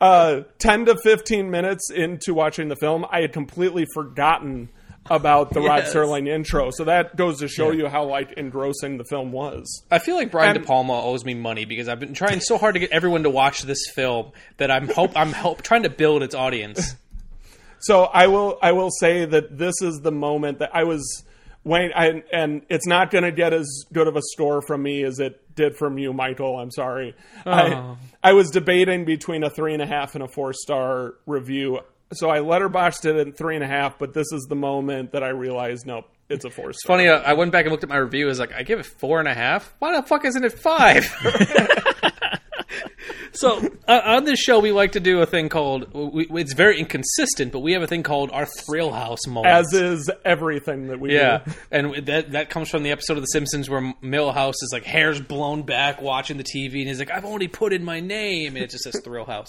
Uh, 0.00 0.40
Ten 0.58 0.86
to 0.86 0.96
fifteen 1.04 1.50
minutes 1.50 1.90
into 1.90 2.34
watching 2.34 2.68
the 2.68 2.74
film, 2.76 3.04
I 3.08 3.20
had 3.20 3.32
completely 3.32 3.86
forgotten 3.94 4.70
about 5.10 5.52
the 5.52 5.60
Rod 5.60 5.84
Serling 5.84 6.26
intro. 6.28 6.70
So 6.72 6.84
that 6.84 7.16
goes 7.16 7.40
to 7.40 7.48
show 7.48 7.70
you 7.70 7.86
how 7.86 8.04
like 8.06 8.32
engrossing 8.32 8.96
the 8.96 9.04
film 9.04 9.30
was. 9.30 9.82
I 9.90 9.98
feel 9.98 10.16
like 10.16 10.30
Brian 10.30 10.50
And- 10.56 10.60
De 10.60 10.66
Palma 10.66 10.94
owes 11.00 11.24
me 11.24 11.34
money 11.34 11.64
because 11.66 11.86
I've 11.88 12.00
been 12.00 12.14
trying 12.14 12.40
so 12.40 12.56
hard 12.58 12.74
to 12.74 12.80
get 12.80 12.90
everyone 12.92 13.22
to 13.24 13.30
watch 13.30 13.62
this 13.62 13.82
film 13.94 14.32
that 14.56 14.70
I'm 14.70 14.88
hope 14.88 15.12
I'm 15.14 15.32
help 15.32 15.62
trying 15.62 15.82
to 15.84 15.90
build 15.90 16.22
its 16.22 16.34
audience. 16.34 16.96
So 17.82 18.04
I 18.04 18.26
will 18.26 18.58
I 18.60 18.72
will 18.72 18.90
say 18.90 19.24
that 19.24 19.56
this 19.56 19.80
is 19.80 20.00
the 20.02 20.12
moment 20.12 20.58
that 20.58 20.68
I 20.74 20.84
was 20.84 21.24
waiting, 21.64 21.92
I, 21.94 22.22
and 22.32 22.62
it's 22.68 22.86
not 22.86 23.10
going 23.10 23.24
to 23.24 23.32
get 23.32 23.52
as 23.52 23.84
good 23.92 24.06
of 24.08 24.16
a 24.16 24.22
score 24.32 24.62
from 24.62 24.82
me 24.82 25.02
as 25.04 25.18
it 25.18 25.40
did 25.54 25.76
from 25.76 25.98
you, 25.98 26.12
Michael. 26.12 26.58
I'm 26.58 26.70
sorry. 26.70 27.14
Oh. 27.46 27.50
I 27.52 27.96
I 28.22 28.32
was 28.32 28.50
debating 28.50 29.04
between 29.04 29.42
a 29.44 29.50
three 29.50 29.72
and 29.74 29.82
a 29.82 29.86
half 29.86 30.14
and 30.14 30.22
a 30.24 30.28
four 30.28 30.52
star 30.52 31.14
review. 31.26 31.80
So 32.12 32.28
I 32.28 32.38
letterboxed 32.38 33.04
it 33.04 33.16
in 33.16 33.32
three 33.34 33.54
and 33.54 33.62
a 33.64 33.68
half, 33.68 33.98
but 33.98 34.12
this 34.14 34.32
is 34.32 34.46
the 34.48 34.56
moment 34.56 35.12
that 35.12 35.22
I 35.22 35.28
realized, 35.28 35.86
nope, 35.86 36.06
it's 36.28 36.44
a 36.44 36.50
four 36.50 36.70
It's 36.70 36.82
funny. 36.84 37.06
uh, 37.06 37.18
I 37.20 37.34
went 37.34 37.52
back 37.52 37.66
and 37.66 37.70
looked 37.70 37.84
at 37.84 37.88
my 37.90 37.98
review. 37.98 38.26
I 38.26 38.28
was 38.28 38.40
like, 38.40 38.52
I 38.52 38.62
give 38.64 38.80
it 38.80 38.86
four 38.86 39.20
and 39.20 39.28
a 39.28 39.34
half. 39.34 39.72
Why 39.78 39.94
the 39.94 40.02
fuck 40.06 40.24
isn't 40.24 40.44
it 40.44 40.58
five? 40.58 41.04
so 43.32 43.58
uh, 43.88 44.00
on 44.04 44.24
this 44.24 44.38
show, 44.38 44.58
we 44.60 44.72
like 44.72 44.92
to 44.92 45.00
do 45.00 45.20
a 45.20 45.26
thing 45.26 45.48
called. 45.48 45.92
We, 45.94 46.26
it's 46.40 46.52
very 46.54 46.78
inconsistent, 46.78 47.52
but 47.52 47.60
we 47.60 47.72
have 47.72 47.82
a 47.82 47.86
thing 47.86 48.02
called 48.02 48.30
our 48.32 48.46
Thrill 48.46 48.90
House 48.92 49.26
moment. 49.26 49.46
As 49.54 49.72
is 49.72 50.10
everything 50.24 50.88
that 50.88 51.00
we 51.00 51.14
Yeah, 51.14 51.38
do. 51.44 51.52
and 51.70 52.06
that 52.06 52.32
that 52.32 52.50
comes 52.50 52.68
from 52.70 52.82
the 52.82 52.90
episode 52.90 53.16
of 53.16 53.22
The 53.22 53.26
Simpsons 53.28 53.68
where 53.70 53.80
Milhouse 54.02 54.54
is 54.62 54.70
like 54.72 54.84
hair's 54.84 55.20
blown 55.20 55.62
back 55.62 56.00
watching 56.02 56.36
the 56.36 56.44
TV, 56.44 56.80
and 56.80 56.88
he's 56.88 56.98
like, 56.98 57.10
"I've 57.10 57.24
only 57.24 57.48
put 57.48 57.72
in 57.72 57.84
my 57.84 58.00
name," 58.00 58.56
and 58.56 58.64
it 58.64 58.70
just 58.70 58.84
says 58.84 59.00
Thrill 59.04 59.24
House, 59.26 59.48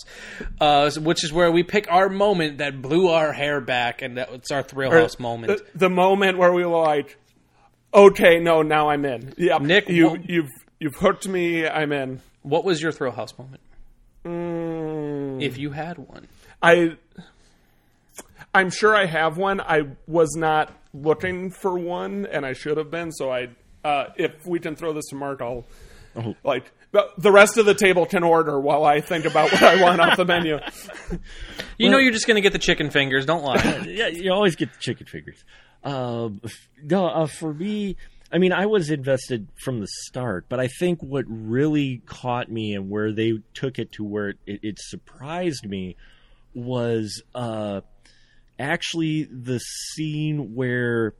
uh, 0.59 0.91
which 0.99 1.23
is 1.23 1.31
where 1.33 1.51
we 1.51 1.63
pick 1.63 1.91
our 1.91 2.09
moment 2.09 2.59
that 2.59 2.81
blew 2.81 3.07
our 3.09 3.33
hair 3.33 3.61
back, 3.61 4.01
and 4.01 4.17
that 4.17 4.29
that's 4.31 4.51
our 4.51 4.63
Thrill 4.63 4.91
Or 4.93 4.99
House 5.01 5.19
moment. 5.19 5.59
The, 5.73 5.79
the 5.79 5.89
moment 5.89 6.37
where 6.37 6.53
we 6.53 6.63
were 6.65 6.81
like, 6.81 7.17
okay, 7.93 8.39
no, 8.39 8.61
now 8.61 8.89
I'm 8.89 9.05
in. 9.05 9.33
Yeah, 9.37 9.57
Nick, 9.57 9.89
you, 9.89 10.07
what- 10.09 10.29
you've 10.29 10.49
you've 10.79 10.95
hooked 10.95 11.27
me. 11.27 11.67
I'm 11.67 11.91
in. 11.91 12.21
what 12.43 12.63
was 12.65 12.81
your 12.81 12.91
Thrill 12.91 13.11
House 13.11 13.37
moment, 13.37 13.61
Mm, 14.25 15.41
if 15.41 15.57
you 15.57 15.71
had 15.71 15.97
one? 15.97 16.27
I, 16.61 16.97
I'm 18.53 18.69
sure 18.69 18.95
I 18.95 19.05
have 19.05 19.37
one. 19.37 19.59
I 19.61 19.81
was 20.07 20.35
not 20.35 20.71
looking 20.93 21.51
for 21.51 21.77
one, 21.77 22.25
and 22.25 22.45
I 22.45 22.53
should 22.53 22.77
have 22.77 22.91
been. 22.91 23.11
So 23.11 23.31
I, 23.31 23.49
uh, 23.83 24.05
if 24.17 24.45
we 24.45 24.59
can 24.59 24.75
throw 24.75 24.93
this 24.93 25.05
to 25.09 25.15
Mark, 25.15 25.41
I'll 25.41 25.65
like 26.43 26.71
the, 26.91 27.07
the 27.17 27.31
rest 27.31 27.57
of 27.57 27.65
the 27.65 27.73
table 27.73 28.05
can 28.05 28.23
order 28.23 28.59
while 28.59 28.83
I 28.83 28.99
think 28.99 29.25
about 29.25 29.51
what 29.51 29.63
I 29.63 29.81
want 29.81 30.01
off 30.01 30.17
the 30.17 30.25
menu. 30.25 30.59
You 31.77 31.89
know, 31.89 31.97
you're 31.97 32.11
just 32.11 32.27
gonna 32.27 32.41
get 32.41 32.53
the 32.53 32.59
chicken 32.59 32.91
fingers. 32.91 33.25
Don't 33.25 33.43
lie. 33.43 33.55
yeah, 33.87 34.05
you 34.07 34.31
always 34.31 34.55
get 34.55 34.71
the 34.71 34.77
chicken 34.79 35.07
fingers. 35.07 35.43
Um, 35.83 36.39
no, 36.83 37.07
uh, 37.07 37.25
for 37.25 37.51
me, 37.51 37.97
I 38.31 38.37
mean, 38.37 38.53
I 38.53 38.65
was 38.65 38.89
invested 38.89 39.49
from 39.63 39.81
the 39.81 39.87
start, 40.05 40.45
but 40.47 40.59
I 40.59 40.67
think 40.67 41.01
what 41.01 41.25
really 41.27 42.01
caught 42.05 42.49
me 42.49 42.73
and 42.73 42.89
where 42.89 43.11
they 43.11 43.33
took 43.53 43.77
it 43.77 43.91
to 43.93 44.03
where 44.05 44.29
it, 44.45 44.59
it 44.63 44.79
surprised 44.79 45.65
me 45.65 45.97
was 46.53 47.21
uh, 47.35 47.81
actually 48.57 49.23
the 49.23 49.59
scene 49.59 50.55
where 50.55 51.13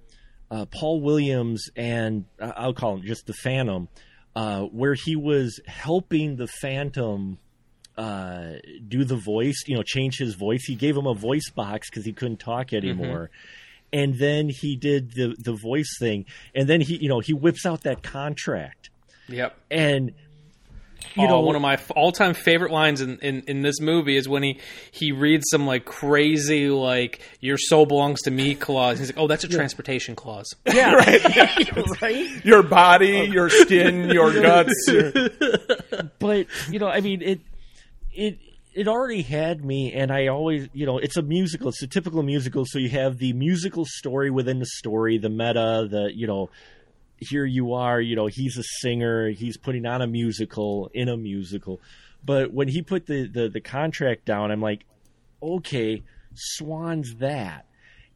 uh, 0.49 0.65
Paul 0.65 1.01
Williams 1.01 1.69
and 1.75 2.25
uh, 2.39 2.51
I'll 2.55 2.73
call 2.73 2.95
him 2.95 3.03
just 3.03 3.25
the 3.25 3.33
Phantom, 3.33 3.89
uh, 4.35 4.61
where 4.61 4.93
he 4.93 5.15
was 5.15 5.59
helping 5.65 6.37
the 6.37 6.47
Phantom 6.47 7.39
uh, 7.97 8.53
do 8.87 9.03
the 9.03 9.17
voice, 9.17 9.63
you 9.67 9.75
know, 9.75 9.83
change 9.83 10.17
his 10.17 10.35
voice. 10.35 10.63
He 10.65 10.75
gave 10.75 10.95
him 10.95 11.07
a 11.07 11.13
voice 11.13 11.49
box 11.49 11.89
because 11.89 12.05
he 12.05 12.13
couldn't 12.13 12.39
talk 12.39 12.73
anymore. 12.73 13.29
And 13.93 14.17
then 14.17 14.49
he 14.49 14.75
did 14.77 15.11
the 15.15 15.35
the 15.37 15.53
voice 15.53 15.97
thing, 15.99 16.25
and 16.55 16.67
then 16.69 16.79
he, 16.81 16.95
you 16.97 17.09
know, 17.09 17.19
he 17.19 17.33
whips 17.33 17.65
out 17.65 17.83
that 17.83 18.01
contract, 18.03 18.89
Yep. 19.27 19.55
and 19.69 20.13
you 21.15 21.23
You 21.23 21.27
know, 21.27 21.41
one 21.41 21.55
of 21.57 21.61
my 21.61 21.77
all 21.95 22.11
time 22.13 22.33
favorite 22.33 22.71
lines 22.71 23.01
in, 23.01 23.17
in, 23.19 23.41
in 23.47 23.61
this 23.63 23.81
movie 23.81 24.15
is 24.15 24.29
when 24.29 24.43
he, 24.43 24.59
he 24.91 25.11
reads 25.11 25.43
some 25.51 25.65
like 25.67 25.83
crazy 25.83 26.69
like 26.69 27.19
"Your 27.41 27.57
soul 27.57 27.85
belongs 27.85 28.21
to 28.21 28.31
me" 28.31 28.55
clause. 28.55 28.99
He's 28.99 29.09
like, 29.09 29.17
"Oh, 29.17 29.27
that's 29.27 29.43
a 29.43 29.49
transportation 29.49 30.15
clause." 30.15 30.53
yeah, 30.73 30.93
right. 30.95 32.01
right. 32.01 32.45
Your 32.45 32.63
body, 32.63 33.17
oh. 33.17 33.23
your 33.23 33.49
skin, 33.49 34.09
your 34.09 34.31
guts. 34.31 34.73
your- 34.87 35.11
but 36.19 36.47
you 36.69 36.79
know, 36.79 36.87
I 36.87 37.01
mean, 37.01 37.21
it 37.21 37.41
it 38.13 38.37
it 38.73 38.87
already 38.87 39.21
had 39.21 39.65
me, 39.65 39.93
and 39.93 40.11
I 40.11 40.27
always, 40.27 40.69
you 40.73 40.85
know, 40.85 40.97
it's 40.97 41.17
a 41.17 41.21
musical. 41.21 41.69
It's 41.69 41.83
a 41.83 41.87
typical 41.87 42.23
musical, 42.23 42.65
so 42.65 42.79
you 42.79 42.89
have 42.89 43.17
the 43.17 43.33
musical 43.33 43.85
story 43.85 44.29
within 44.29 44.59
the 44.59 44.65
story, 44.65 45.17
the 45.17 45.29
meta, 45.29 45.87
the 45.89 46.11
you 46.13 46.27
know, 46.27 46.49
here 47.17 47.45
you 47.45 47.73
are, 47.73 47.99
you 47.99 48.15
know, 48.15 48.27
he's 48.27 48.57
a 48.57 48.63
singer, 48.79 49.29
he's 49.29 49.57
putting 49.57 49.85
on 49.85 50.01
a 50.01 50.07
musical 50.07 50.89
in 50.93 51.09
a 51.09 51.17
musical. 51.17 51.81
But 52.23 52.53
when 52.53 52.67
he 52.67 52.81
put 52.81 53.07
the 53.07 53.27
the, 53.27 53.49
the 53.49 53.61
contract 53.61 54.25
down, 54.25 54.51
I'm 54.51 54.61
like, 54.61 54.85
okay, 55.43 56.03
Swan's 56.33 57.15
that, 57.15 57.65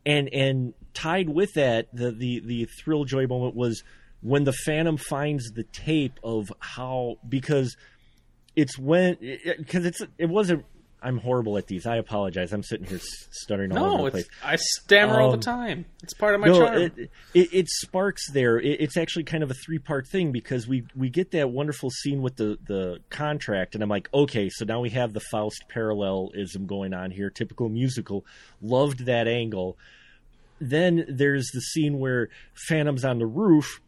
and 0.05 0.29
and 0.33 0.73
tied 0.93 1.27
with 1.27 1.53
that, 1.55 1.87
the 1.93 2.11
the 2.11 2.39
the 2.39 2.65
thrill 2.65 3.03
joy 3.03 3.27
moment 3.27 3.55
was 3.55 3.83
when 4.21 4.45
the 4.45 4.53
Phantom 4.53 4.97
finds 4.97 5.51
the 5.51 5.63
tape 5.63 6.19
of 6.23 6.51
how 6.59 7.17
because 7.27 7.75
it's 8.55 8.77
when 8.77 9.17
because 9.57 9.85
it's 9.85 10.01
it 10.17 10.27
wasn't. 10.29 10.65
I'm 11.01 11.19
horrible 11.19 11.55
at 11.59 11.67
these. 11.67 11.85
I 11.85 11.97
apologize. 11.97 12.51
I'm 12.51 12.63
sitting 12.63 12.87
here 12.87 12.99
stuttering 13.29 13.77
all 13.77 13.93
over 13.99 14.05
the 14.05 14.11
place. 14.11 14.27
I 14.43 14.55
stammer 14.55 15.21
all 15.21 15.29
the 15.29 15.35
Um, 15.35 15.39
time. 15.41 15.85
It's 16.01 16.15
part 16.15 16.33
of 16.33 16.41
my 16.41 16.47
no, 16.47 16.59
charm. 16.59 16.81
It, 16.81 16.97
it, 17.35 17.53
it 17.53 17.67
sparks 17.69 18.31
there. 18.31 18.57
It, 18.57 18.81
it's 18.81 18.97
actually 18.97 19.25
kind 19.25 19.43
of 19.43 19.51
a 19.51 19.53
three 19.53 19.77
part 19.77 20.07
thing 20.07 20.31
because 20.31 20.67
we 20.67 20.83
we 20.95 21.11
get 21.11 21.29
that 21.31 21.51
wonderful 21.51 21.91
scene 21.91 22.23
with 22.23 22.37
the 22.37 22.57
the 22.65 23.01
contract, 23.11 23.75
and 23.75 23.83
I'm 23.83 23.89
like, 23.89 24.09
okay, 24.15 24.49
so 24.49 24.65
now 24.65 24.79
we 24.79 24.89
have 24.91 25.13
the 25.13 25.19
Faust 25.19 25.65
parallelism 25.69 26.65
going 26.65 26.93
on 26.95 27.11
here. 27.11 27.29
Typical 27.29 27.69
musical. 27.69 28.25
Loved 28.59 29.05
that 29.05 29.27
angle. 29.27 29.77
Then 30.59 31.05
there's 31.07 31.49
the 31.53 31.61
scene 31.61 31.99
where 31.99 32.29
Phantom's 32.67 33.05
on 33.05 33.19
the 33.19 33.27
roof 33.27 33.79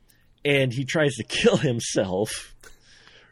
and 0.45 0.72
he 0.72 0.85
tries 0.85 1.15
to 1.15 1.23
kill 1.27 1.57
himself. 1.57 2.53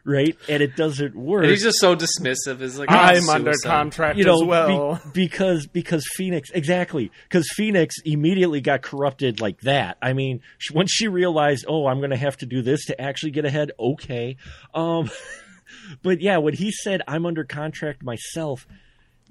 Right, 0.08 0.36
and 0.48 0.62
it 0.62 0.76
doesn't 0.76 1.16
work. 1.16 1.42
and 1.42 1.50
he's 1.50 1.64
just 1.64 1.80
so 1.80 1.96
dismissive. 1.96 2.60
Is 2.60 2.78
like 2.78 2.92
I'm 2.92 3.28
"Oh, 3.28 3.32
under 3.32 3.52
contract 3.64 4.16
you 4.16 4.24
know, 4.24 4.36
as 4.36 4.44
well. 4.44 4.94
be- 4.94 5.10
because 5.26 5.66
because 5.66 6.06
Phoenix 6.14 6.48
exactly 6.54 7.10
because 7.24 7.48
Phoenix 7.56 7.96
immediately 8.04 8.60
got 8.60 8.82
corrupted 8.82 9.40
like 9.40 9.62
that. 9.62 9.98
I 10.00 10.12
mean, 10.12 10.42
sh- 10.58 10.70
once 10.70 10.92
she 10.92 11.08
realized, 11.08 11.64
oh, 11.68 11.88
I'm 11.88 11.98
going 11.98 12.10
to 12.10 12.16
have 12.16 12.36
to 12.36 12.46
do 12.46 12.62
this 12.62 12.84
to 12.84 13.00
actually 13.00 13.32
get 13.32 13.44
ahead. 13.44 13.72
Okay, 13.80 14.36
um, 14.74 15.10
but 16.04 16.20
yeah, 16.20 16.36
when 16.38 16.54
he 16.54 16.70
said 16.70 17.02
I'm 17.08 17.26
under 17.26 17.42
contract 17.42 18.04
myself, 18.04 18.64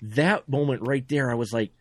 that 0.02 0.50
moment 0.50 0.82
right 0.86 1.08
there, 1.08 1.32
I 1.32 1.36
was 1.36 1.54
like, 1.54 1.72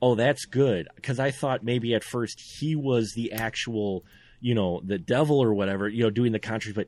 oh, 0.00 0.14
that's 0.14 0.44
good 0.44 0.86
because 0.94 1.18
I 1.18 1.32
thought 1.32 1.64
maybe 1.64 1.92
at 1.94 2.04
first 2.04 2.40
he 2.60 2.76
was 2.76 3.14
the 3.16 3.32
actual, 3.32 4.04
you 4.40 4.54
know, 4.54 4.80
the 4.84 4.96
devil 4.98 5.42
or 5.42 5.52
whatever, 5.52 5.88
you 5.88 6.04
know, 6.04 6.10
doing 6.10 6.30
the 6.30 6.38
contract, 6.38 6.76
but 6.76 6.86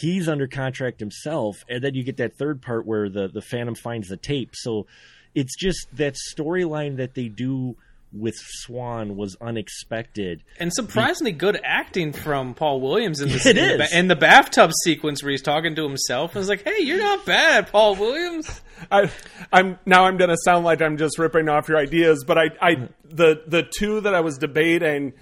he's 0.00 0.28
under 0.28 0.46
contract 0.46 1.00
himself, 1.00 1.56
and 1.68 1.82
then 1.82 1.94
you 1.94 2.02
get 2.04 2.16
that 2.18 2.36
third 2.36 2.62
part 2.62 2.86
where 2.86 3.08
the 3.08 3.28
the 3.28 3.42
Phantom 3.42 3.74
finds 3.74 4.08
the 4.08 4.16
tape. 4.16 4.50
So 4.54 4.86
it's 5.34 5.56
just 5.56 5.86
that 5.94 6.16
storyline 6.34 6.96
that 6.96 7.14
they 7.14 7.28
do 7.28 7.76
with 8.12 8.34
Swan 8.36 9.16
was 9.16 9.36
unexpected. 9.42 10.42
And 10.58 10.72
surprisingly 10.72 11.32
good 11.32 11.60
acting 11.62 12.12
from 12.12 12.54
Paul 12.54 12.80
Williams 12.80 13.20
in, 13.20 13.28
this, 13.30 13.44
It 13.44 13.58
in, 13.58 13.64
the, 13.78 13.84
is. 13.84 13.90
ba- 13.90 13.98
in 13.98 14.08
the 14.08 14.16
bathtub 14.16 14.70
sequence 14.84 15.22
where 15.22 15.32
he's 15.32 15.42
talking 15.42 15.74
to 15.74 15.82
himself. 15.82 16.34
I 16.34 16.38
was 16.38 16.48
like, 16.48 16.62
"Hey, 16.64 16.80
you're 16.82 16.98
not 16.98 17.26
bad, 17.26 17.66
Paul 17.70 17.96
Williams." 17.96 18.60
I, 18.90 19.10
I'm 19.52 19.78
now 19.86 20.04
I'm 20.04 20.16
going 20.18 20.30
to 20.30 20.36
sound 20.44 20.64
like 20.64 20.80
I'm 20.82 20.96
just 20.98 21.18
ripping 21.18 21.48
off 21.48 21.68
your 21.68 21.78
ideas, 21.78 22.24
but 22.26 22.38
I, 22.38 22.50
I 22.60 22.88
the 23.04 23.42
the 23.46 23.62
two 23.62 24.00
that 24.02 24.14
I 24.14 24.20
was 24.20 24.38
debating, 24.38 25.12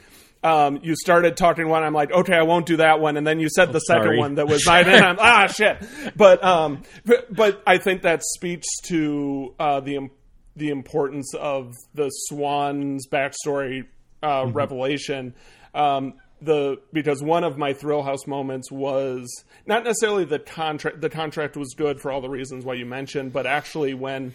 um, 0.45 0.81
you 0.83 0.95
started 0.95 1.39
talking 1.39 1.69
one. 1.69 1.83
I'm 1.83 1.95
like, 1.95 2.13
okay, 2.13 2.35
I 2.35 2.43
won't 2.43 2.67
do 2.67 2.77
that 2.77 3.01
one, 3.01 3.17
and 3.17 3.27
then 3.27 3.41
you 3.41 3.49
said 3.49 3.73
the 3.73 3.81
second 3.81 4.05
sorry. 4.05 4.19
one 4.19 4.35
that 4.35 4.47
was 4.47 4.65
mine, 4.67 4.87
and 4.87 5.05
I'm 5.05 5.17
ah 5.19 5.47
shit. 5.53 5.83
But 6.15 6.45
um, 6.45 6.83
but, 7.05 7.35
but 7.35 7.63
I 7.67 7.79
think 7.79 8.03
that 8.03 8.23
speaks 8.23 8.67
to 8.85 9.55
uh, 9.59 9.81
the 9.81 10.11
the 10.55 10.69
importance 10.69 11.35
of 11.35 11.73
the 11.95 12.11
Swan's 12.11 13.09
backstory 13.09 13.87
uh, 14.23 14.47
revelation. 14.53 15.35
Um, 15.75 16.15
the 16.43 16.77
because 16.93 17.23
one 17.23 17.43
of 17.43 17.57
my 17.57 17.73
Thrill 17.73 18.03
House 18.03 18.27
moments 18.27 18.71
was 18.71 19.45
not 19.67 19.83
necessarily 19.83 20.27
the 20.27 20.39
contract. 20.39 21.01
The 21.01 21.09
contract 21.09 21.57
was 21.57 21.73
good 21.75 22.01
for 22.01 22.13
all 22.13 22.21
the 22.21 22.29
reasons 22.29 22.67
why 22.67 22.75
you 22.75 22.85
mentioned, 22.85 23.33
but 23.33 23.47
actually 23.47 23.95
when 23.95 24.35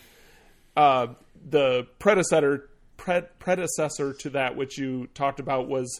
uh, 0.75 1.07
the 1.47 1.87
predecessor 1.99 2.68
pre- 2.99 3.21
predecessor 3.39 4.13
to 4.13 4.29
that, 4.31 4.55
which 4.55 4.77
you 4.77 5.07
talked 5.15 5.39
about, 5.39 5.67
was 5.67 5.99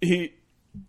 he. 0.00 0.32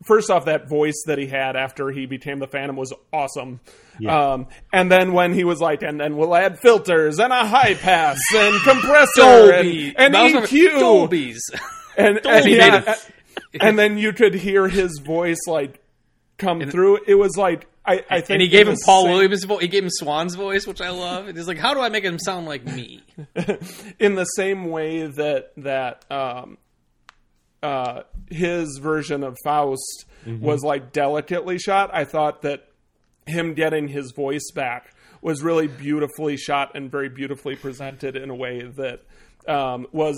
First 0.05 0.29
off, 0.29 0.43
that 0.45 0.67
voice 0.67 1.01
that 1.05 1.17
he 1.17 1.27
had 1.27 1.55
after 1.55 1.89
he 1.91 2.05
became 2.05 2.39
the 2.39 2.47
Phantom 2.47 2.75
was 2.75 2.91
awesome. 3.13 3.61
Yeah. 4.01 4.33
Um, 4.33 4.47
and 4.73 4.91
then 4.91 5.13
when 5.13 5.31
he 5.33 5.45
was 5.45 5.61
like, 5.61 5.81
and 5.81 5.97
then 5.97 6.17
we'll 6.17 6.35
add 6.35 6.59
filters 6.59 7.19
and 7.19 7.31
a 7.31 7.45
high 7.47 7.73
pass 7.73 8.19
and 8.35 8.61
compressor 8.63 9.21
Dolby. 9.21 9.93
and, 9.95 9.97
and 9.97 10.13
That 10.13 10.23
was 10.23 10.33
my- 10.33 10.41
EQ. 10.41 10.71
Dolbies. 10.81 11.37
And, 11.97 12.17
and, 12.17 12.23
Dolby 12.23 12.51
yeah, 12.51 12.95
and 13.61 13.79
then 13.79 13.97
you 13.97 14.11
could 14.13 14.35
hear 14.35 14.67
his 14.67 14.99
voice 15.03 15.39
like 15.47 15.81
come 16.37 16.61
through. 16.69 16.99
It 17.07 17.15
was 17.15 17.37
like 17.37 17.65
I, 17.87 18.03
I 18.09 18.19
think 18.21 18.29
and 18.31 18.41
he 18.41 18.49
gave 18.49 18.67
him 18.67 18.75
Paul 18.85 19.03
same- 19.03 19.11
Williams' 19.13 19.43
voice. 19.45 19.61
He 19.61 19.67
gave 19.69 19.83
him 19.83 19.89
Swan's 19.89 20.35
voice, 20.35 20.67
which 20.67 20.81
I 20.81 20.89
love. 20.89 21.27
And 21.27 21.37
he's 21.37 21.47
like, 21.47 21.57
"How 21.57 21.73
do 21.73 21.79
I 21.79 21.87
make 21.89 22.03
him 22.03 22.19
sound 22.19 22.45
like 22.45 22.65
me?" 22.65 23.01
in 23.99 24.15
the 24.15 24.25
same 24.35 24.65
way 24.65 25.07
that 25.07 25.51
that 25.57 26.03
um, 26.11 26.57
uh, 27.63 28.01
his 28.29 28.77
version 28.81 29.23
of 29.23 29.35
Faust 29.43 30.05
Mhm. 30.25 30.41
was 30.41 30.63
like 30.63 30.91
delicately 30.91 31.57
shot. 31.57 31.89
I 31.93 32.03
thought 32.03 32.41
that 32.41 32.67
him 33.25 33.53
getting 33.53 33.87
his 33.87 34.11
voice 34.11 34.51
back 34.53 34.93
was 35.21 35.41
really 35.41 35.67
beautifully 35.67 36.37
shot 36.37 36.71
and 36.75 36.91
very 36.91 37.09
beautifully 37.09 37.55
presented 37.55 38.15
in 38.15 38.29
a 38.29 38.35
way 38.35 38.61
that 38.77 39.01
um, 39.47 39.87
was 39.91 40.17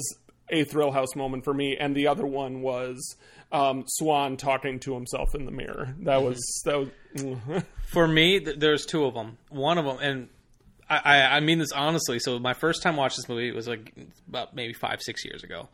a 0.49 0.63
Thrill 0.63 0.91
House 0.91 1.15
moment 1.15 1.43
for 1.43 1.53
me. 1.53 1.77
And 1.79 1.95
the 1.95 2.07
other 2.07 2.25
one 2.25 2.61
was 2.61 3.15
um, 3.51 3.83
Swan 3.87 4.37
talking 4.37 4.79
to 4.81 4.93
himself 4.93 5.35
in 5.35 5.45
the 5.45 5.51
mirror. 5.51 5.95
That 6.01 6.21
was 6.21 6.39
that 6.65 6.79
was. 6.79 6.89
For 7.87 8.07
me, 8.07 8.39
th- 8.39 8.59
there's 8.59 8.85
two 8.85 9.05
of 9.05 9.15
them. 9.15 9.37
One 9.49 9.79
of 9.79 9.85
them, 9.85 9.97
and 9.99 10.29
I, 10.87 10.97
I, 11.03 11.37
I 11.37 11.39
mean 11.39 11.57
this 11.59 11.71
honestly. 11.71 12.19
So 12.19 12.37
my 12.39 12.53
first 12.53 12.83
time 12.83 12.95
watching 12.95 13.17
this 13.17 13.29
movie 13.29 13.51
was 13.51 13.67
like 13.67 13.93
about 14.27 14.55
maybe 14.55 14.73
five, 14.73 15.01
six 15.01 15.25
years 15.25 15.43
ago, 15.43 15.69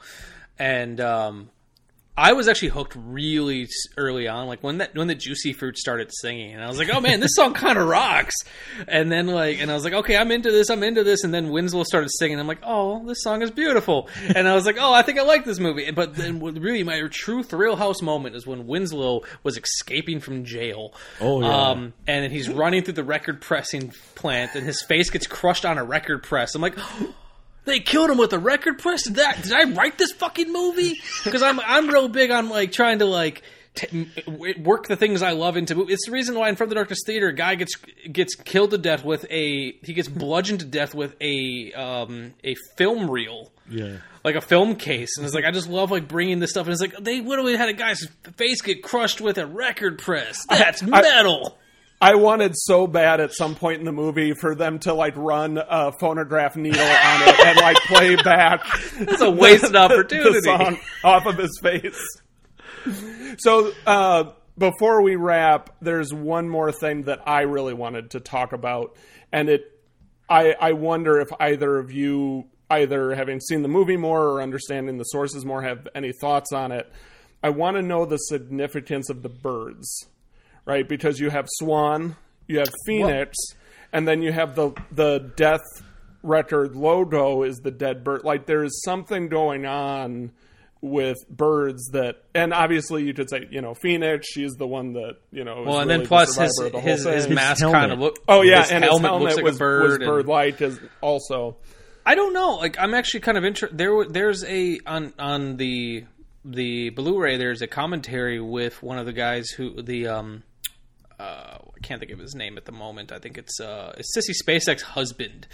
and 0.58 1.02
um, 1.02 1.50
I 2.18 2.32
was 2.32 2.48
actually 2.48 2.70
hooked 2.70 2.96
really 2.96 3.68
early 3.98 4.28
on. 4.28 4.48
Like 4.48 4.64
when 4.64 4.78
that 4.78 4.96
when 4.96 5.08
the 5.08 5.16
Juicy 5.16 5.52
Fruit 5.52 5.78
started 5.78 6.12
singing, 6.14 6.54
and 6.54 6.64
I 6.64 6.68
was 6.68 6.80
like, 6.80 6.90
"Oh 6.94 7.02
man, 7.02 7.20
this 7.20 7.36
song 7.36 7.54
kind 7.54 7.78
of 7.78 7.88
rocks." 7.88 8.36
And 8.88 9.12
then 9.12 9.28
like, 9.28 9.60
and 9.60 9.70
I 9.70 9.74
was 9.74 9.84
like, 9.84 9.94
"Okay, 9.94 10.16
I'm 10.16 10.32
into 10.32 10.50
this. 10.50 10.70
I'm 10.70 10.82
into 10.82 11.04
this." 11.04 11.26
And 11.26 11.34
then 11.34 11.50
Winslow 11.50 11.84
started 11.84 12.10
singing. 12.18 12.40
I'm 12.40 12.48
like, 12.48 12.62
"Oh, 12.64 13.06
this 13.06 13.22
song 13.22 13.42
is 13.42 13.52
beautiful." 13.52 14.08
And 14.34 14.48
I 14.48 14.56
was 14.56 14.66
like, 14.66 14.78
"Oh, 14.80 14.94
I 14.94 15.02
think 15.02 15.20
I 15.20 15.24
like 15.24 15.44
this 15.44 15.60
movie." 15.60 15.92
But 15.92 16.16
then, 16.16 16.40
really, 16.40 16.84
my 16.84 17.02
true 17.10 17.44
Thrill 17.44 17.76
House 17.76 18.02
moment 18.02 18.36
is 18.38 18.48
when 18.48 18.66
Winslow 18.66 19.24
was 19.44 19.58
escaping 19.58 20.22
from 20.22 20.46
jail. 20.46 20.94
Oh, 21.20 21.42
yeah. 21.42 21.70
Um, 21.70 21.94
and 22.08 22.24
then 22.24 22.32
he's 22.32 22.48
running 22.50 22.84
through 22.84 22.94
the 22.94 23.04
record 23.04 23.42
pressing 23.42 23.92
plant, 24.16 24.56
and 24.56 24.66
his 24.66 24.82
face 24.82 25.10
gets 25.10 25.28
crushed 25.28 25.66
on 25.66 25.78
a 25.78 25.84
record 25.84 26.24
press. 26.24 26.56
I'm 26.56 26.62
like. 26.62 26.78
They 27.66 27.80
killed 27.80 28.10
him 28.10 28.18
with 28.18 28.32
a 28.34 28.40
record 28.40 28.80
press. 28.80 29.04
Did 29.04 29.16
that? 29.16 29.42
Did 29.44 29.52
I 29.54 29.64
write 29.72 29.98
this 29.98 30.12
fucking 30.14 30.52
movie? 30.52 31.00
Because 31.24 31.42
I'm 31.44 31.60
I'm 31.60 31.88
real 31.88 32.08
big 32.08 32.32
on 32.32 32.50
like 32.50 32.72
trying 32.72 33.00
to 33.00 33.06
like 33.06 33.42
t- 33.76 34.08
work 34.60 34.88
the 34.88 34.96
things 34.96 35.22
I 35.22 35.32
love 35.32 35.58
into. 35.58 35.76
movies. 35.76 35.96
It's 35.96 36.06
the 36.06 36.12
reason 36.12 36.36
why 36.38 36.50
in 36.50 36.56
From 36.56 36.70
the 36.70 36.76
Darkness 36.76 37.00
Theater, 37.06 37.28
a 37.30 37.34
guy 37.34 37.56
gets 37.56 37.76
gets 38.12 38.36
killed 38.36 38.72
to 38.72 38.78
death 38.78 39.04
with 39.04 39.26
a 39.32 39.72
he 39.84 39.94
gets 39.94 40.08
bludgeoned 40.08 40.60
to 40.62 40.66
death 40.66 40.94
with 40.96 41.16
a 41.22 41.74
um 41.74 42.34
a 42.44 42.56
film 42.78 43.10
reel 43.10 43.52
Yeah. 43.70 43.98
like 44.24 44.36
a 44.36 44.42
film 44.42 44.76
case, 44.76 45.18
and 45.18 45.26
it's 45.26 45.34
like 45.36 45.46
I 45.46 45.52
just 45.52 45.68
love 45.68 45.90
like 45.92 46.08
bringing 46.08 46.40
this 46.40 46.52
stuff. 46.52 46.68
And 46.68 46.72
it's 46.74 46.82
like 46.82 46.96
they 47.00 47.22
literally 47.22 47.56
had 47.58 47.70
a 47.70 47.74
guy's 47.74 48.08
face 48.38 48.62
get 48.62 48.84
crushed 48.84 49.22
with 49.22 49.38
a 49.40 49.46
record 49.48 49.98
press. 50.00 50.46
That's 50.50 50.84
metal. 50.84 51.58
I 51.58 51.65
wanted 52.14 52.52
so 52.56 52.86
bad 52.86 53.20
at 53.20 53.34
some 53.34 53.56
point 53.56 53.80
in 53.80 53.86
the 53.86 53.92
movie 53.92 54.34
for 54.34 54.54
them 54.54 54.78
to 54.80 54.94
like 54.94 55.16
run 55.18 55.58
a 55.58 55.92
phonograph 55.94 56.56
needle 56.56 56.80
on 56.80 57.22
it 57.28 57.40
and 57.40 57.58
like 57.58 57.78
play 57.78 58.16
back. 58.18 58.62
It's 59.00 59.22
a 59.22 59.32
wasted 59.32 59.72
the- 59.74 59.80
opportunity. 59.80 60.30
The 60.34 60.42
song 60.44 60.78
off 61.04 61.26
of 61.26 61.38
his 61.40 61.58
face. 61.64 62.00
So 63.40 63.72
uh, 63.88 64.32
before 64.58 65.02
we 65.02 65.16
wrap, 65.16 65.76
there's 65.82 66.14
one 66.14 66.48
more 66.48 66.72
thing 66.72 67.04
that 67.04 67.28
I 67.28 67.42
really 67.42 67.74
wanted 67.74 68.12
to 68.12 68.20
talk 68.20 68.54
about, 68.54 68.96
and 69.32 69.50
it. 69.50 69.64
I 70.30 70.56
I 70.60 70.74
wonder 70.74 71.20
if 71.20 71.30
either 71.40 71.78
of 71.78 71.92
you, 71.92 72.46
either 72.70 73.14
having 73.16 73.40
seen 73.40 73.62
the 73.62 73.68
movie 73.68 73.98
more 73.98 74.24
or 74.24 74.42
understanding 74.42 74.98
the 74.98 75.04
sources 75.04 75.46
more, 75.46 75.62
have 75.62 75.88
any 75.96 76.12
thoughts 76.20 76.52
on 76.52 76.72
it. 76.72 76.92
I 77.44 77.50
want 77.50 77.78
to 77.78 77.84
know 77.84 78.06
the 78.06 78.18
significance 78.18 79.10
of 79.10 79.22
the 79.22 79.30
birds 79.30 80.08
right? 80.66 80.88
Because 80.88 81.20
you 81.20 81.30
have 81.30 81.48
Swan, 81.50 82.16
you 82.48 82.60
have 82.60 82.70
Phoenix, 82.86 83.38
and 83.94 84.08
then 84.08 84.22
you 84.22 84.32
have 84.32 84.56
the 84.56 84.72
the 84.92 85.32
Death 85.36 85.64
Record 86.24 86.76
logo 86.76 87.44
is 87.44 87.58
the 87.58 87.72
dead 87.72 88.04
bird. 88.04 88.24
Like 88.24 88.46
there 88.46 88.64
is 88.64 88.82
something 88.84 89.30
going 89.30 89.66
on 89.66 90.32
with 90.82 91.18
birds 91.30 91.90
that, 91.94 92.24
and 92.34 92.54
obviously 92.54 93.04
you 93.04 93.14
could 93.14 93.30
say, 93.30 93.48
you 93.50 93.62
know, 93.62 93.74
Phoenix. 93.74 94.28
She's 94.28 94.54
the 94.54 94.68
one 94.68 94.94
that 94.94 95.18
you 95.32 95.44
know. 95.44 95.64
Well, 95.66 95.80
and 95.80 95.90
really 95.90 96.00
then 96.00 96.08
plus 96.08 96.34
survivor 96.34 96.48
his 96.48 96.72
the 96.72 96.80
whole 96.80 96.82
his, 96.82 97.04
his 97.06 97.26
thing. 97.26 97.36
mask 97.36 97.62
kind 97.64 97.92
of 97.92 98.00
look. 98.00 98.18
Oh 98.28 98.42
yeah, 98.42 98.62
his 98.62 98.72
and 98.72 98.84
helmet 98.84 99.02
his 99.02 99.10
helmet 99.10 99.24
looks 99.24 99.36
like 99.36 99.46
was, 99.46 99.56
a 99.56 99.60
bird. 99.60 100.02
Was 100.02 100.08
bird 100.08 100.28
like 100.28 100.62
as 100.62 100.80
also. 101.02 101.58
I 102.06 102.16
don't 102.16 102.34
know. 102.34 102.56
Like 102.56 102.78
I'm 102.80 102.94
actually 102.94 103.22
kind 103.22 103.38
of 103.38 103.46
interested. 103.46 103.78
There, 103.78 104.06
there's 104.06 104.44
a 104.44 104.80
on 104.86 105.14
on 105.18 105.58
the 105.58 106.06
the 106.44 106.90
Blu-ray. 106.92 107.38
There's 107.38 107.62
a 107.62 107.68
commentary 107.68 108.40
with 108.40 108.82
one 108.84 109.00
of 109.00 109.06
the 109.06 109.14
guys 109.14 109.50
who 109.50 109.82
the 109.82 110.08
um 110.08 110.44
uh 111.20 111.58
I 111.60 111.80
can't 111.82 112.00
think 112.00 112.12
of 112.12 112.20
his 112.20 112.36
name 112.36 112.58
at 112.58 112.66
the 112.66 112.72
moment. 112.72 113.12
I 113.12 113.20
think 113.20 113.38
it's 113.38 113.60
uh 113.60 113.94
it's 113.98 114.16
Sissy 114.16 114.34
Spacek's 114.34 114.82
husband. 114.82 115.48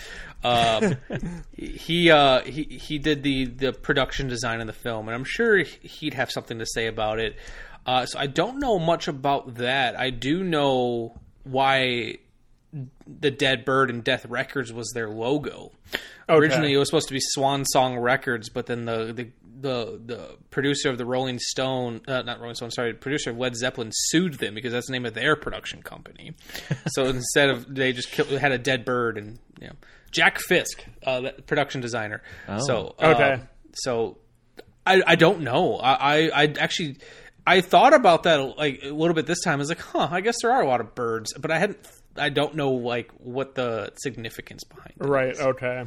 Um, 0.43 0.97
he 1.55 2.09
uh 2.11 2.41
he 2.41 2.63
he 2.63 2.97
did 2.97 3.23
the 3.23 3.45
the 3.45 3.73
production 3.73 4.27
design 4.27 4.61
of 4.61 4.67
the 4.67 4.73
film, 4.73 5.07
and 5.07 5.15
I'm 5.15 5.23
sure 5.23 5.57
he'd 5.57 6.13
have 6.13 6.31
something 6.31 6.59
to 6.59 6.65
say 6.65 6.87
about 6.87 7.19
it. 7.19 7.35
Uh, 7.85 8.05
so 8.05 8.19
I 8.19 8.27
don't 8.27 8.59
know 8.59 8.77
much 8.77 9.07
about 9.07 9.55
that. 9.55 9.99
I 9.99 10.11
do 10.11 10.43
know 10.43 11.19
why 11.43 12.17
the 13.07 13.31
Dead 13.31 13.65
Bird 13.65 13.89
and 13.89 14.03
Death 14.03 14.25
Records 14.25 14.71
was 14.71 14.91
their 14.93 15.09
logo. 15.09 15.71
Okay. 16.29 16.37
Originally, 16.39 16.73
it 16.73 16.77
was 16.77 16.87
supposed 16.89 17.07
to 17.09 17.13
be 17.13 17.19
Swan 17.21 17.65
Song 17.65 17.97
Records, 17.97 18.49
but 18.49 18.65
then 18.67 18.85
the 18.85 19.11
the 19.13 19.29
the, 19.61 20.01
the 20.03 20.37
producer 20.49 20.89
of 20.89 20.97
the 20.97 21.05
Rolling 21.05 21.37
Stone, 21.37 22.01
uh, 22.07 22.23
not 22.23 22.39
Rolling 22.39 22.55
Stone, 22.55 22.71
sorry, 22.71 22.93
producer 22.95 23.29
of 23.29 23.37
Led 23.37 23.55
Zeppelin 23.55 23.89
sued 23.93 24.35
them 24.35 24.55
because 24.55 24.71
that's 24.71 24.87
the 24.87 24.93
name 24.93 25.05
of 25.05 25.13
their 25.13 25.35
production 25.35 25.83
company. 25.83 26.33
so 26.87 27.05
instead 27.05 27.49
of 27.49 27.73
they 27.75 27.93
just 27.93 28.09
killed, 28.11 28.29
had 28.29 28.51
a 28.51 28.57
dead 28.57 28.85
bird 28.85 29.17
and 29.17 29.37
you 29.59 29.67
know 29.67 29.73
Jack 30.11 30.39
Fisk, 30.39 30.83
uh, 31.05 31.21
the 31.21 31.31
production 31.45 31.79
designer. 31.81 32.21
Oh. 32.47 32.57
So 32.65 32.95
uh, 32.99 33.07
Okay. 33.15 33.43
so 33.73 34.17
I 34.85 35.01
I 35.05 35.15
don't 35.15 35.41
know. 35.41 35.75
I 35.77 35.93
I, 35.93 36.15
I 36.43 36.53
actually. 36.59 36.97
I 37.45 37.61
thought 37.61 37.95
about 37.95 38.23
that 38.23 38.37
like 38.55 38.81
a 38.83 38.91
little 38.91 39.15
bit 39.15 39.25
this 39.25 39.41
time. 39.43 39.53
I 39.53 39.57
was 39.57 39.69
like, 39.69 39.79
"Huh, 39.81 40.07
I 40.11 40.21
guess 40.21 40.35
there 40.43 40.51
are 40.51 40.61
a 40.61 40.67
lot 40.67 40.79
of 40.79 40.93
birds," 40.93 41.33
but 41.39 41.49
I 41.49 41.57
hadn't. 41.57 41.79
I 42.17 42.29
don't 42.29 42.55
know 42.55 42.71
like 42.71 43.11
what 43.17 43.55
the 43.55 43.91
significance 43.95 44.63
behind 44.63 44.93
it. 44.99 45.05
Right. 45.05 45.37
Okay. 45.37 45.85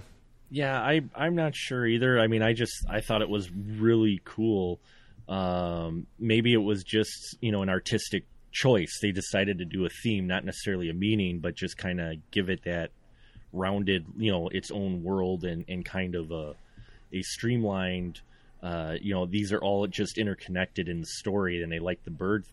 Yeah, 0.51 0.81
I 0.81 1.03
I'm 1.15 1.35
not 1.35 1.55
sure 1.55 1.87
either. 1.87 2.19
I 2.19 2.27
mean, 2.27 2.43
I 2.43 2.53
just 2.53 2.85
I 2.89 3.01
thought 3.01 3.23
it 3.23 3.29
was 3.29 3.51
really 3.51 4.21
cool. 4.25 4.81
Um, 5.29 6.07
maybe 6.19 6.53
it 6.53 6.63
was 6.63 6.85
just 6.85 7.37
you 7.41 7.53
know 7.53 7.63
an 7.63 7.69
artistic 7.69 8.25
choice. 8.53 8.99
They 9.03 9.11
decided 9.11 9.59
to 9.59 9.65
do 9.65 9.85
a 9.85 9.89
theme, 9.89 10.27
not 10.27 10.45
necessarily 10.45 10.91
a 10.91 10.95
meaning, 10.95 11.41
but 11.41 11.55
just 11.55 11.77
kind 11.77 12.01
of 12.01 12.17
give 12.31 12.49
it 12.49 12.65
that 12.65 12.91
rounded, 13.53 14.05
you 14.17 14.31
know, 14.31 14.49
its 14.49 14.71
own 14.71 15.03
world 15.03 15.45
and 15.45 15.65
and 15.69 15.85
kind 15.85 16.15
of 16.15 16.31
a 16.31 16.55
a 17.13 17.23
streamlined. 17.23 18.21
Uh, 18.63 18.95
you 19.01 19.13
know, 19.13 19.27
these 19.27 19.53
are 19.53 19.61
all 19.61 19.87
just 19.87 20.17
interconnected 20.17 20.89
in 20.89 21.01
the 21.01 21.07
story, 21.07 21.63
and 21.63 21.71
they 21.71 21.79
like 21.79 22.03
the 22.05 22.11
bird 22.11 22.45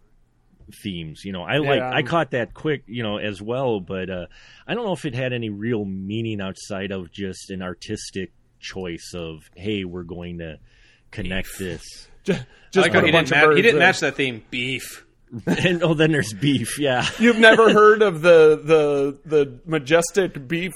themes. 0.83 1.21
You 1.25 1.31
know, 1.33 1.43
I 1.43 1.57
like 1.57 1.79
Yeah. 1.79 1.91
I 1.93 2.03
caught 2.03 2.31
that 2.31 2.53
quick, 2.53 2.83
you 2.87 3.03
know, 3.03 3.17
as 3.17 3.41
well, 3.41 3.79
but 3.79 4.09
uh, 4.09 4.25
I 4.67 4.73
don't 4.73 4.85
know 4.85 4.93
if 4.93 5.05
it 5.05 5.13
had 5.15 5.33
any 5.33 5.49
real 5.49 5.85
meaning 5.85 6.41
outside 6.41 6.91
of 6.91 7.11
just 7.11 7.49
an 7.49 7.61
artistic 7.61 8.31
choice 8.59 9.13
of 9.15 9.39
hey, 9.55 9.83
we're 9.85 10.03
going 10.03 10.37
to 10.39 10.57
connect 11.11 11.57
this. 11.57 11.83
Just, 12.23 12.43
I 12.77 12.81
like 12.81 12.93
how 12.93 13.01
he 13.03 13.09
a 13.09 13.11
bunch 13.11 13.29
didn't, 13.29 13.43
of 13.43 13.49
match, 13.49 13.55
he 13.57 13.61
didn't 13.63 13.75
in. 13.75 13.79
match 13.79 13.99
that 14.01 14.15
theme. 14.15 14.43
Beef. 14.51 15.05
and 15.47 15.81
oh, 15.83 15.93
then 15.95 16.11
there's 16.11 16.33
beef. 16.33 16.77
Yeah, 16.77 17.05
You've 17.19 17.39
never 17.39 17.73
heard 17.73 18.01
of 18.03 18.21
the 18.21 18.61
the 18.63 19.19
the 19.27 19.59
majestic 19.65 20.47
beef 20.47 20.71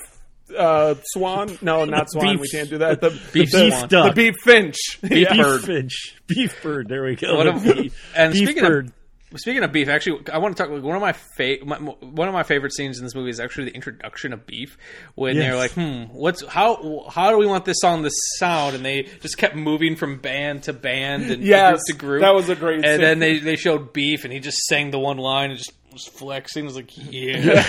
uh, 0.58 0.96
swan? 1.04 1.58
No, 1.62 1.86
not 1.86 2.10
swan. 2.10 2.34
Beef- 2.34 2.42
we 2.42 2.48
can't 2.50 2.70
do 2.70 2.78
that. 2.80 3.00
The 3.02 3.10
beef 3.34 3.52
the, 3.52 3.70
swan. 3.70 3.90
duck. 3.90 4.16
The 4.16 4.22
beef 4.32 4.36
finch. 4.44 4.78
Beef 5.02 5.12
Yeah. 5.30 5.38
bird. 5.38 5.62
Finch, 5.64 6.16
beef 6.28 6.62
bird. 6.64 6.88
There 6.90 7.04
we 7.04 7.16
go. 7.16 7.36
One 7.36 7.46
The 7.48 7.54
of- 7.54 7.64
beef- 7.78 8.12
and 8.16 8.34
beef 8.34 8.50
speaking 8.50 8.64
bird. 8.64 8.88
of 8.88 8.94
speaking 9.36 9.64
of 9.64 9.72
beef, 9.72 9.88
actually, 9.90 10.22
I 10.32 10.38
want 10.38 10.56
to 10.56 10.64
talk. 10.64 10.72
Like, 10.72 10.84
one 10.84 10.96
of 10.96 11.02
my, 11.02 11.14
fa- 11.14 11.58
my 11.66 11.78
one 11.78 12.28
of 12.28 12.34
my 12.34 12.44
favorite 12.44 12.74
scenes 12.74 12.98
in 13.00 13.04
this 13.04 13.16
movie 13.16 13.30
is 13.30 13.40
actually 13.40 13.66
the 13.66 13.76
introduction 13.76 14.34
of 14.34 14.46
beef 14.46 14.78
when 15.16 15.38
they're 15.38 15.56
like, 15.56 15.72
"Hmm, 15.72 16.04
what's 16.14 16.46
how 16.46 17.06
how 17.10 17.32
do 17.32 17.38
we 17.38 17.46
want 17.48 17.66
this 17.66 17.78
song 17.80 18.04
to 18.04 18.12
sound?" 18.38 18.76
And 18.76 18.86
they 18.86 19.04
just 19.22 19.38
kept 19.38 19.56
moving 19.56 19.96
from 19.96 20.20
band 20.20 20.64
to 20.64 20.74
band 20.74 21.30
and 21.32 21.44
Yes, 21.44 21.72
group 21.72 21.80
to 21.88 21.94
group. 22.06 22.22
that 22.22 22.34
was 22.36 22.50
a 22.50 22.56
great 22.56 22.76
And 22.78 22.86
scene. 22.86 23.02
then 23.02 23.20
they 23.20 23.40
they 23.40 23.56
showed 23.56 23.92
beef, 23.94 24.24
and 24.24 24.32
he 24.34 24.40
just 24.40 24.58
sang 24.68 24.92
the 24.92 25.00
one 25.00 25.18
line 25.18 25.50
and 25.50 25.58
just 25.58 25.74
was 25.92 26.06
flexing. 26.08 26.64
I 26.64 26.68
was 26.68 26.76
like, 26.76 26.92
"Yeah." 27.12 27.64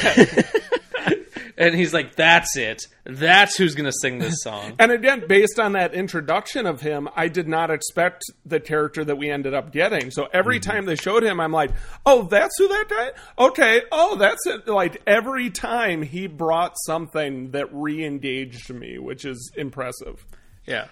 And 1.59 1.75
he's 1.75 1.93
like, 1.95 2.17
"That's 2.17 2.57
it. 2.57 2.83
That's 3.05 3.57
who's 3.57 3.75
gonna 3.75 3.93
sing 3.93 4.19
this 4.19 4.43
song." 4.43 4.75
And 4.79 4.93
again, 4.93 5.25
based 5.29 5.59
on 5.59 5.73
that 5.73 5.95
introduction 5.95 6.67
of 6.67 6.81
him, 6.81 7.09
I 7.17 7.29
did 7.29 7.49
not 7.49 7.71
expect 7.71 8.23
the 8.45 8.61
character 8.61 9.05
that 9.05 9.17
we 9.17 9.31
ended 9.31 9.55
up 9.55 9.73
getting. 9.73 10.11
So 10.11 10.29
every 10.33 10.59
Mm-hmm. 10.61 10.71
time 10.71 10.85
they 10.87 10.97
showed 10.97 11.23
him, 11.23 11.41
I'm 11.41 11.53
like, 11.53 11.71
oh, 12.05 12.25
that's 12.25 12.57
who 12.59 12.69
that 12.69 12.87
guy? 12.89 13.11
Okay, 13.47 13.83
oh, 13.93 14.17
that's 14.17 14.47
it. 14.47 14.67
Like 14.69 15.03
every 15.07 15.51
time 15.51 16.03
he 16.03 16.27
brought 16.27 16.75
something 16.85 17.51
that 17.53 17.69
re 17.73 18.05
engaged 18.05 18.73
me, 18.73 18.99
which 18.99 19.25
is 19.25 19.51
impressive. 19.57 20.25
Yeah, 20.67 20.87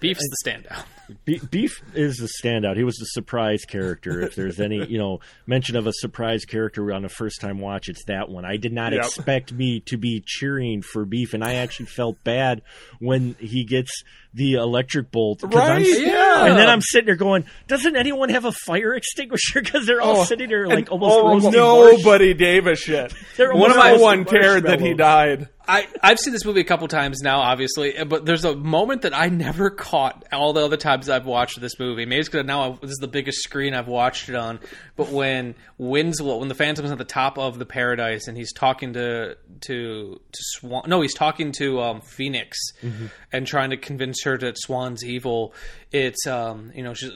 beef's 0.00 0.20
the 0.20 0.50
standout. 0.50 0.84
Beef 1.50 1.82
is 1.94 2.16
the 2.16 2.28
standout. 2.42 2.76
He 2.76 2.84
was 2.84 2.96
the 2.96 3.04
surprise 3.04 3.64
character. 3.66 4.22
If 4.22 4.34
there's 4.34 4.60
any, 4.60 4.86
you 4.86 4.96
know, 4.98 5.20
mention 5.46 5.76
of 5.76 5.86
a 5.86 5.92
surprise 5.92 6.44
character 6.46 6.90
on 6.92 7.04
a 7.04 7.08
first 7.10 7.40
time 7.40 7.58
watch, 7.58 7.88
it's 7.90 8.04
that 8.06 8.30
one. 8.30 8.46
I 8.46 8.56
did 8.56 8.72
not 8.72 8.92
Yep. 8.94 9.04
expect 9.04 9.52
me 9.52 9.80
to 9.86 9.98
be 9.98 10.22
cheering 10.24 10.80
for 10.80 11.04
Beef, 11.04 11.34
and 11.34 11.44
I 11.44 11.54
actually 11.56 11.86
felt 11.86 12.22
bad 12.24 12.62
when 12.98 13.34
he 13.38 13.64
gets 13.64 13.90
the 14.32 14.54
electric 14.54 15.10
bolt. 15.10 15.42
Right, 15.42 15.84
yeah. 15.86 16.46
And 16.46 16.56
then 16.56 16.70
I'm 16.70 16.80
sitting 16.80 17.06
there 17.06 17.16
going, 17.16 17.44
"Doesn't 17.68 17.94
anyone 17.96 18.30
have 18.30 18.46
a 18.46 18.52
fire 18.52 18.94
extinguisher?" 18.94 19.60
Because 19.62 19.84
they're 19.86 20.00
all 20.00 20.18
Oh, 20.20 20.24
sitting 20.24 20.48
there 20.48 20.66
like 20.66 20.90
almost 20.90 21.12
oh, 21.14 21.28
roasting 21.28 21.52
nobody 21.52 22.32
gave 22.34 22.66
a 22.66 22.74
shit. 22.74 23.12
One 23.38 23.70
of 23.70 23.76
my 23.76 23.98
one 23.98 24.24
cared 24.24 24.64
that 24.64 24.80
he 24.80 24.94
died. 24.94 25.48
I, 25.66 25.86
I've 26.02 26.18
seen 26.18 26.32
this 26.32 26.44
movie 26.44 26.60
a 26.60 26.64
couple 26.64 26.88
times 26.88 27.20
now, 27.22 27.40
obviously, 27.40 27.94
but 28.04 28.26
there's 28.26 28.44
a 28.44 28.56
moment 28.56 29.02
that 29.02 29.16
I 29.16 29.28
never 29.28 29.70
caught 29.70 30.24
all 30.32 30.52
the 30.52 30.64
other 30.64 30.76
times 30.76 31.08
I've 31.08 31.26
watched 31.26 31.60
this 31.60 31.78
movie. 31.78 32.04
Maybe 32.04 32.20
it's 32.20 32.28
because 32.28 32.44
now 32.46 32.72
I, 32.72 32.78
this 32.80 32.90
is 32.90 32.98
the 32.98 33.08
biggest 33.08 33.42
screen 33.42 33.72
I've 33.72 33.86
watched 33.88 34.28
it 34.28 34.34
on. 34.34 34.58
But 34.96 35.10
when 35.10 35.54
Winslow, 35.78 36.38
when 36.38 36.48
the 36.48 36.54
Phantom's 36.54 36.90
at 36.90 36.98
the 36.98 37.04
top 37.04 37.38
of 37.38 37.58
the 37.58 37.66
paradise 37.66 38.26
and 38.28 38.36
he's 38.36 38.52
talking 38.52 38.92
to 38.94 39.36
to 39.62 40.20
to 40.32 40.38
Swan, 40.40 40.84
no, 40.88 41.00
he's 41.00 41.14
talking 41.14 41.52
to 41.52 41.80
um, 41.80 42.00
Phoenix 42.00 42.58
Mm-hmm. 42.82 43.06
and 43.32 43.46
trying 43.46 43.70
to 43.70 43.76
convince 43.76 44.22
her 44.24 44.36
that 44.38 44.58
Swan's 44.58 45.04
evil. 45.04 45.54
It's 45.92 46.26
um, 46.26 46.72
you 46.74 46.82
know, 46.82 46.94
she's 46.94 47.10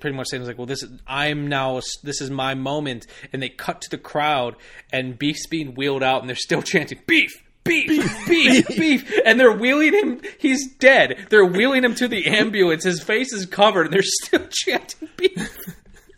pretty 0.00 0.16
much 0.16 0.28
saying 0.28 0.44
like, 0.44 0.58
well, 0.58 0.66
this 0.66 0.82
is 0.82 0.90
I'm 1.06 1.46
now 1.48 1.80
this 2.02 2.20
is 2.20 2.30
my 2.30 2.54
moment, 2.54 3.06
and 3.32 3.42
they 3.42 3.48
cut 3.48 3.80
to 3.82 3.90
the 3.90 3.98
crowd 3.98 4.56
and 4.92 5.18
Beef's 5.18 5.46
being 5.46 5.74
wheeled 5.74 6.02
out, 6.02 6.20
and 6.20 6.28
they're 6.28 6.36
still 6.36 6.62
chanting 6.72 6.98
beef. 7.06 7.30
Beef, 7.64 7.88
beef, 8.28 8.66
beef, 8.66 8.68
beef. 8.78 9.20
and 9.24 9.38
they're 9.38 9.52
wheeling 9.56 9.92
him. 9.94 10.20
He's 10.38 10.74
dead. 10.74 11.26
They're 11.30 11.44
wheeling 11.46 11.84
him 11.84 11.94
to 11.96 12.08
the 12.08 12.26
ambulance. 12.26 12.84
His 12.84 13.02
face 13.02 13.32
is 13.32 13.46
covered, 13.46 13.86
and 13.86 13.94
they're 13.94 14.02
still 14.02 14.46
chanting 14.50 15.08
beef. 15.16 15.56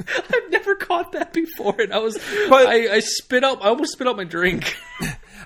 I've 0.08 0.50
never 0.50 0.74
caught 0.74 1.12
that 1.12 1.32
before, 1.32 1.80
and 1.80 1.92
I 1.92 1.98
was, 1.98 2.18
But- 2.48 2.66
I, 2.66 2.94
I 2.96 3.00
spit 3.00 3.44
up. 3.44 3.64
I 3.64 3.68
almost 3.68 3.92
spit 3.92 4.06
out 4.06 4.16
my 4.16 4.24
drink. 4.24 4.74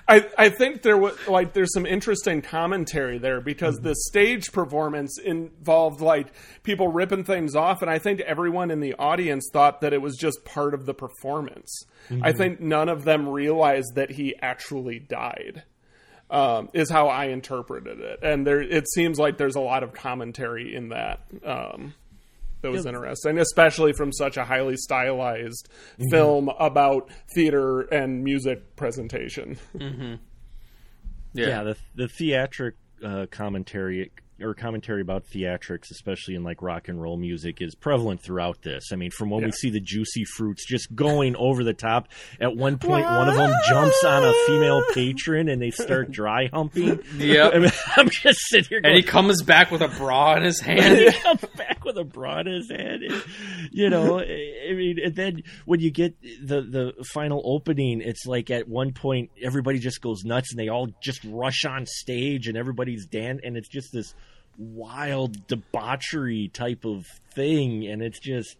I, 0.07 0.25
I 0.37 0.49
think 0.49 0.81
there 0.81 0.97
was 0.97 1.15
like 1.27 1.53
there's 1.53 1.71
some 1.73 1.85
interesting 1.85 2.41
commentary 2.41 3.19
there 3.19 3.41
because 3.41 3.75
the 3.77 3.93
stage 4.07 4.51
performance 4.51 5.19
involved 5.19 6.01
like 6.01 6.27
people 6.63 6.87
ripping 6.87 7.25
things 7.25 7.55
off, 7.55 7.81
and 7.83 7.91
I 7.91 7.99
think 7.99 8.19
everyone 8.21 8.71
in 8.71 8.79
the 8.79 8.95
audience 8.95 9.49
thought 9.53 9.81
that 9.81 9.93
it 9.93 10.01
was 10.01 10.17
just 10.17 10.43
part 10.45 10.73
of 10.73 10.85
the 10.87 10.93
performance. 10.95 11.83
I 12.09 12.31
Mhm. 12.31 12.37
think 12.37 12.59
none 12.59 12.89
of 12.89 13.03
them 13.03 13.29
realized 13.29 13.95
that 13.95 14.09
he 14.11 14.35
actually 14.41 14.97
died. 14.99 15.63
Um, 16.31 16.69
is 16.73 16.91
how 16.91 17.07
I 17.07 17.25
interpreted 17.25 17.99
it, 17.99 18.19
and 18.21 18.45
there 18.45 18.61
it 18.61 18.87
seems 18.91 19.17
like 19.17 19.37
there's 19.39 19.55
a 19.55 19.59
lot 19.61 19.81
of 19.81 19.93
commentary 19.93 20.75
in 20.75 20.89
that. 20.89 21.21
Um, 21.43 21.95
that 22.61 22.69
was 22.71 22.83
Yeah. 22.85 22.89
interesting, 22.91 23.39
especially 23.39 23.93
from 23.93 24.11
such 24.13 24.37
a 24.37 24.43
highly 24.43 24.75
stylized 24.77 25.69
Mhm. 25.97 26.11
film 26.11 26.49
about 26.59 27.09
theater 27.33 27.81
and 27.81 28.23
music 28.23 28.75
presentation. 28.75 29.57
Mm-hmm. 29.75 30.15
yeah, 31.33 31.63
the 31.63 31.77
the 31.95 32.07
theatric 32.07 32.75
uh, 33.03 33.25
commentary 33.31 34.11
or 34.41 34.53
commentary 34.53 35.01
about 35.01 35.25
theatrics, 35.25 35.91
especially 35.91 36.35
in 36.35 36.43
like 36.43 36.61
rock 36.61 36.87
and 36.87 37.01
roll 37.01 37.17
music, 37.17 37.61
is 37.61 37.75
prevalent 37.75 38.21
throughout 38.21 38.61
this. 38.61 38.91
I 38.91 38.95
mean, 38.95 39.11
from 39.11 39.29
when 39.29 39.43
we 39.43 39.51
see 39.51 39.69
the 39.69 39.79
juicy 39.79 40.23
fruits 40.25 40.65
just 40.65 40.93
going 40.95 41.35
over 41.35 41.63
the 41.63 41.73
top. 41.73 42.07
At 42.39 42.55
one 42.55 42.77
point, 42.77 43.05
one 43.05 43.27
of 43.29 43.35
them 43.35 43.51
jumps 43.67 44.03
on 44.03 44.23
a 44.23 44.33
female 44.47 44.83
patron 44.93 45.49
and 45.49 45.61
they 45.61 45.71
start 45.71 46.11
dry 46.11 46.49
humping. 46.51 46.99
Yeah, 47.17 47.49
I 47.53 47.59
mean, 47.59 47.71
I'm 47.95 48.09
just 48.09 48.39
sitting 48.49 48.69
here, 48.69 48.81
and 48.83 48.95
he 48.95 49.03
comes 49.03 49.41
back 49.43 49.71
with 49.71 49.81
a 49.81 49.87
bra 49.87 50.35
in 50.35 50.43
his 50.43 50.59
he 50.65 50.71
hand. 50.71 51.13
comes 51.23 51.45
back 51.55 51.78
with 51.89 51.97
a 51.97 52.03
bra 52.03 52.39
in 52.39 52.47
his 52.47 52.69
head. 52.69 53.01
and, 53.01 53.23
you 53.71 53.89
know, 53.89 54.19
I 54.69 54.73
mean, 54.73 54.99
and 55.03 55.15
then 55.15 55.43
when 55.65 55.79
you 55.79 55.91
get 55.91 56.15
the 56.21 56.61
the 56.61 57.03
final 57.13 57.41
opening, 57.43 58.01
it's 58.01 58.25
like 58.25 58.49
at 58.49 58.67
one 58.67 58.93
point 58.93 59.31
everybody 59.41 59.79
just 59.79 60.01
goes 60.01 60.23
nuts 60.23 60.51
and 60.51 60.59
they 60.59 60.69
all 60.69 60.89
just 61.01 61.23
rush 61.25 61.65
on 61.65 61.85
stage 61.85 62.47
and 62.47 62.57
everybody's 62.57 63.05
dan 63.05 63.39
and 63.43 63.57
it's 63.57 63.69
just 63.69 63.91
this 63.91 64.13
wild 64.57 65.47
debauchery 65.47 66.49
type 66.53 66.85
of 66.85 67.05
thing, 67.33 67.87
and 67.87 68.01
it's 68.01 68.19
just 68.19 68.57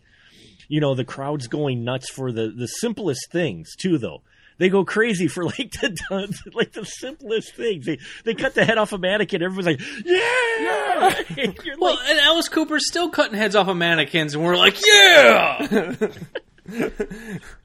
you 0.68 0.80
know 0.80 0.96
the 0.96 1.06
crowd's 1.06 1.48
going 1.48 1.84
nuts 1.84 2.10
for 2.10 2.32
the 2.32 2.50
the 2.50 2.68
simplest 2.68 3.32
things 3.32 3.76
too, 3.78 3.98
though. 3.98 4.22
They 4.60 4.70
go 4.70 4.86
crazy 4.86 5.28
for 5.28 5.44
like 5.46 5.72
the 5.72 6.52
like 6.54 6.74
the 6.74 6.86
simplest 6.86 7.56
things. 7.56 7.86
They 7.88 7.98
they 8.26 8.36
cut 8.36 8.54
the 8.54 8.64
head 8.66 8.78
off 8.78 8.94
a 8.94 8.98
mannequin. 9.00 9.42
Everyone's 9.42 9.66
like, 9.66 9.82
yeah. 10.06 11.24
You're 11.64 11.78
well, 11.80 11.96
like- 11.96 12.10
and 12.10 12.20
Alice 12.20 12.50
Cooper's 12.50 12.88
still 12.88 13.10
cutting 13.10 13.36
heads 13.38 13.56
off 13.56 13.68
of 13.68 13.78
mannequins, 13.78 14.36
and 14.36 14.44
we're 14.44 14.58
like, 14.58 14.78
yeah. 14.86 15.96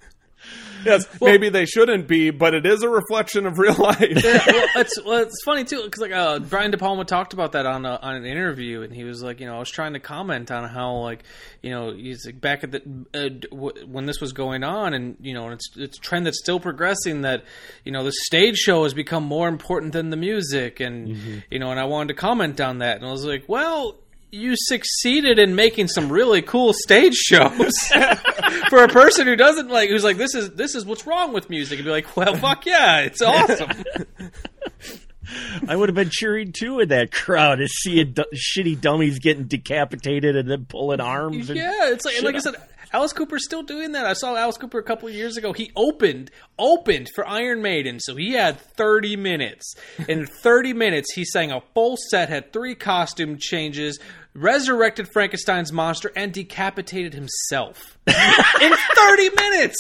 Yes, 0.86 1.06
maybe 1.20 1.48
they 1.48 1.66
shouldn't 1.66 2.06
be, 2.06 2.31
but 2.31 2.55
it 2.55 2.66
is 2.66 2.82
a 2.82 2.89
reflection 2.89 3.47
of 3.47 3.59
real 3.59 3.74
life. 3.74 4.01
yeah, 4.01 4.43
well, 4.47 4.69
it's 4.77 5.02
well, 5.05 5.23
it's 5.23 5.43
funny 5.44 5.65
too 5.65 5.82
because 5.85 6.01
like 6.01 6.12
uh, 6.12 6.39
Brian 6.40 6.70
De 6.70 6.78
Palma 6.78 7.05
talked 7.05 7.32
about 7.32 7.52
that 7.52 7.66
on 7.66 7.85
a, 7.86 7.98
on 8.02 8.16
an 8.16 8.24
interview, 8.24 8.82
and 8.82 8.93
he 8.94 9.05
was 9.05 9.23
like, 9.23 9.40
you 9.40 9.47
know, 9.47 9.56
I 9.56 9.59
was 9.59 9.70
trying 9.70 9.94
to 9.94 10.01
comment 10.01 10.51
on 10.51 10.69
how 10.69 10.97
like 10.97 11.24
you 11.62 11.70
know 11.70 11.93
he's 11.93 12.27
like 12.27 12.40
back 12.40 12.65
at 12.65 12.70
the 12.73 12.82
uh, 13.15 13.28
w- 13.51 13.86
when 13.86 14.06
this 14.06 14.20
was 14.20 14.32
going 14.32 14.62
on, 14.65 14.94
and 14.94 15.16
you 15.20 15.35
know, 15.35 15.48
it's 15.51 15.70
it's 15.77 15.98
a 15.98 16.01
trend 16.01 16.27
that's 16.27 16.39
still 16.39 16.61
progressing 16.61 17.23
that 17.23 17.44
you 17.85 17.93
know 17.93 18.05
the 18.05 18.12
stage 18.27 18.56
show 18.56 18.85
has 18.85 18.94
become 18.94 19.24
more 19.24 19.48
important 19.48 19.93
than 19.93 20.11
the 20.11 20.16
music, 20.16 20.81
and 20.81 21.09
you 21.51 21.59
know, 21.59 21.70
and 21.70 21.81
I 21.81 21.85
wanted 21.85 22.09
to 22.09 22.15
comment 22.15 22.61
on 22.61 22.78
that, 22.78 22.97
and 22.98 23.06
I 23.06 23.11
was 23.11 23.24
like, 23.24 23.44
well. 23.48 23.97
You 24.35 24.55
succeeded 24.56 25.39
in 25.39 25.55
making 25.55 25.89
some 25.89 26.11
really 26.11 26.43
cool 26.43 26.73
stage 26.73 27.15
shows 27.15 27.73
for 28.69 28.82
a 28.82 28.89
person 28.89 29.28
who 29.28 29.36
doesn't 29.36 29.69
like, 29.69 29.90
who's 29.90 30.02
like, 30.02 30.16
this 30.16 30.35
is 30.35 30.51
this 30.51 30.74
is 30.74 30.85
what's 30.85 31.06
wrong 31.06 31.32
with 31.32 31.48
music, 31.48 31.78
and 31.78 31.85
be 31.85 31.90
like, 31.93 32.16
well, 32.16 32.35
fuck 32.35 32.66
yeah, 32.66 33.01
it's 33.02 33.23
awesome. 33.23 33.70
I 35.69 35.77
would 35.77 35.89
have 35.89 35.94
been 35.94 36.11
cheering 36.11 36.52
too 36.52 36.81
in 36.81 36.89
that 36.89 37.12
crowd 37.12 37.56
to 37.56 37.69
see 37.69 38.01
a 38.01 38.05
shitty 38.05 38.81
dummies 38.81 39.20
getting 39.20 39.44
decapitated 39.44 40.36
and 40.36 40.51
then 40.51 40.66
pulling 40.66 41.01
arms. 41.01 41.48
And 41.48 41.59
Yeah, 41.59 41.90
it's 41.90 42.05
like 42.05 42.20
like 42.23 42.35
I 42.35 42.39
said, 42.39 42.56
Alice 42.93 43.12
Cooper's 43.12 43.44
still 43.44 43.62
doing 43.62 43.93
that. 43.93 44.06
I 44.06 44.12
saw 44.12 44.36
Alice 44.36 44.56
Cooper 44.56 44.78
a 44.78 44.82
couple 44.82 45.09
of 45.09 45.15
years 45.15 45.36
ago. 45.36 45.52
He 45.52 45.73
opened 45.74 46.31
opened 46.59 47.11
for 47.15 47.27
Iron 47.27 47.61
Maiden, 47.62 47.98
so 47.98 48.15
he 48.15 48.35
had 48.35 48.61
30 48.61 49.16
minutes. 49.16 49.74
In 50.09 50.27
30 50.27 50.74
minutes, 50.74 51.12
he 51.12 51.24
sang 51.24 51.51
a 51.51 51.61
full 51.74 51.97
set, 52.11 52.28
had 52.28 52.52
three 52.52 52.77
costume 52.77 53.36
changes, 53.39 53.98
resurrected 54.35 55.09
Frankenstein's 55.12 55.73
monster, 55.73 56.11
and 56.16 56.32
decapitated 56.32 57.15
himself 57.15 57.98
in 58.06 58.73
30 58.97 59.31
minutes. 59.36 59.77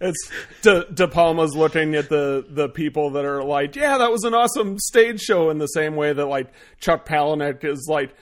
It's 0.00 0.30
De, 0.62 0.84
De 0.92 1.08
Palma's 1.08 1.56
looking 1.56 1.94
at 1.94 2.08
the 2.08 2.44
the 2.48 2.68
people 2.68 3.10
that 3.12 3.24
are 3.24 3.42
like, 3.42 3.76
yeah, 3.76 3.98
that 3.98 4.10
was 4.10 4.24
an 4.24 4.34
awesome 4.34 4.78
stage 4.78 5.20
show. 5.20 5.48
In 5.50 5.58
the 5.58 5.68
same 5.68 5.96
way 5.96 6.12
that 6.12 6.26
like 6.26 6.52
Chuck 6.80 7.06
Palahniuk 7.08 7.64
is 7.64 7.86
like, 7.90 8.14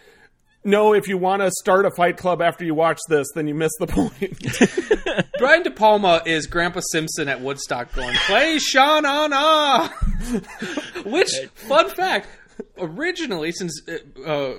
no, 0.62 0.94
if 0.94 1.08
you 1.08 1.18
want 1.18 1.42
to 1.42 1.50
start 1.50 1.84
a 1.84 1.90
fight 1.90 2.16
club 2.16 2.40
after 2.40 2.64
you 2.64 2.74
watch 2.74 2.98
this, 3.08 3.26
then 3.34 3.46
you 3.46 3.54
miss 3.54 3.72
the 3.78 3.86
point. 3.86 5.28
Brian 5.38 5.62
De 5.62 5.70
Palma 5.70 6.22
is 6.24 6.46
Grandpa 6.46 6.80
Simpson 6.80 7.28
at 7.28 7.40
Woodstock 7.40 7.92
going, 7.92 8.14
play 8.26 8.58
Sha 8.58 9.00
Na 9.00 9.26
Na. 9.26 9.88
Which, 11.04 11.32
fun 11.54 11.90
fact, 11.90 12.28
originally, 12.78 13.52
since 13.52 13.80
uh, 13.88 14.22
uh, 14.26 14.54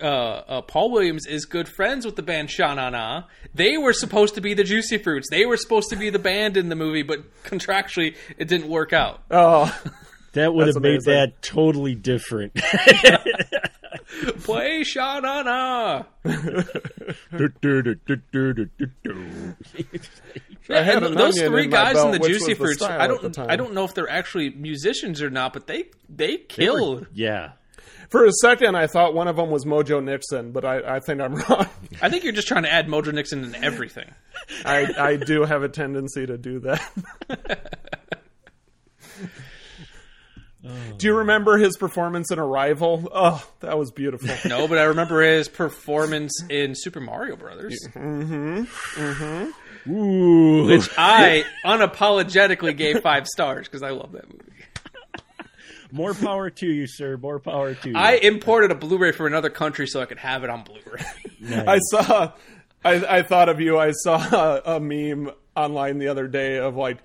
uh, 0.00 0.04
uh, 0.06 0.62
Paul 0.62 0.90
Williams 0.90 1.26
is 1.26 1.44
good 1.44 1.68
friends 1.68 2.04
with 2.04 2.16
the 2.16 2.22
band 2.22 2.50
Sha 2.50 2.74
Na 2.74 2.90
Na, 2.90 3.24
they 3.54 3.76
were 3.76 3.92
supposed 3.92 4.34
to 4.34 4.40
be 4.40 4.54
the 4.54 4.64
Juicy 4.64 4.98
Fruits. 4.98 5.28
They 5.30 5.46
were 5.46 5.56
supposed 5.56 5.90
to 5.90 5.96
be 5.96 6.10
the 6.10 6.18
band 6.18 6.56
in 6.56 6.68
the 6.68 6.76
movie, 6.76 7.02
but 7.02 7.20
contractually, 7.44 8.16
it 8.38 8.48
didn't 8.48 8.68
work 8.68 8.92
out. 8.92 9.22
oh, 9.30 9.76
That 10.32 10.54
would 10.54 10.66
That's 10.68 10.76
have 10.76 10.82
made 10.82 11.02
that 11.06 11.42
totally 11.42 11.94
different. 11.96 12.52
Play 14.42 14.82
Sha-na-na. 14.84 16.02
Yeah, 20.68 20.98
those 21.00 21.40
three 21.40 21.66
guys 21.66 21.98
in 22.02 22.10
the 22.12 22.18
Juicy 22.18 22.32
was 22.32 22.46
the 22.46 22.54
Fruits. 22.54 22.82
I 22.82 23.06
don't. 23.06 23.38
I 23.38 23.56
don't 23.56 23.72
know 23.74 23.84
if 23.84 23.94
they're 23.94 24.10
actually 24.10 24.50
musicians 24.50 25.22
or 25.22 25.30
not, 25.30 25.52
but 25.52 25.66
they 25.66 25.86
they 26.08 26.36
kill. 26.38 27.06
yeah. 27.12 27.52
For 28.08 28.24
a 28.24 28.32
second, 28.42 28.74
I 28.74 28.88
thought 28.88 29.14
one 29.14 29.28
of 29.28 29.36
them 29.36 29.50
was 29.50 29.64
Mojo 29.64 30.02
Nixon, 30.02 30.50
but 30.50 30.64
I, 30.64 30.96
I 30.96 31.00
think 31.00 31.20
I'm 31.20 31.34
wrong. 31.48 31.66
I 32.02 32.08
think 32.08 32.24
you're 32.24 32.32
just 32.32 32.48
trying 32.48 32.64
to 32.64 32.72
add 32.72 32.88
Mojo 32.88 33.12
Nixon 33.12 33.44
in 33.44 33.54
everything. 33.64 34.10
I, 34.64 34.92
I 34.98 35.16
do 35.16 35.44
have 35.44 35.62
a 35.62 35.68
tendency 35.68 36.26
to 36.26 36.36
do 36.36 36.58
that. 36.60 36.82
Do 41.00 41.06
you 41.06 41.16
remember 41.18 41.56
his 41.58 41.76
performance 41.76 42.30
in 42.30 42.38
Arrival? 42.38 43.08
Oh, 43.12 43.44
that 43.60 43.78
was 43.78 43.90
beautiful. 43.90 44.28
No, 44.48 44.68
but 44.68 44.78
I 44.78 44.84
remember 44.84 45.22
his 45.22 45.48
performance 45.48 46.32
in 46.48 46.74
Super 46.76 47.00
Mario 47.00 47.36
Brothers, 47.36 47.78
Mm-hmm. 47.94 48.64
Mm-hmm. 49.00 49.92
Ooh. 49.92 50.66
which 50.66 50.88
I 50.98 51.44
unapologetically 51.64 52.76
gave 52.76 53.00
five 53.00 53.26
stars 53.26 53.66
because 53.66 53.82
I 53.82 53.90
love 53.90 54.12
that 54.12 54.28
movie. 54.30 54.44
More 55.92 56.14
power 56.14 56.50
to 56.50 56.66
you, 56.66 56.86
sir. 56.86 57.16
More 57.16 57.40
power 57.40 57.74
to 57.74 57.88
you. 57.88 57.96
I 57.96 58.12
imported 58.14 58.70
a 58.70 58.74
Blu-ray 58.76 59.10
from 59.12 59.26
another 59.26 59.50
country 59.50 59.86
so 59.88 60.00
I 60.00 60.04
could 60.04 60.18
have 60.18 60.44
it 60.44 60.50
on 60.50 60.62
Blu-ray. 60.62 61.56
I 61.66 61.78
saw. 61.90 62.32
I, 62.84 63.18
I 63.18 63.22
thought 63.22 63.48
of 63.48 63.60
you. 63.60 63.76
I 63.78 63.90
saw 63.90 64.60
a, 64.64 64.78
meme 64.78 65.32
online 65.56 65.98
the 65.98 66.08
other 66.08 66.28
day 66.28 66.58
of 66.58 66.76
like 66.76 66.98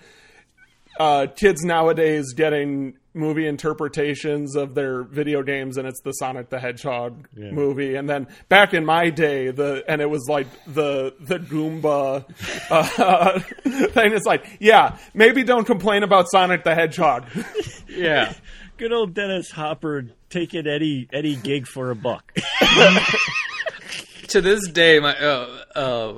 uh, 0.99 1.27
kids 1.35 1.63
nowadays 1.63 2.33
getting 2.33 2.97
movie 3.15 3.47
interpretations 3.47 4.55
of 4.55 4.75
their 4.75 5.03
video 5.03 5.41
games, 5.41 5.77
and 5.77 5.87
it's 5.87 6.01
the 6.01 6.11
Sonic 6.11 6.49
the 6.49 6.59
Hedgehog 6.59 7.27
Yeah. 7.35 7.51
movie. 7.51 7.95
And 7.95 8.09
then 8.09 8.27
back 8.49 8.73
in 8.73 8.85
my 8.85 9.09
day, 9.09 9.51
the 9.51 9.83
and 9.87 10.01
it 10.01 10.09
was 10.09 10.27
like 10.29 10.47
the 10.67 11.13
the 11.19 11.39
Goomba 11.39 12.25
uh, 12.69 13.39
thing. 13.89 14.13
It's 14.13 14.25
like, 14.25 14.57
yeah, 14.59 14.97
maybe 15.13 15.43
don't 15.43 15.65
complain 15.65 16.03
about 16.03 16.29
Sonic 16.29 16.63
the 16.63 16.75
Hedgehog. 16.75 17.25
yeah. 17.87 18.33
Good 18.77 18.91
old 18.91 19.13
Dennis 19.13 19.49
Hopper 19.51 20.07
taking 20.29 20.67
any 20.67 21.07
any 21.13 21.35
gig 21.37 21.65
for 21.65 21.91
a 21.91 21.95
buck. 21.95 22.33
to 24.27 24.41
this 24.41 24.67
day, 24.69 24.99
my 24.99 25.15
uh, 25.17 25.63
uh, 25.75 26.13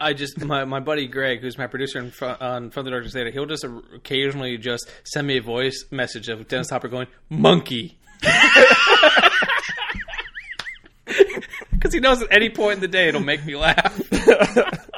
I 0.00 0.12
just 0.14 0.42
my, 0.42 0.64
my 0.64 0.80
buddy 0.80 1.06
Greg, 1.06 1.40
who's 1.40 1.58
my 1.58 1.66
producer 1.66 1.98
in 1.98 2.10
front, 2.10 2.40
on 2.40 2.70
From 2.70 2.84
the 2.84 2.90
Dark 2.90 3.08
Data, 3.10 3.30
he'll 3.30 3.46
just 3.46 3.64
occasionally 3.94 4.56
just 4.58 4.90
send 5.04 5.26
me 5.26 5.36
a 5.36 5.42
voice 5.42 5.84
message 5.90 6.28
of 6.28 6.48
Dennis 6.48 6.70
Hopper 6.70 6.88
going 6.88 7.06
monkey. 7.28 7.98
Because 11.72 11.94
he 11.94 12.00
knows 12.00 12.20
at 12.20 12.28
any 12.30 12.50
point 12.50 12.74
in 12.74 12.80
the 12.80 12.88
day 12.88 13.08
it'll 13.08 13.22
make 13.22 13.42
me 13.46 13.56
laugh. 13.56 13.98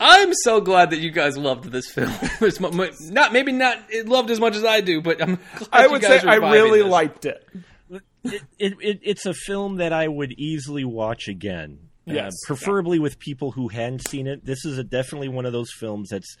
I'm 0.00 0.32
so 0.44 0.60
glad 0.60 0.90
that 0.90 0.98
you 0.98 1.10
guys 1.10 1.36
loved 1.36 1.70
this 1.70 1.90
film. 1.90 2.12
It's 2.40 2.58
mu- 2.58 2.70
mu- 2.70 2.90
not 3.10 3.32
maybe 3.32 3.52
not 3.52 3.78
loved 4.06 4.30
as 4.30 4.40
much 4.40 4.56
as 4.56 4.64
I 4.64 4.80
do, 4.80 5.00
but 5.00 5.22
I'm 5.22 5.36
glad 5.56 5.68
I 5.72 5.84
you 5.84 5.90
would 5.92 6.02
say 6.02 6.18
I 6.20 6.36
really 6.36 6.80
this. 6.82 6.90
liked 6.90 7.24
it. 7.26 7.46
It, 8.24 8.42
it, 8.58 8.74
it, 8.80 9.00
it's 9.02 9.26
a 9.26 9.34
film 9.34 9.76
that 9.76 9.92
I 9.92 10.08
would 10.08 10.32
easily 10.32 10.84
watch 10.84 11.28
again. 11.28 11.78
Uh, 12.08 12.12
Yes. 12.14 12.32
preferably 12.46 12.98
with 12.98 13.18
people 13.18 13.52
who 13.52 13.68
hadn't 13.68 14.08
seen 14.08 14.26
it. 14.26 14.44
This 14.44 14.64
is 14.64 14.78
a, 14.78 14.82
definitely 14.84 15.28
one 15.28 15.46
of 15.46 15.52
those 15.52 15.70
films 15.72 16.08
that's 16.10 16.36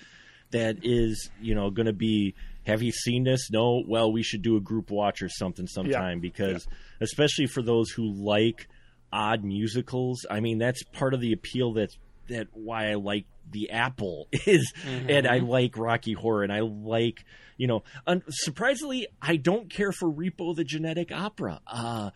that 0.50 0.78
is 0.82 1.30
you 1.40 1.54
know 1.54 1.70
going 1.70 1.86
to 1.86 1.92
be. 1.92 2.34
Have 2.66 2.82
you 2.82 2.92
seen 2.92 3.24
this? 3.24 3.50
No. 3.50 3.82
Well, 3.86 4.12
we 4.12 4.22
should 4.22 4.42
do 4.42 4.56
a 4.56 4.60
group 4.60 4.90
watch 4.90 5.22
or 5.22 5.28
something 5.28 5.66
sometime 5.66 6.20
because, 6.20 6.66
especially 7.00 7.46
for 7.46 7.62
those 7.62 7.90
who 7.90 8.12
like 8.12 8.68
odd 9.12 9.44
musicals. 9.44 10.26
I 10.30 10.40
mean, 10.40 10.58
that's 10.58 10.82
part 10.84 11.14
of 11.14 11.20
the 11.20 11.32
appeal. 11.32 11.72
That's 11.74 11.96
that 12.28 12.48
why 12.52 12.90
I 12.90 12.94
like 12.94 13.26
the 13.50 13.70
Apple 13.70 14.28
is, 14.32 14.72
and 14.86 15.26
I 15.26 15.38
like 15.38 15.76
Rocky 15.76 16.12
Horror, 16.14 16.42
and 16.42 16.52
I 16.52 16.60
like 16.60 17.24
you 17.60 17.66
know. 17.66 17.82
Un- 18.06 18.22
surprisingly, 18.30 19.06
I 19.20 19.36
don't 19.36 19.68
care 19.70 19.92
for 19.92 20.10
Repo 20.10 20.56
the 20.56 20.64
Genetic 20.64 21.12
Opera. 21.12 21.60
Uh, 21.66 22.10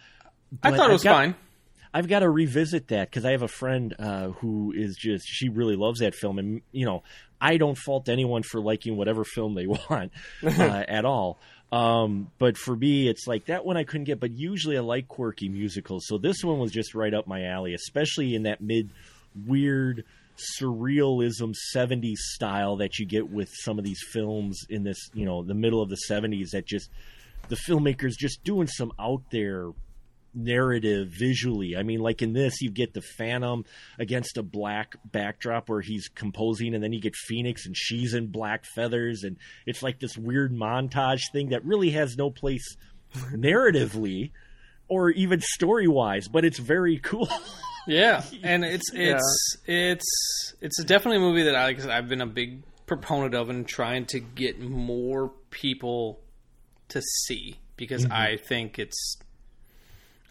I 0.63 0.71
thought 0.75 0.89
it 0.89 0.93
was 0.95 1.05
got- 1.05 1.15
fine. 1.15 1.35
I've 1.97 2.09
got 2.09 2.21
to 2.21 2.29
revisit 2.29 2.89
that 2.89 3.09
because 3.09 3.25
I 3.25 3.31
have 3.31 3.43
a 3.43 3.49
friend 3.49 3.95
uh, 4.01 4.31
who 4.31 4.73
is 4.77 4.97
just 4.97 5.25
she 5.29 5.49
really 5.49 5.77
loves 5.77 6.01
that 6.01 6.15
film, 6.17 6.39
and 6.41 6.63
you 6.73 6.87
know 6.87 7.05
I 7.41 7.57
don't 7.57 7.77
fault 7.79 8.09
anyone 8.09 8.43
for 8.43 8.61
liking 8.61 8.97
whatever 8.97 9.23
film 9.23 9.55
they 9.55 9.67
want 9.91 10.11
uh, 10.43 10.85
at 10.89 11.05
all. 11.05 11.39
Um, 11.71 12.31
but 12.39 12.57
for 12.57 12.75
me, 12.75 13.09
it's 13.09 13.27
like 13.29 13.47
that 13.47 13.65
one 13.65 13.77
I 13.77 13.85
couldn't 13.85 14.05
get. 14.05 14.19
But 14.19 14.33
usually 14.33 14.77
I 14.77 14.81
like 14.81 15.07
quirky 15.07 15.49
musicals, 15.49 16.07
so 16.09 16.19
this 16.19 16.43
one 16.43 16.59
was 16.59 16.73
just 16.73 16.97
right 16.97 17.15
up 17.15 17.29
my 17.29 17.45
alley, 17.45 17.75
especially 17.75 18.35
in 18.35 18.43
that 18.43 18.61
mid 18.61 18.91
weird 19.47 20.05
surrealism 20.37 21.55
70s 21.75 22.17
style 22.17 22.77
that 22.77 22.99
you 22.99 23.07
get 23.07 23.31
with 23.31 23.51
some 23.53 23.79
of 23.79 23.85
these 23.85 24.03
films 24.13 24.65
in 24.69 24.83
this 24.83 25.11
you 25.15 25.25
know 25.25 25.43
the 25.43 25.55
middle 25.55 25.81
of 25.81 25.89
the 25.89 25.99
70s 26.11 26.51
that 26.51 26.67
just 26.67 26.91
the 27.49 27.57
filmmakers 27.57 28.13
just 28.19 28.43
doing 28.43 28.67
some 28.67 28.93
out 28.99 29.23
there 29.31 29.71
narrative 30.35 31.09
visually. 31.09 31.77
I 31.77 31.83
mean, 31.83 32.01
like 32.01 32.23
in 32.23 32.33
this, 32.33 32.61
you 32.61 32.71
get 32.71 32.93
the 32.93 33.03
Phantom 33.03 33.65
against 33.99 34.37
a 34.37 34.43
black 34.43 34.97
backdrop 35.05 35.69
where 35.69 35.81
he's 35.81 36.09
composing, 36.09 36.75
and 36.75 36.83
then 36.83 36.93
you 36.93 37.01
get 37.01 37.15
Phoenix 37.15 37.67
and 37.67 37.77
she's 37.77 38.15
in 38.15 38.29
black 38.29 38.65
feathers, 38.65 39.23
and 39.23 39.37
it's 39.67 39.83
like 39.83 40.01
this 40.01 40.17
weird 40.17 40.53
montage 40.53 41.31
thing 41.33 41.51
that 41.51 41.65
really 41.65 41.91
has 41.91 42.17
no 42.17 42.31
place 42.31 42.77
narratively 43.33 44.33
or 44.89 45.11
even 45.11 45.41
story 45.41 45.89
wise, 45.89 46.29
but 46.29 46.45
it's 46.45 46.59
very 46.59 46.99
cool. 46.99 47.29
Yeah, 47.87 48.23
and 48.43 48.65
it's 48.65 48.91
it's 48.95 49.57
it's 49.67 50.55
it's 50.61 50.83
definitely 50.85 51.19
a 51.19 51.21
movie 51.21 51.43
that 51.45 51.55
I, 51.55 51.65
like 51.67 51.85
I've 51.87 52.09
been 52.09 52.21
a 52.21 52.27
big 52.27 52.63
proponent 52.87 53.35
of 53.35 53.49
and 53.51 53.67
trying 53.67 54.07
to 54.07 54.21
get 54.21 54.61
more 54.61 55.33
people 55.51 56.21
to 56.89 57.01
see 57.27 57.57
because 57.77 58.05
Mhm. 58.07 58.13
I 58.13 58.37
think 58.37 58.79
it's 58.79 59.17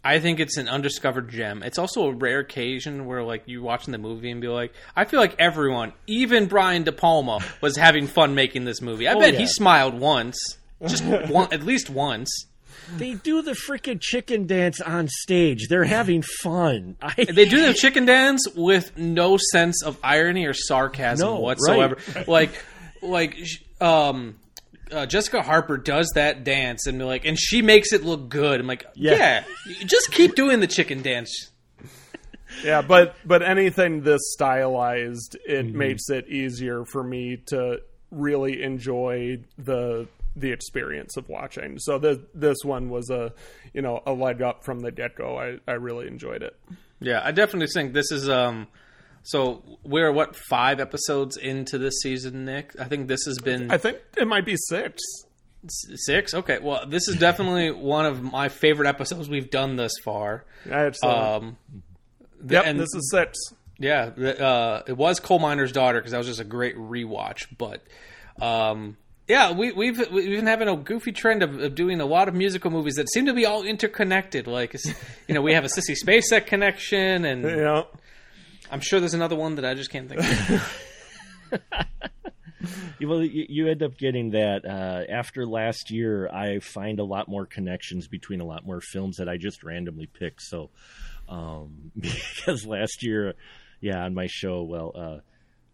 I 0.05 0.19
think 0.19 0.39
it's 0.41 0.57
an 0.57 0.67
undiscovered 0.67 1.29
gem. 1.29 1.63
It's 1.63 1.77
also 1.79 2.09
a 2.09 2.13
rare 2.13 2.39
occasion 2.39 3.05
where 3.05 3.23
like 3.23 3.43
you're 3.45 3.61
watching 3.63 3.91
the 3.93 3.97
movie 3.97 4.29
and 4.31 4.41
be 4.41 4.49
like, 4.49 4.73
I 4.95 5.05
feel 5.05 5.19
like 5.21 5.35
everyone, 5.39 5.93
even 6.07 6.47
Brian 6.47 6.83
De 6.83 6.91
Palma, 6.91 7.39
was 7.61 7.77
having 7.77 8.07
fun 8.07 8.35
making 8.35 8.65
this 8.65 8.81
movie. 8.81 9.07
I 9.07 9.13
Oh, 9.13 9.19
bet 9.19 9.33
yeah. 9.33 9.39
he 9.39 9.47
smiled 9.47 9.93
once, 9.99 10.37
just 10.85 11.03
one, 11.29 11.53
at 11.53 11.63
least 11.63 11.89
once. 11.89 12.29
They 12.97 13.13
do 13.15 13.41
the 13.41 13.51
freaking 13.53 13.99
chicken 14.01 14.47
dance 14.47 14.79
on 14.81 15.07
stage. 15.07 15.67
They're 15.69 15.83
having 15.83 16.21
fun. 16.41 16.95
I, 17.01 17.13
They 17.25 17.45
do 17.45 17.65
the 17.65 17.73
chicken 17.73 18.05
dance 18.05 18.45
with 18.55 18.97
no 18.97 19.37
sense 19.51 19.83
of 19.83 19.97
irony 20.03 20.45
or 20.45 20.53
sarcasm 20.53 21.27
No, 21.27 21.39
whatsoever. 21.39 21.97
right. 22.15 22.27
Like, 22.27 22.63
like, 23.01 23.37
um, 23.81 24.35
uh, 24.91 25.05
Jessica 25.05 25.41
Harper 25.41 25.77
does 25.77 26.11
that 26.15 26.43
dance 26.43 26.85
and 26.87 26.99
be 26.99 27.03
like, 27.05 27.25
and 27.25 27.37
she 27.39 27.61
makes 27.61 27.93
it 27.93 28.03
look 28.03 28.29
good. 28.29 28.59
I'm 28.59 28.67
like, 28.67 28.85
Yeah. 28.95 29.43
yeah, 29.67 29.75
just 29.85 30.11
keep 30.11 30.35
doing 30.35 30.59
the 30.59 30.67
chicken 30.67 31.01
dance. 31.01 31.49
Yeah, 32.63 32.81
but 32.83 33.15
but 33.25 33.41
anything 33.41 34.03
this 34.03 34.21
stylized, 34.33 35.35
it 35.45 35.65
Mm-hmm. 35.65 35.77
makes 35.77 36.09
it 36.09 36.27
easier 36.27 36.85
for 36.85 37.03
me 37.03 37.37
to 37.47 37.81
really 38.11 38.61
enjoy 38.61 39.39
the 39.57 40.07
the 40.35 40.51
experience 40.51 41.17
of 41.17 41.29
watching. 41.29 41.77
So 41.79 41.99
this 41.99 42.17
this 42.33 42.57
one 42.63 42.89
was 42.89 43.09
a 43.09 43.33
you 43.73 43.81
know 43.81 44.01
a 44.05 44.13
leg 44.13 44.41
up 44.41 44.63
from 44.63 44.79
the 44.79 44.91
get 44.91 45.15
go. 45.15 45.37
I 45.37 45.57
I 45.69 45.73
really 45.75 46.07
enjoyed 46.07 46.43
it. 46.43 46.57
Yeah, 46.99 47.21
I 47.23 47.31
definitely 47.31 47.67
think 47.73 47.93
this 47.93 48.11
is 48.11 48.29
um. 48.29 48.67
So 49.25 49.63
we're 49.83 50.11
what 50.11 50.35
five 50.35 50.79
episodes 50.81 51.37
into 51.37 51.77
this 51.77 52.01
season, 52.01 52.43
Nick? 52.45 52.73
I 52.79 52.85
think 52.85 53.07
this 53.07 53.23
has 53.25 53.37
been. 53.39 53.71
I 53.71 53.77
think 53.77 53.99
it 54.17 54.27
might 54.27 54.45
be 54.45 54.55
six. 54.57 55.01
Six? 55.69 56.33
Okay. 56.33 56.59
Well, 56.59 56.85
this 56.87 57.07
is 57.07 57.15
definitely 57.15 57.71
one 57.81 58.05
of 58.05 58.21
my 58.21 58.49
favorite 58.49 58.87
episodes 58.87 59.29
we've 59.29 59.49
done 59.49 59.77
thus 59.77 59.93
far. 60.03 60.43
Yeah, 60.67 60.87
it's, 60.87 61.01
uh, 61.01 61.37
um, 61.37 61.57
Yep, 62.45 62.63
and- 62.65 62.79
this 62.79 62.93
is 62.93 63.09
six. 63.11 63.37
Yeah, 63.79 64.03
uh, 64.05 64.83
it 64.87 64.97
was 64.97 65.19
Coal 65.19 65.39
Miner's 65.39 65.71
Daughter 65.71 65.99
because 65.99 66.11
that 66.11 66.17
was 66.17 66.27
just 66.27 66.39
a 66.41 66.45
great 66.45 66.75
rewatch. 66.77 67.47
But 67.57 67.81
um, 68.41 68.97
yeah, 69.27 69.51
we, 69.53 69.71
we've 69.71 69.97
we've 70.11 70.29
been 70.29 70.47
having 70.47 70.67
a 70.67 70.75
goofy 70.75 71.11
trend 71.11 71.43
of, 71.43 71.59
of 71.59 71.75
doing 71.75 72.01
a 72.01 72.05
lot 72.05 72.27
of 72.27 72.33
musical 72.35 72.71
movies 72.71 72.95
that 72.95 73.09
seem 73.11 73.25
to 73.27 73.33
be 73.33 73.45
all 73.45 73.63
interconnected. 73.63 74.47
Like 74.47 74.73
you 75.27 75.33
know, 75.35 75.41
we 75.41 75.53
have 75.53 75.63
a 75.63 75.67
Sissy 75.67 75.95
Spacek 76.03 76.45
connection, 76.45 77.25
and 77.25 77.43
Yeah. 77.57 77.83
I'm 78.71 78.79
sure 78.81 78.99
there's 78.99 79.13
another 79.13 79.35
one 79.35 79.55
that 79.55 79.65
I 79.65 79.73
just 79.75 79.89
can't 79.91 80.09
think 80.09 80.21
of. 80.21 81.59
You- 82.99 83.09
well, 83.09 83.21
you, 83.21 83.45
you 83.49 83.67
end 83.67 83.83
up 83.83 83.97
getting 83.97 84.31
that 84.31 84.63
uh, 84.65 85.11
after 85.11 85.45
last 85.45 85.91
year. 85.91 86.29
I 86.29 86.59
find 86.59 86.99
a 86.99 87.03
lot 87.03 87.27
more 87.27 87.45
connections 87.45 88.07
between 88.07 88.39
a 88.39 88.45
lot 88.45 88.65
more 88.65 88.79
films 88.79 89.17
that 89.17 89.27
I 89.27 89.35
just 89.35 89.63
randomly 89.63 90.05
pick. 90.07 90.39
So, 90.39 90.69
um, 91.27 91.91
because 91.99 92.65
last 92.65 93.03
year, 93.03 93.33
yeah, 93.81 94.01
on 94.05 94.13
my 94.13 94.27
show, 94.29 94.63
well, 94.63 94.91
uh, 94.95 95.17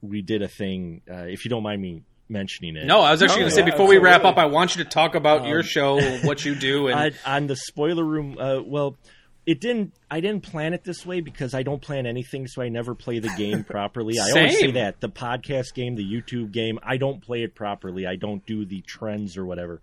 we 0.01 0.23
did 0.23 0.41
a 0.41 0.47
thing. 0.47 1.01
Uh, 1.09 1.25
if 1.27 1.45
you 1.45 1.49
don't 1.49 1.61
mind 1.61 1.79
me 1.79 2.01
mentioning 2.29 2.75
it. 2.77 2.85
No, 2.85 3.01
I 3.01 3.11
was 3.11 3.21
actually 3.21 3.37
No, 3.37 3.41
going 3.41 3.49
to 3.49 3.55
say 3.55 3.61
yeah, 3.61 3.71
before 3.71 3.87
we 3.87 3.97
wrap 3.97 4.23
up, 4.23 4.37
I 4.37 4.45
want 4.45 4.75
you 4.75 4.83
to 4.83 4.89
talk 4.89 5.15
about 5.15 5.45
your 5.45 5.59
Um, 5.59 5.65
show, 5.65 5.99
what 6.19 6.45
you 6.45 6.55
do, 6.55 6.87
and 6.87 6.99
on, 7.25 7.33
on 7.33 7.47
the 7.47 7.55
spoiler 7.55 8.03
room. 8.03 8.37
Uh, 8.39 8.61
well, 8.65 8.97
it 9.45 9.59
didn't. 9.61 9.93
I 10.11 10.19
didn't 10.19 10.43
plan 10.43 10.73
it 10.73 10.83
this 10.83 11.05
way 11.05 11.21
because 11.21 11.53
I 11.55 11.63
don't 11.63 11.81
plan 11.81 12.05
anything, 12.05 12.47
so 12.47 12.61
I 12.61 12.69
never 12.69 12.93
play 12.93 13.19
the 13.19 13.33
game 13.35 13.63
properly. 13.63 14.19
I 14.19 14.29
always 14.29 14.59
say 14.59 14.71
that 14.71 14.99
the 15.01 15.09
podcast 15.09 15.73
game, 15.73 15.95
the 15.95 16.03
YouTube 16.05 16.51
game, 16.51 16.77
I 16.83 16.97
don't 16.97 17.21
play 17.21 17.41
it 17.43 17.55
properly. 17.55 18.05
I 18.05 18.15
don't 18.15 18.45
do 18.45 18.63
the 18.65 18.81
trends 18.81 19.37
or 19.37 19.45
whatever. 19.45 19.81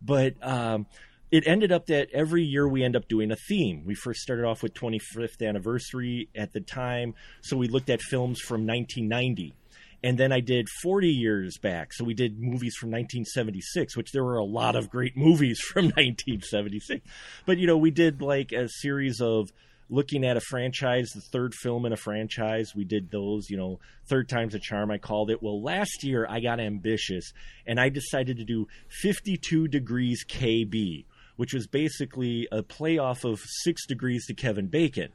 But 0.00 0.34
um, 0.46 0.86
it 1.32 1.44
ended 1.46 1.72
up 1.72 1.86
that 1.86 2.08
every 2.12 2.44
year 2.44 2.68
we 2.68 2.84
end 2.84 2.94
up 2.94 3.08
doing 3.08 3.32
a 3.32 3.36
theme. 3.36 3.82
We 3.84 3.94
first 3.94 4.20
started 4.20 4.44
off 4.44 4.62
with 4.62 4.74
25th 4.74 5.46
anniversary 5.46 6.28
at 6.36 6.52
the 6.52 6.60
time, 6.60 7.14
so 7.40 7.56
we 7.56 7.66
looked 7.68 7.90
at 7.90 8.00
films 8.02 8.38
from 8.40 8.64
1990 8.66 9.54
and 10.02 10.16
then 10.18 10.32
I 10.32 10.40
did 10.40 10.68
40 10.82 11.08
years 11.08 11.58
back. 11.58 11.92
So 11.92 12.04
we 12.04 12.14
did 12.14 12.40
movies 12.40 12.74
from 12.76 12.90
1976, 12.90 13.96
which 13.96 14.12
there 14.12 14.24
were 14.24 14.38
a 14.38 14.44
lot 14.44 14.76
of 14.76 14.90
great 14.90 15.16
movies 15.16 15.60
from 15.72 15.86
1976. 15.86 17.06
But 17.46 17.58
you 17.58 17.66
know, 17.66 17.76
we 17.76 17.90
did 17.90 18.22
like 18.22 18.52
a 18.52 18.68
series 18.68 19.20
of 19.20 19.50
looking 19.90 20.24
at 20.24 20.36
a 20.36 20.40
franchise, 20.40 21.10
the 21.10 21.20
third 21.20 21.52
film 21.52 21.84
in 21.84 21.92
a 21.92 21.96
franchise. 21.96 22.72
We 22.74 22.84
did 22.84 23.10
those, 23.10 23.50
you 23.50 23.56
know, 23.56 23.80
third 24.08 24.28
time's 24.28 24.54
a 24.54 24.60
charm 24.60 24.90
I 24.90 24.98
called 24.98 25.30
it. 25.30 25.42
Well, 25.42 25.62
last 25.62 26.04
year 26.04 26.26
I 26.28 26.40
got 26.40 26.60
ambitious 26.60 27.32
and 27.66 27.80
I 27.80 27.88
decided 27.88 28.38
to 28.38 28.44
do 28.44 28.68
52 29.02 29.68
degrees 29.68 30.24
KB, 30.26 31.04
which 31.36 31.52
was 31.52 31.66
basically 31.66 32.46
a 32.52 32.62
playoff 32.62 33.30
of 33.30 33.40
6 33.64 33.86
degrees 33.86 34.26
to 34.26 34.34
Kevin 34.34 34.68
Bacon. 34.68 35.10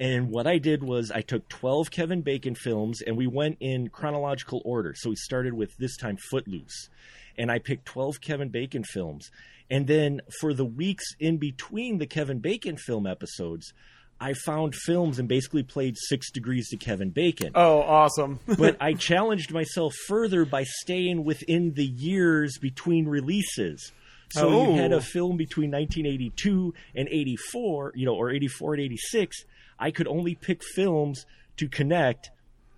And 0.00 0.30
what 0.30 0.46
I 0.46 0.58
did 0.58 0.82
was 0.84 1.10
I 1.10 1.22
took 1.22 1.48
12 1.48 1.90
Kevin 1.90 2.22
Bacon 2.22 2.54
films 2.54 3.00
and 3.02 3.16
we 3.16 3.26
went 3.26 3.56
in 3.60 3.88
chronological 3.88 4.62
order. 4.64 4.94
So 4.96 5.10
we 5.10 5.16
started 5.16 5.54
with 5.54 5.76
this 5.78 5.96
time 5.96 6.16
Footloose. 6.30 6.88
And 7.36 7.50
I 7.50 7.58
picked 7.58 7.86
12 7.86 8.20
Kevin 8.20 8.48
Bacon 8.48 8.84
films. 8.84 9.30
And 9.70 9.86
then 9.86 10.20
for 10.40 10.54
the 10.54 10.64
weeks 10.64 11.04
in 11.20 11.36
between 11.38 11.98
the 11.98 12.06
Kevin 12.06 12.38
Bacon 12.38 12.76
film 12.76 13.06
episodes, 13.06 13.72
I 14.20 14.32
found 14.34 14.74
films 14.74 15.18
and 15.18 15.28
basically 15.28 15.62
played 15.62 15.96
Six 15.96 16.30
Degrees 16.32 16.68
to 16.70 16.76
Kevin 16.76 17.10
Bacon. 17.10 17.52
Oh, 17.54 17.80
awesome. 17.82 18.40
but 18.58 18.76
I 18.80 18.94
challenged 18.94 19.52
myself 19.52 19.94
further 20.08 20.44
by 20.44 20.64
staying 20.64 21.24
within 21.24 21.74
the 21.74 21.84
years 21.84 22.58
between 22.58 23.06
releases. 23.06 23.92
So 24.30 24.50
you 24.70 24.74
had 24.76 24.92
Oh. 24.92 24.98
a 24.98 25.00
film 25.00 25.36
between 25.36 25.70
1982 25.70 26.74
and 26.94 27.08
84, 27.08 27.92
you 27.94 28.04
know, 28.06 28.14
or 28.14 28.30
84 28.30 28.74
and 28.74 28.82
86. 28.82 29.36
I 29.78 29.90
could 29.90 30.06
only 30.08 30.34
pick 30.34 30.62
films 30.62 31.26
to 31.56 31.68
connect 31.68 32.30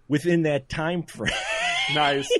within 0.09 0.43
that 0.43 0.69
time 0.69 1.03
frame. 1.05 1.33
nice. 1.95 2.31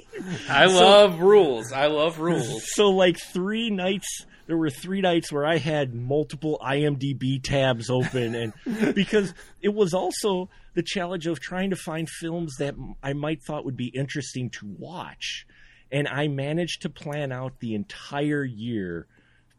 I 0.49 0.67
So- 0.67 0.75
love 0.75 1.21
rules. 1.21 1.73
I 1.73 1.87
love 1.87 2.19
rules. 2.19 2.65
So 2.75 2.91
like 2.91 3.19
three 3.19 3.71
nights 3.71 4.27
there 4.47 4.57
were 4.57 4.69
three 4.71 5.01
nights 5.01 5.31
where 5.31 5.47
I 5.47 5.59
had 5.59 5.95
multiple 5.95 6.59
IMDb 6.61 7.41
tabs 7.41 7.89
open 7.89 8.35
and 8.35 8.53
because 8.97 9.33
it 9.63 9.73
was 9.73 9.95
also 9.95 10.49
the 10.75 10.83
challenge 10.83 11.29
of 11.29 11.39
trying 11.39 11.71
to 11.71 11.77
find 11.77 12.09
films 12.11 12.57
that 12.59 12.75
I 13.01 13.13
might 13.13 13.45
thought 13.45 13.65
would 13.65 13.77
be 13.77 13.93
interesting 13.95 14.51
to 14.59 14.67
watch. 14.77 15.47
And 15.93 16.09
I 16.09 16.27
managed 16.27 16.83
to 16.83 16.89
plan 16.91 17.31
out 17.31 17.61
the 17.61 17.77
entire 17.77 18.43
year 18.43 19.07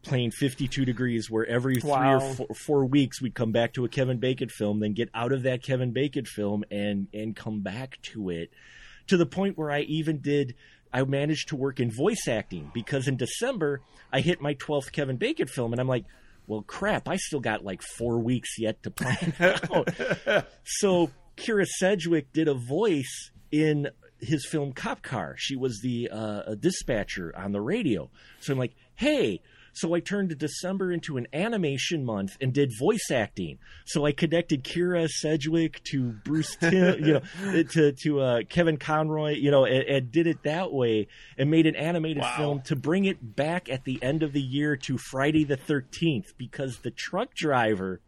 playing 0.02 0.30
52 0.32 0.84
degrees 0.84 1.30
where 1.30 1.46
every 1.46 1.76
three 1.76 1.90
Wow. 1.90 2.16
or 2.16 2.20
four, 2.34 2.46
four 2.54 2.84
weeks 2.84 3.20
we'd 3.22 3.34
come 3.34 3.52
back 3.52 3.72
to 3.74 3.84
a 3.84 3.88
Kevin 3.88 4.18
Bacon 4.18 4.48
film 4.48 4.80
then 4.80 4.92
get 4.94 5.08
out 5.14 5.32
of 5.32 5.42
that 5.44 5.62
Kevin 5.62 5.92
Bacon 5.92 6.24
film 6.24 6.64
and 6.70 7.06
and 7.14 7.36
come 7.36 7.60
back 7.60 7.98
to 8.02 8.28
it 8.30 8.50
to 9.06 9.16
the 9.16 9.26
point 9.26 9.56
where 9.56 9.70
I 9.70 9.80
even 9.82 10.18
did 10.20 10.54
I 10.92 11.04
managed 11.04 11.48
to 11.48 11.56
work 11.56 11.80
in 11.80 11.90
voice 11.90 12.26
acting 12.28 12.70
because 12.74 13.06
in 13.08 13.16
December 13.16 13.80
I 14.12 14.20
hit 14.20 14.40
my 14.40 14.54
12th 14.54 14.92
Kevin 14.92 15.16
Bacon 15.16 15.46
film 15.46 15.72
and 15.72 15.80
I'm 15.80 15.88
like 15.88 16.04
well 16.46 16.62
crap 16.62 17.08
I 17.08 17.16
still 17.16 17.40
got 17.40 17.64
like 17.64 17.82
4 17.82 18.18
weeks 18.18 18.58
yet 18.58 18.82
to 18.82 18.90
plan 18.90 19.34
out. 19.40 20.44
so 20.64 21.10
Kyra 21.36 21.66
Sedgwick 21.66 22.32
did 22.32 22.48
a 22.48 22.54
voice 22.54 23.30
in 23.50 23.88
his 24.18 24.46
film 24.46 24.72
Cop 24.72 25.02
Car. 25.02 25.34
She 25.38 25.56
was 25.56 25.80
the 25.82 26.08
uh, 26.10 26.42
a 26.46 26.56
dispatcher 26.56 27.32
on 27.36 27.52
the 27.52 27.60
radio. 27.60 28.08
So 28.40 28.52
I'm 28.52 28.58
like, 28.58 28.74
"Hey, 28.94 29.40
so 29.72 29.94
I 29.94 30.00
turned 30.00 30.36
December 30.38 30.92
into 30.92 31.16
an 31.16 31.26
animation 31.32 32.04
month 32.04 32.36
and 32.40 32.52
did 32.52 32.70
voice 32.78 33.10
acting. 33.10 33.58
So 33.86 34.04
I 34.04 34.12
connected 34.12 34.64
Kyra 34.64 35.08
Sedgwick 35.08 35.82
to 35.84 36.12
Bruce 36.24 36.56
Timm, 36.56 37.04
you 37.04 37.12
know, 37.14 37.62
to 37.62 37.92
to 37.92 38.20
uh, 38.20 38.42
Kevin 38.48 38.76
Conroy, 38.76 39.32
you 39.32 39.50
know, 39.50 39.64
and, 39.64 39.84
and 39.84 40.12
did 40.12 40.26
it 40.26 40.42
that 40.44 40.72
way 40.72 41.08
and 41.38 41.50
made 41.50 41.66
an 41.66 41.76
animated 41.76 42.24
film 42.36 42.60
to 42.62 42.76
bring 42.76 43.04
it 43.04 43.36
back 43.36 43.68
at 43.68 43.84
the 43.84 44.02
end 44.02 44.22
of 44.22 44.32
the 44.32 44.40
year 44.40 44.76
to 44.76 44.98
Friday 44.98 45.44
the 45.44 45.56
13th 45.56 46.36
because 46.36 46.78
the 46.78 46.90
truck 46.90 47.34
driver 47.34 48.00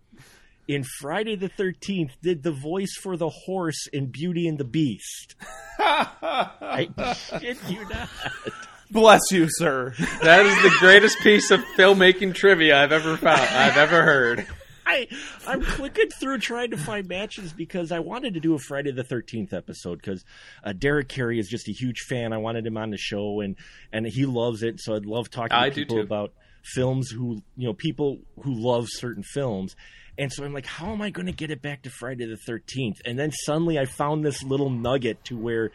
in 0.69 0.85
Friday 0.85 1.37
the 1.37 1.51
13th 1.51 2.13
did 2.23 2.43
the 2.43 2.53
voice 2.53 2.97
for 3.03 3.17
the 3.17 3.29
horse 3.29 3.87
in 3.93 4.07
Beauty 4.07 4.49
and 4.49 4.59
the 4.59 4.65
Beast. 4.65 5.35
I 5.79 6.89
shit 7.41 7.59
you 7.69 7.87
not. 7.89 8.09
Bless 8.95 9.23
you, 9.33 9.49
sir. 9.51 9.93
That 10.23 10.47
is 10.47 10.55
the 10.63 10.73
greatest 10.79 11.19
piece 11.19 11.51
of 11.51 11.59
filmmaking 11.77 12.33
trivia 12.33 12.81
I've 12.81 12.93
ever 12.93 13.17
found. 13.17 13.41
I've 13.41 13.77
ever 13.77 14.05
heard. 14.05 14.47
I 14.87 15.09
I'm 15.49 15.63
clicking 15.63 16.11
through 16.21 16.39
trying 16.39 16.71
to 16.71 16.77
find 16.77 17.09
matches 17.09 17.53
because 17.53 17.91
I 17.91 17.99
wanted 17.99 18.35
to 18.35 18.41
do 18.41 18.55
a 18.55 18.59
Friday 18.59 18.93
the 18.93 19.03
Thirteenth 19.03 19.53
episode 19.53 19.97
because 19.97 20.25
uh, 20.63 20.73
Derek 20.73 21.09
Carey 21.09 21.41
is 21.41 21.49
just 21.49 21.69
a 21.69 21.73
huge 21.73 22.03
fan. 22.09 22.33
I 22.33 22.37
wanted 22.37 22.65
him 22.65 22.77
on 22.77 22.91
the 22.91 22.97
show 22.97 23.41
and 23.41 23.57
and 23.93 24.07
he 24.07 24.27
loves 24.27 24.63
it. 24.63 24.79
So 24.79 24.95
I'd 24.95 25.07
love 25.07 25.29
talking 25.29 25.57
I 25.57 25.71
to 25.71 25.75
do 25.75 25.81
people 25.81 26.01
about 26.01 26.33
films 26.63 27.11
who 27.11 27.43
you 27.57 27.67
know 27.67 27.75
people 27.75 28.19
who 28.43 28.55
love 28.55 28.87
certain 28.89 29.25
films. 29.25 29.75
And 30.17 30.33
so 30.33 30.45
I'm 30.45 30.53
like, 30.53 30.67
how 30.67 30.93
am 30.93 31.03
I 31.03 31.11
going 31.11 31.27
to 31.27 31.33
get 31.33 31.51
it 31.51 31.61
back 31.61 31.83
to 31.83 31.91
Friday 31.91 32.27
the 32.27 32.37
Thirteenth? 32.37 32.99
And 33.05 33.19
then 33.19 33.33
suddenly 33.45 33.77
I 33.77 33.87
found 33.87 34.25
this 34.25 34.45
little 34.45 34.71
nugget 34.71 35.25
to 35.25 35.37
where 35.37 35.73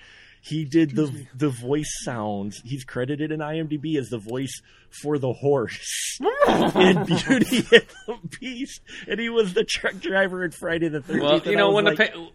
he 0.50 0.66
did 0.66 0.96
the 0.96 1.26
the 1.36 1.50
voice 1.50 1.90
sounds. 2.04 2.62
He's 2.66 2.84
credited 2.84 3.32
in 3.32 3.40
IMDb 3.40 3.98
as 3.98 4.10
the 4.10 4.18
voice 4.18 4.62
for 5.02 5.18
the 5.18 5.32
horse 5.34 6.18
in 6.48 7.04
Beauty 7.06 7.66
and 7.72 7.86
the 8.08 8.18
Beast, 8.40 8.82
and 9.08 9.20
he 9.20 9.30
was 9.30 9.54
the 9.54 9.64
truck 9.64 10.00
driver 10.00 10.44
in 10.44 10.52
Friday 10.52 10.90
the 10.90 11.02
Thirteenth. 11.02 11.46
Well, 11.46 11.52
you 11.52 11.58
know 11.58 11.72
when 11.72 11.86
the 11.86 11.96
pay- 11.96 12.32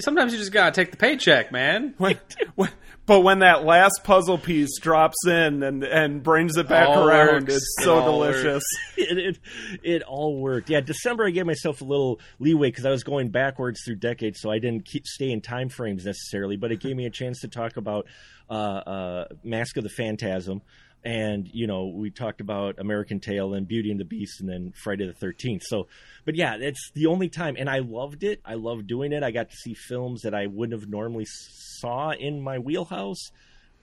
sometimes 0.00 0.32
you 0.32 0.38
just 0.38 0.52
gotta 0.52 0.72
take 0.72 0.90
the 0.90 0.96
paycheck, 0.96 1.52
man. 1.52 1.94
When, 1.98 2.18
when- 2.54 2.70
but 3.06 3.20
when 3.20 3.38
that 3.38 3.64
last 3.64 4.00
puzzle 4.02 4.36
piece 4.36 4.80
drops 4.80 5.14
in 5.28 5.62
and, 5.62 5.84
and 5.84 6.24
brings 6.24 6.56
it 6.56 6.68
back 6.68 6.88
All 6.88 7.06
around, 7.08 7.42
works. 7.44 7.54
it's 7.54 7.76
so 7.84 8.00
all 8.00 8.04
delicious. 8.12 8.64
it, 8.96 9.16
it 9.18 9.38
it 9.84 10.02
all 10.02 10.40
worked. 10.40 10.70
Yeah, 10.70 10.80
December 10.80 11.24
I 11.24 11.30
gave 11.30 11.46
myself 11.46 11.82
a 11.82 11.84
little 11.84 12.18
leeway 12.40 12.66
because 12.68 12.84
I 12.84 12.90
was 12.90 13.04
going 13.04 13.28
backwards 13.28 13.80
through 13.84 13.96
decades, 13.96 14.40
so 14.40 14.50
I 14.50 14.58
didn't 14.58 14.86
keep 14.86 15.06
stay 15.06 15.30
in 15.30 15.40
time 15.40 15.68
frames 15.68 16.04
necessarily. 16.04 16.56
But 16.56 16.72
it 16.72 16.80
gave 16.80 16.96
me 16.96 17.06
a 17.06 17.10
chance 17.10 17.42
to 17.42 17.48
talk 17.48 17.76
about 17.76 18.06
uh, 18.50 18.52
uh, 18.52 19.24
Mask 19.44 19.76
of 19.76 19.84
the 19.84 19.88
Phantasm, 19.90 20.62
and 21.06 21.48
you 21.52 21.68
know 21.68 21.86
we 21.86 22.10
talked 22.10 22.40
about 22.40 22.80
American 22.80 23.20
Tail 23.20 23.54
and 23.54 23.66
Beauty 23.68 23.92
and 23.92 24.00
the 24.00 24.04
Beast, 24.04 24.40
and 24.40 24.48
then 24.48 24.72
Friday 24.82 25.06
the 25.06 25.12
Thirteenth. 25.12 25.62
So, 25.64 25.86
but 26.24 26.34
yeah, 26.34 26.56
it's 26.60 26.90
the 26.94 27.06
only 27.06 27.28
time, 27.28 27.54
and 27.56 27.70
I 27.70 27.78
loved 27.78 28.24
it. 28.24 28.40
I 28.44 28.54
loved 28.54 28.88
doing 28.88 29.12
it. 29.12 29.22
I 29.22 29.30
got 29.30 29.50
to 29.50 29.56
see 29.56 29.74
films 29.74 30.22
that 30.22 30.34
I 30.34 30.48
wouldn't 30.48 30.78
have 30.78 30.90
normally 30.90 31.24
saw 31.26 32.10
in 32.10 32.42
my 32.42 32.58
wheelhouse. 32.58 33.30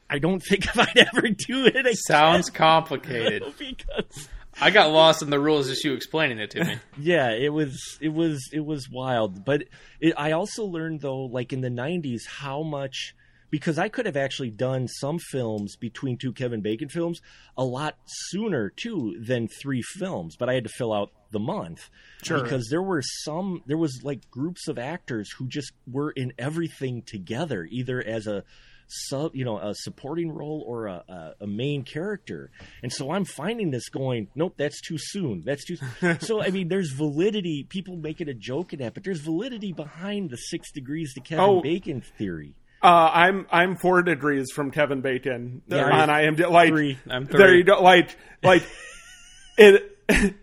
I 0.09 0.19
don't 0.19 0.41
think 0.49 0.65
if 0.65 0.77
I'd 0.87 0.97
ever 0.97 1.29
do 1.29 1.65
it 1.65 1.77
again. 1.77 1.95
Sounds 1.95 2.49
complicated. 2.67 3.43
because 3.57 4.27
I 4.59 4.69
got 4.69 4.91
lost 4.91 5.21
in 5.21 5.29
the 5.29 5.39
rules 5.39 5.69
just 5.69 5.83
you 5.85 5.93
explaining 5.93 6.39
it 6.39 6.51
to 6.51 6.63
me. 6.65 6.75
yeah 6.99 7.31
it 7.31 7.49
was 7.53 7.97
it 8.01 8.09
was 8.09 8.49
it 8.53 8.63
was 8.63 8.87
wild 8.87 9.43
but 9.43 9.63
it, 9.99 10.13
i 10.15 10.33
also 10.33 10.63
learned 10.65 11.01
though 11.01 11.23
like 11.25 11.53
in 11.53 11.61
the 11.61 11.69
90s 11.69 12.21
how 12.27 12.61
much 12.61 13.15
because 13.53 13.77
i 13.77 13.87
could 13.87 14.05
have 14.07 14.17
actually 14.17 14.49
done 14.49 14.87
some 14.87 15.19
films 15.19 15.75
between 15.75 16.17
two 16.17 16.33
kevin 16.33 16.59
bacon 16.61 16.89
films 16.89 17.21
a 17.55 17.63
lot 17.63 17.95
sooner 18.05 18.69
too 18.75 19.15
than 19.21 19.47
three 19.61 19.81
films 19.83 20.35
but 20.39 20.49
i 20.49 20.53
had 20.55 20.63
to 20.63 20.69
fill 20.69 20.91
out 20.91 21.11
the 21.31 21.39
month 21.39 21.89
Sure. 22.23 22.41
because 22.41 22.67
there 22.71 22.81
were 22.81 23.01
some 23.23 23.61
there 23.67 23.77
was 23.77 24.01
like 24.03 24.29
groups 24.31 24.67
of 24.67 24.79
actors 24.79 25.29
who 25.37 25.47
just 25.47 25.71
were 25.87 26.09
in 26.11 26.33
everything 26.39 27.03
together 27.05 27.67
either 27.71 28.03
as 28.03 28.25
a 28.27 28.43
sub 28.87 29.35
you 29.35 29.45
know 29.45 29.57
a 29.59 29.73
supporting 29.73 30.29
role 30.31 30.63
or 30.67 30.87
a, 30.87 31.03
a, 31.07 31.33
a 31.41 31.47
main 31.47 31.83
character 31.83 32.51
and 32.83 32.91
so 32.91 33.11
i'm 33.11 33.25
finding 33.25 33.71
this 33.71 33.87
going 33.89 34.27
nope 34.35 34.53
that's 34.57 34.81
too 34.81 34.97
soon 34.99 35.41
that's 35.45 35.65
too 35.65 35.77
so 36.19 36.41
i 36.41 36.49
mean 36.49 36.67
there's 36.67 36.91
validity 36.91 37.65
people 37.69 37.95
make 37.95 38.19
it 38.21 38.27
a 38.27 38.33
joke 38.33 38.73
in 38.73 38.79
that 38.79 38.93
but 38.93 39.03
there's 39.03 39.21
validity 39.21 39.71
behind 39.73 40.29
the 40.29 40.37
six 40.37 40.71
degrees 40.71 41.13
to 41.13 41.21
kevin 41.21 41.43
Oh. 41.45 41.61
bacon 41.61 42.01
theory 42.17 42.55
Uh, 42.83 43.09
I'm 43.13 43.47
I'm 43.49 43.77
four 43.77 44.01
degrees 44.01 44.51
from 44.53 44.69
Kevin 44.69 44.99
Bacon 44.99 45.61
Yeah, 45.67 45.85
on 45.85 46.09
IMDb. 46.09 46.49
Like 46.49 46.69
three. 46.69 46.97
I'm 47.09 47.25
there 47.25 47.55
you 47.55 47.63
go. 47.63 47.81
Like 47.81 48.15
like 48.43 48.63
it. 49.57 49.89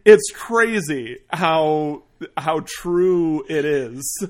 It's 0.06 0.30
crazy 0.32 1.18
how 1.28 2.04
how 2.38 2.60
true 2.66 3.44
it 3.48 3.64
is. 3.66 4.24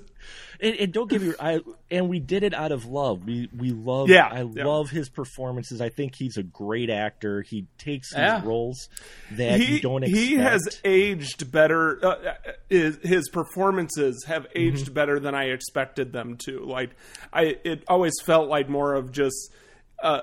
And, 0.63 0.77
and 0.77 0.93
don't 0.93 1.09
get 1.09 1.23
me, 1.23 1.33
I 1.41 1.61
and 1.91 2.09
we 2.09 2.21
did 2.21 2.43
it 2.43 2.53
out 2.55 2.71
of 2.73 2.85
love. 2.87 3.25
We 3.25 3.49
we 3.57 3.71
love. 3.71 4.09
Yeah, 4.11 4.27
I 4.27 4.43
yeah. 4.43 4.65
love 4.65 4.91
his 4.91 5.09
performances. 5.09 5.81
I 5.81 5.89
think 5.89 6.15
he's 6.19 6.37
a 6.37 6.43
great 6.43 6.91
actor. 6.91 7.43
He 7.43 7.67
takes 7.79 8.13
Yeah. 8.15 8.43
roles 8.45 8.89
that 9.33 9.61
he, 9.61 9.77
you 9.77 9.81
don't 9.81 10.03
expect. 10.03 10.19
he 10.29 10.35
has 10.37 10.81
aged 10.85 11.51
better. 11.51 11.99
Uh, 12.05 12.15
his, 12.69 12.99
his 13.03 13.29
performances 13.31 14.25
have 14.27 14.47
aged 14.55 14.87
Mm-hmm. 14.87 14.95
better 14.95 15.19
than 15.21 15.35
I 15.35 15.45
expected 15.45 16.13
them 16.13 16.37
to. 16.47 16.65
Like 16.65 16.91
I, 17.33 17.57
it 17.65 17.85
always 17.89 18.15
felt 18.25 18.49
like 18.49 18.69
more 18.69 18.95
of 18.95 19.13
just 19.13 19.53
uh, 20.03 20.21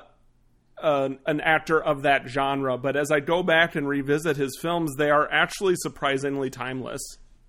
an, 0.82 1.20
an 1.26 1.42
actor 1.42 1.84
of 1.84 2.04
that 2.04 2.28
genre. 2.28 2.78
But 2.78 2.96
as 2.96 3.12
I 3.12 3.20
go 3.20 3.42
back 3.44 3.76
and 3.76 3.88
revisit 3.88 4.38
his 4.38 4.58
films, 4.62 4.96
they 4.98 5.10
are 5.10 5.28
actually 5.32 5.76
surprisingly 5.78 6.50
timeless. 6.50 7.02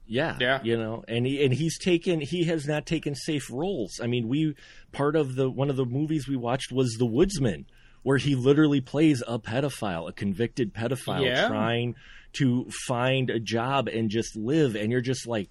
Yeah, 0.08 0.36
Yeah. 0.40 0.60
you 0.64 0.76
know, 0.78 1.04
and 1.06 1.26
he 1.26 1.44
and 1.44 1.52
he's 1.52 1.78
taken 1.78 2.20
he 2.20 2.44
has 2.44 2.66
not 2.66 2.86
taken 2.86 3.14
safe 3.14 3.50
roles. 3.50 4.00
I 4.02 4.06
mean, 4.06 4.26
we 4.26 4.54
part 4.92 5.14
of 5.16 5.34
the 5.36 5.50
one 5.50 5.68
of 5.70 5.76
the 5.76 5.84
movies 5.84 6.26
we 6.26 6.34
watched 6.36 6.72
was 6.72 6.96
The 6.98 7.06
Woodsman, 7.06 7.66
where 8.02 8.16
he 8.16 8.34
literally 8.34 8.80
plays 8.80 9.22
a 9.28 9.38
pedophile, 9.38 10.08
a 10.08 10.12
convicted 10.12 10.72
pedophile, 10.72 11.24
Yeah. 11.26 11.46
trying 11.48 11.94
to 12.38 12.68
find 12.86 13.28
a 13.30 13.38
job 13.38 13.86
and 13.88 14.08
just 14.10 14.34
live, 14.36 14.74
and 14.76 14.90
you're 14.90 15.00
just 15.02 15.26
like, 15.26 15.48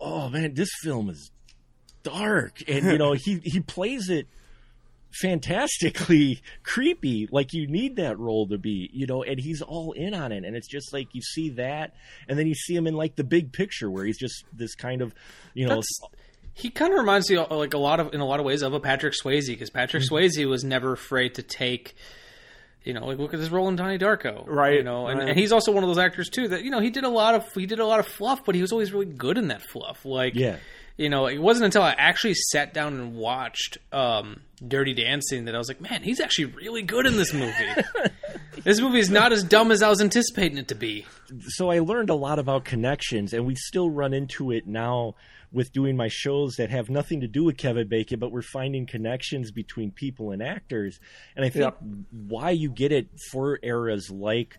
oh 0.00 0.28
man, 0.30 0.54
this 0.54 0.70
film 0.82 1.10
is 1.10 1.30
dark, 2.02 2.62
and 2.68 2.86
you 2.86 2.96
know 2.98 3.12
he 3.12 3.40
he 3.44 3.60
plays 3.60 4.08
it 4.08 4.26
fantastically 5.10 6.40
creepy 6.62 7.28
like 7.32 7.52
you 7.52 7.66
need 7.66 7.96
that 7.96 8.18
role 8.18 8.46
to 8.46 8.58
be 8.58 8.90
you 8.92 9.06
know 9.06 9.22
and 9.22 9.40
he's 9.40 9.62
all 9.62 9.92
in 9.92 10.14
on 10.14 10.32
it 10.32 10.44
and 10.44 10.54
it's 10.56 10.68
just 10.68 10.92
like 10.92 11.08
you 11.14 11.22
see 11.22 11.50
that 11.50 11.94
and 12.28 12.38
then 12.38 12.46
you 12.46 12.54
see 12.54 12.74
him 12.74 12.86
in 12.86 12.94
like 12.94 13.16
the 13.16 13.24
big 13.24 13.52
picture 13.52 13.90
where 13.90 14.04
he's 14.04 14.18
just 14.18 14.44
this 14.52 14.74
kind 14.74 15.00
of 15.02 15.14
you 15.54 15.64
know 15.64 15.70
That's- 15.80 16.10
he 16.54 16.70
kind 16.70 16.92
of 16.92 16.98
reminds 16.98 17.30
me 17.30 17.38
like 17.38 17.72
a 17.74 17.78
lot 17.78 18.00
of 18.00 18.12
in 18.14 18.20
a 18.20 18.26
lot 18.26 18.40
of 18.40 18.46
ways 18.46 18.62
of 18.62 18.74
a 18.74 18.80
Patrick 18.80 19.14
Swayze 19.14 19.46
because 19.46 19.70
Patrick 19.70 20.02
Mm-hmm. 20.02 20.14
Swayze 20.14 20.48
was 20.48 20.64
never 20.64 20.92
afraid 20.92 21.34
to 21.36 21.42
take 21.42 21.94
you 22.84 22.92
know 22.94 23.06
like 23.06 23.18
look 23.18 23.32
at 23.32 23.38
his 23.40 23.50
role 23.50 23.68
in 23.68 23.76
Donnie 23.76 23.98
Darko 23.98 24.44
Right, 24.46 24.74
you 24.74 24.82
know 24.82 25.06
and, 25.06 25.20
right. 25.20 25.28
and 25.30 25.38
he's 25.38 25.52
also 25.52 25.70
one 25.72 25.84
of 25.84 25.88
those 25.88 25.98
actors 25.98 26.28
too 26.28 26.48
that 26.48 26.64
you 26.64 26.70
know 26.70 26.80
he 26.80 26.90
did 26.90 27.04
a 27.04 27.08
lot 27.08 27.34
of 27.34 27.52
he 27.54 27.66
did 27.66 27.78
a 27.78 27.86
lot 27.86 28.00
of 28.00 28.06
fluff 28.08 28.44
but 28.44 28.54
he 28.56 28.60
was 28.60 28.72
always 28.72 28.92
really 28.92 29.06
good 29.06 29.38
in 29.38 29.48
that 29.48 29.62
fluff 29.62 30.04
like 30.04 30.34
Yeah. 30.34 30.56
You 30.98 31.08
know 31.08 31.26
it 31.26 31.38
wasn't 31.38 31.64
until 31.64 31.82
I 31.82 31.92
actually 31.92 32.34
sat 32.34 32.74
down 32.74 32.94
and 32.94 33.14
watched 33.14 33.78
um, 33.92 34.40
Dirty 34.66 34.92
Dancing 34.92 35.46
that 35.46 35.54
I 35.54 35.58
was 35.58 35.68
like 35.68 35.80
man 35.80 36.02
he's 36.02 36.20
actually 36.20 36.46
really 36.46 36.82
good 36.82 37.06
in 37.06 37.16
this 37.16 37.32
movie 37.32 37.54
this 38.64 38.80
movie 38.80 38.98
is 38.98 39.08
not 39.08 39.32
as 39.32 39.42
dumb 39.44 39.70
as 39.70 39.82
I 39.82 39.88
was 39.88 40.00
anticipating 40.02 40.58
it 40.58 40.68
to 40.68 40.74
be 40.74 41.06
so 41.48 41.70
I 41.70 41.78
learned 41.80 42.10
a 42.10 42.14
lot 42.14 42.38
about 42.38 42.64
connections, 42.64 43.32
and 43.34 43.46
we 43.46 43.54
still 43.54 43.90
run 43.90 44.14
into 44.14 44.50
it 44.50 44.66
now 44.66 45.14
with 45.52 45.72
doing 45.72 45.96
my 45.96 46.08
shows 46.08 46.54
that 46.56 46.70
have 46.70 46.88
nothing 46.90 47.20
to 47.20 47.26
do 47.26 47.44
with 47.44 47.56
Kevin 47.56 47.86
Bacon, 47.88 48.18
but 48.18 48.32
we're 48.32 48.42
finding 48.42 48.86
connections 48.86 49.50
between 49.50 49.90
people 49.90 50.30
and 50.30 50.42
actors. 50.42 51.00
And 51.36 51.44
I 51.44 51.48
think 51.50 51.64
Yep. 51.64 51.78
why 52.28 52.50
you 52.50 52.70
get 52.70 52.92
it 52.92 53.08
for 53.30 53.58
eras 53.62 54.10
like 54.10 54.58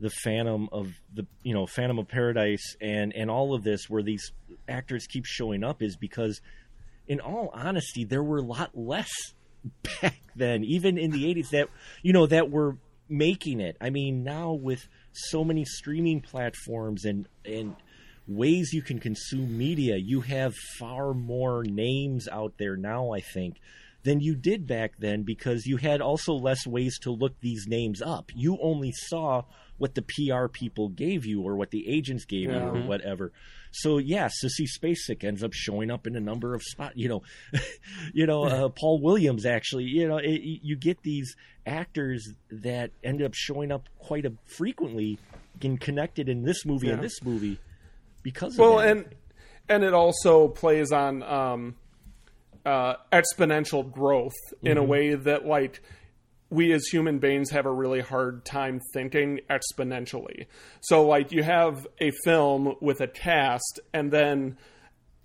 the 0.00 0.10
Phantom 0.10 0.68
of 0.72 0.92
the 1.14 1.26
you 1.42 1.54
know 1.54 1.66
Phantom 1.66 1.98
of 1.98 2.08
Paradise 2.08 2.76
and 2.80 3.12
and 3.14 3.30
all 3.30 3.54
of 3.54 3.62
this, 3.64 3.88
where 3.88 4.02
these 4.02 4.32
actors 4.68 5.06
keep 5.06 5.24
showing 5.24 5.64
up, 5.64 5.82
is 5.82 5.96
because, 5.96 6.40
in 7.06 7.20
all 7.20 7.50
honesty, 7.52 8.04
there 8.04 8.22
were 8.22 8.38
a 8.38 8.42
lot 8.42 8.70
less 8.74 9.10
back 10.02 10.20
then, 10.36 10.64
even 10.64 10.98
in 10.98 11.10
the 11.10 11.24
'80s, 11.24 11.50
that 11.50 11.68
you 12.02 12.12
know 12.12 12.26
that 12.26 12.50
were 12.50 12.76
making 13.08 13.60
it. 13.60 13.76
I 13.80 13.90
mean, 13.90 14.22
now 14.22 14.52
with 14.52 14.86
so 15.12 15.44
many 15.44 15.64
streaming 15.64 16.20
platforms 16.20 17.04
and 17.04 17.28
and 17.44 17.76
ways 18.26 18.70
you 18.72 18.82
can 18.82 18.98
consume 18.98 19.56
media, 19.56 19.96
you 19.96 20.20
have 20.20 20.54
far 20.78 21.14
more 21.14 21.64
names 21.64 22.28
out 22.28 22.54
there 22.58 22.76
now. 22.76 23.12
I 23.12 23.20
think 23.20 23.56
than 24.04 24.20
you 24.20 24.34
did 24.34 24.66
back 24.66 24.92
then 24.98 25.22
because 25.22 25.66
you 25.66 25.76
had 25.76 26.00
also 26.00 26.32
less 26.32 26.66
ways 26.66 26.98
to 27.00 27.10
look 27.10 27.38
these 27.40 27.66
names 27.66 28.00
up. 28.00 28.30
You 28.34 28.58
only 28.62 28.92
saw 28.92 29.42
what 29.76 29.94
the 29.94 30.02
PR 30.02 30.46
people 30.48 30.88
gave 30.88 31.26
you 31.26 31.42
or 31.42 31.56
what 31.56 31.70
the 31.70 31.88
agents 31.88 32.24
gave 32.24 32.50
you 32.50 32.58
or 32.58 32.80
whatever. 32.82 33.32
So 33.70 33.98
yeah, 33.98 34.28
Sissy 34.28 34.66
Spacek 34.66 35.24
ends 35.24 35.42
up 35.44 35.52
showing 35.52 35.90
up 35.90 36.06
in 36.06 36.16
a 36.16 36.20
number 36.20 36.54
of 36.54 36.62
spots. 36.62 36.94
You 36.96 37.08
know, 37.08 37.22
you 38.14 38.26
know 38.26 38.44
uh, 38.44 38.68
Paul 38.68 39.00
Williams 39.00 39.46
actually. 39.46 39.84
You 39.84 40.08
know, 40.08 40.18
it, 40.18 40.40
you 40.62 40.76
get 40.76 41.02
these 41.02 41.34
actors 41.66 42.32
that 42.50 42.90
end 43.04 43.22
up 43.22 43.34
showing 43.34 43.70
up 43.70 43.88
quite 43.98 44.24
a, 44.26 44.32
frequently, 44.46 45.18
and 45.62 45.80
connected 45.80 46.28
in 46.28 46.42
this 46.44 46.64
movie 46.64 46.90
and 46.90 47.02
this 47.02 47.22
movie 47.22 47.58
because 48.22 48.54
of 48.54 48.60
Well, 48.60 48.78
that. 48.78 48.88
and 48.88 49.14
and 49.68 49.84
it 49.84 49.92
also 49.94 50.48
plays 50.48 50.92
on 50.92 51.22
um, 51.22 51.76
uh, 52.64 52.94
exponential 53.12 53.90
growth 53.90 54.34
in 54.62 54.78
a 54.78 54.82
Mhm. 54.82 54.86
way 54.86 55.14
that 55.14 55.46
like 55.46 55.82
we 56.50 56.72
as 56.72 56.86
human 56.86 57.18
beings 57.18 57.50
have 57.50 57.66
a 57.66 57.72
really 57.72 58.00
hard 58.00 58.44
time 58.44 58.80
thinking 58.94 59.40
exponentially. 59.50 60.46
So 60.80 61.06
like 61.06 61.30
you 61.32 61.42
have 61.42 61.86
a 62.00 62.10
film 62.24 62.74
with 62.80 63.00
a 63.00 63.06
cast 63.06 63.80
and 63.92 64.10
then 64.10 64.56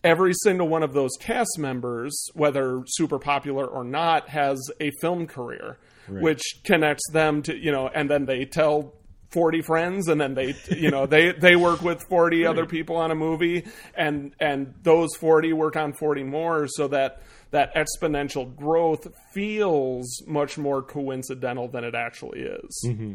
every 0.03 0.33
single 0.43 0.67
one 0.67 0.83
of 0.83 0.93
those 0.93 1.11
cast 1.19 1.57
members, 1.57 2.13
whether 2.33 2.81
super 2.87 3.19
popular 3.19 3.65
or 3.65 3.83
not, 3.85 4.27
has 4.29 4.59
a 4.81 4.91
film 5.01 5.27
career, 5.27 5.77
Right. 6.09 6.21
which 6.21 6.41
connects 6.65 7.09
them 7.13 7.41
to 7.43 7.55
you 7.55 7.71
know, 7.71 7.87
and 7.87 8.09
then 8.09 8.25
they 8.25 8.45
tell. 8.45 8.93
40 9.31 9.61
friends 9.63 10.09
and 10.09 10.21
then 10.21 10.35
they 10.35 10.53
you 10.69 10.91
know 10.91 11.07
they 11.07 11.31
they 11.41 11.55
work 11.55 11.81
with 11.81 12.03
40 12.07 12.45
other 12.45 12.67
people 12.67 12.97
on 12.97 13.09
a 13.09 13.15
movie 13.15 13.65
and 13.95 14.35
and 14.39 14.75
those 14.83 15.09
40 15.15 15.53
work 15.53 15.75
on 15.75 15.91
40 15.93 16.21
more 16.21 16.67
so 16.67 16.87
that 16.89 17.23
that 17.53 17.73
exponential 17.75 18.53
growth 18.55 19.07
feels 19.31 20.21
much 20.27 20.57
more 20.57 20.81
coincidental 20.81 21.67
than 21.67 21.83
it 21.83 21.95
actually 21.95 22.41
is 22.41 22.83
Mm-hmm. 22.85 23.13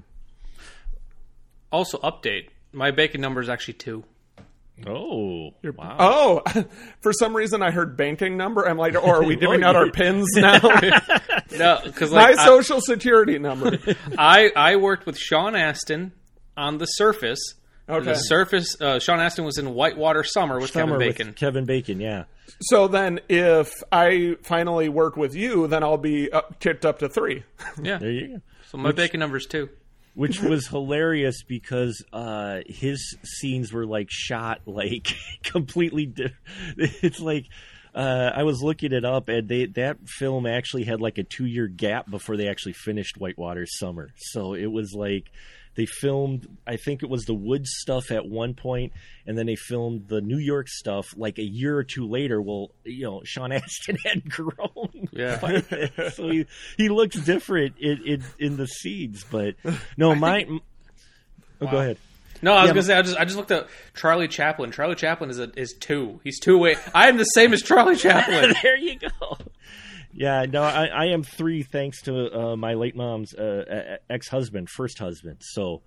also 1.70 1.98
update 1.98 2.48
my 2.72 2.90
bacon 2.90 3.20
number 3.20 3.40
is 3.40 3.48
actually 3.48 3.74
two 3.74 4.04
Oh, 4.86 5.54
wow. 5.76 5.96
Oh, 5.98 6.64
for 7.00 7.12
some 7.12 7.34
reason 7.34 7.62
I 7.64 7.72
heard 7.72 7.96
banking 7.96 8.36
number. 8.36 8.62
I'm 8.62 8.78
like, 8.78 8.94
or 8.94 9.16
are 9.16 9.24
we 9.24 9.34
giving 9.44 9.64
out 9.64 9.74
our 9.74 9.90
pins 9.90 10.28
now? 10.36 10.60
no, 11.58 11.80
because 11.82 12.12
my 12.12 12.34
I- 12.38 12.44
social 12.46 12.80
security 12.80 13.40
number. 13.40 13.76
I 14.16 14.52
I 14.54 14.76
worked 14.76 15.04
with 15.04 15.18
Sean 15.18 15.56
Astin 15.56 16.12
on 16.56 16.78
The 16.78 16.86
Surface. 16.86 17.40
Okay. 17.88 18.04
The 18.04 18.14
Surface. 18.14 18.80
Uh, 18.80 19.00
Sean 19.00 19.18
Astin 19.18 19.44
was 19.44 19.58
in 19.58 19.74
Whitewater 19.74 20.22
Summer 20.22 20.60
with 20.60 20.70
Summer 20.70 20.92
Kevin 20.92 21.08
with 21.08 21.16
Bacon. 21.18 21.32
Kevin 21.34 21.64
Bacon, 21.64 22.00
yeah. 22.00 22.24
So 22.60 22.88
then, 22.88 23.20
if 23.28 23.70
I 23.92 24.36
finally 24.42 24.88
work 24.88 25.16
with 25.16 25.34
you, 25.34 25.66
then 25.66 25.82
I'll 25.82 25.98
be 25.98 26.30
up, 26.32 26.60
kicked 26.60 26.84
up 26.86 26.98
to 27.00 27.08
three. 27.08 27.44
Yeah. 27.82 27.98
There 27.98 28.10
you 28.10 28.28
go. 28.28 28.40
So 28.70 28.78
my 28.78 28.88
Which- 28.88 28.96
bacon 28.96 29.20
number's 29.20 29.46
two. 29.46 29.68
which 30.14 30.40
was 30.42 30.66
hilarious 30.70 31.42
because 31.42 32.04
uh, 32.12 32.60
his 32.66 33.16
scenes 33.22 33.72
were 33.72 33.86
like 33.86 34.08
shot 34.10 34.62
like 34.66 35.08
completely. 35.44 36.06
Di- 36.06 36.34
it's 36.76 37.20
like 37.20 37.46
uh, 37.94 38.30
I 38.34 38.42
was 38.42 38.62
looking 38.62 38.92
it 38.92 39.04
up, 39.04 39.28
and 39.28 39.48
they 39.48 39.66
that 39.66 39.98
film 40.08 40.46
actually 40.46 40.84
had 40.84 41.00
like 41.00 41.18
a 41.18 41.22
two 41.24 41.46
year 41.46 41.66
gap 41.68 42.10
before 42.10 42.36
they 42.36 42.48
actually 42.48 42.74
finished 42.74 43.16
Whitewater 43.18 43.66
Summer. 43.66 44.10
So 44.16 44.54
it 44.54 44.66
was 44.66 44.92
like 44.94 45.30
they 45.78 45.86
filmed. 45.86 46.48
I 46.66 46.76
think 46.76 47.04
it 47.04 47.08
was 47.08 47.22
the 47.24 47.34
woods 47.34 47.70
stuff 47.76 48.10
at 48.10 48.26
one 48.26 48.54
point, 48.54 48.92
and 49.26 49.38
then 49.38 49.46
they 49.46 49.54
filmed 49.54 50.08
the 50.08 50.20
New 50.20 50.36
York 50.38 50.66
stuff 50.68 51.06
like 51.16 51.38
a 51.38 51.44
year 51.44 51.76
or 51.78 51.84
two 51.84 52.08
later. 52.08 52.42
Well, 52.42 52.72
you 52.84 53.04
know, 53.04 53.22
Sean 53.24 53.52
Astin 53.52 53.96
had 54.04 54.28
grown. 54.28 55.08
Yeah. 55.12 55.38
by 55.38 55.62
so 56.10 56.28
he 56.28 56.46
he 56.76 56.88
looks 56.88 57.16
different 57.20 57.76
in 57.78 58.02
in, 58.04 58.24
in 58.40 58.56
the 58.56 58.66
scenes, 58.66 59.24
but 59.30 59.54
no, 59.96 60.16
my. 60.16 60.46
Oh, 61.60 61.70
go 61.70 61.78
ahead. 61.78 61.96
No, 62.42 62.52
I 62.54 62.62
was 62.62 62.68
Yeah, 62.68 62.74
gonna 62.74 62.82
say 62.82 62.94
I 62.96 63.02
just 63.02 63.16
I 63.18 63.24
just 63.24 63.36
looked 63.36 63.50
at 63.52 63.68
Charlie 63.96 64.28
Chaplin. 64.28 64.72
Charlie 64.72 64.94
Chaplin 64.96 65.30
is 65.30 65.38
a, 65.38 65.50
is 65.56 65.74
two. 65.78 66.20
He's 66.24 66.40
two 66.40 66.58
way. 66.58 66.74
I 66.92 67.08
am 67.08 67.16
the 67.18 67.24
same 67.24 67.52
as 67.52 67.62
Charlie 67.62 67.96
Chaplin. 67.96 68.52
there 68.62 68.76
you 68.76 68.98
go. 68.98 69.38
Yeah, 70.18 70.46
no, 70.50 70.62
I, 70.62 70.86
I 70.86 71.04
am 71.06 71.22
three 71.22 71.62
thanks 71.62 72.02
to 72.02 72.36
uh, 72.36 72.56
my 72.56 72.74
late 72.74 72.96
mom's 72.96 73.34
uh, 73.34 73.98
ex 74.10 74.28
husband, 74.28 74.68
first 74.68 74.98
husband. 74.98 75.38
So, 75.40 75.82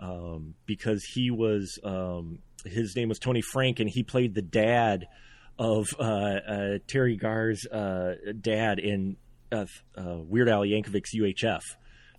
um, 0.00 0.54
because 0.64 1.04
he 1.04 1.30
was, 1.30 1.78
um, 1.84 2.38
his 2.64 2.96
name 2.96 3.10
was 3.10 3.18
Tony 3.18 3.42
Frank, 3.42 3.78
and 3.78 3.90
he 3.90 4.02
played 4.02 4.34
the 4.34 4.40
dad 4.42 5.06
of 5.58 5.88
uh, 5.98 6.02
uh, 6.02 6.78
Teri 6.86 7.20
Garr's 7.20 7.66
uh, 7.66 8.14
dad 8.40 8.78
in 8.78 9.16
uh, 9.52 9.66
uh, 9.96 10.16
Weird 10.16 10.48
Al 10.48 10.62
Yankovic's 10.62 11.14
UHF. 11.14 11.60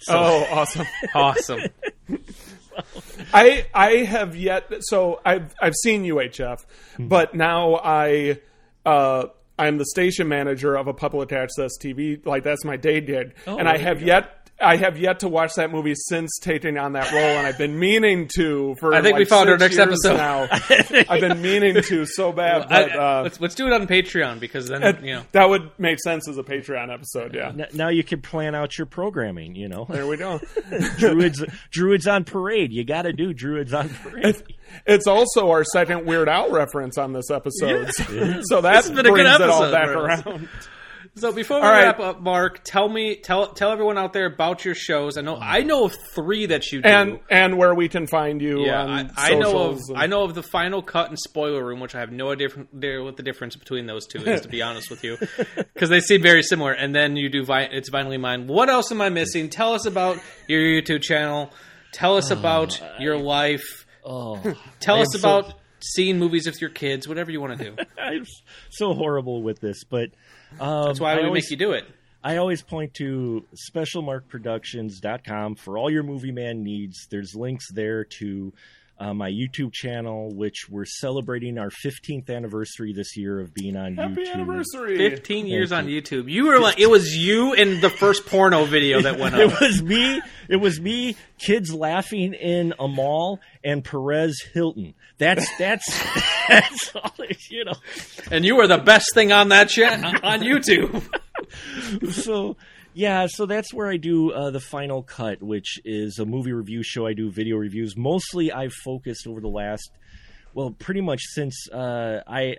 So, 0.02 0.14
Oh, 0.16 0.48
awesome. 0.52 0.86
awesome. 1.16 1.62
I 3.34 3.66
I 3.74 3.90
have 3.98 4.36
yet 4.36 4.72
so 4.82 5.20
I've 5.26 5.54
I've 5.62 5.76
seen 5.84 6.04
UHF, 6.06 6.66
but 6.98 7.34
now 7.36 7.76
I 7.76 8.40
uh 8.86 9.26
I'm 9.60 9.78
the 9.78 9.86
station 9.86 10.30
manager 10.30 10.76
of 10.76 10.88
a 10.88 10.94
public 10.94 11.34
access 11.34 11.72
TV 11.82 12.26
like 12.26 12.44
that's 12.44 12.64
my 12.64 12.78
day 12.78 13.02
gig, 13.02 13.36
Oh, 13.46 13.58
and 13.58 13.68
I 13.68 13.78
have 13.78 14.02
yet 14.02 14.39
I 14.62 14.76
have 14.76 14.98
yet 14.98 15.20
to 15.22 15.30
watch 15.30 15.54
that 15.56 15.72
movie 15.72 15.94
since 15.96 16.38
taking 16.42 16.78
on 16.78 16.94
that 16.94 17.12
role, 17.12 17.22
and 17.22 17.48
I've 17.48 17.58
been 17.58 17.80
meaning 17.80 18.28
to 18.36 18.76
for. 18.80 18.94
I 18.94 19.02
think 19.02 19.18
we 19.18 19.26
found 19.26 19.50
our 19.50 19.58
next 19.58 19.78
episode. 19.78 20.18
Now. 20.18 20.48
I've 21.10 21.22
been 21.22 21.42
meaning 21.42 21.82
to 21.82 22.06
so 22.06 22.32
bad, 22.32 22.68
but 22.70 22.92
I- 22.92 23.20
uh, 23.20 23.24
let's 23.24 23.40
let's 23.40 23.56
do 23.56 23.68
it 23.68 23.74
on 23.74 23.88
Patreon 23.88 24.40
because 24.40 24.68
then 24.68 24.84
it- 24.84 25.02
you 25.02 25.16
know. 25.16 25.24
that 25.32 25.50
would 25.50 25.72
make 25.78 26.00
sense 26.00 26.28
as 26.28 26.38
a 26.38 26.44
Patreon 26.44 26.94
episode. 26.94 27.34
Yeah, 27.36 27.54
now 27.74 27.90
you 27.90 28.04
can 28.04 28.22
plan 28.22 28.54
out 28.56 28.78
your 28.78 28.86
programming. 28.86 29.56
You 29.56 29.70
know, 29.70 29.86
there 29.90 30.06
we 30.08 30.18
go. 30.18 30.40
druids, 30.98 31.44
druids 31.72 32.08
on 32.08 32.26
parade. 32.26 32.74
You 32.74 32.84
got 32.84 33.04
to 33.04 33.14
do 33.14 33.34
druids 33.34 33.74
on 33.74 33.90
parade. 33.90 34.44
It's 34.86 35.08
also 35.08 35.50
our 35.52 35.64
second 35.64 36.06
Weird 36.06 36.28
Al 36.30 36.52
reference 36.52 36.98
on 36.98 37.14
this 37.14 37.32
episode, 37.32 37.90
Yeah. 38.12 38.42
so 38.44 38.62
that 38.62 38.76
This 38.76 38.88
has 38.88 38.92
been 38.92 39.00
a 39.00 39.10
good 39.10 39.14
brings 39.14 39.30
it 39.40 39.42
all 39.50 39.64
episode 39.64 39.72
back 39.72 39.88
for 39.88 40.12
us. 40.12 40.26
around. 40.26 40.50
So 41.16 41.32
before 41.34 41.58
we 41.60 41.66
All 41.66 41.72
right. 41.72 41.84
wrap 41.86 42.00
up, 42.00 42.22
Mark, 42.22 42.62
tell 42.64 42.88
me, 42.88 43.16
tell 43.18 43.48
tell 43.54 43.72
everyone 43.72 43.98
out 43.98 44.14
there 44.14 44.26
about 44.26 44.64
your 44.64 44.76
shows. 44.76 45.18
I 45.18 45.22
know 45.22 45.36
I 45.36 45.64
know 45.64 45.86
of 45.86 45.96
three 46.16 46.46
that 46.46 46.72
you 46.72 46.82
do. 46.82 46.88
and 46.88 47.20
and 47.30 47.58
where 47.58 47.74
we 47.76 47.90
can 47.90 48.08
find 48.08 48.42
you. 48.42 48.66
yeah, 48.66 48.82
on 48.84 49.12
I, 49.18 49.32
I 49.32 49.34
know 49.36 49.58
of 49.70 49.80
and- 49.90 49.98
I 49.98 50.08
know 50.08 50.24
of 50.24 50.34
the 50.36 50.44
final 50.44 50.82
cut 50.82 51.10
and 51.10 51.20
spoiler 51.20 51.66
room, 51.66 51.80
which 51.82 51.94
I 51.96 52.00
have 52.00 52.12
no 52.12 52.32
idea 52.32 52.50
what 53.04 53.18
the 53.18 53.24
difference 53.24 53.56
between 53.58 53.86
those 53.86 54.08
two 54.08 54.20
is. 54.20 54.42
to 54.42 54.48
be 54.48 54.62
honest 54.64 54.90
with 54.90 55.04
you, 55.04 55.18
because 55.74 55.90
they 55.90 56.00
seem 56.00 56.22
very 56.22 56.42
similar. 56.44 56.72
And 56.72 56.96
then 56.96 57.18
you 57.18 57.28
do 57.30 57.44
vi- 57.44 57.70
it's 57.72 57.90
vinylly 57.90 58.20
mine. 58.20 58.48
What 58.48 58.70
else 58.70 58.92
am 58.92 59.02
I 59.02 59.10
missing? 59.10 59.50
Tell 59.50 59.74
us 59.74 59.86
about 59.86 60.20
your 60.48 60.62
YouTube 60.62 61.02
channel. 61.02 61.52
Tell 61.92 62.16
us 62.18 62.32
about 62.32 62.80
your 63.00 63.18
life. 63.18 63.86
Oh, 64.06 64.40
Tell 64.80 64.98
I 64.98 65.02
us 65.02 65.16
am 65.16 65.22
so- 65.22 65.40
about 65.40 65.54
seeing 65.82 66.20
movies 66.20 66.46
with 66.46 66.60
your 66.62 66.70
kids. 66.70 67.08
Whatever 67.08 67.32
you 67.32 67.42
want 67.42 67.58
to 67.58 67.72
do. 67.72 67.76
I'm 68.02 68.26
so 68.70 68.94
horrible 68.94 69.42
with 69.44 69.60
this, 69.60 69.84
but 69.84 70.10
um, 70.60 70.86
That's 70.88 71.00
why 71.00 71.14
I 71.14 71.18
we 71.18 71.24
always- 71.26 71.44
make 71.46 71.52
you 71.52 71.58
do 71.58 71.72
it. 71.74 71.86
I 72.22 72.36
always 72.36 72.62
point 72.62 72.94
to 72.96 73.46
specialmarkproductions.com 73.74 75.56
for 75.56 75.78
all 75.78 75.90
your 75.90 76.04
movie 76.04 76.32
man 76.34 76.64
needs. 76.64 77.08
There's 77.10 77.34
links 77.36 77.72
there 77.74 78.04
to 78.20 78.54
uh, 79.00 79.14
my 79.14 79.30
YouTube 79.32 79.72
channel, 79.72 80.36
which 80.36 80.68
we're 80.70 80.84
celebrating 80.86 81.58
our 81.58 81.70
15th 81.70 82.30
anniversary 82.30 82.92
this 82.94 83.16
year 83.16 83.40
of 83.40 83.54
being 83.54 83.78
on 83.78 83.96
Happy 83.96 84.24
YouTube. 84.26 84.34
anniversary! 84.34 84.98
Fifteen 84.98 85.44
Thank 85.44 85.52
years 85.54 85.72
you. 85.72 85.78
on 85.78 85.88
YouTube. 85.88 86.30
You 86.30 86.48
were 86.48 86.60
like, 86.60 86.80
it 86.80 86.90
was 86.90 87.16
you 87.16 87.54
and 87.54 87.82
the 87.82 87.90
first 87.90 88.26
porno 88.26 88.66
video 88.66 89.02
that 89.02 89.18
went 89.18 89.36
up. 89.36 89.42
It 89.42 89.60
was 89.62 89.82
me. 89.82 90.22
It 90.50 90.58
was 90.58 90.80
me. 90.82 91.16
Kids 91.38 91.74
laughing 91.74 92.34
in 92.34 92.74
a 92.78 92.88
mall 92.90 93.40
and 93.64 93.84
Perez 93.86 94.42
Hilton. 94.54 94.94
That's 95.18 95.48
that's 95.58 95.86
that's 96.50 96.96
all. 96.96 97.14
it- 97.20 97.50
You 97.50 97.66
know. 97.66 97.74
and 98.32 98.44
you 98.46 98.56
were 98.58 98.68
the 98.68 98.78
best 98.78 99.14
thing 99.14 99.32
on 99.32 99.50
that 99.50 99.70
chat 99.70 100.04
on 100.24 100.42
YouTube. 100.42 101.04
so 102.12 102.58
yeah, 102.94 103.28
so 103.28 103.46
that's 103.46 103.74
where 103.74 103.90
I 103.90 103.98
do 103.98 104.32
uh, 104.32 104.50
the 104.50 104.60
final 104.60 105.04
cut, 105.04 105.42
which 105.42 105.80
is 105.86 106.20
a 106.20 106.26
movie 106.26 106.54
review 106.54 106.84
show. 106.84 107.06
I 107.06 107.14
do 107.14 107.32
video 107.32 107.58
reviews. 107.58 107.96
Mostly, 107.96 108.52
I've 108.52 108.74
focused 108.74 109.28
over 109.28 109.40
the 109.42 109.48
last, 109.48 109.92
well, 110.54 110.72
pretty 110.72 111.02
much 111.02 111.22
since 111.34 111.70
uh, 111.72 112.22
I 112.28 112.58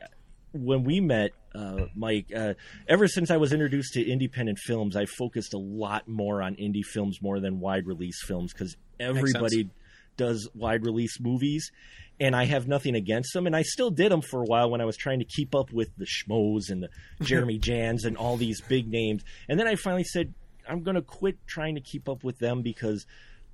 when 0.53 0.85
we 0.85 1.01
met. 1.01 1.33
Uh, 1.53 1.87
Mike, 1.97 2.27
uh, 2.35 2.55
ever 2.89 3.09
since 3.09 3.29
I 3.29 3.37
was 3.37 3.53
introduced 3.53 3.95
to 3.95 4.09
independent 4.09 4.59
films, 4.59 4.95
I 4.95 5.07
focused 5.07 5.53
a 5.53 5.59
lot 5.59 6.07
more 6.07 6.43
on 6.43 6.55
indie 6.55 6.85
films 6.85 7.21
more 7.21 7.41
than 7.41 7.59
wide 7.59 7.89
release 7.89 8.23
films 8.25 8.53
because 8.53 8.77
everybody 9.01 9.69
does 10.17 10.49
wide 10.55 10.85
release 10.85 11.19
movies, 11.19 11.73
and 12.21 12.37
I 12.37 12.45
have 12.45 12.69
nothing 12.69 12.95
against 12.95 13.33
them. 13.33 13.47
And 13.47 13.57
I 13.57 13.63
still 13.63 13.91
did 13.91 14.13
them 14.13 14.21
for 14.21 14.43
a 14.43 14.47
while 14.47 14.71
when 14.71 14.83
I 14.83 14.85
was 14.85 14.97
trying 14.97 15.21
to 15.21 15.25
keep 15.25 15.55
up 15.55 15.73
with 15.73 15.89
the 15.97 16.07
Schmoes 16.07 16.71
and 16.71 16.83
the 16.83 16.91
Jeremy 17.25 17.59
Jahns 17.59 18.05
and 18.05 18.17
all 18.17 18.37
these 18.37 18.61
big 18.61 18.87
names. 18.87 19.25
And 19.49 19.59
then 19.59 19.67
I 19.67 19.75
finally 19.75 20.05
said, 20.05 20.35
I'm 20.69 20.83
going 20.83 20.97
to 20.97 21.03
quit 21.03 21.39
trying 21.47 21.75
to 21.77 21.81
keep 21.81 22.09
up 22.09 22.23
with 22.23 22.39
them 22.39 22.61
because 22.63 23.07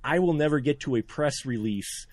I 0.03 0.19
will 0.19 0.33
never 0.33 0.59
get 0.59 0.81
to 0.81 0.97
a 0.97 1.01
press 1.01 1.45
release 1.45 2.05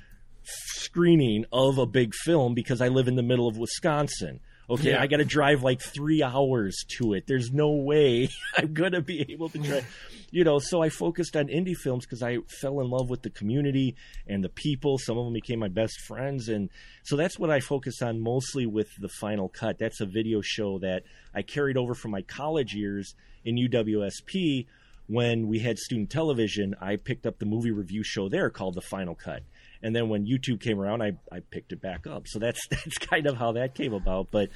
screening 0.44 1.44
of 1.52 1.78
a 1.78 1.86
big 1.86 2.14
film 2.14 2.54
because 2.54 2.80
I 2.80 2.88
live 2.88 3.08
in 3.08 3.16
the 3.16 3.22
middle 3.22 3.48
of 3.48 3.58
Wisconsin. 3.58 4.40
Okay, 4.70 4.90
Yeah. 4.92 5.02
I 5.02 5.06
got 5.06 5.18
to 5.18 5.24
drive 5.24 5.62
like 5.62 5.80
three 5.82 6.22
hours 6.22 6.84
to 6.98 7.12
it. 7.14 7.26
There's 7.26 7.52
no 7.52 7.72
way 7.72 8.30
I'm 8.56 8.72
gonna 8.72 9.02
be 9.02 9.30
able 9.32 9.48
to 9.50 9.58
drive. 9.58 9.86
you 10.30 10.42
know. 10.44 10.58
So 10.58 10.82
I 10.82 10.88
focused 10.88 11.36
on 11.36 11.48
indie 11.48 11.76
films 11.76 12.06
because 12.06 12.22
I 12.22 12.38
fell 12.60 12.80
in 12.80 12.88
love 12.88 13.10
with 13.10 13.22
the 13.22 13.30
community 13.30 13.94
and 14.26 14.42
the 14.42 14.48
people. 14.48 14.96
Some 14.98 15.18
of 15.18 15.24
them 15.26 15.34
became 15.34 15.58
my 15.58 15.68
best 15.68 16.00
friends, 16.00 16.48
and 16.48 16.70
so 17.02 17.16
that's 17.16 17.38
what 17.38 17.50
I 17.50 17.60
focus 17.60 18.00
on 18.00 18.20
mostly 18.20 18.64
with 18.66 18.88
the 18.98 19.08
Final 19.20 19.48
Cut. 19.50 19.78
That's 19.78 20.00
a 20.00 20.06
video 20.06 20.40
show 20.40 20.78
that 20.78 21.02
I 21.34 21.42
carried 21.42 21.76
over 21.76 21.94
from 21.94 22.10
my 22.12 22.22
college 22.22 22.72
years 22.74 23.14
in 23.44 23.56
UWSP. 23.56 24.66
When 25.06 25.48
we 25.48 25.58
had 25.58 25.76
student 25.78 26.08
television, 26.08 26.74
I 26.80 26.96
picked 26.96 27.26
up 27.26 27.38
the 27.38 27.44
movie 27.44 27.70
review 27.70 28.02
show 28.02 28.30
there 28.30 28.48
called 28.48 28.74
The 28.74 28.80
Final 28.80 29.14
Cut 29.14 29.42
and 29.84 29.94
then 29.94 30.08
when 30.08 30.26
YouTube 30.26 30.60
came 30.60 30.80
around, 30.80 31.02
I, 31.02 31.12
I 31.30 31.40
picked 31.50 31.72
it 31.72 31.82
back 31.82 32.06
up. 32.06 32.26
So 32.26 32.38
that's 32.38 32.66
that's 32.70 32.96
kind 32.98 33.26
of 33.26 33.36
how 33.36 33.52
that 33.52 33.74
came 33.74 33.92
about. 33.92 34.28
But 34.30 34.48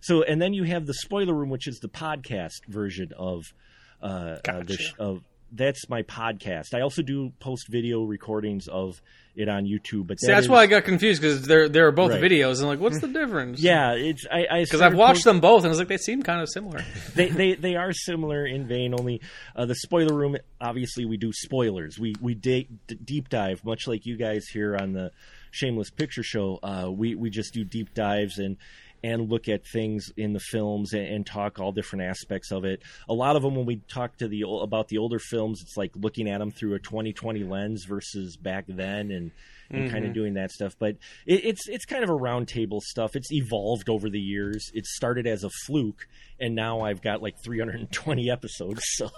so 0.00 0.22
and 0.22 0.40
then 0.40 0.54
you 0.54 0.62
have 0.64 0.86
the 0.86 0.94
spoiler 0.94 1.34
room, 1.34 1.50
which 1.50 1.66
is 1.66 1.80
the 1.80 1.88
podcast 1.88 2.64
version 2.68 3.12
of 3.18 3.52
uh, 4.00 4.38
uh, 4.48 4.62
the 4.62 4.78
of 4.98 5.22
that's 5.52 5.88
my 5.88 6.02
podcast. 6.02 6.74
I 6.74 6.80
also 6.80 7.02
do 7.02 7.32
post 7.40 7.66
video 7.68 8.02
recordings 8.04 8.68
of 8.68 9.00
it 9.34 9.48
on 9.48 9.64
YouTube. 9.64 10.06
But 10.08 10.18
See, 10.20 10.26
that 10.26 10.34
that's 10.34 10.44
is- 10.46 10.48
why 10.50 10.62
I 10.62 10.66
got 10.66 10.84
confused 10.84 11.22
because 11.22 11.42
they're 11.42 11.68
they're 11.68 11.92
both 11.92 12.10
Right. 12.12 12.20
videos, 12.22 12.58
and 12.58 12.66
like, 12.68 12.80
what's 12.80 13.00
the 13.00 13.08
difference? 13.20 13.60
Yeah, 13.62 13.92
it's 13.92 14.26
I 14.30 14.62
because 14.64 14.80
I've 14.80 14.94
watched 14.94 15.24
them 15.24 15.40
both, 15.40 15.58
and 15.58 15.66
I 15.66 15.68
was 15.70 15.78
like, 15.78 15.88
they 15.88 15.96
seem 15.96 16.22
kind 16.22 16.40
of 16.40 16.48
similar. 16.52 16.84
they, 17.14 17.28
they 17.28 17.54
they 17.54 17.76
are 17.76 17.92
similar 17.92 18.44
in 18.46 18.66
vein. 18.66 18.94
Only 18.98 19.20
uh, 19.56 19.64
the 19.66 19.74
spoiler 19.76 20.14
room. 20.14 20.36
Obviously, 20.60 21.04
we 21.04 21.16
do 21.16 21.32
spoilers. 21.32 21.98
We 21.98 22.14
we 22.20 22.34
dig, 22.34 22.68
d- 22.86 22.98
deep 23.02 23.28
dive, 23.28 23.64
much 23.64 23.86
like 23.86 24.06
you 24.06 24.16
guys 24.16 24.46
here 24.52 24.76
on 24.76 24.92
the 24.92 25.12
Shameless 25.50 25.90
Picture 25.90 26.22
Show. 26.24 26.58
Uh, 26.62 26.90
we 26.90 27.14
we 27.14 27.30
just 27.30 27.54
do 27.54 27.64
deep 27.64 27.94
dives 27.94 28.38
and 28.38 28.56
and 29.02 29.30
look 29.30 29.48
at 29.48 29.66
things 29.66 30.10
in 30.16 30.32
the 30.32 30.40
films 30.40 30.92
and, 30.92 31.06
and 31.06 31.26
talk 31.26 31.58
all 31.58 31.72
different 31.72 32.04
aspects 32.04 32.50
of 32.50 32.64
it. 32.64 32.82
A 33.08 33.14
lot 33.14 33.36
of 33.36 33.42
them, 33.42 33.54
when 33.54 33.66
we 33.66 33.76
talk 33.88 34.16
to 34.18 34.28
the 34.28 34.42
about 34.42 34.88
the 34.88 34.98
older 34.98 35.18
films, 35.18 35.60
it's 35.62 35.76
like 35.76 35.92
looking 35.96 36.28
at 36.28 36.38
them 36.38 36.50
through 36.50 36.74
a 36.74 36.78
2020 36.78 37.44
lens 37.44 37.84
versus 37.84 38.36
back 38.36 38.64
then, 38.68 39.10
and 39.10 39.30
and 39.70 39.90
kind 39.90 40.04
of 40.04 40.10
mm-hmm. 40.10 40.20
doing 40.20 40.34
that 40.34 40.50
stuff. 40.50 40.74
But 40.78 40.96
it, 41.26 41.44
it's 41.44 41.68
it's 41.68 41.84
kind 41.84 42.02
of 42.02 42.10
a 42.10 42.14
roundtable 42.14 42.80
stuff. 42.80 43.16
It's 43.16 43.32
evolved 43.32 43.88
over 43.88 44.08
the 44.08 44.20
years. 44.20 44.70
It 44.74 44.86
started 44.86 45.26
as 45.26 45.44
a 45.44 45.50
fluke, 45.66 46.06
and 46.40 46.54
now 46.54 46.80
I've 46.80 47.02
got 47.02 47.22
like 47.22 47.36
320 47.44 48.30
episodes. 48.30 48.80
So 48.96 49.08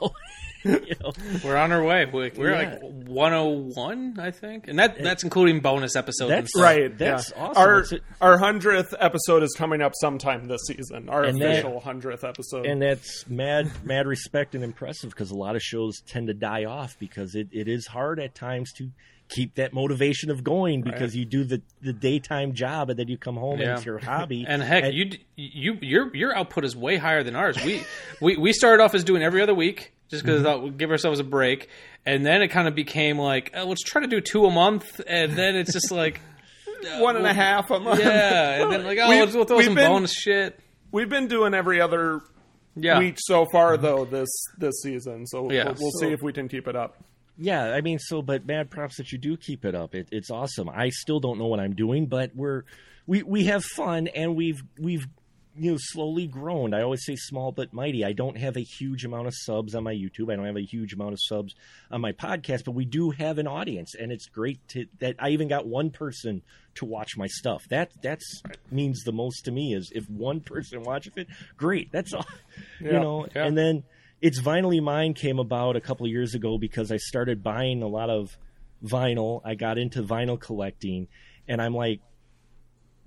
you 0.63 0.95
know, 1.03 1.13
We're 1.43 1.57
on 1.57 1.73
our 1.73 1.83
way. 1.83 2.05
We- 2.05 2.31
We're 2.37 2.51
Yeah. 2.51 2.79
like 2.83 2.83
101, 2.83 4.17
I 4.21 4.31
think, 4.31 4.69
and 4.69 4.79
that 4.79 5.03
that's 5.03 5.25
including 5.25 5.61
bonus 5.61 5.97
episodes. 5.97 6.29
That's. 6.31 6.57
Right. 6.57 6.97
That's 6.99 7.33
yeah. 7.35 7.43
awesome. 7.43 7.63
Our 7.63 7.79
It's 7.81 7.93
our 8.21 8.39
hundredth 8.39 8.95
episode 8.99 9.43
is 9.43 9.55
coming 9.57 9.81
up 9.81 9.93
sometime 10.01 10.49
this 10.49 10.61
season. 10.67 11.09
Our 11.09 11.25
And 11.25 11.41
official 11.43 11.81
hundredth 11.81 12.25
episode. 12.25 12.67
and 12.67 12.83
that's 12.83 13.27
mad 13.29 13.71
mad 13.85 14.07
respect 14.07 14.55
and 14.55 14.63
impressive 14.63 15.11
because 15.11 15.31
a 15.31 15.37
lot 15.37 15.57
of 15.57 15.63
shows 15.63 16.01
tend 16.07 16.27
to 16.27 16.35
die 16.35 16.65
off 16.65 16.99
because 16.99 17.35
it, 17.35 17.49
it 17.53 17.67
is 17.69 17.87
hard 17.87 18.21
at 18.21 18.35
times 18.35 18.71
to 18.75 18.91
keep 19.31 19.55
that 19.55 19.73
motivation 19.73 20.31
of 20.31 20.43
going 20.45 20.83
because 20.83 21.15
you 21.17 21.25
do 21.25 21.45
the, 21.45 21.63
the 21.83 21.93
daytime 21.93 22.53
job 22.53 22.91
and 22.91 22.99
then 22.99 23.09
you 23.09 23.17
come 23.17 23.37
home 23.37 23.61
and 23.61 23.71
it's 23.71 23.85
your 23.87 23.99
hobby 23.99 24.45
And 24.49 24.61
heck, 24.63 24.93
you 24.93 25.11
you 25.37 25.79
your 25.81 26.15
your 26.17 26.37
output 26.37 26.65
is 26.65 26.77
way 26.77 26.97
higher 26.97 27.23
than 27.23 27.37
ours. 27.37 27.57
We 27.65 27.85
we 28.21 28.37
we 28.37 28.53
started 28.53 28.83
off 28.83 28.95
as 28.95 29.05
doing 29.05 29.23
every 29.23 29.41
other 29.43 29.55
week 29.55 29.93
just 30.11 30.25
because 30.25 30.41
Mhm. 30.41 30.45
thought 30.45 30.63
we'd 30.65 30.77
give 30.79 30.91
ourselves 30.91 31.21
a 31.21 31.25
break, 31.25 31.69
and 32.05 32.27
then 32.27 32.43
it 32.43 32.49
kind 32.49 32.67
of 32.67 32.75
became 32.75 33.17
like 33.19 33.53
oh, 33.55 33.65
let's 33.67 33.83
try 33.83 34.01
to 34.03 34.09
do 34.09 34.21
two 34.21 34.45
a 34.47 34.51
month, 34.51 35.01
and 35.07 35.33
then 35.37 35.55
it's 35.57 35.73
just 35.73 35.91
like 35.91 36.21
One 36.99 37.15
and 37.17 37.27
a 37.27 37.35
half 37.35 37.71
a 37.71 37.79
month. 37.79 38.01
Yeah, 38.01 38.63
and 38.63 38.73
then 38.73 38.85
like 38.85 38.99
oh, 39.01 39.09
We've- 39.11 39.21
let's 39.21 39.35
we'll 39.35 39.45
throw 39.45 39.61
some 39.61 39.75
been- 39.75 39.89
bonus 39.91 40.13
shit. 40.13 40.59
We've 40.91 41.09
been 41.09 41.29
doing 41.29 41.53
every 41.55 41.81
other 41.81 42.21
Yeah. 42.75 42.99
week 42.99 43.17
so 43.19 43.47
far 43.53 43.77
though 43.77 44.05
this 44.07 44.31
this 44.59 44.81
season. 44.83 45.27
So 45.27 45.51
Yeah. 45.53 45.65
we'll, 45.67 45.75
we'll 45.79 45.91
So- 45.93 46.07
see 46.07 46.13
if 46.13 46.21
we 46.23 46.33
can 46.33 46.49
keep 46.49 46.67
it 46.67 46.75
up. 46.75 46.97
Yeah, 47.43 47.73
I 47.73 47.81
mean, 47.81 47.99
so 47.99 48.21
but 48.21 48.47
mad 48.47 48.71
props 48.71 48.99
that 48.99 49.13
you 49.13 49.19
do 49.19 49.37
keep 49.37 49.65
it 49.65 49.75
up. 49.75 49.95
It, 49.95 50.09
it's 50.13 50.31
awesome. 50.31 50.69
I 50.69 50.91
still 50.91 51.21
don't 51.21 51.39
know 51.39 51.47
what 51.47 51.59
I'm 51.59 51.75
doing, 51.75 52.07
but 52.07 52.37
we're 52.37 52.65
we 53.07 53.23
we 53.23 53.45
have 53.45 53.65
fun 53.65 54.09
and 54.09 54.37
we've 54.37 54.63
we've 54.79 55.07
you 55.57 55.73
know 55.73 55.79
slowly 55.81 56.27
grown. 56.27 56.75
I 56.75 56.83
always 56.83 57.03
say 57.07 57.17
small 57.17 57.51
but 57.51 57.73
mighty. 57.73 58.05
I 58.05 58.13
don't 58.13 58.37
have 58.37 58.59
a 58.59 58.63
huge 58.63 59.07
amount 59.07 59.27
of 59.27 59.33
subs 59.35 59.75
on 59.75 59.85
my 59.85 59.95
YouTube. 59.95 60.31
I 60.31 60.37
don't 60.37 60.45
have 60.45 60.59
a 60.59 60.65
huge 60.65 60.93
amount 60.93 61.15
of 61.15 61.19
subs 61.23 61.55
on 61.91 62.03
my 62.03 62.13
podcast, 62.13 62.65
but 62.67 62.73
we 62.73 62.85
do 62.85 63.11
have 63.11 63.39
an 63.39 63.47
audience, 63.47 63.95
and 63.95 64.13
it's 64.13 64.27
great 64.27 64.61
to 64.69 64.85
that 64.99 65.17
I 65.19 65.31
even 65.31 65.49
got 65.49 65.67
one 65.67 65.89
person 65.89 66.43
to 66.75 66.85
watch 66.85 67.17
my 67.17 67.27
stuff. 67.27 67.63
That 67.71 67.91
that's 68.03 68.43
means 68.71 69.03
the 69.05 69.13
most 69.13 69.47
to 69.47 69.51
me 69.51 69.73
is 69.73 69.91
if 69.95 70.09
one 70.11 70.41
person 70.43 70.83
watches 70.83 71.15
it, 71.17 71.29
great. 71.57 71.91
That's 71.91 72.13
all. 72.13 72.27
You 72.81 72.93
know, 72.93 73.27
yeah. 73.35 73.47
and 73.47 73.57
then 73.57 73.85
it's 74.21 74.41
vinylly 74.41 74.83
mine 74.83 75.15
came 75.15 75.39
about 75.39 75.77
a 75.77 75.81
couple 75.81 76.07
of 76.07 76.13
years 76.13 76.35
ago 76.35 76.59
because 76.59 76.93
I 76.93 76.97
started 76.99 77.43
buying 77.43 77.83
a 77.83 77.89
lot 77.89 78.11
of 78.11 78.37
vinyl. 78.85 79.41
I 79.45 79.55
got 79.55 79.79
into 79.79 80.03
vinyl 80.03 80.39
collecting, 80.39 81.09
and 81.49 81.61
I'm 81.61 81.75
like, 81.75 82.01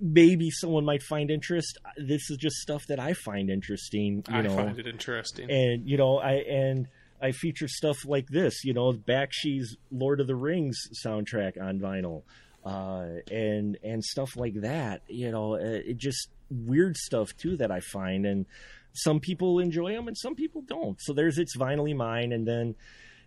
maybe 0.00 0.50
someone 0.50 0.84
might 0.84 1.02
find 1.02 1.30
interest. 1.30 1.78
This 1.96 2.30
is 2.30 2.36
just 2.36 2.56
stuff 2.56 2.86
that 2.88 2.98
I 2.98 3.14
find 3.14 3.50
interesting. 3.50 4.24
You 4.28 4.36
I 4.36 4.42
know, 4.42 4.56
find 4.56 4.78
it 4.78 4.86
interesting. 4.86 5.50
and 5.50 5.88
you 5.88 5.96
know, 5.96 6.18
I 6.18 6.32
and 6.32 6.88
I 7.22 7.32
feature 7.32 7.68
stuff 7.68 8.04
like 8.04 8.28
this, 8.28 8.64
you 8.64 8.74
know, 8.74 8.92
Bakshi's 8.92 9.76
Lord 9.90 10.20
of 10.20 10.26
the 10.26 10.34
Rings 10.36 10.76
soundtrack 11.04 11.60
on 11.60 11.78
vinyl, 11.78 12.22
uh, 12.64 13.20
and 13.30 13.78
and 13.82 14.04
stuff 14.04 14.36
like 14.36 14.60
that. 14.62 15.02
You 15.08 15.30
know, 15.30 15.54
uh, 15.54 15.58
it 15.86 15.96
just 15.96 16.28
weird 16.50 16.96
stuff 16.96 17.36
too 17.36 17.56
that 17.58 17.70
I 17.70 17.80
find, 17.80 18.26
and 18.26 18.46
some 18.94 19.20
people 19.20 19.58
enjoy 19.58 19.92
them 19.92 20.08
and 20.08 20.16
some 20.16 20.34
people 20.34 20.62
don't. 20.62 21.00
So 21.00 21.12
there's 21.12 21.38
it's 21.38 21.56
vinylly 21.56 21.94
mine, 21.94 22.32
and 22.32 22.46
then 22.46 22.74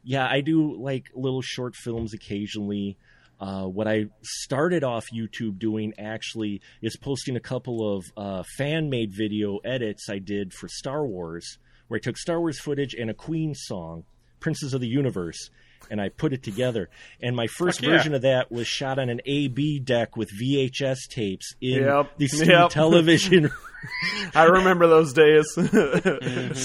yeah, 0.03 0.27
I 0.30 0.41
do 0.41 0.76
like 0.81 1.10
little 1.14 1.41
short 1.41 1.76
films 1.76 2.14
occasionally. 2.14 2.98
Uh, 3.39 3.65
what 3.65 3.88
I 3.88 4.06
started 4.23 4.84
off 4.84 5.06
YouTube 5.14 5.60
doing 5.60 5.94
actually 5.99 6.61
is 6.81 6.98
posting 6.98 7.35
a 7.35 7.39
couple 7.39 7.98
of 7.98 8.06
uh, 8.15 8.44
fan 8.57 8.89
made 8.89 9.14
video 9.15 9.57
edits 9.57 10.10
I 10.10 10.18
did 10.18 10.53
for 10.53 10.68
Star 10.68 11.06
Wars, 11.06 11.60
where 11.88 11.98
I 11.98 12.02
took 12.02 12.18
Star 12.18 12.39
Wars 12.39 12.60
footage 12.60 12.95
and 12.95 13.11
a 13.11 13.14
Queen 13.14 13.53
song, 13.53 14.06
Princes 14.39 14.73
of 14.73 14.81
the 14.81 14.88
Universe, 14.88 15.52
and 15.89 16.01
I 16.01 16.09
put 16.09 16.33
it 16.33 16.43
together. 16.43 16.89
And 17.21 17.35
my 17.35 17.47
first 17.47 17.79
Fuck 17.79 17.87
yeah. 17.89 17.97
version 17.97 18.13
of 18.13 18.21
that 18.23 18.51
was 18.51 18.67
shot 18.67 18.99
on 18.99 19.09
an 19.09 19.21
AB 19.25 19.79
deck 19.79 20.17
with 20.17 20.29
VHS 20.41 21.07
tapes 21.09 21.53
in 21.61 21.83
Yep. 21.83 22.17
the 22.17 22.27
studio 22.29 22.61
Yep. 22.63 22.69
television. 22.71 23.51
I 24.35 24.45
remember 24.45 24.87
those 24.87 25.13
days. 25.13 25.45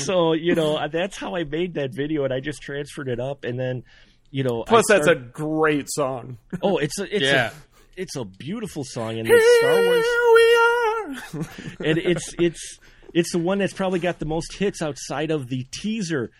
So 0.04 0.32
you 0.32 0.54
know 0.54 0.76
uh, 0.76 0.88
that's 0.88 1.16
how 1.16 1.36
I 1.36 1.44
made 1.44 1.74
that 1.74 1.94
video, 1.94 2.24
and 2.24 2.32
I 2.32 2.40
just 2.40 2.62
transferred 2.62 3.08
it 3.08 3.20
up, 3.20 3.44
and 3.44 3.58
then 3.60 3.84
you 4.30 4.44
know. 4.44 4.62
Plus, 4.64 4.90
I 4.90 4.94
that's 4.96 5.08
a 5.08 5.14
great 5.14 5.88
song. 5.90 6.38
Oh, 6.62 6.78
it's 6.78 6.98
a 6.98 7.14
it's 7.14 7.24
Yeah. 7.26 7.50
a 7.50 8.00
it's 8.00 8.16
a 8.16 8.24
beautiful 8.24 8.82
song 8.84 9.18
in 9.18 9.26
the 9.26 9.58
Star 9.60 9.84
Wars. 9.84 11.46
and 11.84 11.98
it's 11.98 12.34
it's 12.38 12.78
it's 13.12 13.32
the 13.32 13.38
one 13.38 13.58
that's 13.58 13.74
probably 13.74 13.98
got 14.00 14.18
the 14.18 14.24
most 14.24 14.54
hits 14.54 14.80
outside 14.80 15.30
of 15.30 15.48
the 15.48 15.64
teaser. 15.70 16.30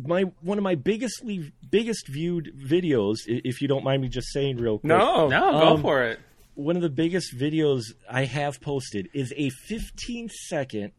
My 0.00 0.22
one 0.42 0.58
of 0.58 0.64
my 0.64 0.74
biggest 0.74 1.22
biggest 1.70 2.08
viewed 2.08 2.54
videos, 2.56 3.16
if 3.26 3.60
you 3.60 3.68
don't 3.68 3.84
mind 3.84 4.02
me 4.02 4.08
just 4.08 4.32
saying 4.32 4.58
real 4.58 4.78
quick. 4.78 4.88
No. 4.88 5.28
No, 5.28 5.52
go 5.52 5.68
um, 5.74 5.82
for 5.82 6.02
it. 6.04 6.20
One 6.54 6.76
of 6.76 6.82
the 6.82 6.90
biggest 6.90 7.36
videos 7.36 7.82
I 8.10 8.24
have 8.24 8.60
posted 8.60 9.08
is 9.12 9.32
a 9.36 9.50
15 9.50 10.28
second 10.48 10.92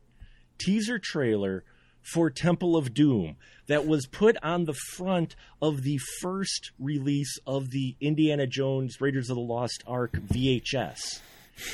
teaser 0.57 0.99
trailer 0.99 1.63
for 2.01 2.30
Temple 2.30 2.76
of 2.76 2.93
Doom 2.93 3.35
that 3.67 3.85
was 3.85 4.07
put 4.07 4.38
on 4.41 4.65
the 4.65 4.73
front 4.73 5.35
of 5.61 5.84
the 5.84 5.99
first 6.21 6.71
release 6.80 7.38
of 7.45 7.71
the 7.71 7.95
Indiana 8.01 8.47
Jones 8.47 8.99
Raiders 8.99 9.30
of 9.30 9.35
the 9.35 9.41
Lost 9.41 9.84
Ark 9.85 10.13
VHS. 10.13 11.19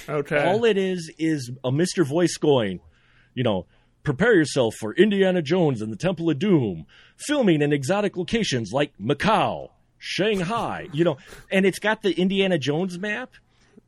Okay. 0.10 0.44
All 0.44 0.66
it 0.66 0.78
is 0.78 1.12
is 1.18 1.52
a 1.64 1.72
Mr. 1.72 2.06
Voice 2.06 2.38
going, 2.38 2.80
you 3.34 3.44
know, 3.44 3.66
prepare 4.06 4.34
yourself 4.36 4.76
for 4.80 4.94
Indiana 4.96 5.42
Jones 5.42 5.82
and 5.82 5.92
the 5.92 5.98
Temple 5.98 6.30
of 6.30 6.40
Doom, 6.40 6.86
filming 7.18 7.62
in 7.62 7.74
exotic 7.74 8.16
locations 8.16 8.72
like 8.72 8.94
Macau, 9.02 9.70
Shanghai, 9.98 10.88
you 10.94 11.04
know, 11.04 11.18
and 11.52 11.66
it's 11.66 11.80
got 11.80 12.02
the 12.04 12.12
Indiana 12.20 12.58
Jones 12.58 12.98
map. 13.00 13.32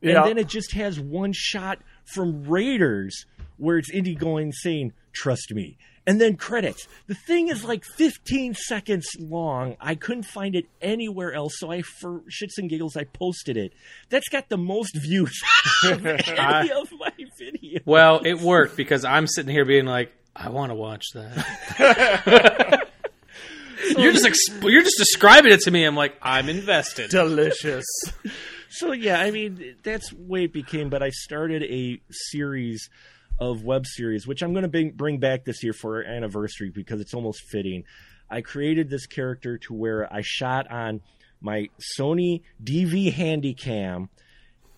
And 0.02 0.12
Yeah. 0.12 0.24
then 0.24 0.38
it 0.38 0.46
just 0.48 0.72
has 0.72 1.00
one 1.00 1.32
shot 1.34 1.78
from 2.04 2.44
Raiders 2.44 3.24
where 3.56 3.78
it's 3.78 3.90
Indy 3.90 4.14
going 4.14 4.52
saying, 4.52 4.92
Trust 5.12 5.52
me. 5.52 5.76
And 6.06 6.20
then 6.20 6.36
credits. 6.36 6.86
The 7.06 7.14
thing 7.14 7.48
is 7.48 7.64
like 7.64 7.84
15 7.84 8.54
seconds 8.54 9.06
long. 9.18 9.76
I 9.80 9.94
couldn't 9.94 10.22
find 10.22 10.54
it 10.54 10.64
anywhere 10.80 11.34
else, 11.34 11.54
so 11.58 11.70
I, 11.72 11.82
for 11.82 12.20
shits 12.30 12.56
and 12.56 12.70
giggles, 12.70 12.96
I 12.96 13.04
posted 13.04 13.56
it. 13.58 13.72
That's 14.08 14.28
got 14.30 14.48
the 14.48 14.56
most 14.56 14.96
views 14.96 15.38
of 15.84 16.06
any 16.28 16.70
of 16.70 16.87
Well, 17.84 18.20
it 18.24 18.40
worked 18.40 18.76
because 18.76 19.04
I'm 19.04 19.26
sitting 19.26 19.50
here 19.52 19.64
being 19.64 19.86
like, 19.86 20.12
I 20.34 20.50
want 20.50 20.70
to 20.70 20.74
watch 20.74 21.04
that. 21.14 22.88
you're 23.98 24.12
just 24.12 24.26
exp- 24.26 24.70
you're 24.70 24.82
just 24.82 24.98
describing 24.98 25.52
it 25.52 25.60
to 25.60 25.70
me. 25.70 25.84
I'm 25.84 25.96
like, 25.96 26.16
I'm 26.22 26.48
invested. 26.48 27.10
Delicious. 27.10 27.84
So 28.70 28.92
yeah, 28.92 29.18
I 29.18 29.30
mean 29.30 29.76
that's 29.82 30.12
way 30.12 30.44
it 30.44 30.52
became. 30.52 30.90
But 30.90 31.02
I 31.02 31.08
started 31.08 31.62
a 31.62 32.00
series 32.10 32.90
of 33.40 33.64
web 33.64 33.86
series, 33.86 34.26
which 34.26 34.42
I'm 34.42 34.52
going 34.52 34.62
to 34.62 34.68
bring, 34.68 34.90
bring 34.90 35.18
back 35.18 35.44
this 35.44 35.62
year 35.62 35.72
for 35.72 35.96
our 35.96 36.02
anniversary 36.02 36.70
because 36.70 37.00
it's 37.00 37.14
almost 37.14 37.40
fitting. 37.50 37.84
I 38.30 38.42
created 38.42 38.90
this 38.90 39.06
character 39.06 39.58
to 39.58 39.74
where 39.74 40.12
I 40.12 40.20
shot 40.22 40.70
on 40.70 41.00
my 41.40 41.68
Sony 41.98 42.42
DV 42.62 43.12
Handycam 43.14 44.08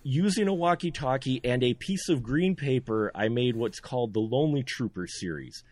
using 0.02 0.48
a 0.48 0.54
walkie-talkie 0.54 1.40
and 1.44 1.62
a 1.62 1.74
piece 1.74 2.08
of 2.08 2.22
green 2.22 2.56
paper. 2.56 3.10
I 3.14 3.28
made 3.28 3.56
what's 3.56 3.80
called 3.80 4.14
the 4.14 4.20
Lonely 4.20 4.62
Trooper 4.62 5.06
series. 5.06 5.62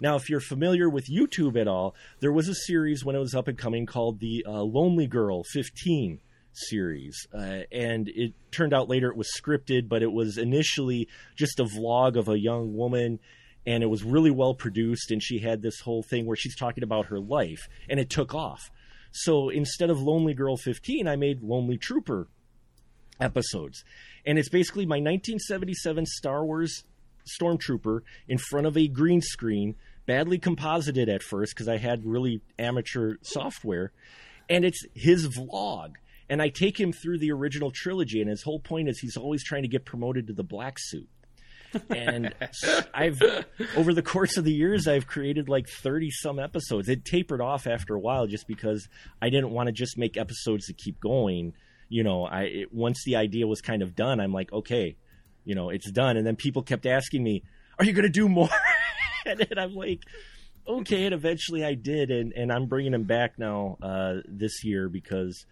Now, 0.00 0.16
if 0.16 0.30
you're 0.30 0.40
familiar 0.40 0.88
with 0.88 1.10
YouTube 1.10 1.60
at 1.60 1.68
all, 1.68 1.94
there 2.20 2.32
was 2.32 2.48
a 2.48 2.54
series 2.54 3.04
when 3.04 3.16
it 3.16 3.20
was 3.20 3.34
up 3.34 3.48
and 3.48 3.58
coming 3.58 3.84
called 3.86 4.20
the 4.20 4.44
uh, 4.46 4.62
Lonely 4.62 5.06
Girl 5.06 5.42
15 5.52 6.20
series. 6.52 7.26
Uh, 7.34 7.60
and 7.70 8.08
it 8.08 8.32
turned 8.50 8.72
out 8.72 8.88
later 8.88 9.10
it 9.10 9.16
was 9.16 9.30
scripted, 9.38 9.88
but 9.88 10.02
it 10.02 10.10
was 10.10 10.38
initially 10.38 11.08
just 11.36 11.60
a 11.60 11.64
vlog 11.64 12.16
of 12.16 12.28
a 12.28 12.38
young 12.38 12.74
woman. 12.74 13.18
And 13.66 13.82
it 13.82 13.88
was 13.88 14.02
really 14.02 14.30
well 14.30 14.54
produced. 14.54 15.10
And 15.10 15.22
she 15.22 15.38
had 15.38 15.60
this 15.60 15.80
whole 15.80 16.02
thing 16.02 16.24
where 16.24 16.36
she's 16.36 16.56
talking 16.56 16.82
about 16.82 17.06
her 17.06 17.20
life. 17.20 17.68
And 17.88 18.00
it 18.00 18.08
took 18.08 18.34
off. 18.34 18.70
So 19.12 19.50
instead 19.50 19.90
of 19.90 20.00
Lonely 20.00 20.34
Girl 20.34 20.56
15, 20.56 21.06
I 21.08 21.16
made 21.16 21.42
Lonely 21.42 21.76
Trooper 21.76 22.26
episodes. 23.20 23.84
And 24.24 24.38
it's 24.38 24.48
basically 24.48 24.86
my 24.86 24.96
1977 24.96 26.06
Star 26.06 26.44
Wars 26.44 26.84
Stormtrooper 27.26 28.00
in 28.28 28.38
front 28.38 28.66
of 28.66 28.76
a 28.76 28.88
green 28.88 29.20
screen, 29.20 29.76
badly 30.06 30.38
composited 30.38 31.08
at 31.08 31.22
first 31.22 31.54
because 31.54 31.68
I 31.68 31.78
had 31.78 32.04
really 32.04 32.40
amateur 32.58 33.16
software. 33.22 33.92
And 34.48 34.64
it's 34.64 34.84
his 34.94 35.28
vlog. 35.28 35.92
And 36.28 36.40
I 36.40 36.48
take 36.48 36.78
him 36.78 36.92
through 36.92 37.18
the 37.18 37.32
original 37.32 37.72
trilogy, 37.72 38.20
and 38.20 38.30
his 38.30 38.42
whole 38.42 38.60
point 38.60 38.88
is 38.88 39.00
he's 39.00 39.16
always 39.16 39.42
trying 39.42 39.62
to 39.62 39.68
get 39.68 39.84
promoted 39.84 40.28
to 40.28 40.32
the 40.32 40.44
black 40.44 40.76
suit. 40.78 41.08
and 41.88 42.32
I've 42.94 43.20
over 43.76 43.92
the 43.94 44.02
course 44.02 44.36
of 44.36 44.44
the 44.44 44.52
years 44.52 44.88
I've 44.88 45.06
created 45.06 45.48
like 45.48 45.68
30 45.68 46.10
some 46.10 46.38
episodes. 46.38 46.88
It 46.88 47.04
tapered 47.04 47.40
off 47.40 47.66
after 47.66 47.94
a 47.94 47.98
while 47.98 48.26
just 48.26 48.46
because 48.46 48.88
I 49.20 49.30
didn't 49.30 49.50
want 49.50 49.66
to 49.68 49.72
just 49.72 49.98
make 49.98 50.16
episodes 50.16 50.66
to 50.66 50.72
keep 50.72 51.00
going. 51.00 51.52
You 51.90 52.04
know, 52.04 52.24
I 52.24 52.42
it, 52.44 52.72
once 52.72 53.02
the 53.04 53.16
idea 53.16 53.46
was 53.46 53.60
kind 53.60 53.82
of 53.82 53.94
done, 53.94 54.20
I'm 54.20 54.32
like, 54.32 54.50
okay, 54.52 54.96
you 55.44 55.54
know, 55.54 55.68
it's 55.68 55.90
done. 55.90 56.16
And 56.16 56.26
then 56.26 56.36
people 56.36 56.62
kept 56.62 56.86
asking 56.86 57.22
me, 57.22 57.42
"Are 57.78 57.84
you 57.84 57.92
going 57.92 58.04
to 58.04 58.08
do 58.08 58.28
more?" 58.28 58.48
and 59.26 59.58
I'm 59.58 59.74
like, 59.74 60.00
okay. 60.66 61.04
And 61.04 61.12
eventually 61.12 61.64
I 61.64 61.74
did, 61.74 62.10
and 62.10 62.32
and 62.32 62.52
I'm 62.52 62.66
bringing 62.66 62.92
them 62.92 63.04
back 63.04 63.38
now 63.38 63.76
uh, 63.82 64.14
this 64.24 64.64
year 64.64 64.88
because 64.88 65.44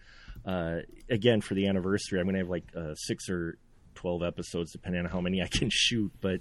uh, 0.46 0.76
again 1.10 1.40
for 1.40 1.54
the 1.54 1.66
anniversary, 1.66 2.20
I'm 2.20 2.26
going 2.26 2.34
to 2.34 2.40
have 2.40 2.48
like 2.48 2.70
uh, 2.74 2.94
six 2.94 3.28
or 3.28 3.58
12 3.96 4.22
episodes 4.22 4.70
depending 4.70 5.04
on 5.04 5.10
how 5.10 5.20
many 5.20 5.42
I 5.42 5.48
can 5.48 5.70
shoot 5.72 6.12
but 6.20 6.40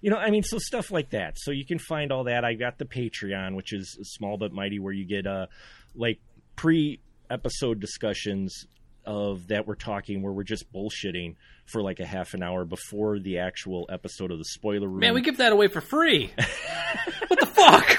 you 0.00 0.08
know 0.10 0.16
I 0.16 0.30
mean 0.30 0.42
so 0.42 0.56
stuff 0.58 0.90
like 0.90 1.10
that 1.10 1.34
so 1.36 1.50
you 1.50 1.66
can 1.66 1.78
find 1.78 2.10
all 2.10 2.24
that 2.24 2.46
I 2.46 2.54
got 2.54 2.78
the 2.78 2.86
Patreon 2.86 3.54
which 3.56 3.74
is 3.74 3.98
small 4.14 4.38
but 4.38 4.52
mighty 4.52 4.78
where 4.78 4.92
you 4.92 5.04
get 5.04 5.26
uh 5.26 5.48
like 5.94 6.18
pre 6.56 7.00
episode 7.28 7.78
discussions 7.78 8.66
of 9.06 9.48
that 9.48 9.66
we're 9.66 9.74
talking 9.74 10.22
where 10.22 10.32
we're 10.32 10.42
just 10.42 10.72
bullshitting 10.72 11.36
for 11.66 11.82
like 11.82 12.00
a 12.00 12.06
half 12.06 12.34
an 12.34 12.42
hour 12.42 12.64
before 12.64 13.18
the 13.18 13.38
actual 13.38 13.86
episode 13.88 14.30
of 14.30 14.38
the 14.38 14.44
spoiler 14.44 14.88
room 14.88 15.00
Man, 15.00 15.14
we 15.14 15.20
give 15.20 15.38
that 15.38 15.52
away 15.52 15.68
for 15.68 15.80
free. 15.80 16.32
what 17.28 17.40
the 17.40 17.46
fuck? 17.46 17.98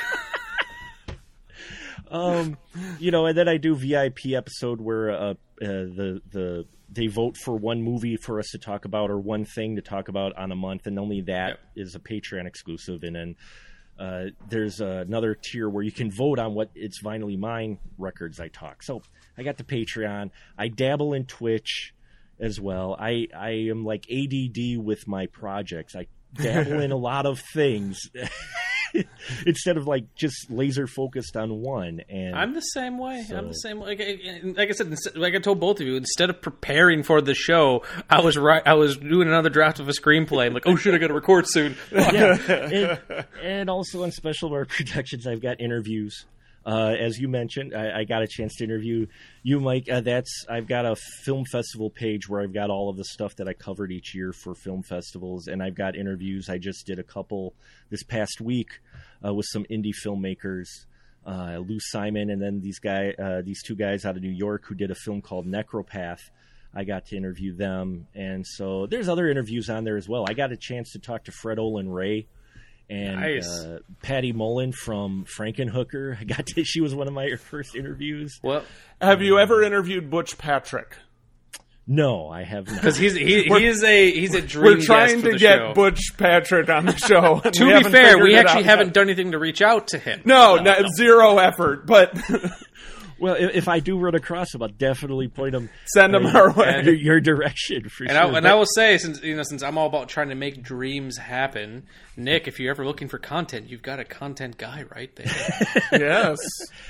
um, 2.12 2.58
you 3.00 3.12
know, 3.12 3.26
and 3.26 3.38
then 3.38 3.48
I 3.48 3.58
do 3.58 3.76
VIP 3.76 4.28
episode 4.28 4.82
where 4.82 5.12
uh, 5.12 5.30
uh, 5.32 5.36
the 5.60 6.22
the 6.32 6.66
they 6.90 7.08
vote 7.08 7.36
for 7.36 7.56
one 7.56 7.82
movie 7.82 8.16
for 8.16 8.40
us 8.40 8.48
to 8.52 8.58
talk 8.58 8.86
about 8.86 9.10
or 9.10 9.18
one 9.18 9.44
thing 9.44 9.76
to 9.76 9.82
talk 9.82 10.08
about 10.08 10.38
on 10.38 10.52
a 10.52 10.56
month, 10.56 10.88
and 10.88 10.98
only 11.00 11.22
that 11.22 11.60
is 11.76 11.96
a 11.96 12.00
Patreon 12.00 12.46
exclusive. 12.46 13.04
And 13.04 13.16
then 13.16 13.36
uh, 14.00 14.26
there's 14.50 14.82
another 14.82 15.36
tier 15.36 15.70
where 15.70 15.84
you 15.84 15.92
can 15.92 16.12
vote 16.12 16.40
on 16.40 16.54
what 16.54 16.70
it's 16.76 17.02
vinylly 17.02 17.38
mine 17.38 17.80
records 17.98 18.40
I 18.40 18.50
talk. 18.50 18.84
So 18.84 19.02
I 19.38 19.44
got 19.44 19.58
the 19.58 19.64
Patreon. 19.64 20.32
I 20.58 20.68
dabble 20.68 21.14
in 21.14 21.26
Twitch 21.26 21.94
as 22.40 22.60
well. 22.60 22.96
I 23.00 23.28
I 23.36 23.52
am 23.70 23.86
like 23.86 24.06
ADD 24.12 24.78
with 24.78 25.08
my 25.08 25.28
projects. 25.28 25.96
I 25.96 26.08
dabble 26.34 26.82
in 26.82 26.92
a 26.92 26.98
lot 26.98 27.26
of 27.26 27.40
things. 27.40 28.10
Instead 29.46 29.78
of 29.78 29.88
like 29.88 30.14
just 30.16 30.50
laser 30.50 30.88
focused 30.88 31.36
on 31.38 31.62
one, 31.62 32.02
and 32.10 32.36
I'm 32.36 32.54
the 32.54 32.62
same 32.62 32.98
way. 32.98 33.26
I'm 33.34 33.48
the 33.48 33.54
same. 33.54 33.80
Like, 33.80 34.00
I- 34.02 34.42
like 34.44 34.70
I 34.70 34.72
said, 34.72 34.96
like 35.16 35.36
I 35.36 35.40
told 35.40 35.60
both 35.60 35.80
of 35.80 35.88
you, 35.88 35.96
instead 35.96 36.30
of 36.30 36.42
preparing 36.42 37.04
for 37.04 37.22
the 37.22 37.34
show, 37.34 37.84
I 38.10 38.22
was 38.22 38.38
right. 38.38 38.62
I 38.66 38.74
was 38.76 38.98
doing 38.98 39.28
another 39.28 39.50
draft 39.50 39.80
of 39.80 39.88
a 39.90 39.92
screenplay. 39.92 40.46
I'm 40.46 40.54
like, 40.54 40.68
oh 40.68 40.76
shit, 40.76 40.94
I 40.94 40.98
got 40.98 41.08
to 41.08 41.14
record 41.14 41.46
soon. 41.48 41.76
Yeah, 41.92 42.38
and, 43.10 43.26
and 43.42 43.70
also 43.70 44.04
on 44.04 44.12
Special 44.12 44.50
Mark 44.50 44.70
Productions, 44.76 45.26
I've 45.28 45.42
got 45.42 45.60
interviews. 45.62 46.26
Uh, 46.66 46.96
as 47.00 47.20
you 47.20 47.28
mentioned, 47.28 47.76
I, 47.76 48.00
I 48.00 48.04
got 48.06 48.24
a 48.24 48.28
chance 48.28 48.56
to 48.56 48.64
interview 48.64 49.06
you, 49.44 49.60
Mike. 49.60 49.88
Uh, 49.88 50.02
that's 50.02 50.46
I've 50.50 50.68
got 50.68 50.86
a 50.86 50.96
film 50.96 51.46
festival 51.46 51.92
page 51.92 52.28
where 52.28 52.42
I've 52.42 52.54
got 52.54 52.72
all 52.72 52.90
of 52.90 52.98
the 52.98 53.06
stuff 53.06 53.36
that 53.36 53.48
I 53.48 53.54
covered 53.54 53.92
each 53.92 54.16
year 54.16 54.34
for 54.34 54.56
film 54.56 54.82
festivals, 54.82 55.48
and 55.48 55.62
I've 55.62 55.76
got 55.76 55.96
interviews. 55.96 56.50
I 56.50 56.58
just 56.58 56.88
did 56.88 56.98
a 56.98 57.04
couple 57.04 57.54
this 57.92 58.02
past 58.02 58.42
week 58.42 58.82
uh, 59.24 59.34
with 59.34 59.46
some 59.48 59.64
indie 59.66 59.94
filmmakers. 59.94 60.68
uh, 61.26 61.58
Lou 61.58 61.80
Simon, 61.80 62.30
and 62.30 62.42
then 62.42 62.62
these 62.62 62.80
guy, 62.80 63.14
uh, 63.18 63.42
these 63.42 63.62
two 63.64 63.76
guys 63.76 64.06
out 64.06 64.16
of 64.16 64.22
New 64.22 64.30
York 64.30 64.66
who 64.66 64.76
did 64.76 64.92
a 64.92 64.96
film 64.96 65.22
called 65.22 65.48
Necropath. 65.48 66.20
I 66.74 66.84
got 66.84 67.06
to 67.08 67.18
interview 67.18 67.56
them, 67.56 68.08
and 68.14 68.46
so 68.46 68.86
there's 68.86 69.08
other 69.08 69.30
interviews 69.30 69.70
on 69.70 69.86
there 69.86 69.98
as 69.98 70.10
well. 70.10 70.26
I 70.28 70.34
got 70.34 70.52
a 70.52 70.58
chance 70.58 70.92
to 70.92 71.00
talk 71.00 71.24
to 71.26 71.32
Fred 71.32 71.58
Olen 71.58 71.90
Ray 71.90 72.28
and 72.90 73.20
Nice. 73.20 73.48
uh, 73.50 73.80
Patty 74.04 74.32
Mullen 74.32 74.72
from 74.72 75.26
Frankenhooker. 75.26 76.18
I 76.20 76.24
got 76.24 76.46
to, 76.48 76.64
she 76.64 76.82
was 76.82 76.94
one 76.96 77.08
of 77.08 77.14
my 77.14 77.36
first 77.40 77.76
interviews. 77.76 78.40
Well, 78.44 78.64
Have 79.02 79.22
you 79.22 79.40
ever 79.40 79.64
interviewed 79.64 80.10
Butch 80.10 80.38
Patrick? 80.38 80.96
No, 81.88 82.30
I 82.30 82.42
have 82.44 82.66
not. 82.66 82.76
Because 82.78 82.98
he's 82.98 83.14
he, 83.14 83.46
We're- 83.50 83.62
he 83.62 83.68
is 83.68 83.84
a 83.84 84.10
he's 84.12 84.34
a 84.34 84.42
dream 84.42 84.64
We're 84.66 84.76
guest 84.78 84.86
trying 84.88 85.20
for 85.20 85.26
to 85.28 85.32
the 85.34 85.38
get 85.38 85.58
show. 85.60 85.74
Butch 85.76 86.02
Patrick 86.18 86.68
on 86.70 86.88
the 86.88 86.98
show. 86.98 87.42
to 87.42 87.84
be 87.84 87.90
fair, 87.92 88.18
we 88.18 88.36
actually 88.36 88.64
haven't 88.64 88.88
yet. 88.88 88.94
done 88.96 89.04
anything 89.08 89.34
to 89.34 89.38
reach 89.40 89.62
out 89.62 89.90
to 89.90 90.00
him. 90.00 90.22
No, 90.26 90.56
no, 90.56 90.74
zero 90.98 91.38
effort. 91.38 91.86
But 91.86 92.18
Well, 93.20 93.36
if, 93.36 93.56
if 93.56 93.68
I 93.68 93.80
do 93.80 93.98
run 93.98 94.16
across 94.16 94.52
them, 94.52 94.62
I'll 94.62 94.70
definitely 94.70 95.28
point 95.28 95.54
them. 95.54 95.70
Send 95.94 96.14
them 96.14 96.26
uh, 96.26 96.34
our 96.38 96.52
way. 96.54 96.82
Your, 96.84 96.94
your 96.94 97.20
direction 97.22 97.88
for 97.90 98.04
And, 98.04 98.12
sure. 98.12 98.20
I, 98.22 98.24
and 98.26 98.34
But- 98.34 98.46
I 98.46 98.54
will 98.56 98.66
say, 98.76 98.98
since 98.98 99.22
you 99.24 99.36
know, 99.36 99.44
since 99.44 99.64
I'm 99.64 99.78
all 99.78 99.88
about 99.88 100.10
trying 100.10 100.30
to 100.30 100.36
make 100.36 100.62
dreams 100.62 101.18
happen, 101.18 101.86
Nick, 102.18 102.48
if 102.48 102.60
you're 102.60 102.72
ever 102.72 102.86
looking 102.86 103.08
for 103.08 103.18
content, 103.18 103.70
you've 103.70 103.82
got 103.82 104.00
a 104.00 104.04
content 104.06 104.58
guy 104.58 104.84
right 104.96 105.16
there 105.16 105.28
yes, 105.92 106.38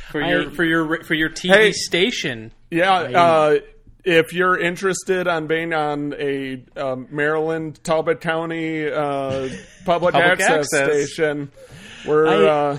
for 0.10 0.22
your 0.22 0.50
I- 0.50 0.54
for 0.54 0.64
your 0.64 1.04
for 1.04 1.14
your 1.14 1.30
TV 1.30 1.54
Hey. 1.54 1.72
station. 1.72 2.52
yeah. 2.72 2.92
Uh, 2.94 3.60
if 4.04 4.34
you're 4.34 4.60
interested 4.60 5.28
on 5.28 5.48
being 5.48 5.74
on 5.74 6.14
a 6.20 6.64
um, 6.78 7.08
Maryland 7.10 7.84
Talbot 7.84 8.22
County 8.22 8.86
uh, 8.88 9.50
public, 9.84 10.14
Public 10.14 10.16
access, 10.42 10.72
access. 10.74 11.14
station, 11.14 11.52
we're 12.06 12.28
I- 12.28 12.46
uh, 12.48 12.78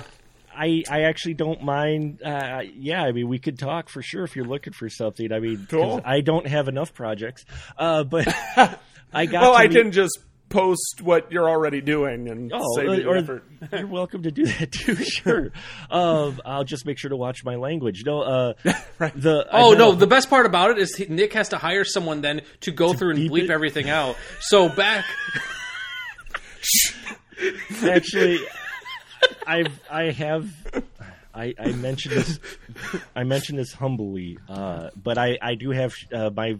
I, 0.57 0.83
I 0.91 1.03
actually 1.03 1.35
don't 1.35 1.63
mind. 1.63 2.23
Uh, 2.23 2.63
yeah, 2.75 3.03
I 3.03 3.13
mean, 3.13 3.29
we 3.29 3.39
could 3.39 3.59
talk 3.59 3.89
for 3.89 4.03
sure 4.03 4.25
if 4.25 4.35
you're 4.37 4.45
looking 4.47 4.73
for 4.73 4.89
something. 4.89 5.33
I 5.33 5.41
mean, 5.41 5.67
Cool. 5.69 6.01
I 6.05 6.21
don't 6.23 6.47
have 6.47 6.69
enough 6.69 6.95
projects, 6.95 7.45
uh, 7.79 8.05
but 8.05 8.27
I 9.13 9.27
got. 9.27 9.43
well, 9.43 9.53
to 9.53 9.59
I 9.59 9.69
meet- 9.69 9.77
can 9.77 9.93
just 9.93 10.19
post 10.49 11.01
what 11.03 11.33
you're 11.33 11.49
already 11.51 11.81
doing 11.81 12.29
and 12.29 12.53
Oh, 12.55 12.77
save 12.77 12.85
you 12.89 12.97
the 13.03 13.07
or 13.09 13.17
effort. 13.17 13.45
you're 13.73 13.87
welcome 13.89 14.23
to 14.23 14.31
do 14.31 14.47
that 14.47 14.71
too. 14.73 14.95
Sure, 15.05 15.51
um, 15.91 16.41
I'll 16.45 16.63
just 16.65 16.87
make 16.87 16.99
sure 16.99 17.09
to 17.11 17.17
watch 17.17 17.45
my 17.45 17.57
language. 17.57 18.05
No, 18.07 18.21
uh, 18.23 18.53
the 18.63 19.47
Oh 19.53 19.73
no! 19.75 19.93
The 19.93 20.07
best 20.07 20.31
part 20.31 20.47
about 20.47 20.71
it 20.71 20.79
is 20.79 20.95
he, 20.95 21.07
Nick 21.07 21.33
has 21.33 21.49
to 21.51 21.59
hire 21.59 21.85
someone 21.85 22.21
then 22.21 22.43
to 22.61 22.71
go 22.71 22.93
through 22.93 23.11
and 23.17 23.19
bleep 23.31 23.45
it? 23.45 23.51
everything 23.51 23.91
out. 23.91 24.17
So 24.41 24.69
back, 24.69 25.05
actually 27.85 28.39
i've 29.47 29.81
i 29.91 30.11
have 30.11 30.49
I, 31.37 31.55
I 31.59 31.73
mentioned 31.73 32.15
this. 32.15 32.41
I 33.15 33.25
mentioned 33.25 33.59
this 33.59 33.73
humbly, 33.73 34.39
uh, 34.49 34.89
but 34.97 35.19
I, 35.19 35.37
I 35.43 35.55
do 35.55 35.71
have 35.71 35.93
uh, 36.11 36.31
my 36.35 36.59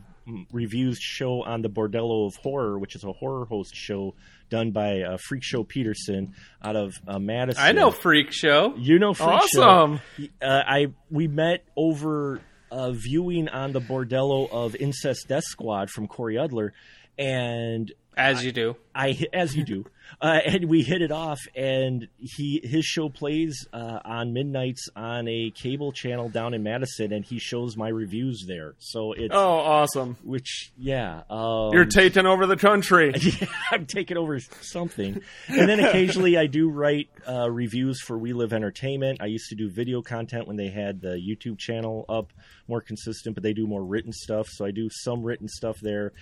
reviews 0.53 0.99
show 0.99 1.43
on 1.43 1.63
the 1.63 1.71
Bordello 1.71 2.27
of 2.27 2.37
Horror, 2.37 2.79
which 2.79 2.95
is 2.95 3.05
a 3.05 3.13
horror 3.13 3.47
host 3.47 3.75
show 3.75 4.15
done 4.51 4.73
by 4.73 5.01
uh, 5.01 5.17
Freak 5.29 5.43
Show 5.43 5.65
Peterson 5.65 6.35
out 6.63 6.77
of 6.77 6.95
uh, 7.07 7.19
Madison. 7.19 7.63
I 7.63 7.73
know 7.73 7.91
Freak 7.91 8.33
Show. 8.33 8.75
You 8.77 8.99
know 8.99 9.15
Freak 9.15 9.29
Awesome. 9.29 10.01
Show. 10.19 10.27
Uh, 10.43 10.63
I 10.67 10.89
we 11.11 11.27
met 11.27 11.65
over 11.77 12.41
uh, 12.71 12.91
viewing 12.93 13.49
on 13.49 13.73
the 13.73 13.81
Bordello 13.81 14.51
of 14.51 14.77
Incest 14.77 15.29
Death 15.29 15.45
Squad 15.45 15.91
from 15.91 16.07
Corey 16.07 16.35
Udler, 16.35 16.71
and 17.19 17.91
as 18.17 18.45
you 18.45 18.53
do, 18.53 18.77
I 18.95 19.19
as 19.33 19.55
you 19.55 19.65
do, 19.65 19.85
uh, 20.21 20.41
and 20.47 20.65
we 20.67 20.83
hit 20.83 21.03
it 21.03 21.13
off. 21.13 21.39
And 21.55 22.09
he 22.19 22.61
his 22.65 22.85
show 22.85 23.09
plays 23.09 23.67
uh, 23.73 24.01
on 24.05 24.33
midnights 24.33 24.89
on 24.97 25.29
a 25.29 25.51
cable 25.55 25.93
channel 25.93 26.29
down 26.29 26.55
in 26.55 26.63
Madison, 26.63 27.13
and 27.13 27.25
he 27.25 27.39
shows 27.39 27.77
my 27.77 27.89
reviews 27.89 28.45
there. 28.49 28.75
So 28.79 29.13
it's 29.13 29.35
Oh, 29.35 29.59
awesome! 29.59 30.17
which 30.25 30.73
yeah, 30.79 31.23
um, 31.29 31.73
You're 31.73 31.85
taking 31.85 32.27
over 32.27 32.47
the 32.47 32.57
country. 32.57 33.13
yeah, 33.21 33.49
I'm 33.71 33.87
taking 33.87 34.17
over 34.17 34.41
something. 34.41 35.21
And 35.49 35.69
then 35.69 35.81
occasionally 35.81 36.37
I 36.39 36.47
do 36.47 36.71
write 36.71 37.09
uh, 37.29 37.51
reviews 37.51 38.01
for 38.01 38.17
We 38.17 38.33
Live 38.33 38.53
Entertainment. 38.53 39.21
I 39.21 39.27
used 39.27 39.49
to 39.51 39.55
do 39.55 39.69
video 39.69 40.01
content 40.03 40.47
when 40.47 40.57
they 40.57 40.69
had 40.69 41.01
the 41.01 41.17
YouTube 41.21 41.59
channel 41.59 42.05
up 42.09 42.33
more 42.69 42.81
consistent, 42.81 43.35
but 43.35 43.43
they 43.43 43.53
do 43.53 43.67
more 43.67 43.85
written 43.85 44.13
stuff. 44.13 44.49
So 44.49 44.65
I 44.65 44.71
do 44.71 44.89
some 44.91 45.23
written 45.23 45.49
stuff 45.49 45.77
there. 45.81 46.13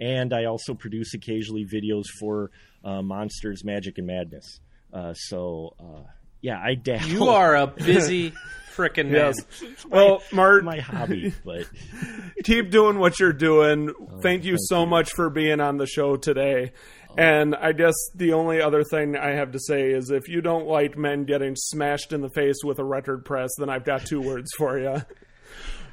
And 0.00 0.32
I 0.32 0.44
also 0.44 0.74
produce 0.74 1.14
occasionally 1.14 1.64
videos 1.64 2.04
for 2.20 2.50
uh, 2.84 3.02
Monsters, 3.02 3.64
Magic, 3.64 3.98
and 3.98 4.06
Madness. 4.06 4.60
Uh, 4.92 5.12
so, 5.14 5.74
uh, 5.80 6.08
yeah, 6.40 6.60
I 6.62 6.74
dabble. 6.74 7.06
you 7.08 7.28
are 7.28 7.56
a 7.56 7.66
busy 7.66 8.32
frickin' 8.76 9.10
man. 9.10 9.34
Yes. 9.34 9.84
Well, 9.86 10.22
Mart, 10.32 10.64
my 10.64 10.78
hobby, 10.78 11.34
but 11.44 11.66
keep 12.44 12.70
doing 12.70 12.98
what 12.98 13.18
you're 13.18 13.32
doing. 13.32 13.90
Oh, 13.90 14.20
thank 14.20 14.44
you 14.44 14.56
so 14.58 14.86
much 14.86 15.10
for 15.14 15.30
being 15.30 15.60
on 15.60 15.76
the 15.78 15.86
show 15.86 16.16
today. 16.16 16.72
And 17.16 17.56
I 17.56 17.72
guess 17.72 17.94
the 18.14 18.34
only 18.34 18.62
other 18.62 18.84
thing 18.84 19.16
I 19.16 19.30
have 19.30 19.50
to 19.52 19.58
say 19.58 19.90
is 19.90 20.10
if 20.10 20.28
you 20.28 20.40
don't 20.40 20.66
like 20.68 20.96
men 20.96 21.24
getting 21.24 21.56
smashed 21.56 22.12
in 22.12 22.20
the 22.20 22.30
face 22.30 22.58
with 22.62 22.78
a 22.78 22.84
record 22.84 23.24
press, 23.24 23.50
then 23.58 23.68
I've 23.68 23.84
got 23.84 24.06
two 24.06 24.20
words 24.20 24.50
for 24.56 24.78
you. 24.78 25.02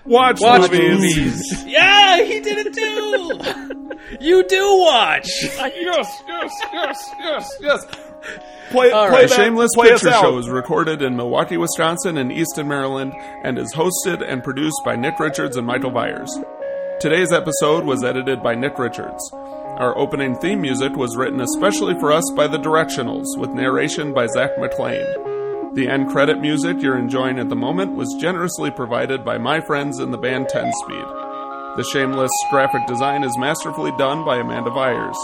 Watch, 0.06 0.40
Watch 0.40 0.72
movies. 0.72 1.16
movies. 1.16 1.64
yeah, 1.66 2.24
he 2.24 2.40
did 2.40 2.68
it 2.68 2.74
too. 2.74 4.18
you 4.26 4.48
do 4.48 4.78
watch. 4.82 5.28
yes, 5.44 6.22
yes, 6.28 6.62
yes, 6.74 7.12
yes, 7.20 7.52
yes. 7.60 7.86
Play, 8.72 8.92
All 8.92 9.08
play 9.10 9.22
right. 9.22 9.30
that, 9.30 9.36
Shameless 9.36 9.72
play 9.76 9.90
Picture 9.90 10.10
out. 10.10 10.22
Show 10.22 10.38
is 10.38 10.50
recorded 10.50 11.02
in 11.02 11.16
Milwaukee, 11.16 11.58
Wisconsin, 11.58 12.18
and 12.18 12.32
Easton, 12.32 12.68
Maryland, 12.68 13.14
and 13.44 13.58
is 13.60 13.74
hosted 13.74 14.24
and 14.28 14.44
produced 14.44 14.82
by 14.84 14.96
Nick 14.96 15.20
Richards 15.20 15.58
and 15.58 15.66
Michael 15.68 15.92
Byers. 15.92 16.36
Today's 17.00 17.32
episode 17.32 17.84
was 17.84 18.04
edited 18.04 18.42
by 18.42 18.56
Nick 18.56 18.80
Richards. 18.80 19.22
Our 19.34 19.98
opening 19.98 20.36
theme 20.36 20.62
music 20.62 20.96
was 20.96 21.16
written 21.18 21.42
especially 21.42 22.00
for 22.00 22.12
us 22.12 22.24
by 22.36 22.48
The 22.48 22.58
Directionals, 22.58 23.26
with 23.38 23.52
narration 23.52 24.14
by 24.14 24.28
Zach 24.28 24.58
McLean. 24.58 25.06
The 25.76 25.90
end 25.90 26.10
credit 26.10 26.40
music 26.40 26.82
you're 26.82 26.98
enjoying 26.98 27.38
at 27.38 27.50
the 27.50 27.56
moment 27.58 27.98
was 27.98 28.16
generously 28.18 28.72
provided 28.72 29.26
by 29.26 29.38
my 29.38 29.60
friends 29.60 30.00
in 30.00 30.10
the 30.10 30.18
band 30.18 30.48
10 30.48 30.72
Speed. 30.72 31.06
The 31.76 31.86
Shameless 31.92 32.32
graphic 32.50 32.88
design 32.88 33.26
is 33.26 33.38
masterfully 33.38 33.92
done 33.98 34.24
by 34.24 34.38
Amanda 34.38 34.72
Byers. 34.72 35.18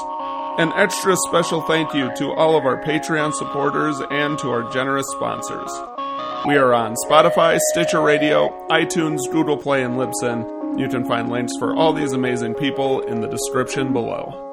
An 0.59 0.73
extra 0.73 1.15
special 1.29 1.61
thank 1.61 1.93
you 1.93 2.13
to 2.17 2.33
all 2.33 2.57
of 2.57 2.65
our 2.65 2.83
Patreon 2.83 3.33
supporters 3.33 4.01
and 4.11 4.37
to 4.39 4.49
our 4.49 4.69
generous 4.73 5.07
sponsors. 5.11 5.71
We 6.45 6.57
are 6.57 6.73
on 6.73 6.95
Spotify, 7.07 7.57
Stitcher 7.71 8.01
Radio, 8.01 8.49
iTunes, 8.67 9.19
Google 9.31 9.55
Play, 9.55 9.83
and 9.83 9.95
Libsyn. 9.95 10.77
You 10.77 10.89
can 10.89 11.05
find 11.05 11.29
links 11.29 11.53
for 11.59 11.73
all 11.73 11.93
these 11.93 12.11
amazing 12.11 12.55
people 12.55 12.99
in 12.99 13.21
the 13.21 13.29
description 13.29 13.93
below. 13.93 14.50